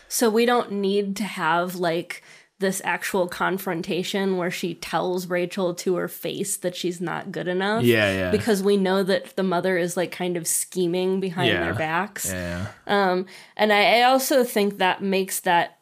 so 0.09 0.31
we 0.31 0.47
don't 0.47 0.71
need 0.73 1.17
to 1.17 1.25
have 1.25 1.75
like 1.75 2.23
this 2.59 2.81
actual 2.85 3.29
confrontation 3.29 4.39
where 4.39 4.51
she 4.51 4.75
tells 4.75 5.27
Rachel 5.27 5.75
to 5.75 5.97
her 5.97 6.09
face 6.09 6.57
that 6.59 6.75
she's 6.75 7.01
not 7.03 7.31
good 7.31 7.49
enough. 7.49 7.85
Yeah, 7.85 8.11
yeah. 8.13 8.31
Because 8.31 8.63
we 8.63 8.79
know 8.79 9.03
that 9.03 9.37
the 9.37 9.43
mother 9.43 9.77
is 9.77 9.95
like 9.97 10.11
kind 10.11 10.39
of 10.39 10.47
scheming 10.47 11.21
behind 11.21 11.49
Yeah. 11.49 11.65
their 11.65 11.75
backs. 11.75 12.33
Yeah. 12.33 12.69
Um, 12.87 13.27
And 13.59 13.73
I, 13.75 13.99
I 13.99 14.03
also 14.05 14.43
think 14.43 14.79
that 14.79 15.03
makes 15.03 15.41
that 15.41 15.79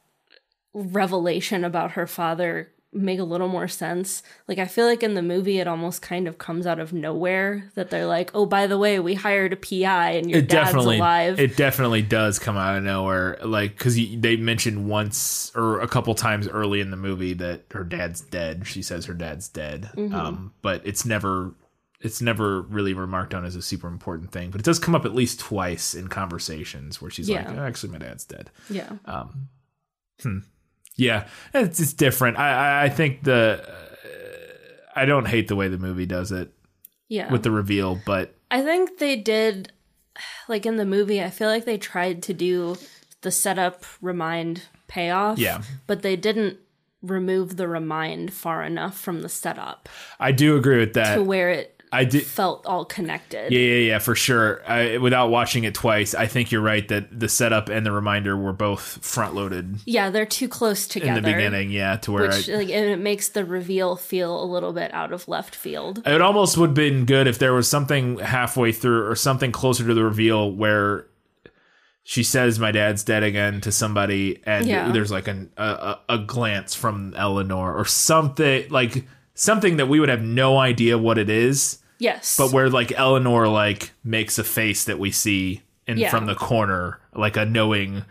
revelation 0.73 1.65
about 1.65 1.93
her 1.93 2.07
father 2.07 2.73
make 2.95 3.19
a 3.19 3.25
little 3.25 3.49
more 3.49 3.69
sense. 3.69 4.23
Like 4.49 4.59
I 4.59 4.67
feel 4.67 4.87
like 4.87 5.03
in 5.03 5.15
the 5.15 5.23
movie 5.23 5.59
it 5.59 5.67
almost 5.67 6.01
kind 6.03 6.29
of 6.29 6.39
comes 6.39 6.67
out 6.67 6.79
of 6.79 6.93
nowhere 6.93 7.71
that 7.75 7.91
they're 7.91 8.07
like, 8.07 8.31
"Oh, 8.35 8.47
by 8.47 8.67
the 8.67 8.79
way, 8.79 8.99
we 9.01 9.15
hired 9.15 9.53
a 9.53 9.57
PI 9.57 10.11
and 10.13 10.31
your 10.31 10.39
it 10.39 10.49
dad's 10.49 10.69
definitely 10.69 10.97
alive." 10.99 11.41
it 11.41 11.57
definitely 11.57 12.03
does 12.03 12.39
come 12.39 12.57
out 12.57 12.77
of 12.77 12.85
nowhere 12.85 13.39
like 13.45 13.77
because 13.77 13.97
they 13.97 14.37
mentioned 14.37 14.89
once 14.89 15.51
or 15.55 15.81
a 15.81 15.89
couple 15.89 16.15
times 16.15 16.47
early 16.49 16.81
in 16.81 16.91
the 16.91 16.97
movie 16.97 17.35
that 17.35 17.65
her 17.73 17.85
dad's 17.85 18.21
dead 18.21 18.67
she 18.67 18.83
says 18.83 19.07
her 19.07 19.15
dad's 19.15 19.49
dead 19.49 19.91
Mm-hmm. 19.97 20.15
um 20.15 20.53
but 20.63 20.81
it's 20.87 21.05
never 21.05 21.55
it's 22.01 22.21
never 22.21 22.63
really 22.63 22.93
remarked 22.95 23.33
on 23.35 23.45
as 23.45 23.57
a 23.57 23.63
super 23.63 23.89
important 23.89 24.31
thing 24.31 24.51
but 24.51 24.61
it 24.61 24.65
does 24.65 24.79
come 24.79 24.95
up 24.95 25.05
at 25.05 25.15
least 25.15 25.41
twice 25.41 25.95
in 25.95 26.09
conversations 26.09 27.01
where 27.01 27.11
she's 27.11 27.29
like 27.31 27.49
"Oh, 27.59 27.63
actually 27.63 27.93
my 27.93 27.99
dad's 27.99 28.25
dead 28.25 28.51
yeah. 28.71 28.91
Yeah 30.97 31.27
it's, 31.53 31.81
it's 31.81 31.93
different 31.93 32.39
i 32.39 32.85
i, 32.85 32.89
think 32.89 33.23
the 33.25 33.61
uh, 33.67 34.91
i 34.95 35.05
don't 35.05 35.27
hate 35.27 35.49
the 35.49 35.57
way 35.57 35.69
the 35.69 35.79
movie 35.79 36.07
does 36.07 36.31
it 36.33 36.53
Yeah. 37.09 37.31
with 37.33 37.43
the 37.43 37.51
reveal 37.51 38.01
but 38.07 38.35
I 38.51 38.63
think 38.63 38.99
they 38.99 39.17
did, 39.17 39.73
like 40.49 40.65
in 40.65 40.77
the 40.77 40.85
movie, 40.85 41.21
I 41.21 41.31
feel 41.31 41.49
like 41.49 41.65
they 41.65 41.77
tried 41.79 42.23
to 42.25 42.33
do 42.33 42.77
the 43.23 43.33
setup, 43.33 43.83
remind, 44.01 44.63
payoff. 44.87 45.39
Yeah. 45.41 45.63
But 45.89 46.03
they 46.03 46.15
didn't 46.15 46.59
remove 47.03 47.57
the 47.57 47.67
remind 47.67 48.33
far 48.33 48.63
enough 48.63 48.99
from 48.99 49.21
the 49.21 49.29
setup 49.29 49.89
i 50.19 50.33
do 50.33 50.57
agree 50.57 50.79
with 50.79 50.95
that 50.95 51.17
to 51.17 51.23
where 51.23 51.51
it 51.51 51.74
i 51.95 52.05
did 52.05 52.25
felt 52.25 52.67
all 52.67 52.85
connected. 52.85 53.53
Yeah, 53.53 53.59
yeah, 53.61 53.89
yeah, 53.93 53.99
for 53.99 54.15
sure. 54.15 54.61
I, 54.69 54.99
without 54.99 55.31
watching 55.31 55.65
it 55.65 55.75
twice, 55.75 56.15
I 56.15 56.27
think 56.27 56.51
you're 56.53 56.61
right 56.61 56.87
that 56.89 57.19
the 57.19 57.29
setup 57.29 57.69
and 57.69 57.87
the 57.87 57.93
reminder 57.93 58.37
were 58.37 58.53
both 58.53 59.05
front 59.05 59.35
loaded 59.35 59.77
Yeah, 59.87 60.11
they're 60.11 60.27
too 60.27 60.49
close 60.49 60.87
together 60.87 61.11
in 61.19 61.23
the 61.23 61.33
beginning. 61.33 61.71
Yeah, 61.71 61.97
to 61.99 62.13
where 62.13 62.29
Which 62.29 62.49
I, 62.51 62.57
like 62.57 62.69
and 62.71 62.87
it 62.87 62.99
makes 62.99 63.29
the 63.29 63.45
reveal 63.45 63.97
feel 63.97 64.43
a 64.43 64.47
little 64.47 64.73
bit 64.73 64.93
out 64.93 65.13
of 65.13 65.29
left 65.29 65.55
field. 65.55 66.03
it 66.07 66.21
almost 66.21 66.57
would 66.59 66.71
have 66.71 66.75
been 66.75 67.05
good 67.07 67.27
if 67.27 67.39
there 67.39 67.53
was 67.55 67.69
something 67.69 68.19
halfway 68.19 68.73
through 68.73 69.07
or 69.09 69.15
something 69.17 69.53
closer 69.53 69.87
to 69.87 69.95
the 69.95 70.05
reveal 70.05 70.51
where 70.51 71.07
she 72.03 72.23
says 72.23 72.59
my 72.59 72.71
dad's 72.71 73.03
dead 73.03 73.23
again 73.23 73.61
to 73.63 73.73
somebody 73.73 74.43
and 74.45 74.67
Yeah. 74.67 74.91
there's 74.93 75.11
like 75.11 75.27
an, 75.29 75.51
a, 75.57 75.65
a, 75.65 76.01
a 76.11 76.19
glance 76.19 76.75
from 76.75 77.15
Eleanor 77.17 77.75
or 77.75 77.85
something 77.87 78.69
like 78.69 79.05
something 79.35 79.79
that 79.79 79.87
we 79.87 79.99
would 80.01 80.09
have 80.11 80.23
no 80.23 80.59
idea 80.59 80.99
what 80.99 81.19
it 81.19 81.31
is 81.31 81.79
Yes. 81.99 82.37
but 82.37 82.53
where 82.53 82.69
like 82.71 82.93
Eleanor 82.93 83.49
like 83.49 83.93
makes 84.03 84.39
a 84.39 84.45
face 84.45 84.85
that 84.85 84.99
we 84.99 85.11
see 85.11 85.63
in 85.87 85.99
Yeah. 85.99 86.11
from 86.11 86.27
the 86.27 86.35
corner, 86.35 86.99
like 87.15 87.37
a 87.37 87.45
knowing 87.45 88.05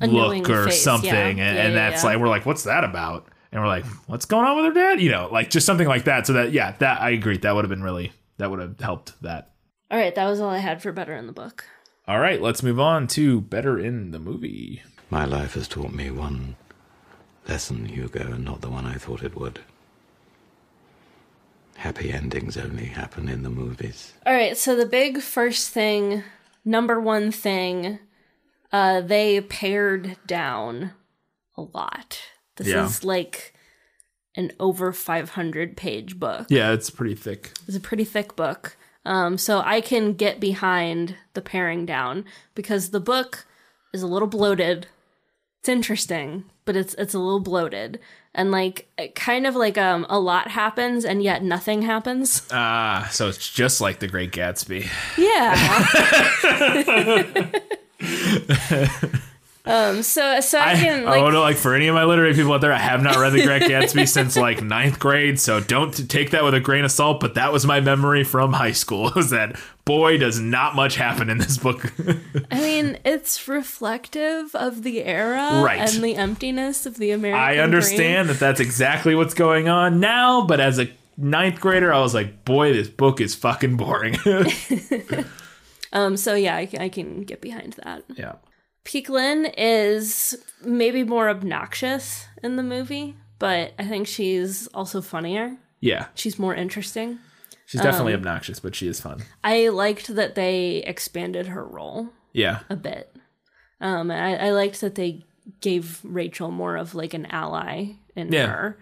A 0.00 0.06
look 0.06 0.12
knowing 0.12 0.50
or 0.50 0.66
face, 0.66 0.82
something, 0.82 1.08
yeah. 1.10 1.26
and, 1.28 1.38
Yeah, 1.38 1.44
and 1.64 1.74
yeah, 1.74 1.90
that's 1.90 2.02
yeah. 2.04 2.10
like 2.10 2.18
we're 2.20 2.28
like, 2.28 2.44
what's 2.46 2.64
that 2.64 2.84
about? 2.84 3.28
And 3.50 3.62
we're 3.62 3.68
like, 3.68 3.86
what's 4.06 4.26
going 4.26 4.44
on 4.44 4.56
with 4.56 4.66
her 4.66 4.72
dad? 4.72 5.00
You 5.00 5.10
know, 5.10 5.28
like 5.32 5.48
just 5.50 5.64
something 5.66 5.88
like 5.88 6.04
that. 6.04 6.26
So 6.26 6.34
that 6.34 6.52
yeah, 6.52 6.72
that 6.80 7.00
I 7.00 7.10
agree. 7.10 7.38
That 7.38 7.54
would 7.54 7.64
have 7.64 7.70
been 7.70 7.82
really 7.82 8.12
that 8.36 8.50
would 8.50 8.60
have 8.60 8.78
helped 8.80 9.20
that. 9.22 9.52
all 9.90 9.98
right, 9.98 10.14
that 10.14 10.26
was 10.28 10.38
all 10.40 10.50
I 10.50 10.58
had 10.58 10.82
for 10.82 10.92
better 10.92 11.14
in 11.16 11.26
the 11.26 11.32
book. 11.32 11.64
All 12.06 12.20
right, 12.20 12.40
let's 12.40 12.62
move 12.62 12.78
on 12.80 13.06
to 13.08 13.40
better 13.40 13.78
in 13.78 14.10
the 14.12 14.18
movie. 14.18 14.82
My 15.10 15.24
life 15.24 15.54
has 15.54 15.66
taught 15.68 15.92
me 15.92 16.10
one 16.10 16.56
lesson, 17.48 17.86
Hugo, 17.86 18.32
and 18.32 18.44
not 18.44 18.60
the 18.60 18.68
one 18.70 18.86
I 18.86 18.94
thought 18.94 19.22
it 19.22 19.34
would. 19.34 19.60
Happy 21.78 22.12
endings 22.12 22.56
only 22.56 22.86
happen 22.86 23.28
in 23.28 23.44
the 23.44 23.50
movies. 23.50 24.12
All 24.26 24.34
right, 24.34 24.56
so 24.56 24.74
the 24.74 24.84
big 24.84 25.20
first 25.22 25.70
thing, 25.70 26.24
number 26.64 27.00
one 27.00 27.30
thing, 27.30 28.00
uh, 28.72 29.00
they 29.00 29.40
pared 29.40 30.16
down 30.26 30.90
a 31.56 31.62
lot. 31.62 32.20
This 32.56 32.66
Yeah. 32.66 32.84
is 32.84 33.04
like 33.04 33.54
an 34.34 34.50
over 34.58 34.92
500 34.92 35.76
page 35.76 36.18
book. 36.18 36.46
Yeah, 36.50 36.72
it's 36.72 36.90
pretty 36.90 37.14
thick. 37.14 37.52
It's 37.68 37.76
a 37.76 37.80
pretty 37.80 38.04
thick 38.04 38.34
book. 38.34 38.76
Um, 39.04 39.38
so 39.38 39.60
I 39.64 39.80
can 39.80 40.14
get 40.14 40.40
behind 40.40 41.14
the 41.34 41.40
paring 41.40 41.86
down 41.86 42.24
because 42.56 42.90
the 42.90 43.00
book 43.00 43.46
is 43.94 44.02
a 44.02 44.06
little 44.08 44.28
bloated. 44.28 44.88
It's 45.60 45.68
interesting, 45.68 46.44
but 46.64 46.74
it's 46.76 46.94
it's 46.94 47.14
a 47.14 47.18
little 47.20 47.40
bloated. 47.40 48.00
And 48.38 48.52
like 48.52 48.86
kind 49.16 49.48
of 49.48 49.56
like 49.56 49.76
um 49.76 50.06
a 50.08 50.20
lot 50.20 50.48
happens 50.48 51.04
and 51.04 51.22
yet 51.22 51.42
nothing 51.42 51.82
happens. 51.82 52.46
Ah, 52.52 53.08
so 53.10 53.28
it's 53.28 53.50
just 53.50 53.80
like 53.80 53.98
The 53.98 54.06
Great 54.06 54.30
Gatsby. 54.30 54.88
Yeah. 55.18 55.56
um 59.68 60.02
so 60.02 60.40
so 60.40 60.58
I, 60.58 60.72
I, 60.72 60.74
can 60.76 61.06
I 61.06 61.20
like 61.20 61.32
to 61.32 61.40
like 61.40 61.56
for 61.56 61.74
any 61.74 61.86
of 61.88 61.94
my 61.94 62.04
literary 62.04 62.34
people 62.34 62.52
out 62.52 62.60
there, 62.60 62.72
I 62.72 62.78
have 62.78 63.02
not 63.02 63.16
read 63.16 63.32
The 63.32 63.44
Great 63.44 63.62
Gatsby 63.70 64.08
since 64.08 64.36
like 64.36 64.62
ninth 64.62 64.98
grade, 64.98 65.38
so 65.38 65.60
don't 65.60 65.92
take 66.10 66.30
that 66.30 66.42
with 66.42 66.54
a 66.54 66.60
grain 66.60 66.84
of 66.84 66.90
salt. 66.90 67.20
But 67.20 67.34
that 67.34 67.52
was 67.52 67.66
my 67.66 67.80
memory 67.80 68.24
from 68.24 68.52
high 68.54 68.72
school. 68.72 69.12
Was 69.16 69.30
that 69.30 69.56
boy 69.84 70.18
does 70.18 70.38
not 70.40 70.74
much 70.74 70.96
happen 70.96 71.30
in 71.30 71.38
this 71.38 71.56
book. 71.58 71.92
I 72.50 72.60
mean 72.60 72.98
it's 73.04 73.46
reflective 73.48 74.54
of 74.54 74.82
the 74.82 75.04
era 75.04 75.62
Right. 75.64 75.80
and 75.80 76.02
the 76.04 76.14
emptiness 76.16 76.84
of 76.86 76.96
the 76.96 77.10
American 77.12 77.40
I 77.40 77.58
understand 77.58 78.28
that 78.28 78.38
that's 78.38 78.60
exactly 78.60 79.14
what's 79.14 79.34
going 79.34 79.68
on 79.68 79.98
now, 80.00 80.46
but 80.46 80.60
as 80.60 80.78
a 80.78 80.90
ninth 81.16 81.58
grader, 81.60 81.92
I 81.92 82.00
was 82.00 82.14
like, 82.14 82.44
boy, 82.44 82.72
this 82.72 82.88
book 82.88 83.20
is 83.20 83.34
fucking 83.34 83.76
boring. 83.76 84.16
Um 85.90 86.18
so 86.18 86.34
yeah, 86.34 86.54
I, 86.56 86.68
I 86.78 86.88
can 86.90 87.22
get 87.22 87.40
behind 87.40 87.72
that. 87.84 88.04
yeah. 88.14 88.34
Peik 88.84 89.08
Lin 89.08 89.46
is 89.56 90.42
maybe 90.64 91.04
more 91.04 91.28
obnoxious 91.28 92.26
in 92.42 92.56
the 92.56 92.62
movie, 92.62 93.16
but 93.38 93.72
I 93.78 93.84
think 93.84 94.06
she's 94.06 94.66
also 94.68 95.00
funnier. 95.02 95.56
Yeah. 95.80 96.06
She's 96.14 96.38
more 96.38 96.54
interesting. 96.54 97.18
She's 97.66 97.82
definitely 97.82 98.14
Um, 98.14 98.20
obnoxious, 98.20 98.60
but 98.60 98.74
she 98.74 98.88
is 98.88 99.00
fun. 99.00 99.22
I 99.44 99.68
liked 99.68 100.14
that 100.14 100.34
they 100.34 100.78
expanded 100.86 101.48
her 101.48 101.64
role 101.64 102.08
Yeah. 102.32 102.60
a 102.70 102.76
bit. 102.76 103.14
Um, 103.80 104.10
I, 104.10 104.46
I 104.46 104.50
liked 104.50 104.80
that 104.80 104.94
they 104.94 105.24
gave 105.60 106.00
Rachel 106.02 106.50
more 106.50 106.76
of 106.76 106.94
like 106.94 107.12
an 107.14 107.26
ally 107.26 107.92
in 108.16 108.32
Yeah. 108.32 108.46
her. 108.46 108.78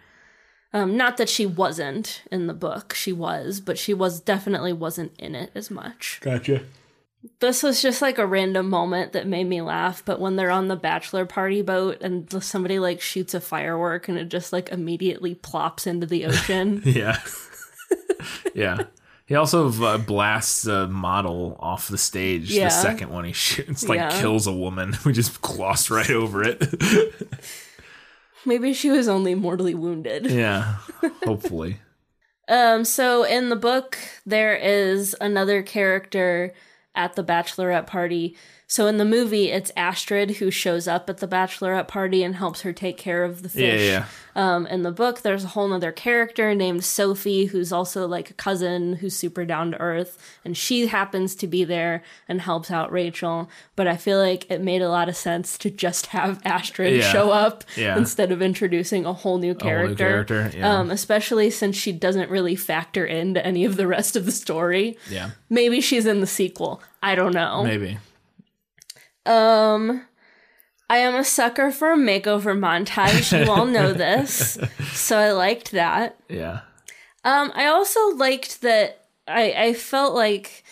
Um, 0.72 0.96
not 0.96 1.16
that 1.16 1.28
she 1.28 1.46
wasn't 1.46 2.22
in 2.30 2.46
the 2.46 2.54
book, 2.54 2.94
she 2.94 3.12
was, 3.12 3.60
but 3.60 3.76
she 3.78 3.92
was 3.94 4.20
definitely 4.20 4.72
wasn't 4.72 5.12
in 5.18 5.34
it 5.34 5.50
as 5.54 5.70
much. 5.70 6.18
Gotcha. 6.22 6.62
This 7.40 7.62
was 7.62 7.82
just 7.82 8.02
like 8.02 8.18
a 8.18 8.26
random 8.26 8.68
moment 8.68 9.12
that 9.12 9.26
made 9.26 9.44
me 9.48 9.62
laugh. 9.62 10.02
But 10.04 10.20
when 10.20 10.36
they're 10.36 10.50
on 10.50 10.68
the 10.68 10.76
bachelor 10.76 11.26
party 11.26 11.62
boat 11.62 11.98
and 12.00 12.42
somebody 12.42 12.78
like 12.78 13.00
shoots 13.00 13.34
a 13.34 13.40
firework 13.40 14.08
and 14.08 14.18
it 14.18 14.28
just 14.28 14.52
like 14.52 14.68
immediately 14.70 15.34
plops 15.34 15.86
into 15.86 16.06
the 16.06 16.26
ocean. 16.26 16.82
Yeah. 16.84 17.18
yeah. 18.54 18.78
He 19.26 19.34
also 19.34 19.68
uh, 19.84 19.98
blasts 19.98 20.66
a 20.66 20.86
model 20.86 21.56
off 21.58 21.88
the 21.88 21.98
stage. 21.98 22.50
Yeah. 22.52 22.64
The 22.66 22.70
second 22.70 23.10
one 23.10 23.24
he 23.24 23.32
shoots, 23.32 23.88
like 23.88 23.98
Yeah. 23.98 24.20
kills 24.20 24.46
a 24.46 24.52
woman. 24.52 24.96
We 25.04 25.12
just 25.12 25.40
glossed 25.42 25.90
right 25.90 26.10
over 26.10 26.42
it. 26.44 26.62
Maybe 28.44 28.72
she 28.72 28.90
was 28.90 29.08
only 29.08 29.34
mortally 29.34 29.74
wounded. 29.74 30.30
yeah. 30.30 30.76
Hopefully. 31.24 31.78
Um, 32.48 32.84
so 32.84 33.24
in 33.24 33.48
the 33.48 33.56
book, 33.56 33.98
there 34.24 34.54
is 34.54 35.16
another 35.20 35.62
character 35.64 36.54
at 36.96 37.14
the 37.14 37.22
bachelorette 37.24 37.86
party. 37.86 38.36
So 38.68 38.88
in 38.88 38.96
the 38.96 39.04
movie, 39.04 39.52
it's 39.52 39.70
Astrid 39.76 40.32
who 40.32 40.50
shows 40.50 40.88
up 40.88 41.08
at 41.08 41.18
the 41.18 41.28
bachelorette 41.28 41.86
party 41.86 42.24
and 42.24 42.34
helps 42.34 42.62
her 42.62 42.72
take 42.72 42.96
care 42.96 43.22
of 43.22 43.42
the 43.42 43.48
fish. 43.48 43.80
yeah. 43.88 44.06
Um, 44.34 44.66
in 44.66 44.82
the 44.82 44.90
book, 44.90 45.22
there's 45.22 45.44
a 45.44 45.48
whole 45.48 45.72
other 45.72 45.92
character 45.92 46.52
named 46.52 46.84
Sophie, 46.84 47.46
who's 47.46 47.72
also 47.72 48.08
like 48.08 48.28
a 48.28 48.34
cousin 48.34 48.94
who's 48.96 49.14
super 49.14 49.44
down 49.44 49.70
to 49.70 49.80
earth, 49.80 50.18
and 50.44 50.56
she 50.56 50.88
happens 50.88 51.36
to 51.36 51.46
be 51.46 51.62
there 51.64 52.02
and 52.28 52.40
helps 52.40 52.70
out 52.70 52.90
Rachel. 52.90 53.48
But 53.76 53.86
I 53.86 53.96
feel 53.96 54.18
like 54.18 54.50
it 54.50 54.60
made 54.60 54.82
a 54.82 54.90
lot 54.90 55.08
of 55.08 55.16
sense 55.16 55.56
to 55.58 55.70
just 55.70 56.06
have 56.06 56.40
Astrid 56.44 56.96
Yeah. 56.96 57.12
show 57.12 57.30
up 57.30 57.62
Yeah. 57.76 57.96
instead 57.96 58.32
of 58.32 58.42
introducing 58.42 59.06
a 59.06 59.12
whole 59.12 59.38
new 59.38 59.52
whole 59.54 59.54
new 59.54 59.94
character. 59.94 60.24
character, 60.26 60.58
yeah. 60.58 60.76
Um, 60.80 60.90
especially 60.90 61.50
since 61.50 61.76
she 61.76 61.92
doesn't 61.92 62.30
really 62.30 62.56
factor 62.56 63.06
into 63.06 63.44
any 63.46 63.64
of 63.64 63.76
the 63.76 63.86
rest 63.86 64.16
of 64.16 64.26
the 64.26 64.32
story. 64.32 64.98
Yeah. 65.08 65.30
Maybe 65.48 65.80
she's 65.80 66.04
in 66.04 66.20
the 66.20 66.26
sequel. 66.26 66.82
I 67.00 67.14
don't 67.14 67.32
know. 67.32 67.62
Maybe. 67.62 67.98
Um 69.26 70.02
I 70.88 70.98
am 70.98 71.16
a 71.16 71.24
sucker 71.24 71.70
for 71.72 71.92
a 71.92 71.96
makeover 71.96 72.56
montage. 72.56 73.36
You 73.44 73.50
all 73.50 73.66
know 73.66 73.92
this. 74.04 74.56
So 74.92 75.18
I 75.18 75.32
liked 75.32 75.72
that. 75.72 76.16
Yeah. 76.28 76.60
Um, 77.24 77.50
I 77.56 77.66
also 77.66 78.10
liked 78.10 78.62
that 78.62 79.06
I, 79.26 79.52
I 79.52 79.74
felt 79.74 80.14
like 80.14 80.62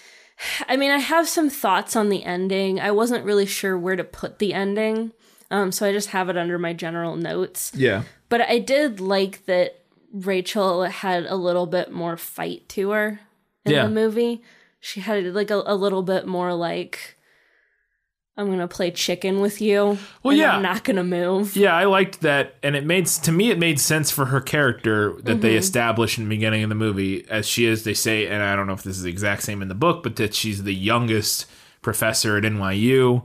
I 0.68 0.76
mean, 0.76 0.90
I 0.92 0.98
have 0.98 1.28
some 1.28 1.50
thoughts 1.50 1.96
on 1.96 2.10
the 2.10 2.22
ending. 2.24 2.78
I 2.80 2.90
wasn't 2.92 3.24
really 3.24 3.46
sure 3.46 3.76
where 3.78 3.96
to 3.96 4.04
put 4.04 4.38
the 4.38 4.52
ending. 4.54 5.12
Um, 5.50 5.72
so 5.72 5.86
I 5.86 5.92
just 5.92 6.10
have 6.10 6.28
it 6.28 6.36
under 6.36 6.58
my 6.58 6.72
general 6.72 7.16
notes. 7.16 7.72
Yeah. 7.74 8.02
But 8.28 8.40
I 8.42 8.58
did 8.58 9.00
like 9.00 9.46
that 9.46 9.80
Rachel 10.12 10.82
had 10.84 11.26
a 11.26 11.36
little 11.36 11.66
bit 11.66 11.90
more 11.92 12.16
fight 12.16 12.68
to 12.70 12.90
her 12.90 13.20
in 13.64 13.72
Yeah. 13.72 13.84
the 13.86 13.90
movie. 13.90 14.42
She 14.80 15.00
had 15.00 15.24
like 15.34 15.50
a, 15.50 15.62
a 15.66 15.74
little 15.74 16.02
bit 16.02 16.26
more 16.26 16.52
like 16.54 17.16
I'm 18.36 18.50
gonna 18.50 18.66
play 18.66 18.90
chicken 18.90 19.40
with 19.40 19.60
you. 19.60 19.96
Well, 20.22 20.30
and 20.32 20.38
yeah. 20.38 20.56
I'm 20.56 20.62
not 20.62 20.82
gonna 20.82 21.04
move. 21.04 21.54
Yeah, 21.56 21.74
I 21.76 21.84
liked 21.84 22.20
that, 22.22 22.56
and 22.64 22.74
it 22.74 22.84
made 22.84 23.06
to 23.06 23.30
me 23.30 23.50
it 23.50 23.58
made 23.58 23.78
sense 23.78 24.10
for 24.10 24.24
her 24.26 24.40
character 24.40 25.14
that 25.22 25.40
they 25.40 25.54
established 25.56 26.18
in 26.18 26.24
the 26.24 26.30
beginning 26.30 26.62
of 26.64 26.68
the 26.68 26.74
movie, 26.74 27.24
as 27.30 27.46
she 27.46 27.64
is. 27.66 27.84
They 27.84 27.94
say, 27.94 28.26
and 28.26 28.42
I 28.42 28.56
don't 28.56 28.66
know 28.66 28.72
if 28.72 28.82
this 28.82 28.96
is 28.96 29.04
the 29.04 29.10
exact 29.10 29.42
same 29.44 29.62
in 29.62 29.68
the 29.68 29.74
book, 29.76 30.02
but 30.02 30.16
that 30.16 30.34
she's 30.34 30.64
the 30.64 30.74
youngest 30.74 31.46
professor 31.80 32.36
at 32.36 32.42
NYU, 32.42 33.22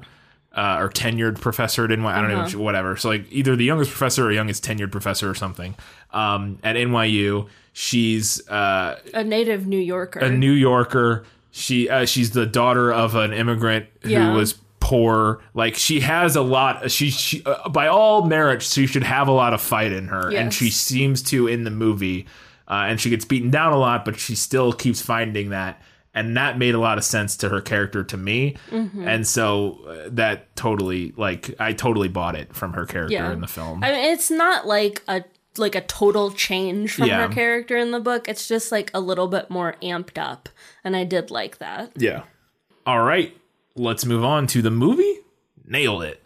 uh, 0.56 0.78
or 0.80 0.90
tenured 0.90 1.42
professor 1.42 1.86
at 1.86 1.90
NYU. 1.90 2.06
I 2.06 2.22
don't 2.22 2.30
know, 2.32 2.44
if 2.44 2.52
she- 2.52 2.58
whatever. 2.58 2.96
So 2.96 3.10
like 3.10 3.26
either 3.32 3.56
the 3.56 3.66
youngest 3.66 3.90
professor 3.90 4.26
or 4.28 4.32
youngest 4.32 4.64
tenured 4.64 4.92
professor 4.92 5.28
or 5.30 5.34
something 5.36 5.74
um, 6.12 6.60
at 6.64 6.76
NYU. 6.76 7.48
She's 7.74 8.48
uh, 8.50 9.00
A 9.14 9.24
native 9.24 9.66
New 9.66 9.80
Yorker. 9.80 10.20
a 10.20 10.30
New 10.30 10.52
Yorker. 10.52 11.24
She 11.52 11.90
uh, 11.90 12.06
she's 12.06 12.32
the 12.32 12.46
daughter 12.46 12.92
of 12.92 13.16
an 13.16 13.32
immigrant 13.34 13.88
who 14.02 14.10
Yeah. 14.10 14.34
was 14.34 14.56
poor. 14.90 15.42
Like 15.54 15.76
she 15.76 16.00
has 16.02 16.36
a 16.36 16.42
lot. 16.42 16.90
She 16.92 17.10
she 17.12 17.44
uh, 17.46 17.70
by 17.70 17.88
all 17.88 18.26
merits 18.26 18.74
she 18.74 18.88
should 18.88 19.04
have 19.04 19.28
a 19.28 19.32
lot 19.32 19.54
of 19.54 19.62
fight 19.62 19.92
in 19.92 20.08
her, 20.08 20.34
and 20.34 20.54
she 20.54 20.70
seems 20.70 21.22
to 21.24 21.48
in 21.48 21.64
the 21.64 21.72
movie. 21.72 22.26
Uh, 22.68 22.86
and 22.88 23.02
she 23.02 23.10
gets 23.10 23.26
beaten 23.26 23.50
down 23.50 23.74
a 23.74 23.78
lot, 23.78 24.06
but 24.06 24.20
she 24.20 24.36
still 24.36 24.72
keeps 24.74 25.02
finding 25.02 25.50
that. 25.50 25.82
And 26.14 26.38
that 26.38 26.58
made 26.60 26.76
a 26.76 26.80
lot 26.80 26.98
of 27.00 27.04
sense 27.04 27.36
to 27.38 27.50
her 27.50 27.62
character 27.62 28.04
to 28.04 28.18
me, 28.18 28.58
Mm-hmm. 28.72 29.08
and 29.08 29.28
so 29.28 29.80
uh, 29.88 30.10
that 30.12 30.56
totally 30.56 31.14
like 31.18 31.56
I 31.60 31.74
totally 31.74 32.08
bought 32.10 32.36
it 32.36 32.56
from 32.56 32.74
her 32.74 32.86
character 32.86 33.14
Yeah. 33.14 33.32
in 33.32 33.42
the 33.42 33.48
film. 33.48 33.84
I 33.84 33.92
mean, 33.92 34.12
it's 34.14 34.30
not 34.32 34.66
like 34.68 35.02
a 35.08 35.24
like 35.58 35.76
a 35.76 35.82
total 35.82 36.32
change 36.32 36.94
from 36.96 37.08
Yeah. 37.08 37.28
her 37.28 37.34
character 37.34 37.76
in 37.78 37.92
the 37.92 38.00
book. 38.00 38.28
It's 38.30 38.48
just 38.48 38.72
like 38.72 38.90
a 38.94 39.00
little 39.00 39.28
bit 39.28 39.50
more 39.50 39.76
amped 39.82 40.18
up, 40.18 40.50
and 40.84 40.96
I 40.96 41.04
did 41.06 41.32
like 41.32 41.58
that. 41.60 41.92
yeah. 41.96 42.24
All 42.86 43.02
right, 43.04 43.36
let's 43.80 44.06
move 44.06 44.24
on 44.24 44.46
to 44.46 44.62
the 44.62 44.70
movie. 44.70 45.20
Nailed 45.66 46.04
it. 46.04 46.22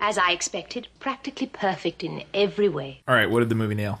As 0.00 0.16
I 0.16 0.30
expected, 0.30 0.88
practically 0.98 1.46
perfect 1.48 2.02
in 2.02 2.22
every 2.32 2.68
way. 2.68 3.02
All 3.06 3.14
right, 3.14 3.28
what 3.28 3.40
did 3.40 3.48
the 3.48 3.54
movie 3.54 3.74
nail? 3.74 4.00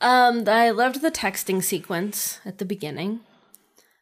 Um, 0.00 0.44
I 0.48 0.70
loved 0.70 1.02
the 1.02 1.10
texting 1.10 1.62
sequence 1.62 2.40
at 2.44 2.58
the 2.58 2.64
beginning. 2.64 3.20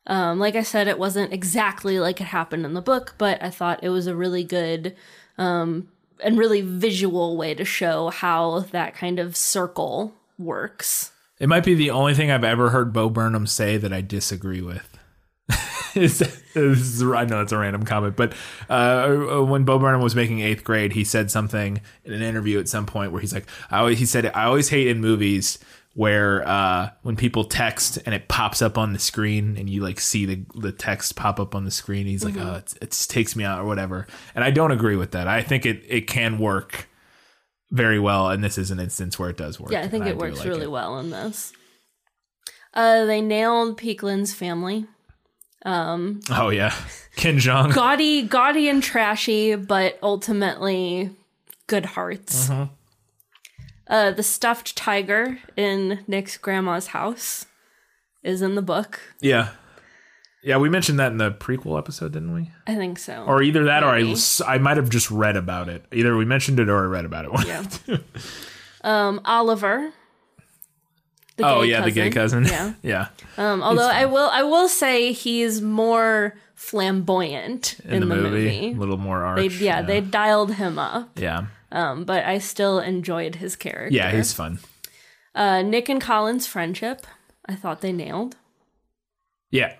Um, 0.06 0.38
like 0.38 0.54
I 0.54 0.62
said, 0.62 0.88
it 0.88 0.98
wasn't 0.98 1.32
exactly 1.32 1.98
like 1.98 2.20
it 2.20 2.28
happened 2.28 2.64
in 2.64 2.72
the 2.72 2.80
book, 2.80 3.14
but 3.18 3.42
I 3.42 3.50
thought 3.50 3.82
it 3.82 3.90
was 3.90 4.06
a 4.06 4.16
really 4.16 4.44
good 4.44 4.96
um, 5.36 5.88
and 6.22 6.38
really 6.38 6.62
visual 6.62 7.36
way 7.36 7.54
to 7.54 7.64
show 7.64 8.08
how 8.08 8.60
that 8.70 8.94
kind 8.94 9.18
of 9.18 9.36
circle 9.36 10.14
works. 10.38 11.12
It 11.40 11.48
might 11.48 11.64
be 11.64 11.74
the 11.74 11.90
only 11.90 12.14
thing 12.14 12.30
I've 12.30 12.44
ever 12.44 12.70
heard 12.70 12.92
Bo 12.92 13.08
Burnham 13.10 13.46
say 13.46 13.76
that 13.76 13.92
I 13.92 14.00
disagree 14.00 14.62
with. 14.62 14.98
This 15.94 16.20
is- 16.54 17.02
I 17.02 17.24
know 17.24 17.40
it's 17.40 17.50
a 17.50 17.58
random 17.58 17.84
comment, 17.84 18.14
but 18.14 18.34
uh, 18.68 19.40
when 19.42 19.64
Bo 19.64 19.78
Burnham 19.78 20.00
was 20.02 20.14
making 20.14 20.40
eighth 20.40 20.62
grade, 20.62 20.92
he 20.92 21.02
said 21.02 21.30
something 21.30 21.80
in 22.04 22.12
an 22.12 22.22
interview 22.22 22.60
at 22.60 22.68
some 22.68 22.84
point 22.86 23.10
where 23.10 23.20
he's 23.20 23.32
like, 23.32 23.46
I 23.70 23.78
always, 23.78 23.98
he 23.98 24.04
said, 24.06 24.26
I 24.26 24.44
always 24.44 24.68
hate 24.68 24.86
in 24.86 25.00
movies 25.00 25.58
where 25.94 26.46
uh, 26.46 26.90
when 27.02 27.16
people 27.16 27.42
text 27.44 27.98
and 28.06 28.14
it 28.14 28.28
pops 28.28 28.62
up 28.62 28.76
on 28.78 28.92
the 28.92 28.98
screen 29.00 29.56
and 29.56 29.68
you 29.68 29.80
like 29.82 29.98
see 29.98 30.26
the 30.26 30.44
the 30.54 30.70
text 30.70 31.16
pop 31.16 31.40
up 31.40 31.54
on 31.56 31.64
the 31.64 31.70
screen. 31.72 32.06
He's 32.06 32.24
like, 32.24 32.36
oh, 32.36 32.56
it's, 32.56 32.74
it 32.74 32.90
takes 33.08 33.34
me 33.34 33.42
out 33.42 33.58
or 33.58 33.64
whatever. 33.64 34.06
And 34.36 34.44
I 34.44 34.50
don't 34.52 34.70
agree 34.70 34.94
with 34.96 35.12
that. 35.12 35.26
I 35.26 35.42
think 35.42 35.66
it 35.66 35.82
it 35.88 36.02
can 36.06 36.38
work 36.38 36.87
very 37.70 37.98
well, 37.98 38.30
and 38.30 38.42
this 38.42 38.58
is 38.58 38.70
an 38.70 38.80
instance 38.80 39.18
where 39.18 39.30
it 39.30 39.36
does 39.36 39.60
work. 39.60 39.70
Yeah, 39.72 39.82
I 39.82 39.88
think 39.88 40.06
it 40.06 40.12
do 40.12 40.18
works 40.18 40.38
like 40.38 40.48
really 40.48 40.62
it. 40.62 40.70
well 40.70 40.98
in 40.98 41.10
this. 41.10 41.52
Uh, 42.74 43.04
they 43.06 43.20
nailed 43.20 43.78
Peik 43.78 44.02
Lin's 44.02 44.32
family. 44.34 44.86
Um, 45.64 46.20
Oh 46.30 46.50
yeah, 46.50 46.74
Ken 47.16 47.38
Jeong. 47.38 47.74
gaudy, 47.74 48.22
gaudy 48.22 48.68
and 48.68 48.82
trashy, 48.82 49.54
but 49.56 49.98
ultimately 50.02 51.10
good 51.66 51.84
hearts. 51.86 52.48
Mm-hmm. 52.48 52.72
Uh, 53.88 54.10
the 54.12 54.22
stuffed 54.22 54.76
tiger 54.76 55.38
in 55.56 56.00
Nick's 56.06 56.36
grandma's 56.36 56.88
house 56.88 57.46
is 58.22 58.42
in 58.42 58.54
the 58.54 58.62
book. 58.62 59.00
Yeah, 59.20 59.50
yeah. 60.42 60.56
We 60.58 60.68
mentioned 60.68 60.98
that 61.00 61.12
in 61.12 61.18
the 61.18 61.30
prequel 61.30 61.78
episode, 61.78 62.12
didn't 62.12 62.32
we? 62.34 62.50
I 62.66 62.74
think 62.76 62.98
so. 62.98 63.24
Or 63.26 63.42
either 63.42 63.64
that, 63.64 63.82
or 63.82 63.88
I, 63.88 64.14
I 64.46 64.58
might 64.58 64.76
have 64.76 64.88
just 64.90 65.10
read 65.10 65.36
about 65.36 65.68
it. 65.68 65.84
Either 65.92 66.16
we 66.16 66.24
mentioned 66.24 66.58
it 66.60 66.68
or 66.68 66.84
I 66.84 66.86
read 66.86 67.04
about 67.04 67.24
it. 67.26 67.46
yeah. 67.46 67.96
um, 68.84 69.20
Oliver. 69.24 69.92
The 71.36 71.46
oh 71.46 71.62
yeah, 71.62 71.82
the 71.82 71.90
gay 71.92 72.10
cousin. 72.10 72.44
Yeah. 72.46 72.74
yeah. 72.82 73.08
Um, 73.36 73.62
although 73.62 73.88
I 73.88 74.06
will, 74.06 74.28
I 74.32 74.42
will 74.42 74.68
say 74.68 75.12
he's 75.12 75.62
more 75.62 76.34
flamboyant 76.56 77.78
in, 77.84 77.94
In, 77.94 78.00
the, 78.00 78.06
movie, 78.06 78.28
movie. 78.30 78.72
a 78.72 78.74
little 78.74 78.96
more 78.96 79.22
arch. 79.24 79.38
They, 79.38 79.64
yeah, 79.64 79.82
they 79.82 80.00
dialed 80.00 80.54
him 80.54 80.78
up. 80.80 81.16
yeah, 81.16 81.46
Um, 81.70 82.04
but 82.04 82.24
I 82.24 82.38
still 82.38 82.80
enjoyed 82.80 83.36
his 83.36 83.54
character. 83.54 83.94
yeah. 83.94 84.10
He's 84.10 84.32
fun. 84.32 84.58
uh, 85.36 85.62
Nick 85.62 85.88
and 85.88 86.00
Colin's 86.00 86.48
friendship. 86.48 87.06
I 87.48 87.54
thought 87.54 87.80
they 87.82 87.92
nailed. 87.92 88.34
Yeah, 89.52 89.74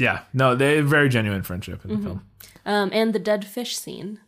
yeah. 0.00 0.22
No, 0.32 0.54
they 0.56 0.80
very 0.80 1.08
genuine 1.08 1.42
friendship 1.42 1.84
in 1.84 1.90
the 1.96 2.02
film. 2.02 2.24
Um, 2.66 2.90
and 2.92 3.12
the 3.12 3.18
dead 3.18 3.44
fish 3.44 3.76
scene 3.76 4.18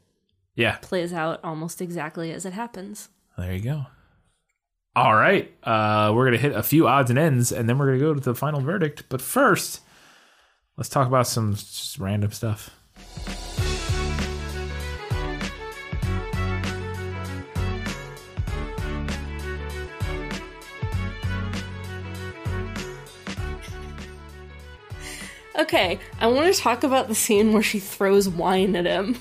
Yeah, 0.54 0.76
plays 0.82 1.12
out 1.12 1.40
almost 1.42 1.80
exactly 1.80 2.30
as 2.32 2.44
it 2.46 2.52
happens. 2.52 3.08
there 3.36 3.52
you 3.52 3.60
go. 3.62 3.86
All 4.94 5.14
right, 5.14 5.50
uh, 5.64 6.12
we're 6.14 6.26
gonna 6.26 6.36
hit 6.36 6.52
a 6.52 6.62
few 6.62 6.86
odds 6.86 7.08
and 7.10 7.18
ends, 7.18 7.50
and 7.50 7.68
then 7.68 7.78
we're 7.78 7.86
gonna 7.86 7.98
go 7.98 8.14
to 8.14 8.20
the 8.20 8.34
final 8.34 8.60
verdict. 8.60 9.04
But 9.08 9.20
first, 9.22 9.80
let's 10.76 10.88
talk 10.90 11.08
about 11.08 11.26
some 11.26 11.54
just 11.54 11.98
random 11.98 12.30
stuff. 12.30 12.70
Okay, 25.62 25.98
I 26.20 26.26
want 26.26 26.52
to 26.52 26.60
talk 26.60 26.82
about 26.82 27.06
the 27.08 27.14
scene 27.14 27.52
where 27.52 27.62
she 27.62 27.78
throws 27.78 28.28
wine 28.28 28.74
at 28.76 28.84
him. 28.84 29.16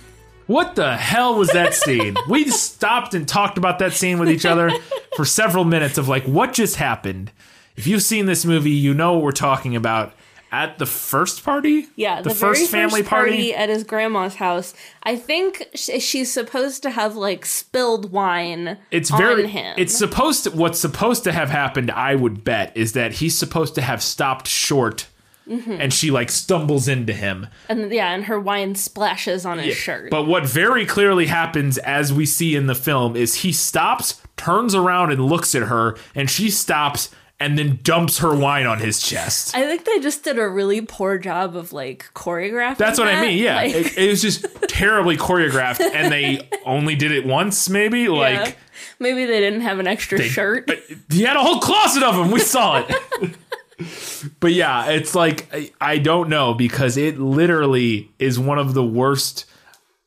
What 0.47 0.75
the 0.75 0.97
hell 0.97 1.37
was 1.37 1.49
that 1.51 1.73
scene? 1.73 2.15
we 2.27 2.49
stopped 2.49 3.13
and 3.13 3.27
talked 3.27 3.57
about 3.57 3.79
that 3.79 3.93
scene 3.93 4.17
with 4.19 4.29
each 4.29 4.45
other 4.45 4.71
for 5.15 5.23
several 5.23 5.63
minutes 5.65 5.97
of 5.97 6.07
like, 6.09 6.23
what 6.25 6.51
just 6.53 6.75
happened? 6.77 7.31
If 7.75 7.85
you've 7.87 8.01
seen 8.01 8.25
this 8.25 8.43
movie, 8.43 8.71
you 8.71 8.93
know 8.93 9.13
what 9.13 9.23
we're 9.23 9.31
talking 9.31 9.75
about. 9.75 10.13
At 10.53 10.77
the 10.79 10.85
first 10.85 11.45
party? 11.45 11.87
Yeah, 11.95 12.21
The, 12.21 12.29
the, 12.29 12.35
first 12.35 12.69
family 12.69 13.01
first 13.03 13.09
party? 13.09 13.53
at 13.55 13.69
his 13.69 13.85
grandma's 13.85 14.35
house. 14.35 14.73
I 15.03 15.15
think 15.15 15.65
sh- 15.75 16.01
she's 16.01 16.29
supposed 16.33 16.83
to 16.83 16.89
have 16.89 17.15
like 17.15 17.45
spilled 17.45 18.11
wine 18.11 18.77
It's 18.91 19.09
on 19.11 19.17
very 19.17 19.47
him. 19.47 19.73
it's 19.77 19.97
supposed 19.97 20.43
to 20.43 20.51
what's 20.51 20.77
supposed 20.79 21.23
to 21.23 21.31
have 21.31 21.49
happened, 21.49 21.89
I 21.91 22.15
would 22.15 22.43
bet, 22.43 22.75
is 22.75 22.91
that 22.93 23.13
he's 23.13 23.37
supposed 23.37 23.75
to 23.75 23.81
have 23.81 24.03
stopped 24.03 24.45
short 24.49 25.07
Mm-hmm. 25.51 25.71
and 25.81 25.93
she 25.93 26.11
like 26.11 26.31
stumbles 26.31 26.87
into 26.87 27.11
him. 27.11 27.47
and 27.67 27.91
yeah, 27.91 28.13
and 28.13 28.23
her 28.25 28.39
wine 28.39 28.75
splashes 28.75 29.45
on 29.45 29.59
his 29.59 29.75
shirt. 29.75 30.09
But 30.09 30.25
what 30.25 30.45
very 30.45 30.85
clearly 30.85 31.25
happens 31.27 31.77
as 31.79 32.13
we 32.13 32.25
see 32.25 32.55
in 32.55 32.67
the 32.67 32.75
film 32.75 33.17
is 33.17 33.35
he 33.35 33.51
stops, 33.51 34.21
turns 34.37 34.73
around 34.73 35.11
and 35.11 35.25
looks 35.25 35.53
at 35.53 35.63
her, 35.63 35.97
and 36.15 36.29
she 36.29 36.49
stops 36.49 37.09
and 37.37 37.57
then 37.57 37.79
dumps 37.83 38.19
her 38.19 38.33
wine 38.35 38.65
on 38.67 38.79
his 38.79 39.01
chest. 39.01 39.55
I 39.55 39.63
think 39.63 39.83
they 39.83 39.99
just 39.99 40.23
did 40.23 40.37
a 40.37 40.47
really 40.47 40.79
poor 40.81 41.17
job 41.17 41.55
of 41.55 41.73
like 41.73 42.05
choreographing. 42.13 42.77
That's 42.77 42.99
what 42.99 43.07
I 43.07 43.19
mean. 43.19 43.37
Yeah, 43.39 43.55
Like- 43.55 43.75
it, 43.75 43.97
it 43.97 44.09
was 44.09 44.21
just 44.21 44.45
terribly 44.69 45.17
choreographed, 45.17 45.81
and 45.81 46.11
they 46.13 46.47
only 46.65 46.95
did 46.95 47.11
it 47.11 47.25
once, 47.25 47.67
maybe. 47.67 48.07
Like 48.07 48.35
Yeah. 48.47 48.53
maybe 48.99 49.25
they 49.25 49.39
didn't 49.39 49.61
have 49.61 49.79
an 49.79 49.87
extra 49.87 50.21
shirt. 50.21 50.67
But 50.67 50.83
he 51.09 51.23
had 51.23 51.35
a 51.35 51.41
whole 51.41 51.59
closet 51.59 52.03
of 52.03 52.15
them. 52.15 52.31
We 52.31 52.39
saw 52.39 52.85
it. 52.87 52.95
but 54.39 54.53
yeah, 54.53 54.89
it's 54.89 55.15
like 55.15 55.47
I, 55.53 55.71
I 55.79 55.97
don't 55.97 56.29
know 56.29 56.53
because 56.53 56.97
it 56.97 57.19
literally 57.19 58.11
is 58.19 58.37
one 58.39 58.59
of 58.59 58.73
the 58.73 58.83
worst 58.83 59.45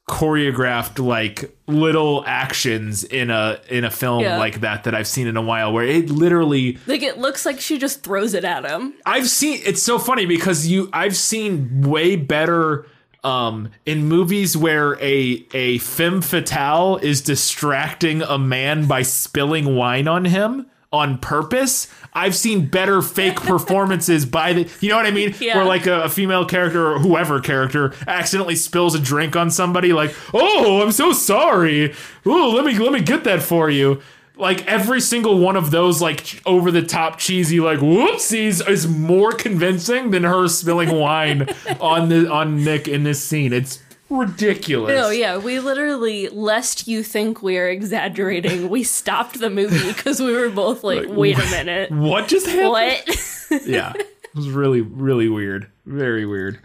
choreographed 0.09 1.03
like 1.05 1.57
little 1.67 2.23
actions 2.27 3.05
in 3.05 3.31
a 3.31 3.59
in 3.71 3.85
a 3.85 3.91
film 3.91 4.21
Yeah. 4.21 4.37
like 4.37 4.61
that 4.61 4.85
that 4.85 4.95
I've 4.95 5.07
seen 5.09 5.27
in 5.27 5.37
a 5.39 5.43
while 5.43 5.73
where 5.73 5.85
it 5.87 6.11
literally 6.11 6.79
Like 6.87 7.03
it 7.03 7.17
looks 7.19 7.47
like 7.47 7.59
she 7.59 7.79
just 7.79 8.03
throws 8.03 8.35
it 8.35 8.45
at 8.45 8.67
him. 8.71 8.93
I've 9.07 9.29
seen 9.31 9.61
it's 9.65 9.83
so 9.83 9.99
funny 9.99 10.27
because 10.27 10.67
you 10.67 10.91
I've 10.93 11.17
seen 11.17 11.81
way 11.83 12.17
better 12.17 12.87
um, 13.23 13.71
in 13.87 14.05
movies 14.07 14.55
where 14.55 15.03
a 15.03 15.47
a 15.55 15.79
femme 15.79 16.21
fatale 16.21 16.99
is 16.99 17.23
distracting 17.23 18.21
a 18.21 18.37
man 18.37 18.87
by 18.87 19.01
spilling 19.01 19.75
wine 19.75 20.07
on 20.07 20.27
him 20.27 20.67
on 20.95 21.19
purpose. 21.19 21.89
I've 22.13 22.37
seen 22.37 22.67
better 22.67 23.03
fake 23.03 23.37
performances 23.41 24.25
by 24.25 24.53
the, 24.53 24.71
you 24.81 24.89
know 24.89 24.97
what 24.97 25.07
I 25.07 25.11
mean? 25.11 25.35
Yeah. 25.41 25.57
Where 25.57 25.67
like 25.67 25.87
a, 25.87 26.05
a 26.05 26.09
female 26.09 26.45
character 26.47 26.93
or 26.93 26.99
whoever 27.01 27.41
character 27.41 27.93
accidentally 28.07 28.55
spills 28.55 28.95
a 28.95 29.01
drink 29.01 29.35
on 29.35 29.51
somebody, 29.51 29.93
like, 29.93 30.15
oh, 30.33 30.81
I'm 30.83 30.93
so 30.93 31.13
sorry. 31.13 31.93
Oh, 32.25 32.51
let 32.51 32.65
me 32.65 32.79
let 32.79 32.93
me 32.93 33.01
get 33.01 33.25
that 33.25 33.43
for 33.43 33.69
you. 33.69 34.01
Like 34.37 34.67
every 34.67 35.01
single 35.01 35.39
one 35.39 35.57
of 35.57 35.71
those, 35.71 36.03
like 36.03 36.41
over 36.45 36.73
the 36.73 36.83
top 36.83 37.19
cheesy, 37.19 37.61
like 37.61 37.79
whoopsies, 37.79 38.69
is 38.69 38.89
more 38.89 39.33
convincing 39.33 40.11
than 40.11 40.25
her 40.25 40.49
spilling 40.49 40.91
wine 40.91 41.49
on 41.81 42.09
the 42.09 42.31
on 42.31 42.65
Nick 42.65 42.89
in 42.89 43.05
this 43.05 43.23
scene. 43.23 43.53
It's 43.53 43.79
ridiculous. 44.11 44.95
No, 44.95 45.11
yeah, 45.11 45.37
we 45.39 45.61
literally, 45.61 46.29
lest 46.29 46.87
you 46.87 47.03
think 47.03 47.43
we're 47.43 47.69
exaggerating, 47.69 48.69
we 48.69 48.83
stopped 48.83 49.39
the 49.41 49.51
movie 49.51 49.93
because 49.93 50.21
we 50.21 50.33
were 50.33 50.51
both 50.51 50.85
like, 50.85 51.07
wait 51.09 51.39
a 51.39 51.51
minute. 51.51 51.91
What 51.91 52.29
just 52.29 52.47
happened? 52.47 52.71
What? 52.71 53.31
Yeah, 53.67 53.93
it 53.95 54.35
was 54.35 54.49
really 54.49 54.81
really 54.81 55.29
weird, 55.29 55.71
very 55.87 56.27
weird. 56.27 56.59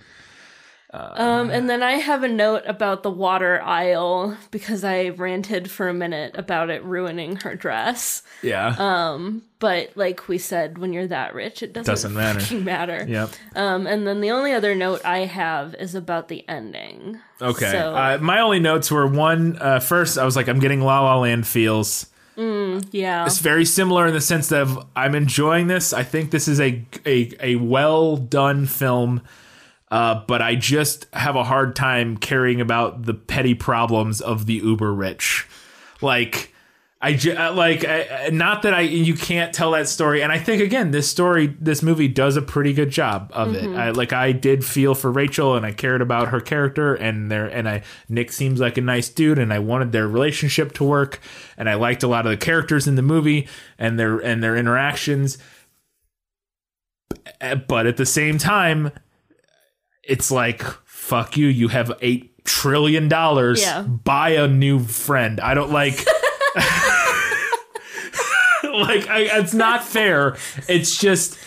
Um, 0.91 1.51
and 1.51 1.69
then 1.69 1.83
I 1.83 1.93
have 1.93 2.23
a 2.23 2.27
note 2.27 2.63
about 2.65 3.03
the 3.03 3.11
water 3.11 3.61
aisle 3.61 4.35
because 4.49 4.83
I 4.83 5.09
ranted 5.09 5.69
for 5.69 5.87
a 5.87 5.93
minute 5.93 6.35
about 6.35 6.71
it 6.71 6.83
ruining 6.83 7.35
her 7.37 7.55
dress. 7.55 8.23
Yeah. 8.41 8.75
Um, 8.79 9.43
but 9.59 9.91
like 9.95 10.27
we 10.27 10.39
said, 10.39 10.79
when 10.79 10.91
you're 10.91 11.05
that 11.05 11.35
rich, 11.35 11.61
it 11.61 11.73
doesn't, 11.73 11.91
Doesn't 11.93 12.13
matter. 12.15 12.55
matter. 12.55 13.05
yep. 13.07 13.29
Um, 13.55 13.85
and 13.85 14.07
then 14.07 14.19
the 14.21 14.31
only 14.31 14.51
other 14.51 14.73
note 14.73 15.01
I 15.05 15.19
have 15.25 15.75
is 15.75 15.93
about 15.93 16.27
the 16.27 16.43
ending. 16.49 17.19
Okay. 17.39 17.71
So- 17.71 17.95
uh, 17.95 18.17
my 18.19 18.39
only 18.39 18.59
notes 18.59 18.89
were 18.89 19.05
one. 19.05 19.57
Uh, 19.61 19.79
first, 19.79 20.17
I 20.17 20.25
was 20.25 20.35
like, 20.35 20.47
I'm 20.47 20.59
getting 20.59 20.81
La 20.81 21.01
La 21.01 21.19
Land 21.19 21.45
feels. 21.45 22.07
Yeah. 22.35 23.25
It's 23.25 23.39
very 23.39 23.65
similar 23.65 24.07
in 24.07 24.13
the 24.13 24.21
sense 24.21 24.47
that 24.49 24.85
I'm 24.95 25.13
enjoying 25.13 25.67
this. 25.67 25.91
I 25.91 26.03
think 26.03 26.31
this 26.31 26.47
is 26.47 26.61
a 26.61 26.83
a, 27.05 27.33
a 27.41 27.55
well 27.57 28.15
done 28.15 28.65
film, 28.65 29.21
uh, 29.91 30.23
but 30.27 30.41
I 30.41 30.55
just 30.55 31.07
have 31.13 31.35
a 31.35 31.43
hard 31.43 31.75
time 31.75 32.17
caring 32.17 32.61
about 32.61 33.03
the 33.03 33.13
petty 33.13 33.55
problems 33.55 34.21
of 34.21 34.45
the 34.45 34.55
uber 34.55 34.93
rich. 34.93 35.47
Like 36.01 36.53
I 37.01 37.13
ju- 37.13 37.35
uh, 37.35 37.53
like 37.53 37.85
I, 37.85 38.29
not 38.31 38.63
that 38.63 38.73
I 38.73 38.81
you 38.81 39.13
can't 39.13 39.53
tell 39.53 39.71
that 39.71 39.87
story, 39.87 40.21
and 40.21 40.33
I 40.33 40.37
think 40.37 40.61
again 40.61 40.91
this 40.91 41.09
story 41.09 41.55
this 41.59 41.81
movie 41.81 42.09
does 42.09 42.35
a 42.35 42.41
pretty 42.41 42.73
good 42.73 42.89
job 42.89 43.31
of 43.33 43.55
it. 43.55 43.63
I, 43.77 43.91
like 43.91 44.11
I 44.11 44.33
did 44.33 44.65
feel 44.65 44.93
for 44.95 45.09
Rachel, 45.09 45.55
and 45.55 45.65
I 45.65 45.71
cared 45.71 46.01
about 46.01 46.27
her 46.27 46.41
character, 46.41 46.93
and 46.93 47.31
there 47.31 47.45
and 47.45 47.69
I 47.69 47.83
Nick 48.09 48.33
seems 48.33 48.59
like 48.59 48.77
a 48.77 48.81
nice 48.81 49.07
dude, 49.07 49.39
and 49.39 49.53
I 49.53 49.59
wanted 49.59 49.93
their 49.93 50.09
relationship 50.09 50.73
to 50.73 50.83
work, 50.83 51.21
and 51.57 51.69
I 51.69 51.75
liked 51.75 52.03
a 52.03 52.07
lot 52.07 52.25
of 52.25 52.31
the 52.31 52.37
characters 52.37 52.85
in 52.85 52.95
the 52.95 53.01
movie 53.01 53.47
and 53.77 53.97
their 53.97 54.19
and 54.19 54.43
their 54.43 54.57
interactions. 54.57 55.37
But 57.39 57.87
at 57.87 57.95
the 57.95 58.05
same 58.05 58.37
time, 58.37 58.91
it's 60.03 60.31
like 60.31 60.61
fuck 60.85 61.37
you. 61.37 61.47
You 61.47 61.67
have 61.69 61.91
eight 62.01 62.43
trillion 62.45 63.07
dollars. 63.07 63.61
Yeah. 63.61 63.81
Buy 63.81 64.31
a 64.31 64.47
new 64.47 64.79
friend. 64.79 65.39
I 65.39 65.53
don't 65.53 65.71
like. 65.71 66.05
like 68.63 69.07
I, 69.09 69.27
it's 69.39 69.53
not 69.53 69.83
fair. 69.83 70.37
It's 70.67 70.97
just 70.97 71.37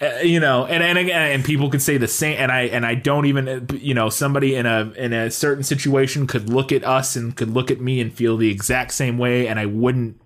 uh, 0.00 0.18
you 0.22 0.40
know, 0.40 0.66
and 0.66 0.82
and 0.82 0.98
and 1.10 1.44
people 1.44 1.70
could 1.70 1.82
say 1.82 1.96
the 1.96 2.08
same. 2.08 2.36
And 2.38 2.50
I 2.50 2.62
and 2.62 2.84
I 2.84 2.94
don't 2.94 3.26
even 3.26 3.68
you 3.74 3.94
know 3.94 4.08
somebody 4.08 4.54
in 4.56 4.66
a 4.66 4.92
in 4.96 5.12
a 5.12 5.30
certain 5.30 5.62
situation 5.64 6.26
could 6.26 6.48
look 6.48 6.72
at 6.72 6.84
us 6.84 7.16
and 7.16 7.36
could 7.36 7.50
look 7.50 7.70
at 7.70 7.80
me 7.80 8.00
and 8.00 8.12
feel 8.12 8.36
the 8.36 8.50
exact 8.50 8.92
same 8.92 9.18
way, 9.18 9.46
and 9.48 9.58
I 9.58 9.66
wouldn't. 9.66 10.18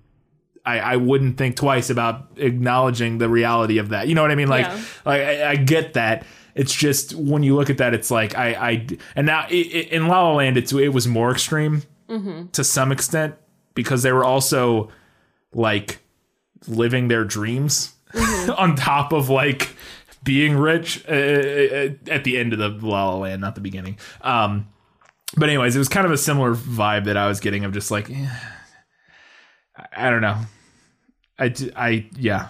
I, 0.64 0.80
I 0.80 0.96
wouldn't 0.96 1.38
think 1.38 1.54
twice 1.54 1.90
about 1.90 2.26
acknowledging 2.38 3.18
the 3.18 3.28
reality 3.28 3.78
of 3.78 3.90
that. 3.90 4.08
You 4.08 4.16
know 4.16 4.22
what 4.22 4.32
I 4.32 4.34
mean? 4.34 4.48
Like, 4.48 4.66
Yeah. 4.66 4.80
like 5.04 5.20
I, 5.20 5.50
I 5.50 5.56
get 5.56 5.94
that. 5.94 6.26
It's 6.56 6.74
just 6.74 7.14
when 7.14 7.42
you 7.42 7.54
look 7.54 7.68
at 7.68 7.76
that, 7.78 7.92
it's 7.94 8.10
like 8.10 8.34
I, 8.36 8.48
I 8.54 8.86
and 9.14 9.26
now 9.26 9.40
i 9.40 9.44
i 9.44 9.88
in 9.90 10.08
La 10.08 10.22
La 10.22 10.32
Land, 10.34 10.56
it's 10.56 10.72
it 10.72 10.88
was 10.88 11.06
more 11.06 11.30
extreme 11.30 11.82
to 12.52 12.64
some 12.64 12.90
extent 12.92 13.34
because 13.74 14.02
they 14.02 14.10
were 14.12 14.24
also 14.24 14.90
like 15.52 15.98
living 16.66 17.08
their 17.08 17.24
dreams 17.24 17.92
on 18.56 18.74
top 18.74 19.12
of 19.12 19.28
like 19.28 19.76
being 20.24 20.56
rich 20.56 21.04
uh, 21.08 21.12
uh, 21.12 21.88
at 22.08 22.24
the 22.24 22.38
end 22.38 22.52
of 22.52 22.58
the 22.58 22.68
La 22.86 23.10
La 23.10 23.16
Land, 23.16 23.42
not 23.42 23.54
the 23.54 23.60
beginning. 23.60 23.98
Um, 24.22 24.68
but 25.36 25.48
anyways, 25.48 25.76
it 25.76 25.78
was 25.78 25.88
kind 25.88 26.06
of 26.06 26.12
a 26.12 26.16
similar 26.18 26.54
vibe 26.54 27.04
that 27.04 27.16
I 27.18 27.28
was 27.28 27.38
getting 27.40 27.64
of 27.64 27.72
just 27.72 27.90
like, 27.90 28.10
eh, 28.10 28.28
I, 29.76 30.08
I 30.08 30.10
don't 30.10 30.22
know, 30.22 30.38
I 31.38 31.54
I 31.76 32.06
yeah. 32.16 32.48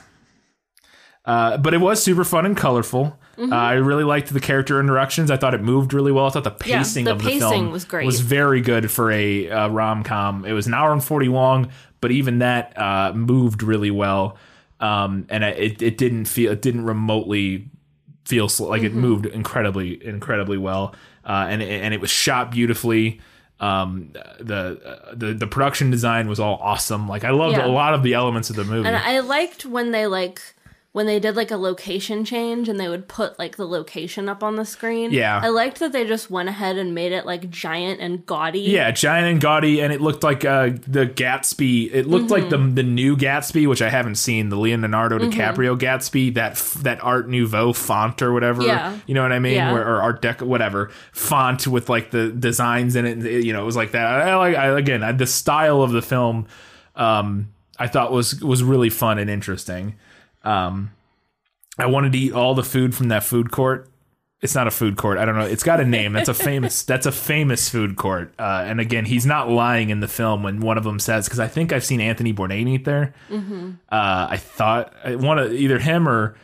Uh, 1.24 1.56
but 1.56 1.74
it 1.74 1.78
was 1.78 2.00
super 2.02 2.22
fun 2.22 2.46
and 2.46 2.56
colorful. 2.56 3.18
Uh, 3.38 3.54
I 3.54 3.74
really 3.74 4.04
liked 4.04 4.32
the 4.32 4.40
character 4.40 4.80
interactions. 4.80 5.30
I 5.30 5.36
thought 5.36 5.52
it 5.54 5.60
moved 5.62 5.92
really 5.92 6.12
well. 6.12 6.26
I 6.26 6.30
thought 6.30 6.44
the 6.44 6.50
Mm-hmm. 6.52 6.68
Yeah, 6.70 6.78
pacing 6.78 7.04
the 7.04 7.12
of 7.12 7.18
the 7.18 7.24
pacing 7.24 7.40
film 7.50 7.70
was 7.70 7.84
great. 7.84 8.06
was 8.06 8.20
very 8.20 8.60
good 8.60 8.90
for 8.90 9.10
a 9.12 9.50
uh, 9.50 9.68
rom 9.68 10.02
com. 10.04 10.44
It 10.44 10.52
was 10.52 10.66
an 10.66 10.74
hour 10.74 10.92
and 10.92 11.04
forty 11.04 11.28
long, 11.28 11.70
but 12.00 12.10
even 12.12 12.38
that 12.38 12.76
uh, 12.78 13.12
moved 13.14 13.62
really 13.62 13.90
well. 13.90 14.36
Um, 14.80 15.26
and 15.30 15.44
it 15.44 15.82
it 15.82 15.98
didn't 15.98 16.26
feel 16.26 16.52
it 16.52 16.62
didn't 16.62 16.84
remotely 16.84 17.68
feel 18.24 18.48
sl- 18.48 18.66
like 18.68 18.82
Mm-hmm. 18.82 18.98
it 18.98 19.00
moved 19.00 19.26
incredibly 19.26 20.04
incredibly 20.04 20.58
well. 20.58 20.94
Uh, 21.24 21.46
and 21.48 21.62
it- 21.62 21.82
and 21.82 21.92
it 21.94 22.00
was 22.00 22.10
shot 22.10 22.50
beautifully. 22.50 23.20
Um, 23.58 24.10
the 24.38 24.80
uh, 24.84 25.14
the 25.14 25.32
the 25.34 25.46
production 25.46 25.90
design 25.90 26.28
was 26.28 26.38
all 26.38 26.58
awesome. 26.62 27.08
Like 27.08 27.24
I 27.24 27.30
loved 27.30 27.56
Yeah. 27.56 27.66
a 27.66 27.68
lot 27.68 27.94
of 27.94 28.02
the 28.02 28.12
elements 28.14 28.50
of 28.50 28.56
the 28.56 28.64
movie. 28.64 28.86
And 28.86 28.96
I 28.96 29.20
liked 29.20 29.64
when 29.64 29.92
they 29.92 30.06
like 30.06 30.42
when 30.96 31.04
they 31.04 31.20
did 31.20 31.36
like 31.36 31.50
a 31.50 31.58
location 31.58 32.24
change 32.24 32.70
and 32.70 32.80
they 32.80 32.88
would 32.88 33.06
put 33.06 33.38
like 33.38 33.56
the 33.58 33.66
location 33.66 34.30
up 34.30 34.42
on 34.42 34.56
the 34.56 34.64
screen. 34.64 35.10
Yeah. 35.10 35.38
I 35.44 35.48
liked 35.48 35.78
that 35.80 35.92
they 35.92 36.06
just 36.06 36.30
went 36.30 36.48
ahead 36.48 36.78
and 36.78 36.94
made 36.94 37.12
it 37.12 37.26
like 37.26 37.50
giant 37.50 38.00
and 38.00 38.24
gaudy. 38.24 38.60
Yeah, 38.60 38.90
giant 38.92 39.26
and 39.30 39.38
gaudy, 39.38 39.82
and 39.82 39.92
it 39.92 40.00
looked 40.00 40.22
like 40.22 40.42
uh, 40.46 40.70
the 40.88 41.04
Gatsby. 41.06 41.90
It 41.92 42.06
looked 42.06 42.30
like 42.30 42.44
Mm-hmm. 42.44 42.74
the 42.76 42.82
the 42.82 42.88
new 42.88 43.14
Gatsby, 43.14 43.68
which 43.68 43.82
I 43.82 43.90
haven't 43.90 44.14
seen, 44.14 44.48
the 44.48 44.56
Leonardo 44.56 45.18
DiCaprio 45.18 45.78
Gatsby, 45.78 46.32
that 46.32 46.52
f- 46.52 46.74
that 46.82 47.04
Art 47.04 47.28
Nouveau 47.28 47.74
font 47.74 48.22
or 48.22 48.32
whatever. 48.32 48.62
Yeah. 48.62 48.96
you 49.06 49.14
know 49.14 49.20
what 49.20 49.32
I 49.32 49.38
mean, 49.38 49.56
Yeah. 49.56 49.74
Where, 49.74 49.86
or 49.86 50.00
Art 50.00 50.22
Deco, 50.22 50.46
whatever 50.46 50.90
font 51.12 51.66
with 51.66 51.90
like 51.90 52.10
the 52.10 52.30
designs 52.30 52.96
in 52.96 53.04
it. 53.04 53.22
it, 53.22 53.44
You 53.44 53.52
know, 53.52 53.60
it 53.60 53.66
was 53.66 53.76
like 53.76 53.90
that. 53.90 54.06
I 54.06 54.34
like 54.36 54.56
I, 54.56 54.78
again 54.78 55.02
I, 55.02 55.12
the 55.12 55.26
style 55.26 55.82
of 55.82 55.92
the 55.92 56.00
film. 56.00 56.46
Um, 56.94 57.52
I 57.78 57.86
thought 57.86 58.12
was 58.12 58.42
was 58.42 58.62
really 58.62 58.88
fun 58.88 59.18
and 59.18 59.28
interesting. 59.28 59.96
Um, 60.46 60.92
I 61.78 61.86
wanted 61.86 62.12
to 62.12 62.18
eat 62.18 62.32
all 62.32 62.54
the 62.54 62.62
food 62.62 62.94
from 62.94 63.08
that 63.08 63.24
food 63.24 63.50
court. 63.50 63.90
It's 64.42 64.54
not 64.54 64.66
a 64.66 64.70
food 64.70 64.96
court. 64.96 65.18
I 65.18 65.24
don't 65.24 65.36
know. 65.36 65.46
It's 65.46 65.62
got 65.62 65.80
a 65.80 65.84
name. 65.84 66.12
That's 66.12 66.28
a 66.28 66.34
famous. 66.34 66.82
that's 66.84 67.06
a 67.06 67.12
famous 67.12 67.68
food 67.68 67.96
court. 67.96 68.32
Uh, 68.38 68.64
and 68.66 68.80
again, 68.80 69.06
he's 69.06 69.26
not 69.26 69.48
lying 69.50 69.90
in 69.90 70.00
the 70.00 70.08
film 70.08 70.42
when 70.42 70.60
one 70.60 70.78
of 70.78 70.84
them 70.84 70.98
says 70.98 71.26
because 71.26 71.40
I 71.40 71.48
think 71.48 71.72
I've 71.72 71.84
seen 71.84 72.00
Anthony 72.00 72.32
Bourdain 72.32 72.68
eat 72.68 72.84
there. 72.84 73.14
Uh, 73.90 74.28
I 74.30 74.36
thought 74.36 74.92
I 75.04 75.16
one 75.16 75.38
of 75.38 75.52
either 75.52 75.78
him 75.78 76.08
or 76.08 76.36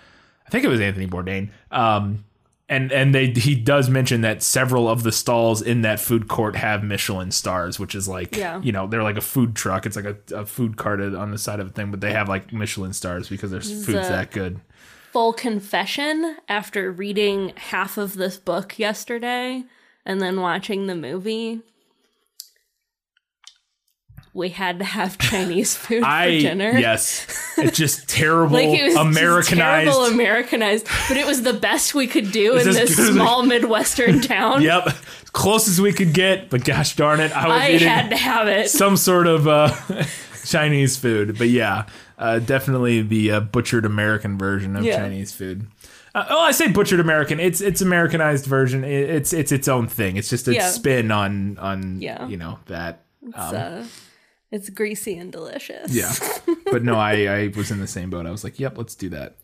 I 0.46 0.50
think 0.50 0.64
it 0.64 0.68
was 0.68 0.80
Anthony 0.80 1.06
Bourdain. 1.06 1.50
Um, 1.70 2.24
and 2.72 2.90
and 2.92 3.14
they 3.14 3.26
he 3.30 3.54
does 3.54 3.88
mention 3.90 4.20
that 4.22 4.42
several 4.42 4.88
of 4.88 5.02
the 5.02 5.12
stalls 5.12 5.62
in 5.62 5.82
that 5.82 6.00
food 6.00 6.28
court 6.28 6.56
have 6.56 6.82
Michelin 6.82 7.30
stars, 7.30 7.78
which 7.78 7.94
is 7.94 8.08
like 8.08 8.36
Yeah. 8.36 8.60
you 8.62 8.72
know 8.72 8.86
they're 8.86 9.02
like 9.02 9.16
a 9.16 9.20
food 9.22 9.54
truck. 9.54 9.86
It's 9.86 9.96
like 9.96 10.04
a, 10.04 10.16
a 10.34 10.46
food 10.46 10.76
cart 10.76 11.00
on 11.00 11.30
the 11.30 11.38
side 11.38 11.60
of 11.60 11.68
a 11.68 11.70
thing, 11.70 11.90
but 11.90 12.00
they 12.00 12.12
have 12.12 12.28
like 12.28 12.52
Michelin 12.52 12.92
stars 12.92 13.28
because 13.28 13.50
their 13.50 13.60
food's 13.60 13.86
The- 13.86 13.92
that 13.92 14.30
good. 14.30 14.60
Full 15.12 15.34
confession 15.34 16.36
after 16.48 16.90
reading 16.90 17.52
half 17.56 17.98
of 17.98 18.14
this 18.14 18.38
book 18.38 18.78
yesterday 18.78 19.62
and 20.06 20.20
then 20.22 20.40
watching 20.40 20.86
the 20.86 20.94
movie. 20.94 21.60
We 24.34 24.48
had 24.48 24.78
to 24.78 24.84
have 24.86 25.18
Chinese 25.18 25.76
food 25.76 26.02
I 26.02 26.38
for 26.38 26.42
dinner. 26.48 26.78
yes, 26.78 27.26
it's 27.58 27.76
just 27.76 28.08
terrible 28.08 28.54
Like 28.54 28.68
it 28.68 28.82
was 28.84 28.94
Americanized. 28.96 29.90
terrible 29.90 30.06
Americanized, 30.06 30.86
but 31.08 31.18
it 31.18 31.26
was 31.26 31.42
the 31.42 31.52
best 31.52 31.94
we 31.94 32.06
could 32.06 32.32
do 32.32 32.56
in 32.56 32.64
this 32.64 32.76
as 32.90 32.96
we- 32.98 33.12
small 33.12 33.42
Midwestern 33.42 34.20
town. 34.22 34.62
yep, 34.62 34.88
close 35.32 35.68
as 35.68 35.80
we 35.82 35.92
could 35.92 36.14
get, 36.14 36.48
but 36.48 36.64
gosh 36.64 36.96
darn 36.96 37.20
it, 37.20 37.30
I 37.36 37.46
was 37.48 37.56
I 37.60 37.68
eating 37.72 37.88
had 37.88 38.08
to 38.08 38.16
have 38.16 38.48
it. 38.48 38.70
some 38.70 38.96
sort 38.96 39.26
of 39.26 39.46
uh, 39.46 39.74
Chinese 40.46 40.96
food. 40.96 41.36
But 41.36 41.50
yeah, 41.50 41.84
uh, 42.18 42.38
definitely 42.38 43.02
the 43.02 43.32
uh, 43.32 43.40
butchered 43.40 43.84
American 43.84 44.38
version 44.38 44.76
of 44.76 44.84
Yeah. 44.84 44.96
Chinese 44.96 45.32
food. 45.34 45.66
Uh, 46.14 46.24
oh, 46.30 46.40
I 46.40 46.52
say 46.52 46.68
butchered 46.68 47.00
American. 47.00 47.38
It's 47.38 47.60
it's 47.60 47.82
Americanized 47.82 48.46
version. 48.46 48.82
It, 48.84 49.10
it's 49.10 49.32
it's 49.34 49.52
its 49.52 49.68
own 49.68 49.88
thing. 49.88 50.16
It's 50.16 50.30
just 50.30 50.48
a 50.48 50.54
Yeah. 50.54 50.68
spin 50.70 51.10
on 51.10 51.58
on 51.58 52.00
Yeah. 52.00 52.26
you 52.28 52.38
know 52.38 52.58
that. 52.66 53.02
It's, 53.26 53.36
uh, 53.36 53.84
it's 54.52 54.70
greasy 54.70 55.16
and 55.18 55.32
delicious. 55.32 55.92
Yeah, 55.92 56.12
but 56.70 56.84
no, 56.84 56.94
I 56.96 57.26
I 57.26 57.52
was 57.56 57.70
in 57.72 57.80
the 57.80 57.86
same 57.88 58.10
boat. 58.10 58.26
I 58.26 58.30
was 58.30 58.44
like, 58.44 58.60
yep, 58.60 58.78
let's 58.78 58.94
do 58.94 59.08
that. 59.08 59.36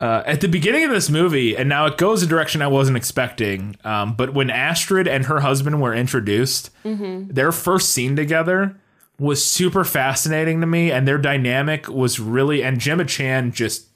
uh, 0.00 0.22
at 0.24 0.40
the 0.40 0.48
beginning 0.48 0.84
of 0.84 0.90
this 0.90 1.10
movie, 1.10 1.56
and 1.56 1.68
now 1.68 1.84
it 1.86 1.98
goes 1.98 2.22
a 2.22 2.26
direction 2.26 2.62
I 2.62 2.68
wasn't 2.68 2.96
expecting. 2.96 3.76
Um, 3.84 4.14
but 4.14 4.32
when 4.32 4.48
Astrid 4.48 5.06
and 5.06 5.26
her 5.26 5.40
husband 5.40 5.82
were 5.82 5.94
introduced, 5.94 6.70
their 6.84 7.52
first 7.52 7.90
scene 7.90 8.16
together 8.16 8.76
was 9.18 9.44
super 9.44 9.84
fascinating 9.84 10.62
to 10.62 10.66
me, 10.66 10.90
and 10.90 11.06
their 11.06 11.18
dynamic 11.18 11.86
was 11.88 12.18
really. 12.18 12.62
And 12.62 12.80
Gemma 12.80 13.04
Chan 13.04 13.52
just 13.52 13.88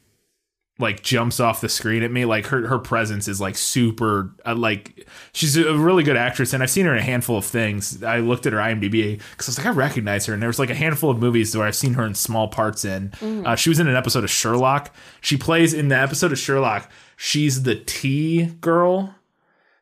like 0.79 1.03
jumps 1.03 1.39
off 1.39 1.61
the 1.61 1.69
screen 1.69 2.03
at 2.03 2.11
me. 2.11 2.25
Like 2.25 2.47
her 2.47 2.67
her 2.67 2.79
presence 2.79 3.29
is 3.29 3.41
like 3.41 3.57
super. 3.57 4.35
Uh, 4.45 4.57
like 4.57 5.09
she's 5.33 5.57
a 5.57 5.77
really 5.77 6.03
good 6.03 6.17
actress, 6.17 6.53
and 6.53 6.63
I've 6.63 6.71
seen 6.71 6.87
her 6.87 6.93
in 6.93 6.99
a 6.99 7.03
handful 7.03 7.39
of 7.39 7.45
things. 7.45 8.03
I 8.03 8.19
looked 8.19 8.47
at 8.47 8.53
her 8.53 8.59
IMDb 8.59 9.21
because 9.31 9.49
I 9.49 9.51
was 9.51 9.59
like, 9.59 9.67
I 9.69 9.71
recognize 9.71 10.27
her, 10.27 10.33
and 10.35 10.43
there 10.43 10.49
was 10.49 10.59
like 10.59 10.71
a 10.71 10.75
handful 10.75 11.11
of 11.11 11.19
movies 11.19 11.57
where 11.57 11.67
I've 11.67 11.77
seen 11.77 11.95
her 11.95 12.05
in 12.05 12.15
small 12.15 12.49
parts 12.49 12.85
in. 12.85 13.13
Uh, 13.47 13.55
she 13.55 13.69
was 13.69 13.79
in 13.79 13.87
an 13.87 13.95
episode 13.95 14.25
of 14.25 14.31
Sherlock. 14.31 14.93
She 15.21 15.37
plays 15.37 15.73
in 15.75 15.89
the 15.89 15.97
episode 15.97 16.33
of 16.33 16.39
Sherlock. 16.39 16.91
She's 17.17 17.63
the 17.63 17.77
tea 17.77 18.47
girl. 18.61 19.15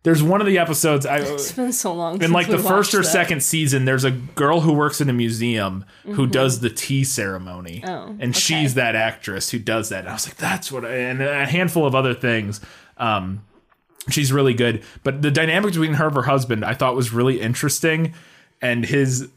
There's 0.04 0.22
one 0.22 0.40
of 0.40 0.46
the 0.48 0.58
episodes 0.58 1.06
I 1.06 1.18
It's 1.18 1.52
been 1.52 1.72
so 1.72 1.94
long. 1.94 2.14
in 2.16 2.20
since 2.22 2.32
like 2.32 2.48
the 2.48 2.58
first 2.58 2.92
or 2.94 2.98
that. 2.98 3.04
second 3.04 3.42
season 3.42 3.84
there's 3.84 4.02
a 4.04 4.10
girl 4.10 4.60
who 4.62 4.72
works 4.72 5.00
in 5.00 5.08
a 5.08 5.12
museum 5.12 5.84
who 6.04 6.26
does 6.26 6.58
the 6.60 6.70
tea 6.70 7.04
ceremony 7.04 7.82
Mm-hmm. 7.84 7.88
Oh, 7.88 8.16
and 8.20 8.36
she's 8.36 8.74
that 8.74 8.96
actress 8.96 9.50
who 9.50 9.58
does 9.60 9.90
that 9.90 10.00
and 10.00 10.08
i 10.08 10.12
was 10.12 10.26
like 10.26 10.36
that's 10.36 10.72
what 10.72 10.84
I, 10.84 10.94
and 10.94 11.22
a 11.22 11.46
handful 11.46 11.86
of 11.86 11.94
other 11.94 12.14
things 12.14 12.60
um 12.98 13.44
she's 14.10 14.32
really 14.32 14.54
good 14.54 14.82
but 15.04 15.22
the 15.22 15.30
dynamic 15.30 15.70
between 15.70 15.94
her 15.94 16.06
and 16.08 16.16
her 16.16 16.22
husband 16.22 16.64
i 16.64 16.74
thought 16.74 16.96
was 16.96 17.12
really 17.12 17.40
interesting 17.40 18.12
and 18.60 18.84
his 18.84 19.28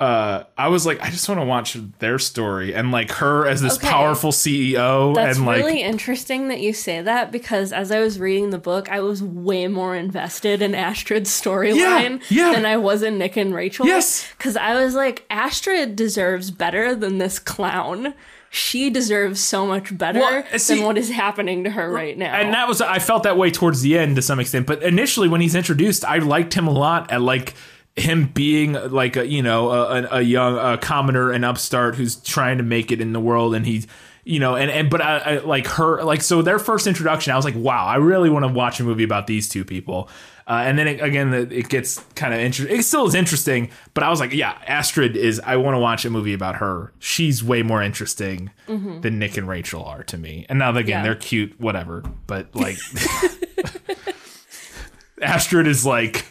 uh 0.00 0.44
i 0.56 0.66
was 0.68 0.86
like 0.86 0.98
i 1.02 1.10
just 1.10 1.28
want 1.28 1.38
to 1.38 1.44
watch 1.44 1.76
their 1.98 2.18
story 2.18 2.74
and 2.74 2.90
like 2.90 3.10
her 3.12 3.46
as 3.46 3.60
this 3.60 3.76
Okay. 3.76 3.86
powerful 3.88 4.32
ceo 4.32 5.14
That's 5.14 5.36
and 5.36 5.46
like 5.46 5.58
really 5.58 5.82
interesting 5.82 6.48
that 6.48 6.60
you 6.60 6.72
say 6.72 7.02
that 7.02 7.30
because 7.30 7.70
as 7.72 7.92
I 7.92 8.00
was 8.00 8.18
reading 8.18 8.48
the 8.50 8.58
book, 8.58 8.88
I 8.90 9.00
was 9.00 9.22
way 9.22 9.68
more 9.68 9.94
invested 9.94 10.62
in 10.62 10.74
Astrid's 10.74 11.30
storyline 11.30 12.22
Yeah, 12.30 12.46
yeah. 12.48 12.52
than 12.54 12.64
I 12.66 12.76
was 12.78 13.02
in 13.02 13.18
Nick 13.18 13.36
and 13.36 13.54
Rachel. 13.54 13.86
Yes. 13.86 14.26
Because 14.38 14.56
I 14.56 14.82
was 14.82 14.94
like, 14.94 15.24
Astrid 15.30 15.96
deserves 15.96 16.50
better 16.50 16.94
than 16.94 17.18
this 17.18 17.38
clown. 17.38 18.14
She 18.50 18.90
deserves 18.90 19.40
so 19.40 19.66
much 19.66 19.96
better 19.96 20.20
Well, 20.20 20.44
see- 20.58 20.76
than 20.76 20.84
what 20.84 20.96
is 20.98 21.10
happening 21.10 21.64
to 21.64 21.70
her 21.70 21.90
right 21.90 22.16
now. 22.16 22.32
and 22.34 22.52
that 22.54 22.66
was 22.66 22.80
I 22.80 22.98
felt 22.98 23.22
that 23.24 23.36
way 23.36 23.50
towards 23.50 23.82
the 23.82 23.98
end 23.98 24.16
to 24.16 24.22
some 24.22 24.40
extent. 24.40 24.66
But 24.66 24.82
initially, 24.82 25.28
when 25.28 25.40
he's 25.40 25.54
introduced, 25.54 26.04
I 26.04 26.18
liked 26.18 26.54
him 26.54 26.66
a 26.66 26.72
lot. 26.72 27.10
At 27.12 27.20
like 27.20 27.54
him 27.96 28.26
being 28.26 28.72
like 28.72 29.16
a 29.16 29.26
you 29.26 29.42
know 29.42 29.70
a, 29.70 30.08
a- 30.18 30.20
young 30.22 30.56
a 30.58 30.78
commoner 30.78 31.30
and 31.32 31.44
upstart 31.44 31.94
who's 31.96 32.16
trying 32.16 32.58
to 32.58 32.64
make 32.64 32.90
it 32.92 33.00
in 33.00 33.12
the 33.12 33.20
world, 33.20 33.54
and 33.54 33.66
he's 33.66 33.86
you 34.24 34.38
know 34.38 34.54
and 34.56 34.70
and 34.70 34.88
but 34.90 35.00
I, 35.00 35.18
I 35.18 35.38
like 35.38 35.66
her 35.68 36.02
like 36.04 36.22
so 36.22 36.42
their 36.42 36.58
first 36.58 36.86
introduction, 36.86 37.32
I 37.32 37.36
was 37.36 37.44
like, 37.44 37.56
wow, 37.56 37.86
I 37.86 37.96
really 37.96 38.30
want 38.30 38.44
to 38.46 38.52
watch 38.52 38.80
a 38.80 38.84
movie 38.84 39.04
about 39.04 39.26
these 39.26 39.48
two 39.48 39.64
people. 39.64 40.08
Uh, 40.46 40.64
and 40.66 40.76
then 40.76 40.88
it, 40.88 41.00
again, 41.00 41.32
it 41.32 41.52
it 41.52 41.68
gets 41.68 42.00
kind 42.16 42.34
of 42.34 42.40
interesting. 42.40 42.76
It 42.76 42.82
still 42.82 43.06
is 43.06 43.14
interesting, 43.14 43.70
but 43.94 44.02
I 44.02 44.10
was 44.10 44.18
like, 44.18 44.32
yeah, 44.32 44.58
Astrid 44.66 45.14
is. 45.16 45.40
I 45.44 45.54
want 45.56 45.76
to 45.76 45.78
watch 45.78 46.04
a 46.04 46.10
movie 46.10 46.32
about 46.34 46.56
her. 46.56 46.92
She's 46.98 47.44
way 47.44 47.62
more 47.62 47.80
interesting 47.82 48.50
than 48.66 49.20
Nick 49.20 49.36
and 49.36 49.46
Rachel 49.46 49.84
are 49.84 50.02
to 50.04 50.18
me. 50.18 50.46
And 50.48 50.58
now 50.58 50.70
again, 50.70 50.80
Mm-hmm. 50.82 50.88
Yeah. 50.88 51.02
they're 51.04 51.14
cute, 51.14 51.60
whatever. 51.60 52.02
But 52.26 52.52
like, 52.56 52.78
Astrid 55.22 55.66
is 55.66 55.84
like 55.86 56.26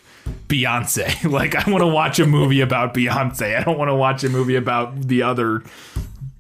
Beyonce. 0.48 1.10
Like, 1.30 1.56
I 1.56 1.70
want 1.70 1.82
to 1.84 1.88
watch 1.88 2.20
a 2.20 2.26
movie 2.26 2.62
about 2.62 2.94
Beyonce. 2.94 3.58
I 3.58 3.64
don't 3.64 3.78
want 3.78 3.90
to 3.90 3.96
watch 3.96 4.24
a 4.24 4.30
movie 4.30 4.56
about 4.56 5.00
the 5.02 5.24
other 5.24 5.64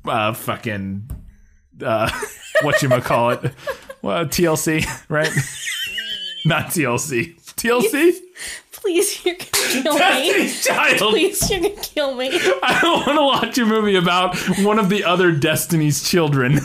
uh, 0.06 0.34
fucking 0.34 1.10
uh, 1.84 2.10
what 2.62 2.82
you 2.82 2.90
call 3.02 3.32
it, 3.32 3.54
well, 4.02 4.26
TLC, 4.26 4.86
right? 5.10 5.30
Not 6.46 6.68
TLC. 6.68 7.36
TLC. 7.56 8.18
Please, 8.72 9.26
you're 9.26 9.36
gonna 9.36 9.50
kill 9.52 9.94
me. 9.94 10.00
Destiny's 10.00 10.66
Child. 10.66 10.98
Please, 11.12 11.50
you're 11.50 11.60
gonna 11.60 11.76
kill 11.76 12.16
me. 12.16 12.30
I 12.64 12.80
don't 12.82 13.06
want 13.06 13.20
to 13.20 13.48
watch 13.48 13.58
a 13.58 13.66
movie 13.66 13.96
about 13.96 14.38
one 14.60 14.80
of 14.80 14.88
the 14.88 15.04
other 15.04 15.34
Destiny's 15.34 16.08
children. 16.08 16.60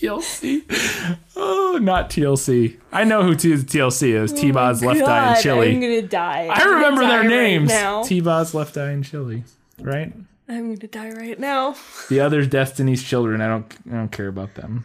TLC. 0.00 1.16
Oh, 1.36 1.78
not 1.80 2.10
TLC. 2.10 2.78
I 2.92 3.04
know 3.04 3.22
who 3.22 3.34
T- 3.34 3.52
TLC 3.54 4.14
is. 4.14 4.32
T-Boz, 4.32 4.82
Left 4.82 5.02
Eye, 5.02 5.34
and 5.34 5.42
Chili. 5.42 5.70
I'm 5.74 5.80
gonna 5.80 6.02
die. 6.02 6.46
I 6.46 6.52
I'm 6.52 6.58
gonna 6.58 6.74
remember 6.76 7.02
die 7.02 7.08
their 7.10 7.18
right 7.20 7.28
names. 7.28 7.68
now. 7.68 8.02
T-Boz, 8.02 8.54
Left 8.54 8.76
Eye, 8.76 8.90
and 8.90 9.04
Chili. 9.04 9.44
Right? 9.80 10.12
I'm 10.48 10.74
gonna 10.74 10.88
die 10.88 11.10
right 11.10 11.38
now. 11.38 11.76
The 12.08 12.20
other 12.20 12.44
Destiny's 12.46 13.02
children. 13.02 13.40
I 13.40 13.48
don't. 13.48 13.72
I 13.88 13.94
don't 13.94 14.12
care 14.12 14.28
about 14.28 14.54
them. 14.54 14.84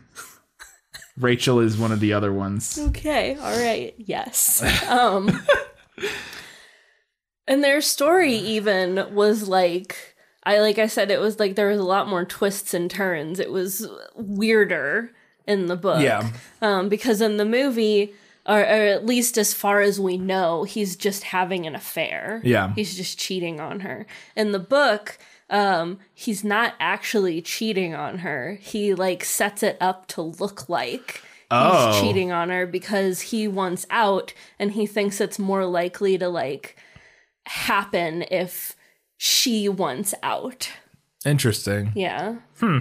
Rachel 1.18 1.60
is 1.60 1.78
one 1.78 1.92
of 1.92 2.00
the 2.00 2.14
other 2.14 2.34
ones. 2.34 2.78
Okay, 2.80 3.36
all 3.36 3.58
right, 3.58 3.94
yes. 3.98 4.64
Um 4.90 5.44
and 7.48 7.64
their 7.64 7.82
story 7.82 8.34
even 8.34 9.14
was 9.14 9.48
like 9.48 10.13
I 10.46 10.60
like 10.60 10.78
I 10.78 10.88
said 10.88 11.10
it 11.12 11.20
was 11.20 11.40
like 11.40 11.56
there 11.56 11.70
was 11.70 11.80
a 11.80 11.84
lot 11.84 12.08
more 12.10 12.26
twists 12.26 12.74
and 12.74 12.90
turns. 12.92 13.40
It 13.40 13.52
was 13.52 13.88
weirder 14.16 15.12
in 15.48 15.68
the 15.68 15.76
book. 15.76 16.02
Yeah. 16.02 16.30
Um 16.62 16.90
because 16.90 17.22
in 17.22 17.38
the 17.38 17.46
movie 17.46 18.14
or, 18.46 18.60
or 18.60 18.64
at 18.64 19.06
least 19.06 19.38
as 19.38 19.54
far 19.54 19.80
as 19.82 20.00
we 20.02 20.18
know, 20.18 20.64
he's 20.66 20.96
just 20.98 21.24
having 21.24 21.66
an 21.66 21.76
affair. 21.76 22.42
Yeah. 22.44 22.74
He's 22.76 22.96
just 22.98 23.18
cheating 23.18 23.62
on 23.62 23.80
her. 23.82 24.06
In 24.36 24.52
the 24.52 24.60
book, 24.60 25.18
um, 25.50 26.00
he's 26.14 26.44
not 26.44 26.74
actually 26.78 27.42
cheating 27.42 27.96
on 27.96 28.18
her. 28.20 28.58
He 28.60 28.94
like 28.94 29.24
sets 29.24 29.64
it 29.64 29.78
up 29.80 30.08
to 30.08 30.22
look 30.22 30.68
like 30.68 31.22
Oh. 31.52 31.92
he's 31.94 32.02
cheating 32.02 32.32
on 32.32 32.50
her 32.50 32.66
because 32.66 33.22
he 33.22 33.48
wants 33.48 33.86
out 33.90 34.34
and 34.60 34.72
he 34.72 34.86
thinks 34.88 35.22
it's 35.22 35.38
more 35.40 35.66
likely 35.66 36.18
to 36.18 36.28
like 36.28 36.76
happen 37.46 38.24
if 38.32 38.76
she 39.26 39.70
wants 39.70 40.14
out. 40.22 40.70
Interesting. 41.26 41.94
Yeah. 41.96 42.36
Hmm. 42.60 42.80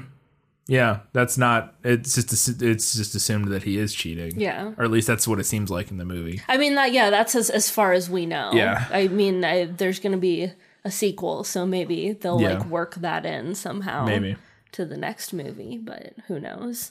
Yeah, 0.66 1.00
that's 1.12 1.38
not. 1.38 1.74
It's 1.84 2.16
just. 2.16 2.60
It's 2.62 2.94
just 2.96 3.14
assumed 3.14 3.46
that 3.52 3.62
he 3.62 3.78
is 3.78 3.94
cheating. 3.94 4.40
Yeah. 4.40 4.72
Or 4.76 4.82
at 4.84 4.90
least 4.90 5.06
that's 5.06 5.28
what 5.28 5.38
it 5.38 5.44
seems 5.44 5.70
like 5.70 5.92
in 5.92 5.98
the 5.98 6.04
movie. 6.04 6.40
I 6.48 6.56
mean 6.56 6.74
that 6.74 6.92
yeah, 6.92 7.10
that's 7.10 7.36
as 7.36 7.48
as 7.48 7.70
far 7.70 7.92
as 7.92 8.10
we 8.10 8.26
know. 8.26 8.50
Yeah. 8.52 8.86
I 8.90 9.06
mean 9.06 9.44
I, 9.44 9.66
there's 9.66 10.00
going 10.00 10.12
to 10.12 10.18
be 10.18 10.50
a 10.84 10.90
sequel, 10.90 11.44
so 11.44 11.64
maybe 11.64 12.12
they'll 12.12 12.40
Yeah. 12.40 12.54
like 12.58 12.66
work 12.66 12.96
that 12.96 13.24
in 13.24 13.54
somehow 13.54 14.04
Maybe. 14.04 14.34
to 14.72 14.84
the 14.84 14.96
next 14.96 15.32
movie, 15.32 15.78
but 15.78 16.14
who 16.26 16.40
knows. 16.40 16.90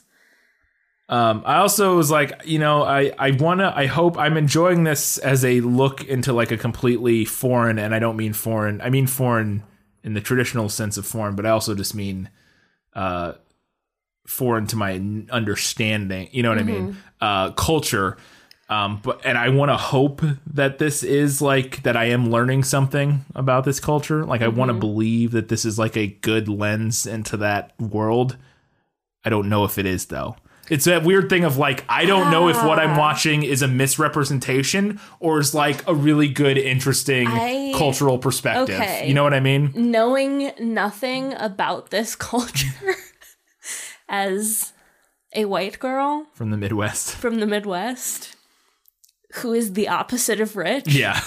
Um, 1.12 1.42
I 1.44 1.56
also 1.56 1.94
was 1.94 2.10
like, 2.10 2.40
you 2.46 2.58
know, 2.58 2.84
I 2.84 3.12
I 3.18 3.32
wanna, 3.32 3.70
I 3.76 3.84
hope 3.84 4.16
I'm 4.16 4.38
enjoying 4.38 4.84
this 4.84 5.18
as 5.18 5.44
a 5.44 5.60
look 5.60 6.02
into 6.04 6.32
like 6.32 6.50
a 6.50 6.56
completely 6.56 7.26
foreign, 7.26 7.78
and 7.78 7.94
I 7.94 7.98
don't 7.98 8.16
mean 8.16 8.32
foreign, 8.32 8.80
I 8.80 8.88
mean 8.88 9.06
foreign 9.06 9.62
in 10.02 10.14
the 10.14 10.22
traditional 10.22 10.70
sense 10.70 10.96
of 10.96 11.04
foreign, 11.06 11.36
but 11.36 11.44
I 11.44 11.50
also 11.50 11.74
just 11.74 11.94
mean 11.94 12.30
uh, 12.94 13.34
foreign 14.26 14.66
to 14.68 14.76
my 14.76 14.94
understanding. 15.30 16.30
You 16.32 16.42
know 16.44 16.48
what 16.48 16.58
I 16.58 16.62
mean? 16.62 16.96
Uh, 17.20 17.50
culture. 17.52 18.16
Um, 18.70 19.00
but 19.02 19.20
and 19.26 19.36
I 19.36 19.50
want 19.50 19.68
to 19.68 19.76
hope 19.76 20.22
that 20.46 20.78
this 20.78 21.02
is 21.02 21.42
like 21.42 21.82
that 21.82 21.94
I 21.94 22.06
am 22.06 22.30
learning 22.30 22.64
something 22.64 23.26
about 23.34 23.64
this 23.64 23.80
culture. 23.80 24.24
Like 24.24 24.40
I 24.40 24.48
want 24.48 24.70
to 24.70 24.74
believe 24.74 25.32
that 25.32 25.48
this 25.48 25.66
is 25.66 25.78
like 25.78 25.94
a 25.94 26.06
good 26.06 26.48
lens 26.48 27.06
into 27.06 27.36
that 27.36 27.78
world. 27.78 28.38
I 29.26 29.28
don't 29.28 29.50
know 29.50 29.64
if 29.64 29.76
it 29.76 29.84
is 29.84 30.06
though. 30.06 30.36
It's 30.72 30.86
that 30.86 31.04
weird 31.04 31.28
thing 31.28 31.44
of 31.44 31.58
like 31.58 31.84
I 31.86 32.06
don't 32.06 32.30
know 32.30 32.48
if 32.48 32.56
what 32.64 32.78
I'm 32.78 32.92
ah. 32.92 32.98
watching 32.98 33.42
is 33.42 33.60
a 33.60 33.68
misrepresentation 33.68 34.98
or 35.20 35.38
is 35.38 35.52
like 35.54 35.86
a 35.86 35.94
really 35.94 36.28
good, 36.28 36.56
interesting 36.56 37.28
I- 37.28 37.74
cultural 37.76 38.16
perspective. 38.18 38.80
Okay. 38.80 39.06
You 39.06 39.12
know 39.12 39.22
what 39.22 39.34
I 39.34 39.40
mean? 39.40 39.72
Knowing 39.74 40.50
nothing 40.58 41.34
about 41.34 41.90
this 41.90 42.16
culture 42.32 42.94
as 44.08 44.72
a 45.34 45.44
white 45.44 45.78
girl 45.78 46.26
From 46.32 46.50
the 46.50 46.56
Midwest. 46.56 47.16
from 47.16 47.40
the 47.40 47.46
Midwest 47.46 48.34
who 49.36 49.52
is 49.52 49.74
the 49.74 49.88
opposite 49.88 50.40
of 50.40 50.56
rich. 50.56 50.88
Yeah. 50.88 51.20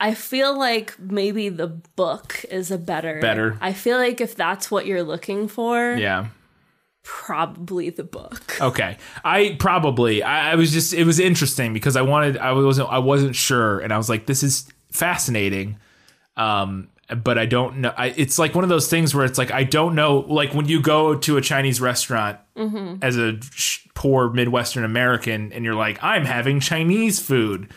I 0.00 0.14
feel 0.14 0.58
like 0.58 0.98
maybe 0.98 1.48
the 1.48 1.68
book 1.68 2.44
is 2.50 2.70
a 2.70 2.78
better 2.78 3.20
Better. 3.20 3.56
I 3.60 3.72
feel 3.72 3.98
like 3.98 4.20
if 4.20 4.34
that's 4.36 4.70
what 4.70 4.86
you're 4.86 5.02
looking 5.02 5.48
for, 5.48 5.94
Yeah. 5.96 6.28
Probably 7.04 7.90
the 7.90 8.02
book. 8.04 8.40
Okay, 8.60 8.96
I 9.24 9.56
probably 9.58 10.22
I, 10.22 10.52
I 10.52 10.54
was 10.54 10.72
just 10.72 10.92
it 10.94 11.04
was 11.04 11.20
interesting 11.20 11.72
because 11.72 11.96
I 11.96 12.02
wanted 12.02 12.38
I 12.38 12.52
wasn't 12.52 12.88
I 12.90 12.98
wasn't 12.98 13.36
sure 13.36 13.78
and 13.80 13.92
I 13.92 13.96
was 13.98 14.08
like 14.08 14.26
this 14.26 14.42
is 14.42 14.66
fascinating, 14.90 15.76
um, 16.36 16.88
but 17.22 17.36
I 17.36 17.46
don't 17.46 17.78
know. 17.78 17.92
I, 17.96 18.06
it's 18.16 18.38
like 18.38 18.54
one 18.54 18.64
of 18.64 18.70
those 18.70 18.88
things 18.88 19.14
where 19.14 19.24
it's 19.24 19.38
like 19.38 19.50
I 19.52 19.64
don't 19.64 19.94
know. 19.94 20.20
Like 20.28 20.54
when 20.54 20.66
you 20.66 20.80
go 20.80 21.14
to 21.16 21.36
a 21.36 21.40
Chinese 21.42 21.80
restaurant 21.80 22.38
as 23.02 23.16
a 23.16 23.40
sh- 23.42 23.86
poor 23.94 24.30
Midwestern 24.30 24.84
American 24.84 25.52
and 25.52 25.64
you're 25.64 25.74
like 25.74 25.98
I'm 26.02 26.24
having 26.24 26.60
Chinese 26.60 27.20
food, 27.20 27.70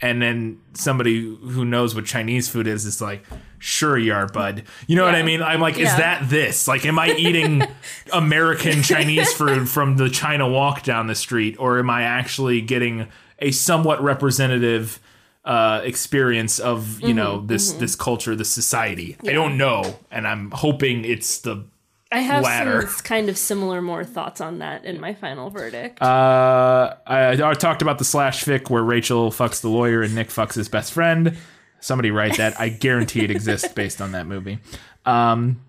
and 0.00 0.20
then 0.20 0.60
somebody 0.74 1.20
who 1.20 1.64
knows 1.64 1.94
what 1.94 2.04
Chinese 2.04 2.48
food 2.48 2.66
is 2.66 2.84
is 2.84 3.00
like, 3.00 3.24
sure 3.58 3.96
you 3.96 4.12
are, 4.12 4.26
bud. 4.26 4.64
You 4.86 4.96
know 4.96 5.04
what 5.04 5.14
I 5.14 5.22
mean? 5.22 5.42
I'm 5.42 5.60
like, 5.60 5.78
is 5.78 5.88
that 5.96 6.28
this? 6.28 6.68
Like, 6.68 6.84
am 6.84 6.98
I 6.98 7.12
eating 7.12 7.62
American 8.12 8.82
Chinese 8.82 9.32
food 9.38 9.68
from 9.68 9.96
the 9.96 10.10
China 10.10 10.48
Wok 10.48 10.82
down 10.82 11.06
the 11.06 11.14
street, 11.14 11.56
or 11.58 11.78
am 11.78 11.88
I 11.88 12.02
actually 12.02 12.60
getting 12.60 13.08
a 13.38 13.50
somewhat 13.52 14.02
representative 14.02 15.00
uh, 15.44 15.80
experience 15.84 16.58
of 16.58 17.00
you 17.00 17.14
know 17.14 17.38
Mm-hmm, 17.38 17.46
this 17.46 17.72
this 17.72 17.96
culture, 17.96 18.36
this 18.36 18.50
society? 18.50 19.16
I 19.22 19.32
don't 19.32 19.56
know, 19.56 19.98
and 20.10 20.26
I'm 20.26 20.50
hoping 20.50 21.04
it's 21.06 21.38
the 21.38 21.64
I 22.12 22.20
have 22.20 22.44
Ladder. 22.44 22.82
some 22.86 23.02
kind 23.04 23.28
of 23.28 23.36
similar 23.36 23.82
more 23.82 24.04
thoughts 24.04 24.40
on 24.40 24.60
that 24.60 24.84
in 24.84 25.00
my 25.00 25.12
final 25.14 25.50
verdict. 25.50 26.00
Uh, 26.00 26.94
I, 27.06 27.32
I 27.42 27.54
talked 27.54 27.82
about 27.82 27.98
the 27.98 28.04
slash 28.04 28.44
fic 28.44 28.70
where 28.70 28.82
Rachel 28.82 29.30
fucks 29.30 29.60
the 29.60 29.68
lawyer 29.68 30.02
and 30.02 30.14
Nick 30.14 30.28
fucks 30.28 30.54
his 30.54 30.68
best 30.68 30.92
friend. 30.92 31.36
Somebody 31.80 32.10
write 32.12 32.36
that. 32.36 32.58
I 32.60 32.68
guarantee 32.70 33.24
it 33.24 33.30
exists 33.30 33.68
based 33.72 34.00
on 34.00 34.12
that 34.12 34.26
movie. 34.26 34.58
Um, 35.04 35.60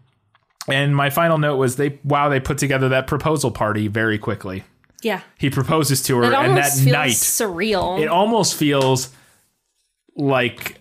and 0.69 0.95
my 0.95 1.09
final 1.09 1.37
note 1.37 1.57
was 1.57 1.75
they 1.77 1.99
wow 2.03 2.29
they 2.29 2.39
put 2.39 2.57
together 2.59 2.89
that 2.89 3.07
proposal 3.07 3.49
party 3.51 3.87
very 3.87 4.17
quickly. 4.19 4.63
yeah. 5.01 5.21
He 5.39 5.49
proposes 5.49 6.03
to 6.03 6.17
her, 6.17 6.23
and 6.33 6.55
that 6.57 6.71
feels 6.73 6.85
night 6.85 7.11
surreal. 7.11 7.99
it 7.99 8.03
It, 8.03 8.07
almost 8.09 8.55
feels 8.55 9.09
like 10.15 10.79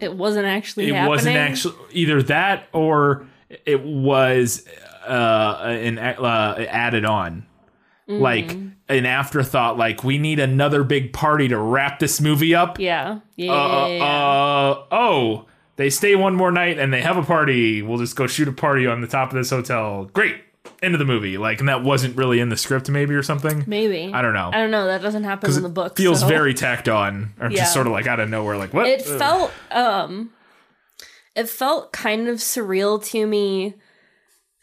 it 0.00 0.14
wasn't 0.14 0.46
actually 0.46 0.88
it 0.88 0.94
happening. 0.94 1.08
wasn't 1.08 1.36
actually 1.36 1.74
either 1.92 2.22
that 2.24 2.68
or 2.72 3.26
it 3.66 3.82
was 3.84 4.66
uh, 5.06 5.58
an 5.64 5.98
uh, 5.98 6.64
added 6.68 7.04
on 7.04 7.46
like 8.08 8.52
an 8.88 9.06
afterthought 9.06 9.78
like 9.78 10.04
we 10.04 10.18
need 10.18 10.38
another 10.38 10.84
big 10.84 11.12
party 11.14 11.48
to 11.48 11.56
wrap 11.56 11.98
this 11.98 12.20
movie 12.20 12.54
up 12.54 12.78
Yeah. 12.78 13.20
Yeah. 13.36 13.52
uh, 13.52 13.86
yeah, 13.86 13.96
yeah. 13.96 14.04
uh, 14.04 14.84
oh 14.90 15.46
they 15.76 15.88
stay 15.88 16.14
one 16.14 16.34
more 16.34 16.52
night 16.52 16.78
and 16.78 16.92
they 16.92 17.00
have 17.00 17.16
a 17.16 17.22
party 17.22 17.80
we'll 17.80 17.98
just 17.98 18.16
go 18.16 18.26
shoot 18.26 18.48
a 18.48 18.52
party 18.52 18.86
on 18.86 19.00
the 19.00 19.06
top 19.06 19.30
of 19.30 19.34
this 19.36 19.48
hotel 19.50 20.10
great 20.12 20.36
end 20.82 20.94
of 20.94 20.98
the 20.98 21.04
movie 21.06 21.38
like 21.38 21.60
and 21.60 21.68
that 21.68 21.82
wasn't 21.82 22.14
really 22.16 22.38
in 22.38 22.50
the 22.50 22.56
script 22.56 22.90
maybe 22.90 23.14
or 23.14 23.22
something 23.22 23.64
Maybe. 23.66 24.12
I 24.12 24.20
don't 24.20 24.34
know. 24.34 24.50
I 24.52 24.58
don't 24.58 24.70
know. 24.72 24.86
That 24.86 25.00
doesn't 25.00 25.24
happen 25.24 25.50
in 25.50 25.62
the 25.62 25.68
book. 25.68 25.96
feels 25.96 26.20
so- 26.20 26.26
very 26.26 26.52
tacked 26.52 26.88
on 26.88 27.32
or 27.40 27.50
Yeah. 27.50 27.58
just 27.58 27.72
sort 27.72 27.86
of 27.86 27.92
like 27.92 28.06
out 28.06 28.20
of 28.20 28.28
nowhere 28.28 28.58
like 28.58 28.74
what 28.74 28.86
It 28.86 29.06
Ugh. 29.08 29.18
felt 29.18 29.52
um 29.70 30.30
it 31.34 31.48
felt 31.48 31.92
kind 31.92 32.28
of 32.28 32.36
surreal 32.38 33.02
to 33.06 33.26
me 33.26 33.74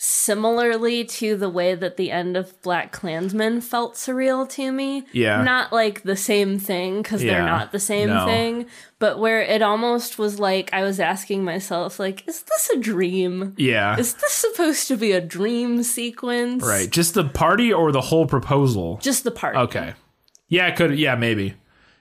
similarly 0.02 1.04
to 1.04 1.36
the 1.36 1.50
way 1.50 1.76
that 1.76 1.98
the 1.98 2.10
end 2.10 2.38
of 2.38 2.60
BlacKkKlansman 2.62 3.62
felt 3.62 3.96
surreal 3.96 4.48
to 4.52 4.72
me. 4.72 5.06
Yeah. 5.12 5.44
Not 5.44 5.74
like 5.74 6.04
the 6.04 6.16
same 6.16 6.58
thing 6.58 7.02
because 7.02 7.22
Yeah. 7.22 7.34
they're 7.34 7.46
not 7.46 7.74
the 7.74 7.82
same 7.82 8.08
No. 8.08 8.26
thing, 8.26 8.68
but 8.98 9.20
where 9.20 9.42
it 9.42 9.62
almost 9.62 10.18
was 10.18 10.40
like 10.40 10.70
I 10.72 10.84
was 10.84 11.02
asking 11.02 11.44
myself 11.44 12.00
like 12.00 12.26
is 12.30 12.44
this 12.44 12.70
a 12.74 12.78
dream? 12.80 13.54
yeah 13.58 13.98
Is 14.00 14.14
this 14.14 14.32
supposed 14.32 14.88
to 14.88 14.96
be 14.96 15.12
a 15.12 15.20
dream 15.20 15.84
sequence? 15.84 16.64
Right. 16.66 16.90
Just 16.90 17.14
the 17.14 17.26
party 17.26 17.74
or 17.74 17.92
the 17.92 18.00
whole 18.02 18.26
proposal? 18.26 19.00
Just 19.02 19.26
the 19.26 19.32
part. 19.32 19.58
Okay. 19.58 19.96
Yeah, 20.48 20.68
it 20.68 20.78
could. 20.78 20.98
Yeah, 20.98 21.16
maybe. 21.16 21.56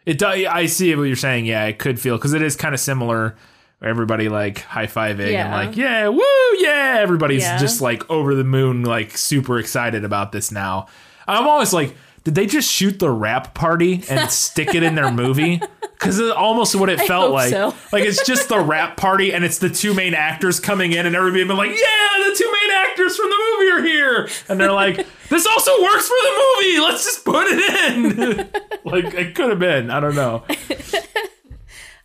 It 0.06 0.18
does. 0.18 0.44
I 0.48 0.66
see 0.66 0.94
what 0.94 1.02
you're 1.02 1.16
saying. 1.16 1.46
Yeah, 1.46 1.64
it 1.64 1.80
could 1.80 1.98
feel 2.00 2.16
because 2.16 2.32
it 2.32 2.42
is 2.42 2.54
kind 2.54 2.74
of 2.74 2.80
similar. 2.80 3.34
Everybody 3.82 4.28
like 4.28 4.60
high 4.62 4.86
fiving 4.88 5.32
and 5.34 5.52
like, 5.52 5.76
yeah, 5.76 6.08
woo, 6.08 6.22
yeah. 6.58 6.96
Everybody's 6.98 7.42
Yeah. 7.42 7.58
just 7.58 7.80
like 7.80 8.08
over 8.10 8.34
the 8.34 8.42
moon, 8.44 8.82
like 8.82 9.16
super 9.16 9.58
excited 9.58 10.04
about 10.04 10.32
this 10.32 10.50
now. 10.50 10.86
I'm 11.28 11.46
always 11.46 11.72
like, 11.72 11.94
did 12.24 12.34
they 12.34 12.46
just 12.46 12.68
shoot 12.70 12.98
the 12.98 13.10
wrap 13.10 13.54
party 13.54 14.02
and 14.10 14.28
stick 14.32 14.74
it 14.74 14.82
in 14.82 14.96
their 14.96 15.12
movie? 15.12 15.60
Because 15.80 16.18
it's 16.18 16.34
almost 16.34 16.74
what 16.74 16.88
it 16.88 17.00
felt 17.02 17.30
like. 17.32 17.50
so. 17.50 17.72
Like 17.92 18.04
it's 18.04 18.26
just 18.26 18.48
the 18.48 18.58
wrap 18.60 18.96
party 18.96 19.32
and 19.32 19.44
it's 19.44 19.58
the 19.58 19.70
two 19.70 19.94
main 19.94 20.12
actors 20.14 20.58
coming 20.60 20.92
in 20.92 21.06
and 21.06 21.14
everybody 21.14 21.44
been 21.44 21.56
like, 21.56 21.70
yeah, 21.70 22.28
the 22.28 22.34
two 22.36 22.50
main 22.52 22.70
actors 22.78 23.16
from 23.16 23.30
the 23.30 23.36
movie 23.36 23.70
are 23.70 23.82
here. 23.84 24.28
And 24.48 24.58
they're 24.60 24.72
like, 24.72 24.96
this 25.28 25.46
also 25.46 25.82
works 25.82 26.08
for 26.08 26.16
the 26.20 26.54
movie. 26.56 26.80
Let's 26.80 27.04
just 27.04 27.24
put 27.24 27.46
it 27.48 27.92
in. 27.92 28.48
like 28.84 29.14
it 29.14 29.34
could 29.36 29.50
have 29.50 29.58
been. 29.60 29.90
I 29.90 30.00
don't 30.00 30.16
know. 30.16 30.44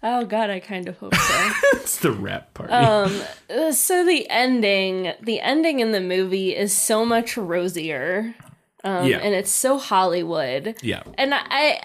Oh 0.05 0.25
god, 0.25 0.49
I 0.49 0.59
kind 0.59 0.87
of 0.89 0.97
hope 0.97 1.15
so. 1.15 1.51
It's 1.75 1.97
the 1.97 2.11
wrap 2.11 2.53
party. 2.53 2.73
Uh, 2.73 3.71
so 3.71 4.05
the 4.05 4.29
ending 4.29 5.13
the 5.21 5.39
ending 5.41 5.79
in 5.79 5.91
the 5.91 6.01
movie 6.01 6.55
is 6.55 6.75
so 6.75 7.05
much 7.05 7.35
rosier 7.37 8.35
um, 8.83 9.05
yeah. 9.07 9.17
and 9.17 9.33
it's 9.33 9.51
so 9.51 9.77
hollywood 9.77 10.75
yeah. 10.81 11.03
and 11.17 11.33
i 11.33 11.79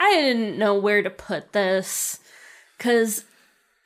i 0.00 0.12
didn't 0.14 0.58
know 0.58 0.74
where 0.78 1.02
to 1.02 1.10
put 1.10 1.52
this 1.52 2.18
because 2.78 3.24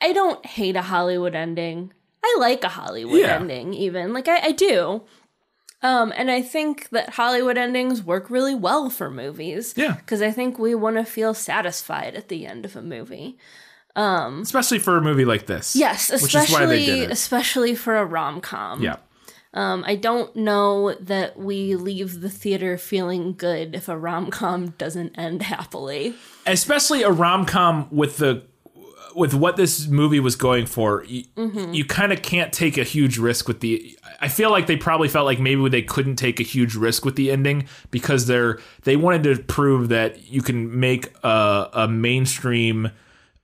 i 0.03 0.12
don't 0.12 0.45
hate 0.45 0.77
a 0.77 0.83
hollywood 0.83 1.35
ending 1.35 1.93
i 2.25 2.37
like 2.41 2.65
a 2.65 2.69
hollywood 2.69 3.20
Yeah. 3.20 3.37
ending 3.37 3.73
even 3.75 4.12
like 4.12 4.29
I, 4.29 4.39
I 4.49 4.53
do 4.53 5.03
um 5.82 6.12
and 6.16 6.30
i 6.30 6.42
think 6.42 6.88
that 6.90 7.10
hollywood 7.10 7.56
endings 7.59 8.02
work 8.02 8.30
really 8.30 8.55
well 8.55 8.90
for 8.90 9.10
movies 9.10 9.74
Yeah. 9.76 9.94
because 9.94 10.20
i 10.22 10.30
think 10.30 10.59
we 10.59 10.74
want 10.74 10.96
to 10.96 11.05
feel 11.05 11.34
satisfied 11.34 12.14
at 12.14 12.28
the 12.28 12.46
end 12.46 12.64
of 12.64 12.74
a 12.76 12.82
movie 12.82 13.38
Especially 13.96 14.78
for 14.78 14.96
a 14.96 15.00
movie 15.00 15.24
like 15.24 15.46
this. 15.46 15.74
yes 15.74 16.10
Which 16.22 16.34
is 16.34 16.50
why 16.50 16.66
they 16.66 16.78
especially 16.84 17.05
especially 17.06 17.74
for 17.74 17.96
a 17.96 18.05
rom-com 18.05 18.82
Yeah. 18.82 18.96
Um, 19.55 19.82
I 19.86 19.96
don't 19.96 20.36
know 20.36 20.92
that 21.00 21.38
we 21.38 21.74
leave 21.74 22.20
the 22.20 22.28
theater 22.28 22.76
feeling 22.76 23.32
good 23.32 23.74
if 23.74 23.88
a 23.88 23.96
rom 23.98 24.30
com 24.30 24.68
doesn't 24.78 25.18
end 25.18 25.42
happily. 25.42 26.14
especially 26.46 27.02
a 27.02 27.10
rom 27.10 27.44
com 27.46 27.88
with 27.90 28.18
the 28.18 28.44
with 29.16 29.34
what 29.34 29.56
this 29.56 29.88
movie 29.88 30.20
was 30.20 30.36
going 30.36 30.66
for. 30.66 31.02
You, 31.05 31.24
Mm-hmm. 31.36 31.72
you 31.72 31.84
kind 31.84 32.12
of 32.12 32.22
can't 32.22 32.52
take 32.52 32.76
a 32.78 32.84
huge 32.84 33.18
risk 33.18 33.48
with 33.48 33.60
the. 33.60 33.98
I 34.20 34.28
feel 34.28 34.51
like 34.51 34.66
they 34.66 34.77
probably 34.77 35.09
felt 35.09 35.27
like 35.27 35.39
maybe 35.39 35.69
they 35.69 35.82
couldn't 35.82 36.16
take 36.16 36.40
a 36.40 36.43
huge 36.43 36.74
risk 36.74 37.05
with 37.05 37.15
the 37.16 37.31
ending 37.31 37.69
because 37.90 38.27
they're 38.27 38.59
they 38.82 38.97
wanted 38.97 39.23
to 39.24 39.43
prove 39.43 39.90
that 39.90 40.28
you 40.28 40.43
can 40.43 40.78
make 40.81 41.12
a, 41.23 41.69
a 41.73 41.89
mainstream 41.89 42.90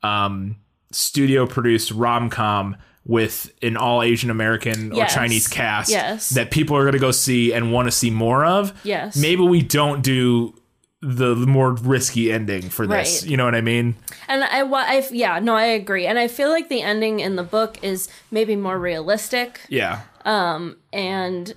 um, 0.03 0.57
studio 0.91 1.47
produced 1.47 1.91
rom 1.93 2.29
com 2.31 2.77
with 3.07 3.53
an 3.63 3.77
all 3.77 4.03
Asian 4.03 4.31
American 4.31 4.93
or 4.93 5.05
Chinese 5.07 5.47
cast 5.47 5.91
Yes. 5.91 6.31
that 6.31 6.51
people 6.51 6.77
are 6.77 6.83
going 6.83 6.95
to 6.95 6.99
go 6.99 7.11
see 7.11 7.53
and 7.53 7.71
want 7.71 7.87
to 7.87 7.93
see 7.93 8.11
more 8.11 8.45
of. 8.47 8.73
Yes. 8.83 9.17
Maybe 9.17 9.43
we 9.43 9.61
don't 9.63 10.03
do 10.03 10.55
the 11.03 11.37
more 11.37 11.73
risky 11.75 12.33
ending 12.33 12.63
for 12.71 12.87
this. 12.87 13.23
Right. 13.23 13.31
You 13.31 13.37
know 13.37 13.45
what 13.45 13.55
I 13.55 13.61
mean? 13.61 13.95
And 14.27 14.43
I, 14.43 14.63
I, 14.63 15.07
yeah, 15.13 15.39
no, 15.39 15.55
I 15.55 15.65
agree. 15.65 16.07
And 16.07 16.19
I 16.19 16.29
feel 16.29 16.49
like 16.49 16.71
the 16.71 16.81
ending 16.81 17.21
in 17.21 17.37
the 17.37 17.43
book 17.43 17.77
is 17.83 18.09
maybe 18.31 18.57
more 18.57 18.79
realistic 18.79 19.61
Yeah. 19.69 20.01
And 20.25 21.55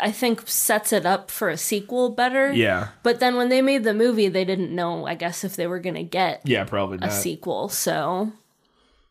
I 0.00 0.10
think 0.12 0.42
sets 0.46 0.92
it 0.92 1.04
up 1.04 1.30
for 1.30 1.48
a 1.48 1.56
sequel 1.56 2.10
better. 2.10 2.52
Yeah. 2.52 2.88
But 3.02 3.20
then 3.20 3.36
when 3.36 3.48
they 3.48 3.60
made 3.62 3.84
the 3.84 3.94
movie, 3.94 4.28
they 4.28 4.44
didn't 4.44 4.74
know, 4.74 5.06
I 5.06 5.14
guess, 5.14 5.44
if 5.44 5.56
they 5.56 5.66
were 5.66 5.80
going 5.80 5.96
to 5.96 6.02
get 6.02 6.40
Yeah, 6.44 6.64
probably 6.64 6.98
a 7.02 7.10
sequel. 7.10 7.68
So 7.68 8.32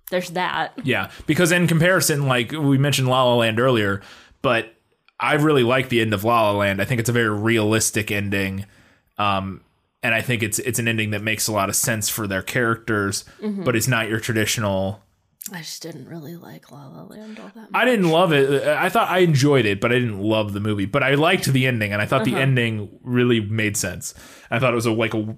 there's 0.10 0.31
that. 0.31 0.73
Yeah, 0.84 1.11
because 1.27 1.52
in 1.52 1.68
comparison, 1.68 2.27
like 2.27 2.52
we 2.52 2.77
mentioned 2.77 3.07
La 3.07 3.23
La 3.23 3.35
Land 3.35 3.60
earlier, 3.60 4.02
but 4.41 4.73
I 5.19 5.35
really 5.35 5.64
like 5.64 5.89
the 5.89 6.02
end 6.02 6.14
of 6.14 6.23
La 6.23 6.49
La 6.52 6.57
Land. 6.57 6.81
I 6.81 6.85
think 6.85 6.99
it's 6.99 7.10
a 7.10 7.14
very 7.14 7.30
realistic 7.30 8.10
ending. 8.11 8.65
Um, 9.18 9.61
and 10.03 10.15
I 10.15 10.22
think 10.22 10.41
it's 10.41 10.57
it's 10.57 10.80
an 10.80 10.88
ending 10.88 11.11
that 11.11 11.22
makes 11.22 11.48
a 11.48 11.52
lot 11.52 11.69
of 11.69 11.76
sense 11.76 12.10
for 12.10 12.26
their 12.26 12.41
characters, 12.41 13.23
Mm-hmm. 13.39 13.64
but 13.64 13.76
it's 13.76 13.88
not 13.88 14.10
your 14.10 14.19
traditional 14.19 15.03
I 15.51 15.57
just 15.59 15.81
didn't 15.81 16.07
really 16.07 16.35
like 16.35 16.72
La 16.72 16.88
La 16.88 17.03
Land 17.03 17.39
all 17.39 17.47
that 17.47 17.55
much. 17.55 17.69
I 17.73 17.84
didn't 17.85 18.09
love 18.09 18.31
it. 18.31 18.63
I 18.68 18.89
thought 18.89 19.09
I 19.09 19.19
enjoyed 19.19 19.65
it, 19.65 19.81
but 19.81 19.91
I 19.91 19.95
didn't 19.95 20.22
love 20.22 20.53
the 20.53 20.59
movie. 20.59 20.85
But 20.85 21.01
I 21.03 21.15
liked 21.15 21.45
the 21.45 21.65
ending, 21.65 21.91
and 21.93 22.01
I 22.01 22.05
thought 22.05 22.26
the 22.26 22.31
Uh-huh. 22.34 22.41
ending 22.41 22.99
really 23.01 23.39
made 23.39 23.76
sense. 23.76 24.13
I 24.51 24.59
thought 24.59 24.72
it 24.72 24.76
was 24.76 24.85
a 24.85 24.91
like 24.91 25.13
a. 25.15 25.35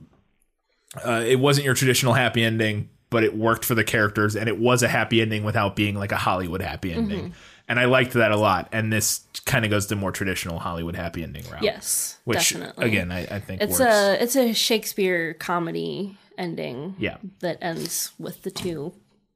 Uh, 1.03 1.23
it 1.25 1.39
wasn't 1.39 1.65
your 1.65 1.73
traditional 1.73 2.13
happy 2.13 2.43
ending, 2.43 2.89
but 3.09 3.23
it 3.23 3.35
worked 3.35 3.63
for 3.65 3.75
the 3.75 3.83
characters, 3.83 4.35
and 4.35 4.47
it 4.49 4.59
was 4.59 4.83
a 4.83 4.87
happy 4.87 5.21
ending 5.21 5.43
without 5.43 5.75
being 5.75 5.95
like 5.95 6.11
a 6.11 6.17
Hollywood 6.17 6.61
happy 6.61 6.91
ending. 6.93 7.19
Mm-hmm. 7.25 7.33
And 7.69 7.79
I 7.79 7.85
liked 7.85 8.11
that 8.13 8.31
a 8.31 8.35
lot. 8.37 8.67
And 8.73 8.91
this 8.91 9.21
kind 9.45 9.63
of 9.63 9.71
goes 9.71 9.87
the 9.87 9.95
more 9.95 10.11
traditional 10.11 10.59
Hollywood 10.59 10.97
happy 10.97 11.23
ending 11.23 11.45
route. 11.49 11.63
Yes, 11.63 12.19
which 12.25 12.49
definitely. 12.49 12.85
again 12.85 13.09
I, 13.11 13.19
I 13.21 13.39
think 13.39 13.61
It's 13.61 13.79
works. 13.79 13.81
a 13.93 14.21
it's 14.21 14.35
a 14.35 14.53
Shakespeare 14.53 15.33
comedy 15.33 16.17
ending. 16.37 16.95
Yeah. 16.99 17.17
That 17.39 17.57
ends 17.61 18.11
with 18.19 18.43
the 18.43 18.51
two 18.51 18.93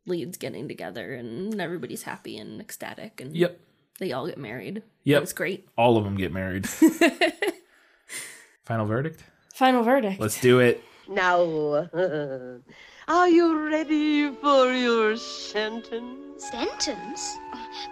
leads 0.08 0.38
getting 0.38 0.68
together 0.68 1.14
and 1.14 1.60
everybody's 1.60 2.04
happy 2.04 2.38
and 2.38 2.60
ecstatic 2.62 3.20
and 3.22 3.36
yep. 3.36 3.60
they 4.00 4.12
all 4.12 4.28
get 4.28 4.38
married. 4.38 4.84
Yep. 5.04 5.24
It's 5.24 5.34
great. 5.34 5.68
All 5.78 5.98
of 5.98 6.04
them 6.04 6.16
get 6.16 6.32
married. 6.32 6.68
Final 8.64 8.86
verdict. 8.86 9.24
Final 9.54 9.84
verdict. 9.84 10.20
Let's 10.20 10.40
do 10.42 10.60
it. 10.60 10.84
Now, 11.10 11.42
uh, 11.42 12.58
are 13.08 13.30
you 13.30 13.70
ready 13.70 14.30
for 14.36 14.74
your 14.74 15.16
sentence? 15.16 16.44
Sentence? 16.52 17.38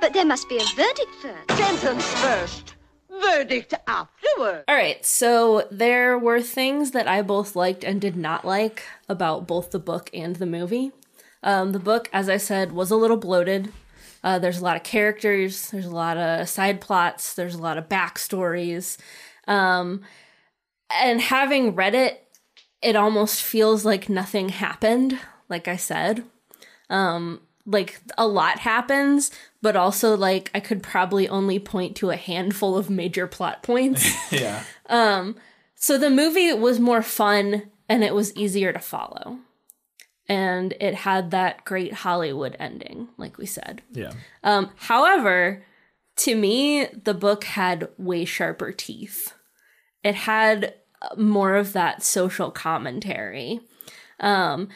But 0.01 0.13
there 0.13 0.25
must 0.25 0.49
be 0.49 0.57
a 0.57 0.65
verdict 0.75 1.15
first. 1.21 1.51
Sentence 1.57 2.13
first. 2.21 2.75
verdict 3.21 3.73
afterward. 3.87 4.63
All 4.67 4.75
right, 4.75 5.03
so 5.05 5.67
there 5.71 6.17
were 6.17 6.41
things 6.41 6.91
that 6.91 7.07
I 7.07 7.21
both 7.21 7.55
liked 7.55 7.83
and 7.83 8.01
did 8.01 8.15
not 8.15 8.45
like 8.45 8.83
about 9.07 9.47
both 9.47 9.71
the 9.71 9.79
book 9.79 10.09
and 10.13 10.35
the 10.35 10.45
movie. 10.45 10.91
Um, 11.45 11.71
the 11.71 11.79
book, 11.79 12.09
as 12.11 12.27
I 12.27 12.37
said, 12.37 12.73
was 12.73 12.91
a 12.91 12.95
little 12.97 13.17
bloated. 13.17 13.71
Uh, 14.23 14.39
there's 14.39 14.59
a 14.59 14.63
lot 14.63 14.75
of 14.75 14.83
characters, 14.83 15.69
there's 15.69 15.85
a 15.85 15.91
lot 15.91 16.17
of 16.17 16.49
side 16.49 16.81
plots, 16.81 17.35
there's 17.35 17.53
a 17.53 17.61
lot 17.61 17.77
of 17.77 17.87
backstories. 17.87 18.97
Um, 19.47 20.01
and 20.89 21.21
having 21.21 21.75
read 21.75 21.93
it, 21.93 22.27
it 22.81 22.95
almost 22.95 23.43
feels 23.43 23.85
like 23.85 24.09
nothing 24.09 24.49
happened, 24.49 25.19
like 25.47 25.67
I 25.67 25.75
said. 25.75 26.23
Um, 26.89 27.41
like 27.67 28.01
a 28.17 28.27
lot 28.27 28.59
happens, 28.59 29.29
but 29.61 29.75
also 29.75 30.17
like 30.17 30.49
I 30.55 30.59
could 30.59 30.81
probably 30.81 31.29
only 31.29 31.59
point 31.59 31.95
to 31.97 32.09
a 32.09 32.15
handful 32.15 32.77
of 32.77 32.89
major 32.89 33.27
plot 33.27 33.61
points. 33.61 34.11
yeah. 34.31 34.63
Um, 34.87 35.35
so 35.75 35.97
the 35.97 36.09
movie 36.09 36.51
was 36.53 36.79
more 36.79 37.03
fun 37.03 37.69
and 37.87 38.03
it 38.03 38.15
was 38.15 38.35
easier 38.35 38.73
to 38.73 38.79
follow. 38.79 39.37
And 40.27 40.73
it 40.79 40.95
had 40.95 41.31
that 41.31 41.65
great 41.65 41.93
Hollywood 41.93 42.55
ending, 42.59 43.09
like 43.17 43.37
we 43.37 43.45
said. 43.45 43.83
Yeah. 43.91 44.13
Um, 44.43 44.71
however, 44.75 45.63
to 46.17 46.35
me, 46.35 46.85
the 46.85 47.13
book 47.13 47.43
had 47.43 47.89
way 47.97 48.25
sharper 48.25 48.71
teeth. 48.71 49.33
It 50.03 50.15
had 50.15 50.73
more 51.17 51.55
of 51.55 51.73
that 51.73 52.03
social 52.03 52.51
commentary. 52.51 53.59
Um, 54.19 54.69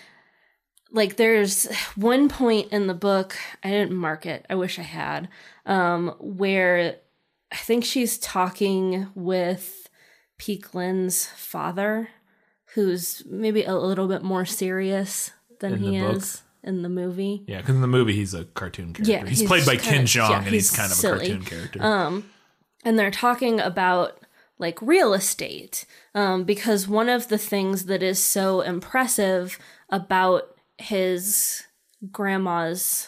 like 0.92 1.16
there's 1.16 1.68
one 1.96 2.30
point 2.30 2.72
in 2.72 2.88
the 2.88 2.94
book, 2.94 3.38
I 3.64 3.70
didn't 3.70 3.96
mark 3.96 4.26
it, 4.26 4.46
I 4.50 4.56
wish 4.56 4.80
I 4.80 4.84
had, 4.84 5.30
um, 5.66 6.16
where 6.20 6.98
I 7.52 7.56
think 7.56 7.86
she's 7.86 8.18
talking 8.18 9.08
with 9.16 9.90
Peik 10.40 10.74
Lin's 10.74 11.26
father, 11.28 12.10
who's 12.74 13.24
maybe 13.26 13.64
a 13.64 13.76
little 13.76 14.08
bit 14.08 14.24
more 14.24 14.46
serious 14.46 15.32
than 15.60 15.74
In 15.74 15.80
he 15.80 16.00
book? 16.00 16.16
is 16.18 16.42
in 16.64 16.82
the 16.82 16.90
movie. 16.90 17.44
Yeah, 17.48 17.58
because 17.60 17.76
in 17.76 17.82
the 17.82 17.88
movie 17.88 18.14
he's 18.14 18.34
a 18.34 18.46
cartoon 18.46 18.94
character. 18.94 19.12
Yeah, 19.12 19.26
he's, 19.26 19.40
he's 19.40 19.48
played 19.48 19.66
by 19.66 19.78
Ken 19.78 20.06
Jeong, 20.06 20.30
yeah, 20.30 20.38
and 20.38 20.48
he's, 20.48 20.70
he's 20.70 20.78
kind 20.78 20.92
of 20.92 20.98
silly. 20.98 21.26
a 21.26 21.30
cartoon 21.30 21.46
character. 21.46 21.84
Um, 21.84 22.30
and 22.84 22.98
they're 22.98 23.12
talking 23.12 23.60
about 23.60 24.20
like 24.58 24.82
real 24.82 25.14
estate 25.14 25.86
um, 26.14 26.44
because 26.44 26.88
one 26.88 27.08
of 27.10 27.30
the 27.30 27.38
things 27.38 27.86
that 27.86 28.04
is 28.04 28.20
so 28.20 28.62
impressive 28.62 29.58
about 29.90 30.56
his 30.78 31.64
grandma's 32.12 33.08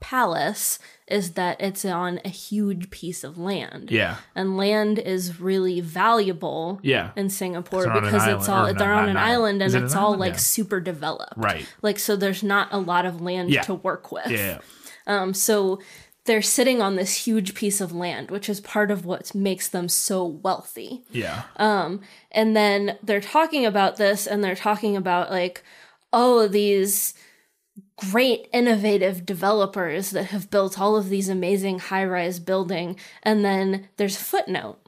palace 0.00 0.78
is 1.06 1.32
that 1.32 1.60
it's 1.60 1.84
on 1.84 2.18
a 2.24 2.28
huge 2.30 2.88
piece 2.90 3.24
of 3.24 3.36
land. 3.36 3.90
Yeah. 3.90 4.16
And 4.34 4.56
land 4.56 4.98
is 4.98 5.38
really 5.38 5.80
valuable 5.80 6.80
Yeah. 6.82 7.10
in 7.14 7.28
Singapore 7.28 7.84
'Cause 7.84 7.92
they're 7.92 7.92
on 7.96 8.04
an 8.04 8.12
because 8.12 8.26
it's 8.28 8.48
all 8.48 8.72
they're 8.74 8.92
on 8.94 9.04
an 9.04 9.10
an 9.10 9.16
island. 9.18 9.62
island 9.62 9.62
and 9.74 9.84
it's 9.84 9.94
all 9.94 10.16
like 10.16 10.32
Yeah. 10.32 10.38
super 10.38 10.80
developed. 10.80 11.34
Right. 11.36 11.66
Like 11.82 11.98
so 11.98 12.16
there's 12.16 12.42
not 12.42 12.68
a 12.72 12.78
lot 12.78 13.04
of 13.04 13.20
land 13.20 13.50
Yeah. 13.50 13.62
to 13.62 13.74
work 13.74 14.10
with. 14.12 14.30
Yeah. 14.30 14.58
Um, 15.06 15.34
so 15.34 15.78
they're 16.24 16.40
sitting 16.40 16.80
on 16.80 16.96
this 16.96 17.26
huge 17.26 17.52
piece 17.54 17.82
of 17.82 17.92
land, 17.92 18.30
which 18.30 18.48
is 18.48 18.58
part 18.62 18.90
of 18.90 19.04
what 19.04 19.34
makes 19.34 19.68
them 19.68 19.90
so 19.90 20.24
wealthy. 20.24 21.04
Yeah. 21.10 21.42
Um, 21.56 22.00
and 22.32 22.56
then 22.56 22.96
they're 23.02 23.20
talking 23.20 23.66
about 23.66 23.98
this 23.98 24.26
and 24.26 24.42
they're 24.42 24.54
talking 24.54 24.96
about 24.96 25.30
like, 25.30 25.62
oh, 26.14 26.48
these 26.48 27.12
great 27.96 28.48
innovative 28.52 29.24
developers 29.24 30.10
that 30.10 30.24
have 30.26 30.50
built 30.50 30.80
all 30.80 30.96
of 30.96 31.08
these 31.08 31.28
amazing 31.28 31.78
high-rise 31.78 32.40
building 32.40 32.96
and 33.22 33.44
then 33.44 33.88
there's 33.96 34.16
a 34.16 34.24
footnote 34.24 34.78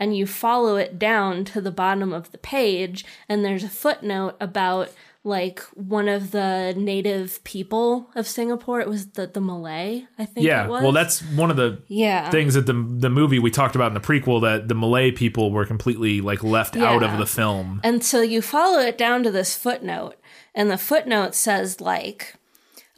and 0.00 0.16
you 0.16 0.26
follow 0.26 0.76
it 0.76 0.98
down 0.98 1.44
to 1.44 1.60
the 1.60 1.70
bottom 1.70 2.12
of 2.12 2.30
the 2.32 2.38
page 2.38 3.04
and 3.28 3.44
there's 3.44 3.64
a 3.64 3.68
footnote 3.68 4.34
about 4.40 4.90
like 5.24 5.60
one 5.74 6.08
of 6.08 6.30
the 6.30 6.72
native 6.76 7.42
people 7.44 8.08
of 8.14 8.26
Singapore 8.26 8.80
it 8.80 8.88
was 8.88 9.08
the 9.08 9.26
the 9.26 9.40
Malay 9.42 10.06
I 10.18 10.24
think 10.24 10.46
Yeah. 10.46 10.64
it 10.64 10.70
was 10.70 10.82
Well, 10.82 10.92
that's 10.92 11.20
one 11.20 11.50
of 11.50 11.56
the 11.58 11.82
Yeah. 11.88 12.30
things 12.30 12.54
that 12.54 12.64
the 12.64 12.72
the 12.72 13.10
movie 13.10 13.38
we 13.38 13.50
talked 13.50 13.74
about 13.74 13.88
in 13.88 13.94
the 13.94 14.00
prequel 14.00 14.40
that 14.40 14.68
the 14.68 14.74
Malay 14.74 15.10
people 15.10 15.50
were 15.50 15.66
completely 15.66 16.22
like 16.22 16.42
left 16.42 16.76
out 16.78 17.02
of 17.02 17.18
the 17.18 17.26
film. 17.26 17.80
And 17.84 18.02
so 18.02 18.22
you 18.22 18.40
follow 18.40 18.78
it 18.78 18.96
down 18.96 19.22
to 19.24 19.30
this 19.30 19.54
footnote, 19.56 20.14
and 20.54 20.70
the 20.70 20.78
footnote 20.78 21.34
says 21.34 21.80
like, 21.80 22.34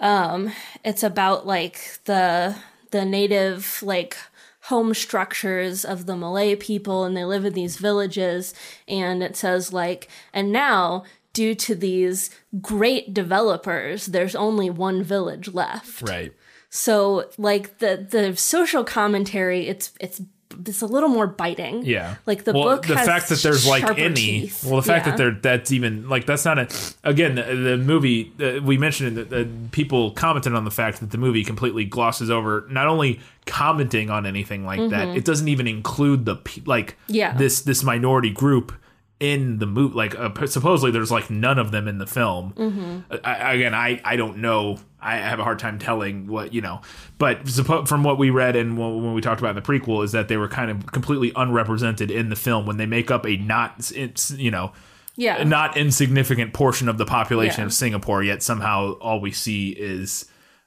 um, 0.01 0.53
it's 0.85 1.03
about 1.03 1.47
like 1.47 1.99
the 2.05 2.57
the 2.91 3.05
native 3.05 3.83
like 3.83 4.17
home 4.63 4.95
structures 4.95 5.85
of 5.85 6.07
the 6.07 6.17
Malay 6.17 6.57
people, 6.57 7.05
and 7.05 7.17
they 7.17 7.25
live 7.25 7.45
in 7.45 7.53
these 7.53 7.77
villages, 7.77 8.55
and 8.89 9.23
it 9.23 9.37
says 9.37 9.73
like, 9.73 10.09
and 10.33 10.53
now. 10.53 11.05
Due 11.33 11.55
to 11.55 11.77
these 11.77 12.29
great 12.61 13.15
developers, 13.15 14.07
there's 14.07 14.35
only 14.35 14.69
one 14.69 15.01
village 15.01 15.55
left. 15.55 16.03
Right. 16.03 16.33
So, 16.71 17.31
like 17.39 17.79
the 17.79 18.05
the 18.11 18.35
social 18.37 18.83
commentary, 18.83 19.69
it's 19.69 19.93
it's 20.01 20.21
it's 20.67 20.83
a 20.83 20.87
little 20.87 21.09
more 21.09 21.27
biting. 21.27 21.85
Yeah. 21.85 22.17
Like 22.27 22.45
the 22.45 22.53
well, 22.53 22.65
book 22.65 22.87
the 22.87 22.97
fact 22.97 23.29
that 23.29 23.41
there's 23.43 23.67
like 23.67 23.85
any 23.99 24.15
teeth. 24.15 24.65
well 24.65 24.77
the 24.77 24.83
fact 24.83 25.07
Yeah. 25.07 25.13
that 25.13 25.17
there 25.19 25.31
that's 25.31 25.73
even 25.73 26.09
like 26.09 26.27
that's 26.27 26.45
not 26.45 26.59
a 26.59 26.69
again 27.05 27.37
the, 27.37 27.43
the 27.43 27.77
movie 27.77 28.33
uh, 28.41 28.61
we 28.63 28.77
mentioned 28.79 29.17
that 29.17 29.33
uh, 29.33 29.45
people 29.71 30.11
commented 30.13 30.55
on 30.55 30.65
the 30.65 30.71
fact 30.71 31.01
that 31.01 31.11
the 31.11 31.19
movie 31.19 31.45
completely 31.45 31.85
glosses 31.85 32.31
over 32.31 32.67
not 32.71 32.87
only 32.87 33.21
commenting 33.47 34.11
on 34.11 34.27
anything 34.27 34.65
like 34.65 34.79
that 34.91 35.09
Mhm. 35.09 35.17
it 35.17 35.25
doesn't 35.25 35.49
even 35.49 35.67
include 35.67 36.25
the 36.25 36.37
like 36.67 36.97
Yeah. 37.07 37.37
this 37.37 37.63
this 37.63 37.83
minority 37.83 38.31
group 38.31 38.73
in 39.21 39.59
the 39.59 39.67
movie 39.67 39.95
like 39.95 40.19
uh, 40.19 40.47
supposedly 40.47 40.91
there's 40.91 41.11
like 41.11 41.29
none 41.31 41.59
of 41.59 41.71
them 41.73 41.87
in 41.87 41.99
the 41.99 42.07
film 42.07 42.55
Mhm. 42.57 43.05
I, 43.23 43.53
again, 43.55 43.75
I, 43.75 44.01
I 44.03 44.17
don't 44.17 44.39
know. 44.39 44.79
I 44.99 45.17
have 45.17 45.39
a 45.39 45.45
hard 45.45 45.59
time 45.59 45.79
telling 45.79 46.27
what 46.27 46.53
you 46.55 46.63
know, 46.63 46.81
but 47.19 47.45
suppo- 47.45 47.87
from 47.87 48.03
what 48.03 48.19
we 48.19 48.31
read 48.31 48.57
and 48.57 48.79
when 48.79 49.13
we 49.15 49.21
talked 49.21 49.41
about 49.41 49.51
in 49.51 49.63
the 49.63 49.63
prequel 49.63 50.03
is 50.05 50.13
that 50.13 50.29
they 50.29 50.37
were 50.39 50.49
kind 50.49 50.71
of 50.71 50.87
completely 50.93 51.33
unrepresented 51.37 52.11
in 52.11 52.31
the 52.31 52.37
film 52.37 52.65
when 52.67 52.79
they 52.79 52.87
make 52.87 53.11
up 53.11 53.27
a 53.27 53.37
not 53.37 53.93
it's 53.95 54.31
you 54.33 54.51
know 54.51 54.73
Yeah. 55.17 55.43
not 55.45 55.77
insignificant 55.77 56.55
portion 56.55 56.89
of 56.89 56.97
the 56.97 57.05
population 57.07 57.61
Yeah. 57.61 57.67
of 57.67 57.73
Singapore. 57.75 58.23
Yet 58.23 58.43
somehow 58.43 58.93
all 59.01 59.21
we 59.21 59.33
see 59.33 59.69
is 59.71 60.25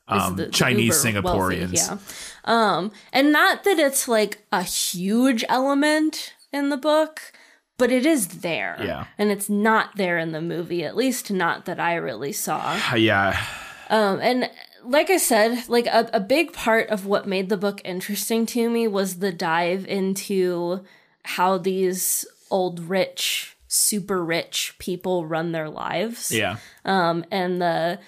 um, 0.08 0.36
the- 0.36 0.46
the 0.46 0.52
Chinese 0.52 1.04
uber 1.06 1.22
wealthy, 1.24 1.56
Singaporeans. 1.58 1.74
yeah. 1.90 1.98
Um, 2.46 2.92
and 3.12 3.32
not 3.32 3.64
that 3.64 3.80
it's 3.80 4.08
like 4.08 4.46
a 4.52 4.62
huge 4.62 5.44
element 5.50 6.34
in 6.52 6.70
the 6.70 6.78
book, 6.78 7.32
but 7.78 7.92
it 7.92 8.06
is 8.06 8.28
there. 8.28 8.78
Yeah. 8.80 9.06
And 9.18 9.32
it's 9.32 9.50
not 9.50 9.96
there 9.96 10.18
in 10.18 10.32
the 10.32 10.42
movie, 10.42 10.84
at 10.84 10.96
least 10.96 11.32
not 11.32 11.66
that 11.66 11.80
I 11.80 11.96
really 11.96 12.32
saw. 12.32 12.80
Yeah, 12.96 13.38
Um, 13.90 14.20
and 14.22 14.50
like 14.84 15.10
I 15.10 15.18
said, 15.18 15.68
like 15.68 15.88
a, 15.88 16.10
a 16.14 16.20
big 16.20 16.54
part 16.54 16.90
of 16.90 17.06
what 17.06 17.28
made 17.28 17.50
the 17.50 17.58
book 17.58 17.82
interesting 17.84 18.46
to 18.48 18.70
me 18.70 18.88
was 18.88 19.20
the 19.20 19.32
dive 19.32 19.86
into 19.88 20.84
how 21.24 21.58
these 21.58 22.26
old 22.52 22.80
rich, 22.82 23.56
super 23.68 24.24
rich 24.24 24.76
people 24.78 25.26
run 25.26 25.52
their 25.52 25.70
lives. 25.70 26.32
Yeah. 26.32 26.58
Um, 26.86 27.26
and 27.32 27.62
the 27.62 28.00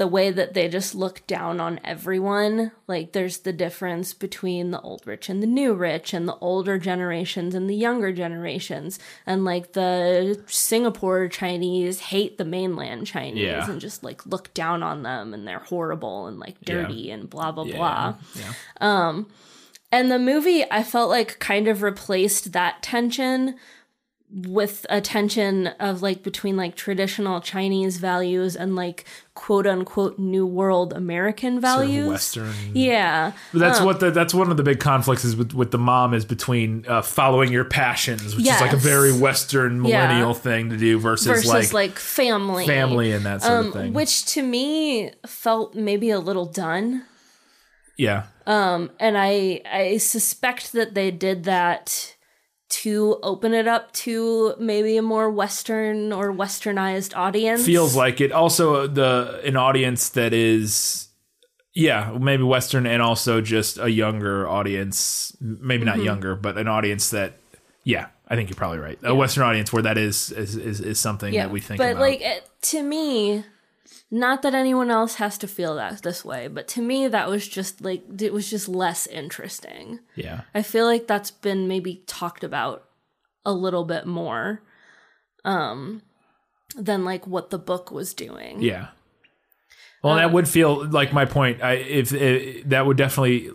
the 0.00 0.06
way 0.06 0.30
that 0.30 0.54
they 0.54 0.66
just 0.66 0.94
look 0.94 1.26
down 1.26 1.60
on 1.60 1.78
everyone. 1.84 2.72
Like 2.86 3.12
there's 3.12 3.40
the 3.40 3.52
difference 3.52 4.14
between 4.14 4.70
the 4.70 4.80
old 4.80 5.06
rich 5.06 5.28
and 5.28 5.42
the 5.42 5.46
new 5.46 5.74
rich 5.74 6.14
and 6.14 6.26
the 6.26 6.36
older 6.40 6.78
generations 6.78 7.54
and 7.54 7.68
the 7.68 7.74
younger 7.74 8.10
generations. 8.10 8.98
And 9.26 9.44
like 9.44 9.74
the 9.74 10.42
Singapore 10.46 11.28
Chinese 11.28 12.00
hate 12.00 12.38
the 12.38 12.46
mainland 12.46 13.06
Chinese 13.06 13.42
Yeah. 13.42 13.70
and 13.70 13.78
just 13.78 14.02
like 14.02 14.24
look 14.24 14.54
down 14.54 14.82
on 14.82 15.02
them 15.02 15.34
and 15.34 15.46
they're 15.46 15.58
horrible 15.58 16.26
and 16.28 16.38
like 16.40 16.56
Yeah. 16.66 16.76
dirty 16.76 17.10
and 17.10 17.28
blah 17.28 17.52
blah 17.52 17.64
Yeah. 17.64 17.76
blah. 17.76 18.14
Yeah. 18.36 18.52
Um 18.80 19.26
and 19.92 20.10
the 20.10 20.18
movie 20.18 20.64
I 20.70 20.82
felt 20.82 21.10
like 21.10 21.38
kind 21.40 21.68
of 21.68 21.82
replaced 21.82 22.52
that 22.52 22.82
tension 22.82 23.56
with 24.32 24.86
a 24.88 25.00
tension 25.00 25.66
of 25.80 26.02
like 26.02 26.22
between 26.22 26.56
like 26.56 26.76
traditional 26.76 27.40
Chinese 27.40 27.96
values 27.98 28.54
and 28.54 28.76
like 28.76 29.04
quote 29.34 29.66
unquote 29.66 30.18
new 30.20 30.46
world 30.46 30.92
American 30.92 31.54
Sort 31.54 31.56
of 31.56 31.62
values. 31.62 32.08
Western. 32.08 32.52
Yeah. 32.72 33.32
That's 33.52 33.80
Um, 33.80 33.86
what 33.86 33.98
the, 33.98 34.12
that's 34.12 34.32
one 34.32 34.50
of 34.50 34.56
the 34.56 34.62
big 34.62 34.78
conflicts 34.78 35.24
is 35.24 35.34
with, 35.34 35.52
with 35.52 35.72
the 35.72 35.78
mom 35.78 36.14
is 36.14 36.24
between 36.24 36.84
uh, 36.86 37.02
following 37.02 37.50
your 37.50 37.64
passions, 37.64 38.36
which 38.36 38.46
is 38.46 38.60
like 38.60 38.72
a 38.72 38.76
very 38.76 39.12
Western 39.12 39.84
Yeah. 39.84 40.06
millennial 40.06 40.34
thing 40.34 40.70
to 40.70 40.76
do 40.76 40.98
versus, 41.00 41.26
versus 41.26 41.48
like, 41.48 41.72
like, 41.72 41.98
family. 41.98 42.66
family 42.66 43.10
and 43.10 43.26
that 43.26 43.42
sort 43.42 43.58
of 43.60 43.66
Um, 43.66 43.72
thing. 43.72 43.92
Which 43.94 44.26
to 44.34 44.42
me 44.42 45.10
felt 45.26 45.74
maybe 45.74 46.10
a 46.10 46.20
little 46.20 46.46
done. 46.46 47.04
yeah, 47.96 48.24
Um, 48.46 48.90
and 49.00 49.16
I 49.18 49.60
I 49.70 49.96
suspect 49.98 50.72
that 50.72 50.94
they 50.94 51.10
did 51.10 51.44
that 51.44 52.14
to 52.70 53.18
open 53.22 53.52
it 53.52 53.66
up 53.68 53.92
to 53.92 54.54
maybe 54.58 54.96
a 54.96 55.02
more 55.02 55.30
Western 55.30 56.12
or 56.12 56.32
Westernized 56.32 57.16
audience. 57.16 57.64
feels 57.66 57.94
like 57.96 58.20
it. 58.20 58.32
Also, 58.32 58.86
the 58.86 59.40
an 59.44 59.56
audience 59.56 60.08
that 60.10 60.32
is 60.32 61.08
Yeah, 61.74 62.16
maybe 62.20 62.42
Western 62.42 62.84
and 62.86 63.00
also 63.00 63.40
just 63.40 63.78
a 63.78 63.88
younger 63.90 64.48
audience. 64.48 65.36
Maybe 65.40 65.84
not 65.84 65.98
Mhm. 65.98 66.04
younger, 66.04 66.34
but 66.34 66.58
an 66.58 66.66
audience 66.66 67.10
that, 67.10 67.34
yeah, 67.84 68.06
I 68.28 68.34
think 68.34 68.50
you're 68.50 68.56
probably 68.56 68.78
right. 68.78 68.98
A 69.04 69.14
Western 69.14 69.44
audience 69.44 69.72
where 69.72 69.82
that 69.84 69.96
is 69.96 70.32
is, 70.32 70.56
is, 70.56 70.80
is 70.80 70.98
something 70.98 71.32
that 71.34 71.50
we 71.52 71.60
think 71.60 71.78
but 71.78 71.92
about. 71.92 72.00
like 72.00 72.22
to 72.62 72.82
me 72.82 73.44
not 74.10 74.42
that 74.42 74.54
anyone 74.54 74.90
else 74.90 75.16
has 75.16 75.38
to 75.38 75.46
feel 75.46 75.76
that 75.76 76.02
this 76.02 76.24
way 76.24 76.48
but 76.48 76.66
to 76.66 76.82
me 76.82 77.06
that 77.06 77.28
was 77.28 77.46
just 77.46 77.80
like 77.80 78.02
it 78.20 78.32
was 78.32 78.50
just 78.50 78.68
less 78.68 79.06
interesting 79.06 80.00
yeah. 80.16 80.42
i 80.54 80.62
feel 80.62 80.84
like 80.84 81.06
that's 81.06 81.30
been 81.30 81.68
maybe 81.68 82.02
talked 82.06 82.44
about 82.44 82.84
a 83.44 83.52
little 83.52 83.84
bit 83.84 84.06
more 84.06 84.62
um 85.44 86.02
than 86.76 87.04
like 87.04 87.26
what 87.26 87.50
the 87.50 87.58
book 87.58 87.90
was 87.90 88.14
doing 88.14 88.60
Yeah. 88.60 88.88
Well, 90.02 90.16
that 90.16 90.32
would 90.32 90.48
feel 90.48 90.88
like 90.88 91.12
my 91.12 91.26
point. 91.26 91.62
I 91.62 91.72
if 91.74 92.12
it, 92.12 92.70
that 92.70 92.86
would 92.86 92.96
definitely. 92.96 93.50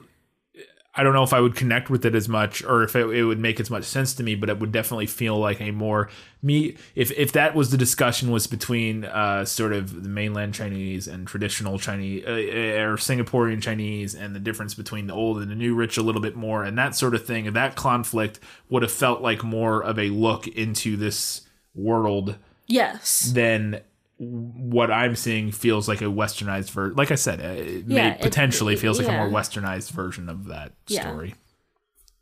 I 0.97 1.03
don't 1.03 1.13
know 1.13 1.23
if 1.23 1.33
I 1.33 1.41
would 1.41 1.55
connect 1.55 1.89
with 1.89 2.05
it 2.05 2.15
as 2.15 2.29
much, 2.29 2.63
or 2.63 2.83
if 2.83 2.95
it, 2.95 3.05
it 3.07 3.25
would 3.25 3.39
make 3.39 3.59
as 3.59 3.69
much 3.69 3.83
sense 3.83 4.13
to 4.15 4.23
me. 4.23 4.35
But 4.35 4.49
it 4.49 4.59
would 4.59 4.71
definitely 4.71 5.07
feel 5.07 5.37
like 5.37 5.59
a 5.59 5.71
more 5.71 6.09
me. 6.41 6.77
If 6.95 7.11
if 7.11 7.31
that 7.33 7.55
was 7.55 7.71
the 7.71 7.77
discussion 7.77 8.31
was 8.31 8.47
between 8.47 9.05
uh, 9.05 9.45
sort 9.45 9.73
of 9.73 10.03
the 10.03 10.09
mainland 10.09 10.53
Chinese 10.53 11.07
and 11.07 11.27
traditional 11.27 11.77
Chinese 11.79 12.23
uh, 12.25 12.31
or 12.31 12.95
Singaporean 12.97 13.61
Chinese, 13.61 14.15
and 14.15 14.35
the 14.35 14.39
difference 14.39 14.73
between 14.73 15.07
the 15.07 15.13
old 15.13 15.39
and 15.39 15.51
the 15.51 15.55
new 15.55 15.75
rich 15.75 15.97
a 15.97 16.01
little 16.01 16.21
bit 16.21 16.35
more, 16.35 16.63
and 16.63 16.77
that 16.77 16.95
sort 16.95 17.13
of 17.13 17.25
thing, 17.25 17.45
and 17.47 17.55
that 17.55 17.75
conflict 17.75 18.39
would 18.69 18.81
have 18.81 18.91
felt 18.91 19.21
like 19.21 19.43
more 19.43 19.83
of 19.83 19.99
a 19.99 20.09
look 20.09 20.47
into 20.47 20.95
this 20.95 21.41
world 21.75 22.37
yes 22.67 23.31
then 23.35 23.81
what 24.17 24.91
I'm 24.91 25.15
seeing 25.15 25.51
feels 25.51 25.87
like 25.87 26.01
a 26.01 26.05
westernized 26.05 26.71
version. 26.71 26.95
Like 26.95 27.11
I 27.11 27.15
said, 27.15 27.39
it 27.41 27.85
Yeah, 27.87 28.09
may 28.09 28.15
it- 28.15 28.21
potentially 28.21 28.73
it- 28.75 28.79
feels 28.79 28.97
like 28.99 29.07
a 29.07 29.11
more 29.11 29.29
westernized 29.29 29.91
version 29.91 30.29
of 30.29 30.45
that 30.45 30.73
Yeah. 30.87 31.01
story. 31.01 31.35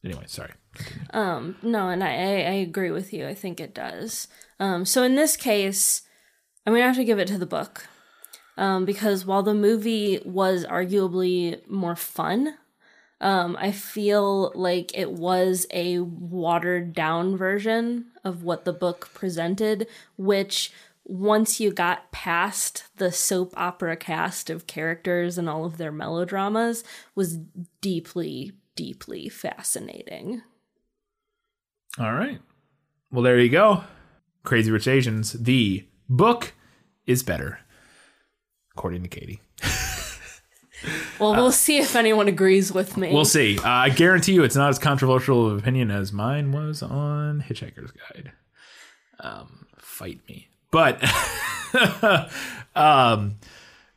Anyway, 0.03 0.23
sorry. 0.27 0.51
Um, 1.11 1.55
no, 1.61 1.89
and 1.89 2.03
I, 2.03 2.07
I, 2.09 2.29
I 2.51 2.53
agree 2.67 2.91
with 2.91 3.13
you. 3.13 3.27
I 3.27 3.33
think 3.35 3.59
it 3.59 3.73
does. 3.75 4.27
Um, 4.59 4.85
so 4.85 5.03
in 5.03 5.15
this 5.15 5.37
case, 5.37 6.01
I'm 6.65 6.73
gonna 6.73 6.85
have 6.85 6.95
to 6.95 7.05
give 7.05 7.19
it 7.19 7.27
to 7.27 7.37
the 7.37 7.45
book. 7.45 7.87
Um, 8.57 8.85
because 8.85 9.25
while 9.25 9.41
the 9.43 9.53
movie 9.53 10.19
was 10.25 10.65
arguably 10.65 11.65
more 11.67 11.95
fun, 11.95 12.55
um, 13.21 13.55
I 13.59 13.71
feel 13.71 14.51
like 14.53 14.95
it 14.97 15.11
was 15.11 15.65
a 15.71 15.99
watered 15.99 16.93
down 16.93 17.35
version 17.37 18.07
of 18.23 18.43
what 18.43 18.65
the 18.65 18.73
book 18.73 19.09
presented, 19.13 19.87
which 20.17 20.71
once 21.05 21.59
you 21.59 21.71
got 21.71 22.11
past 22.11 22.85
the 22.97 23.11
soap 23.11 23.53
opera 23.57 23.95
cast 23.97 24.49
of 24.49 24.67
characters 24.67 25.37
and 25.37 25.49
all 25.49 25.65
of 25.65 25.77
their 25.77 25.91
melodramas 25.91 26.83
was 27.15 27.37
deeply, 27.81 28.53
deeply 28.75 29.29
fascinating. 29.29 30.41
All 31.99 32.13
right. 32.13 32.39
Well, 33.11 33.21
there 33.21 33.39
you 33.39 33.49
go. 33.49 33.83
Crazy 34.43 34.71
Rich 34.71 34.87
Asians. 34.87 35.33
The 35.33 35.85
book 36.09 36.53
is 37.05 37.21
better, 37.21 37.59
according 38.75 39.03
to 39.03 39.09
Katie. 39.09 39.41
Well, 41.19 41.33
we'll 41.35 41.51
see 41.51 41.77
if 41.77 41.95
anyone 41.95 42.27
agrees 42.27 42.71
with 42.71 42.97
me. 42.97 43.13
We'll 43.13 43.23
see. 43.23 43.57
Uh, 43.57 43.69
I 43.69 43.89
guarantee 43.89 44.33
you, 44.33 44.43
it's 44.43 44.55
not 44.55 44.69
as 44.69 44.79
controversial 44.79 45.47
of 45.47 45.57
opinion 45.57 45.91
as 45.91 46.11
mine 46.11 46.51
was 46.51 46.83
on 46.83 47.41
Hitchhiker's 47.41 47.91
Guide. 47.91 48.33
Um, 49.19 49.67
fight 49.77 50.19
me, 50.27 50.49
but 50.73 51.01
um, 52.75 53.35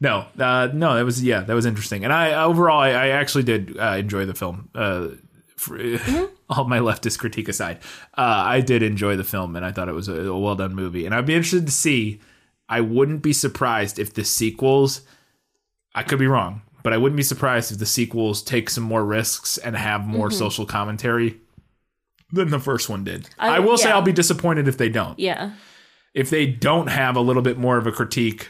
no, 0.01 0.27
uh, 0.39 0.69
no, 0.73 0.95
that 0.95 1.05
was 1.05 1.23
yeah, 1.25 1.41
that 1.41 1.55
was 1.55 1.67
interesting, 1.67 2.05
and 2.05 2.13
I 2.13 2.35
overall, 2.45 2.79
I, 2.81 2.91
I 2.91 3.09
actually 3.09 3.45
did 3.45 3.77
uh, 3.79 3.97
enjoy 3.99 4.27
the 4.27 4.35
film. 4.35 4.69
Uh, 4.75 5.09
for, 5.57 5.79
all 6.51 6.65
my 6.67 6.79
leftist 6.79 7.19
critique 7.19 7.49
aside, 7.49 7.79
uh, 8.17 8.21
I 8.47 8.61
did 8.61 8.83
enjoy 8.83 9.17
the 9.17 9.25
film, 9.25 9.57
and 9.57 9.65
I 9.65 9.73
thought 9.73 9.89
it 9.89 9.95
was 9.95 10.09
a, 10.09 10.27
a 10.29 10.39
well 10.39 10.55
done 10.55 10.75
movie, 10.75 11.07
and 11.07 11.15
I'd 11.15 11.27
be 11.27 11.35
interested 11.35 11.67
to 11.67 11.73
see. 11.73 12.21
I 12.69 12.81
wouldn't 12.81 13.23
be 13.23 13.33
surprised 13.33 13.99
if 13.99 14.13
the 14.15 14.25
sequels. 14.25 15.03
I 15.95 16.03
could 16.03 16.19
be 16.19 16.27
wrong, 16.27 16.63
but 16.83 16.93
I 16.93 16.99
wouldn't 16.99 17.17
be 17.17 17.23
surprised 17.23 17.73
if 17.73 17.79
the 17.79 17.87
sequels 17.87 18.43
take 18.43 18.69
some 18.69 18.85
more 18.85 19.05
risks 19.05 19.57
and 19.57 19.77
have 19.77 20.07
more 20.07 20.29
Mhm. 20.29 20.33
social 20.35 20.67
commentary 20.67 21.37
than 22.33 22.51
the 22.51 22.59
first 22.59 22.89
one 22.91 23.03
did. 23.05 23.31
I- 23.39 23.57
I, 23.57 23.59
will 23.61 23.79
say. 23.79 23.91
I'll 23.91 24.03
be 24.03 24.13
disappointed 24.13 24.69
if 24.69 24.77
they 24.77 24.89
don't. 24.91 25.19
yeah. 25.19 25.53
If 26.17 26.31
they 26.31 26.47
don't 26.47 26.87
have 26.89 27.15
a 27.17 27.21
little 27.21 27.43
bit 27.43 27.59
more 27.59 27.77
of 27.77 27.87
a 27.87 27.93
critique 27.93 28.49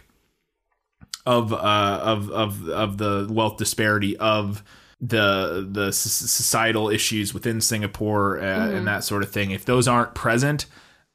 of 1.26 1.52
uh, 1.52 1.56
of 2.02 2.30
of 2.30 2.68
of 2.68 2.98
the 2.98 3.26
wealth 3.30 3.56
disparity 3.56 4.16
of 4.18 4.62
the 5.00 5.66
the 5.70 5.92
societal 5.92 6.88
issues 6.88 7.34
within 7.34 7.60
Singapore 7.60 8.38
uh, 8.38 8.42
Mhm. 8.44 8.76
and 8.78 8.86
that 8.86 9.04
sort 9.04 9.22
of 9.22 9.30
thing. 9.30 9.50
If 9.50 9.64
those 9.64 9.88
aren't 9.88 10.14
present, 10.14 10.66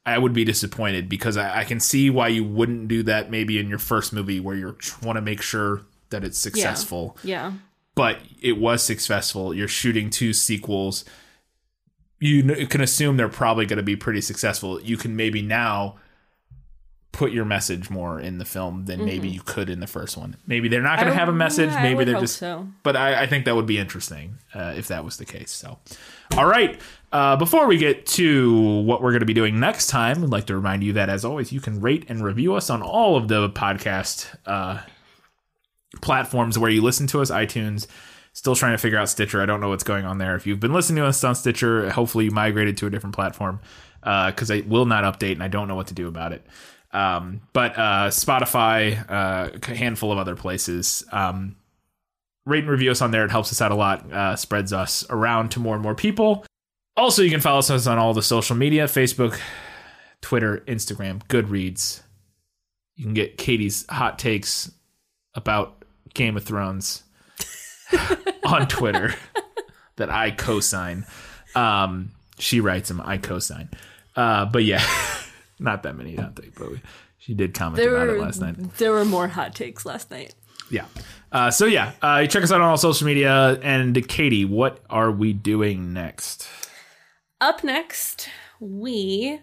I 0.04 0.18
would 0.18 0.32
be 0.34 0.44
disappointed 0.44 1.08
because 1.08 1.36
I, 1.36 1.60
I 1.60 1.64
can 1.64 1.80
see 1.80 2.10
why 2.10 2.28
you 2.28 2.44
wouldn't 2.44 2.88
do 2.88 3.02
that 3.04 3.30
maybe 3.30 3.58
in 3.58 3.68
your 3.68 3.78
first 3.78 4.12
movie 4.12 4.38
where 4.38 4.54
you 4.54 4.76
want 5.02 5.16
to 5.16 5.22
make 5.22 5.40
sure 5.42 5.82
that 6.10 6.22
it's 6.22 6.38
successful 6.38 7.16
Yeah. 7.24 7.52
but 7.94 8.20
it 8.42 8.58
was 8.58 8.82
successful. 8.82 9.54
You're 9.54 9.66
shooting 9.68 10.10
two 10.10 10.32
sequels. 10.34 11.04
You 12.20 12.66
can 12.66 12.80
assume 12.82 13.16
they're 13.16 13.28
probably 13.28 13.64
going 13.66 13.78
to 13.78 13.82
be 13.82 13.96
pretty 13.96 14.20
successful. 14.20 14.80
You 14.80 14.96
can 14.96 15.16
maybe 15.16 15.40
now 15.42 15.96
put 17.12 17.30
your 17.30 17.44
message 17.44 17.90
more 17.90 18.18
in 18.18 18.38
the 18.38 18.44
film 18.44 18.86
than 18.86 19.04
maybe 19.04 19.28
Mhm. 19.30 19.34
you 19.34 19.40
could 19.44 19.68
in 19.68 19.80
the 19.80 19.86
first 19.86 20.16
one. 20.16 20.34
Maybe 20.46 20.68
they're 20.68 20.80
not 20.82 20.98
going 20.98 21.12
to 21.12 21.14
have 21.14 21.28
a 21.28 21.32
message. 21.32 21.68
yeah, 21.70 21.82
maybe 21.82 22.04
they're 22.04 22.18
just. 22.20 22.38
so. 22.38 22.66
But 22.82 22.96
I, 22.96 23.22
I 23.22 23.26
think 23.26 23.44
that 23.44 23.54
would 23.54 23.66
be 23.66 23.76
interesting 23.78 24.38
uh, 24.54 24.72
if 24.76 24.88
that 24.88 25.04
was 25.04 25.18
the 25.18 25.26
case. 25.26 25.50
So, 25.50 25.78
all 26.38 26.46
right. 26.46 26.80
Uh, 27.12 27.36
before 27.36 27.66
we 27.66 27.76
get 27.76 28.06
to 28.06 28.80
what 28.84 29.02
we're 29.02 29.10
going 29.10 29.20
to 29.20 29.26
be 29.26 29.34
doing 29.34 29.60
next 29.60 29.88
time, 29.88 30.24
I'd 30.24 30.30
like 30.30 30.46
to 30.46 30.56
remind 30.56 30.82
you 30.82 30.94
that, 30.94 31.10
as 31.10 31.22
always, 31.26 31.52
you 31.52 31.60
can 31.60 31.82
rate 31.82 32.06
and 32.08 32.24
review 32.24 32.54
us 32.54 32.70
on 32.70 32.80
all 32.80 33.16
of 33.18 33.28
the 33.28 33.50
podcast 33.50 34.34
uh, 34.46 34.78
platforms 36.00 36.58
where 36.58 36.70
you 36.70 36.82
listen 36.82 37.06
to 37.08 37.20
us 37.20 37.30
iTunes. 37.30 37.86
Still 38.34 38.54
trying 38.56 38.72
to 38.72 38.78
figure 38.78 38.98
out 38.98 39.10
Stitcher. 39.10 39.42
I 39.42 39.46
don't 39.46 39.60
know 39.60 39.68
what's 39.68 39.84
going 39.84 40.06
on 40.06 40.16
there. 40.16 40.34
If 40.34 40.46
you've 40.46 40.60
been 40.60 40.72
listening 40.72 41.02
to 41.02 41.06
us 41.08 41.22
on 41.22 41.34
Stitcher, 41.34 41.90
hopefully 41.90 42.24
you 42.24 42.30
migrated 42.30 42.78
to 42.78 42.86
a 42.86 42.90
different 42.90 43.14
platform 43.14 43.60
because 44.00 44.50
I 44.50 44.60
will 44.66 44.86
not 44.86 45.04
update 45.04 45.32
and 45.32 45.42
I 45.42 45.48
don't 45.48 45.68
know 45.68 45.74
what 45.76 45.88
to 45.88 45.94
do 45.94 46.08
about 46.08 46.32
it. 46.32 46.46
Um, 46.92 47.40
but 47.52 47.72
uh, 47.72 48.08
Spotify, 48.08 49.10
uh, 49.10 49.50
a 49.52 49.74
handful 49.74 50.12
of 50.12 50.18
other 50.18 50.36
places. 50.36 51.04
Um, 51.10 51.56
rate 52.44 52.64
and 52.64 52.70
review 52.70 52.90
us 52.90 53.00
on 53.00 53.10
there. 53.10 53.24
It 53.24 53.30
helps 53.30 53.50
us 53.52 53.60
out 53.60 53.72
a 53.72 53.74
lot, 53.74 54.12
uh, 54.12 54.36
spreads 54.36 54.72
us 54.72 55.04
around 55.08 55.50
to 55.52 55.60
more 55.60 55.74
and 55.74 55.82
more 55.82 55.94
people. 55.94 56.44
Also, 56.96 57.22
you 57.22 57.30
can 57.30 57.40
follow 57.40 57.58
us 57.58 57.86
on 57.86 57.98
all 57.98 58.12
the 58.12 58.22
social 58.22 58.56
media 58.56 58.84
Facebook, 58.84 59.38
Twitter, 60.20 60.62
Instagram, 60.66 61.22
Goodreads. 61.28 62.02
You 62.96 63.04
can 63.04 63.14
get 63.14 63.38
Katie's 63.38 63.86
hot 63.88 64.18
takes 64.18 64.70
about 65.34 65.84
Game 66.12 66.36
of 66.36 66.44
Thrones 66.44 67.02
on 68.44 68.68
Twitter 68.68 69.14
that 69.96 70.10
I 70.10 70.30
co 70.30 70.60
sign. 70.60 71.06
Um, 71.54 72.10
she 72.38 72.60
writes 72.60 72.88
them, 72.88 73.00
I 73.02 73.16
co 73.16 73.38
sign. 73.38 73.70
Uh, 74.14 74.44
but 74.44 74.64
yeah, 74.64 74.84
not 75.62 75.82
that 75.84 75.96
many, 75.96 76.14
not 76.14 76.36
that, 76.36 76.54
but 76.54 76.70
we, 76.72 76.80
she 77.18 77.34
did 77.34 77.54
comment 77.54 77.76
There 77.76 77.94
about 77.94 78.08
were 78.08 78.16
it 78.16 78.20
last 78.20 78.40
night. 78.40 78.76
there 78.78 78.92
were 78.92 79.04
more 79.04 79.28
hot 79.28 79.54
takes 79.54 79.84
last 79.86 80.10
night. 80.10 80.34
Yeah. 80.70 80.86
Uh, 81.30 81.50
so 81.50 81.66
yeah, 81.66 81.92
uh, 82.02 82.26
check 82.26 82.42
us 82.42 82.50
out 82.52 82.60
on 82.60 82.68
all 82.68 82.76
social 82.76 83.06
media. 83.06 83.58
And 83.62 84.06
Katie, 84.08 84.44
what 84.44 84.80
are 84.90 85.10
we 85.10 85.32
doing 85.32 85.92
next? 85.92 86.48
Up 87.40 87.62
next, 87.64 88.28
we 88.60 89.40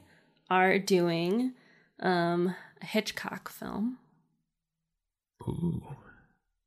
are 0.49 0.79
doing 0.79 1.53
um, 1.99 2.55
a 2.81 2.85
Hitchcock 2.85 3.49
film. 3.49 3.97
Ooh, 5.47 5.83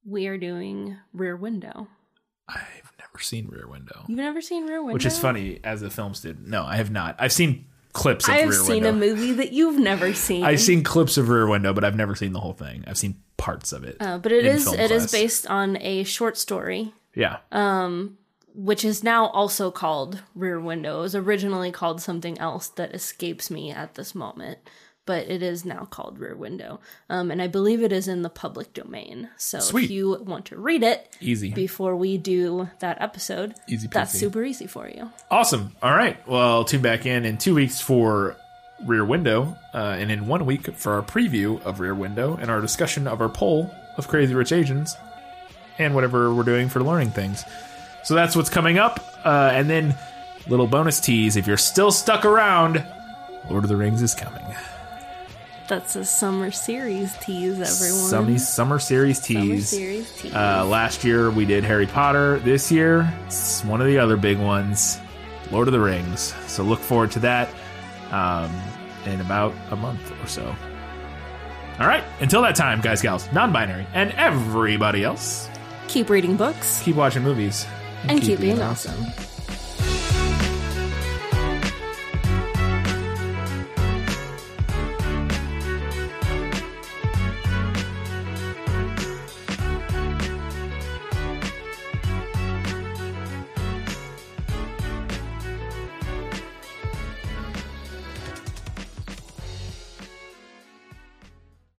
We 0.05 0.27
are 0.27 0.39
doing 0.39 0.97
Rear 1.13 1.37
Window. 1.37 1.89
I've 2.49 2.93
never 2.99 3.19
seen 3.23 3.49
Rear 3.49 3.69
Window, 3.69 4.05
You've 4.09 4.19
never 4.19 4.41
seen 4.41 4.67
Rear 4.67 4.81
Window? 4.83 4.95
which 4.95 5.07
is 5.07 5.19
funny 5.19 5.61
as 5.65 5.81
the 5.81 5.91
film 5.91 6.15
student. 6.15 6.49
No, 6.49 6.65
I 6.65 6.77
have 6.77 6.91
not. 6.91 7.17
I've 7.19 7.33
seen 7.33 7.67
clips 7.93 8.27
of 8.29 8.35
I've 8.35 8.49
Rear 8.51 8.59
seen 8.59 8.85
Window. 8.85 8.89
a 8.91 8.93
movie 8.93 9.33
that 9.33 9.53
you've 9.53 9.79
never 9.79 10.15
seen. 10.15 10.45
I've 10.45 10.61
seen 10.61 10.83
clips 10.83 11.17
of 11.17 11.29
Rear 11.29 11.47
Window, 11.49 11.73
but 11.73 11.85
I've 11.85 11.97
never 11.97 12.15
seen 12.15 12.33
the 12.33 12.41
whole 12.41 12.55
thing. 12.55 12.85
I've 12.87 12.97
seen 12.99 13.17
parts 13.37 13.73
of 13.73 13.85
it. 13.85 13.97
Uh, 14.01 14.19
but 14.19 14.33
it 14.33 14.45
is 14.47 14.67
it 14.73 14.91
is 14.91 15.03
class. 15.03 15.13
based 15.13 15.47
on 15.49 15.77
a 15.81 16.05
short 16.05 16.37
story, 16.39 16.95
Yeah. 17.15 17.39
um, 17.51 18.17
which 18.55 18.85
is 18.85 19.03
now 19.03 19.27
also 19.27 19.71
called 19.71 20.21
Rear 20.35 20.61
Window. 20.61 20.99
It 21.01 21.03
was 21.03 21.15
originally 21.15 21.71
called 21.73 22.01
something 22.01 22.39
else 22.39 22.69
that 22.69 22.95
escapes 22.95 23.51
me 23.51 23.71
at 23.71 23.95
this 23.95 24.15
moment, 24.15 24.59
but 25.07 25.29
it 25.29 25.43
is 25.43 25.65
now 25.65 25.85
called 25.85 26.19
Rear 26.19 26.37
Window. 26.37 26.81
Um, 27.11 27.31
and 27.31 27.43
I 27.43 27.49
believe 27.49 27.83
it 27.83 27.93
is 27.93 28.09
in 28.09 28.23
the 28.23 28.31
public 28.31 28.73
domain. 28.73 29.29
So 29.37 29.59
Sweet. 29.59 29.85
if 29.85 29.91
you 29.91 30.23
want 30.25 30.47
to 30.47 30.57
read 30.57 30.83
it 30.83 31.17
Easy. 31.21 31.51
before 31.53 31.97
we 31.97 32.19
do 32.19 32.69
that 32.81 33.01
episode, 33.03 33.55
Easy 33.69 33.89
that's 33.89 34.13
super 34.13 34.45
easy 34.45 34.67
for 34.67 34.89
you. 34.89 35.11
Awesome. 35.31 35.73
All 35.83 35.95
right. 35.95 36.17
Well, 36.29 36.65
tune 36.65 36.83
back 36.83 37.05
in 37.07 37.25
in 37.25 37.39
two 37.39 37.55
weeks 37.55 37.81
for 37.81 38.37
Rear 38.87 39.05
Window, 39.05 39.57
uh, 39.75 39.97
and 39.99 40.11
in 40.11 40.27
one 40.27 40.45
week 40.47 40.75
for 40.77 40.93
our 40.95 41.03
preview 41.03 41.61
of 41.63 41.79
Rear 41.81 41.95
Window 41.95 42.37
and 42.41 42.51
our 42.51 42.61
discussion 42.61 43.07
of 43.07 43.21
our 43.21 43.29
poll 43.29 43.73
of 43.97 44.09
Crazy 44.09 44.35
Rich 44.35 44.53
Asians. 44.53 44.97
and 45.79 45.95
whatever 45.95 46.35
we're 46.35 46.43
doing 46.43 46.69
for 46.69 46.83
learning 46.83 47.11
things. 47.11 47.45
So 48.05 48.15
that's 48.15 48.37
what's 48.37 48.51
coming 48.51 48.79
up. 48.79 49.01
Uh, 49.25 49.51
and 49.53 49.71
then, 49.71 49.95
little 50.49 50.67
bonus 50.67 51.01
tease 51.01 51.37
if 51.37 51.47
you're 51.47 51.57
still 51.57 51.91
stuck 51.91 52.25
around, 52.25 52.85
Lord 53.49 53.65
of 53.65 53.69
the 53.71 53.77
Rings 53.77 54.03
is 54.03 54.15
coming. 54.15 54.45
That's 55.73 55.97
a 55.97 56.05
summer 56.05 56.51
series 56.51 57.17
tease, 57.17 57.59
everyone. 57.59 58.11
Summer, 58.11 58.39
summer 58.39 58.79
series 58.79 59.19
tease. 59.21 59.71
Summer 59.71 59.83
series 59.83 60.13
tease. 60.21 60.35
Uh, 60.35 60.67
last 60.67 61.03
year 61.03 61.31
we 61.31 61.47
did 61.47 61.65
Harry 61.65 61.87
Potter. 61.87 62.41
This 62.41 62.71
year, 62.71 63.11
it's 63.25 63.65
one 63.65 63.81
of 63.81 63.87
the 63.87 63.99
other 63.99 64.19
big 64.19 64.39
ones, 64.39 65.01
Lord 65.51 65.69
of 65.69 65.73
the 65.73 65.81
Rings. 65.81 66.35
So 66.47 66.63
look 66.63 66.79
forward 66.79 67.11
to 67.13 67.21
that 67.21 67.49
um, 68.11 68.55
in 69.07 69.23
about 69.23 69.55
a 69.71 69.77
month 69.77 70.13
or 70.23 70.27
so. 70.27 70.45
All 71.81 71.87
right, 71.87 72.05
until 72.21 72.43
that 72.43 72.55
time, 72.55 72.83
guys, 72.83 73.01
gals, 73.01 73.33
non 73.33 73.51
binary, 73.51 73.87
and 73.95 74.11
everybody 74.11 75.05
else, 75.05 75.49
keep 75.89 76.11
reading 76.11 76.37
books 76.37 76.83
keep 76.83 76.97
watching 76.97 77.23
movies 77.23 77.67
and 78.09 78.21
keep 78.21 78.41
being 78.41 78.61
awesome. 78.61 79.07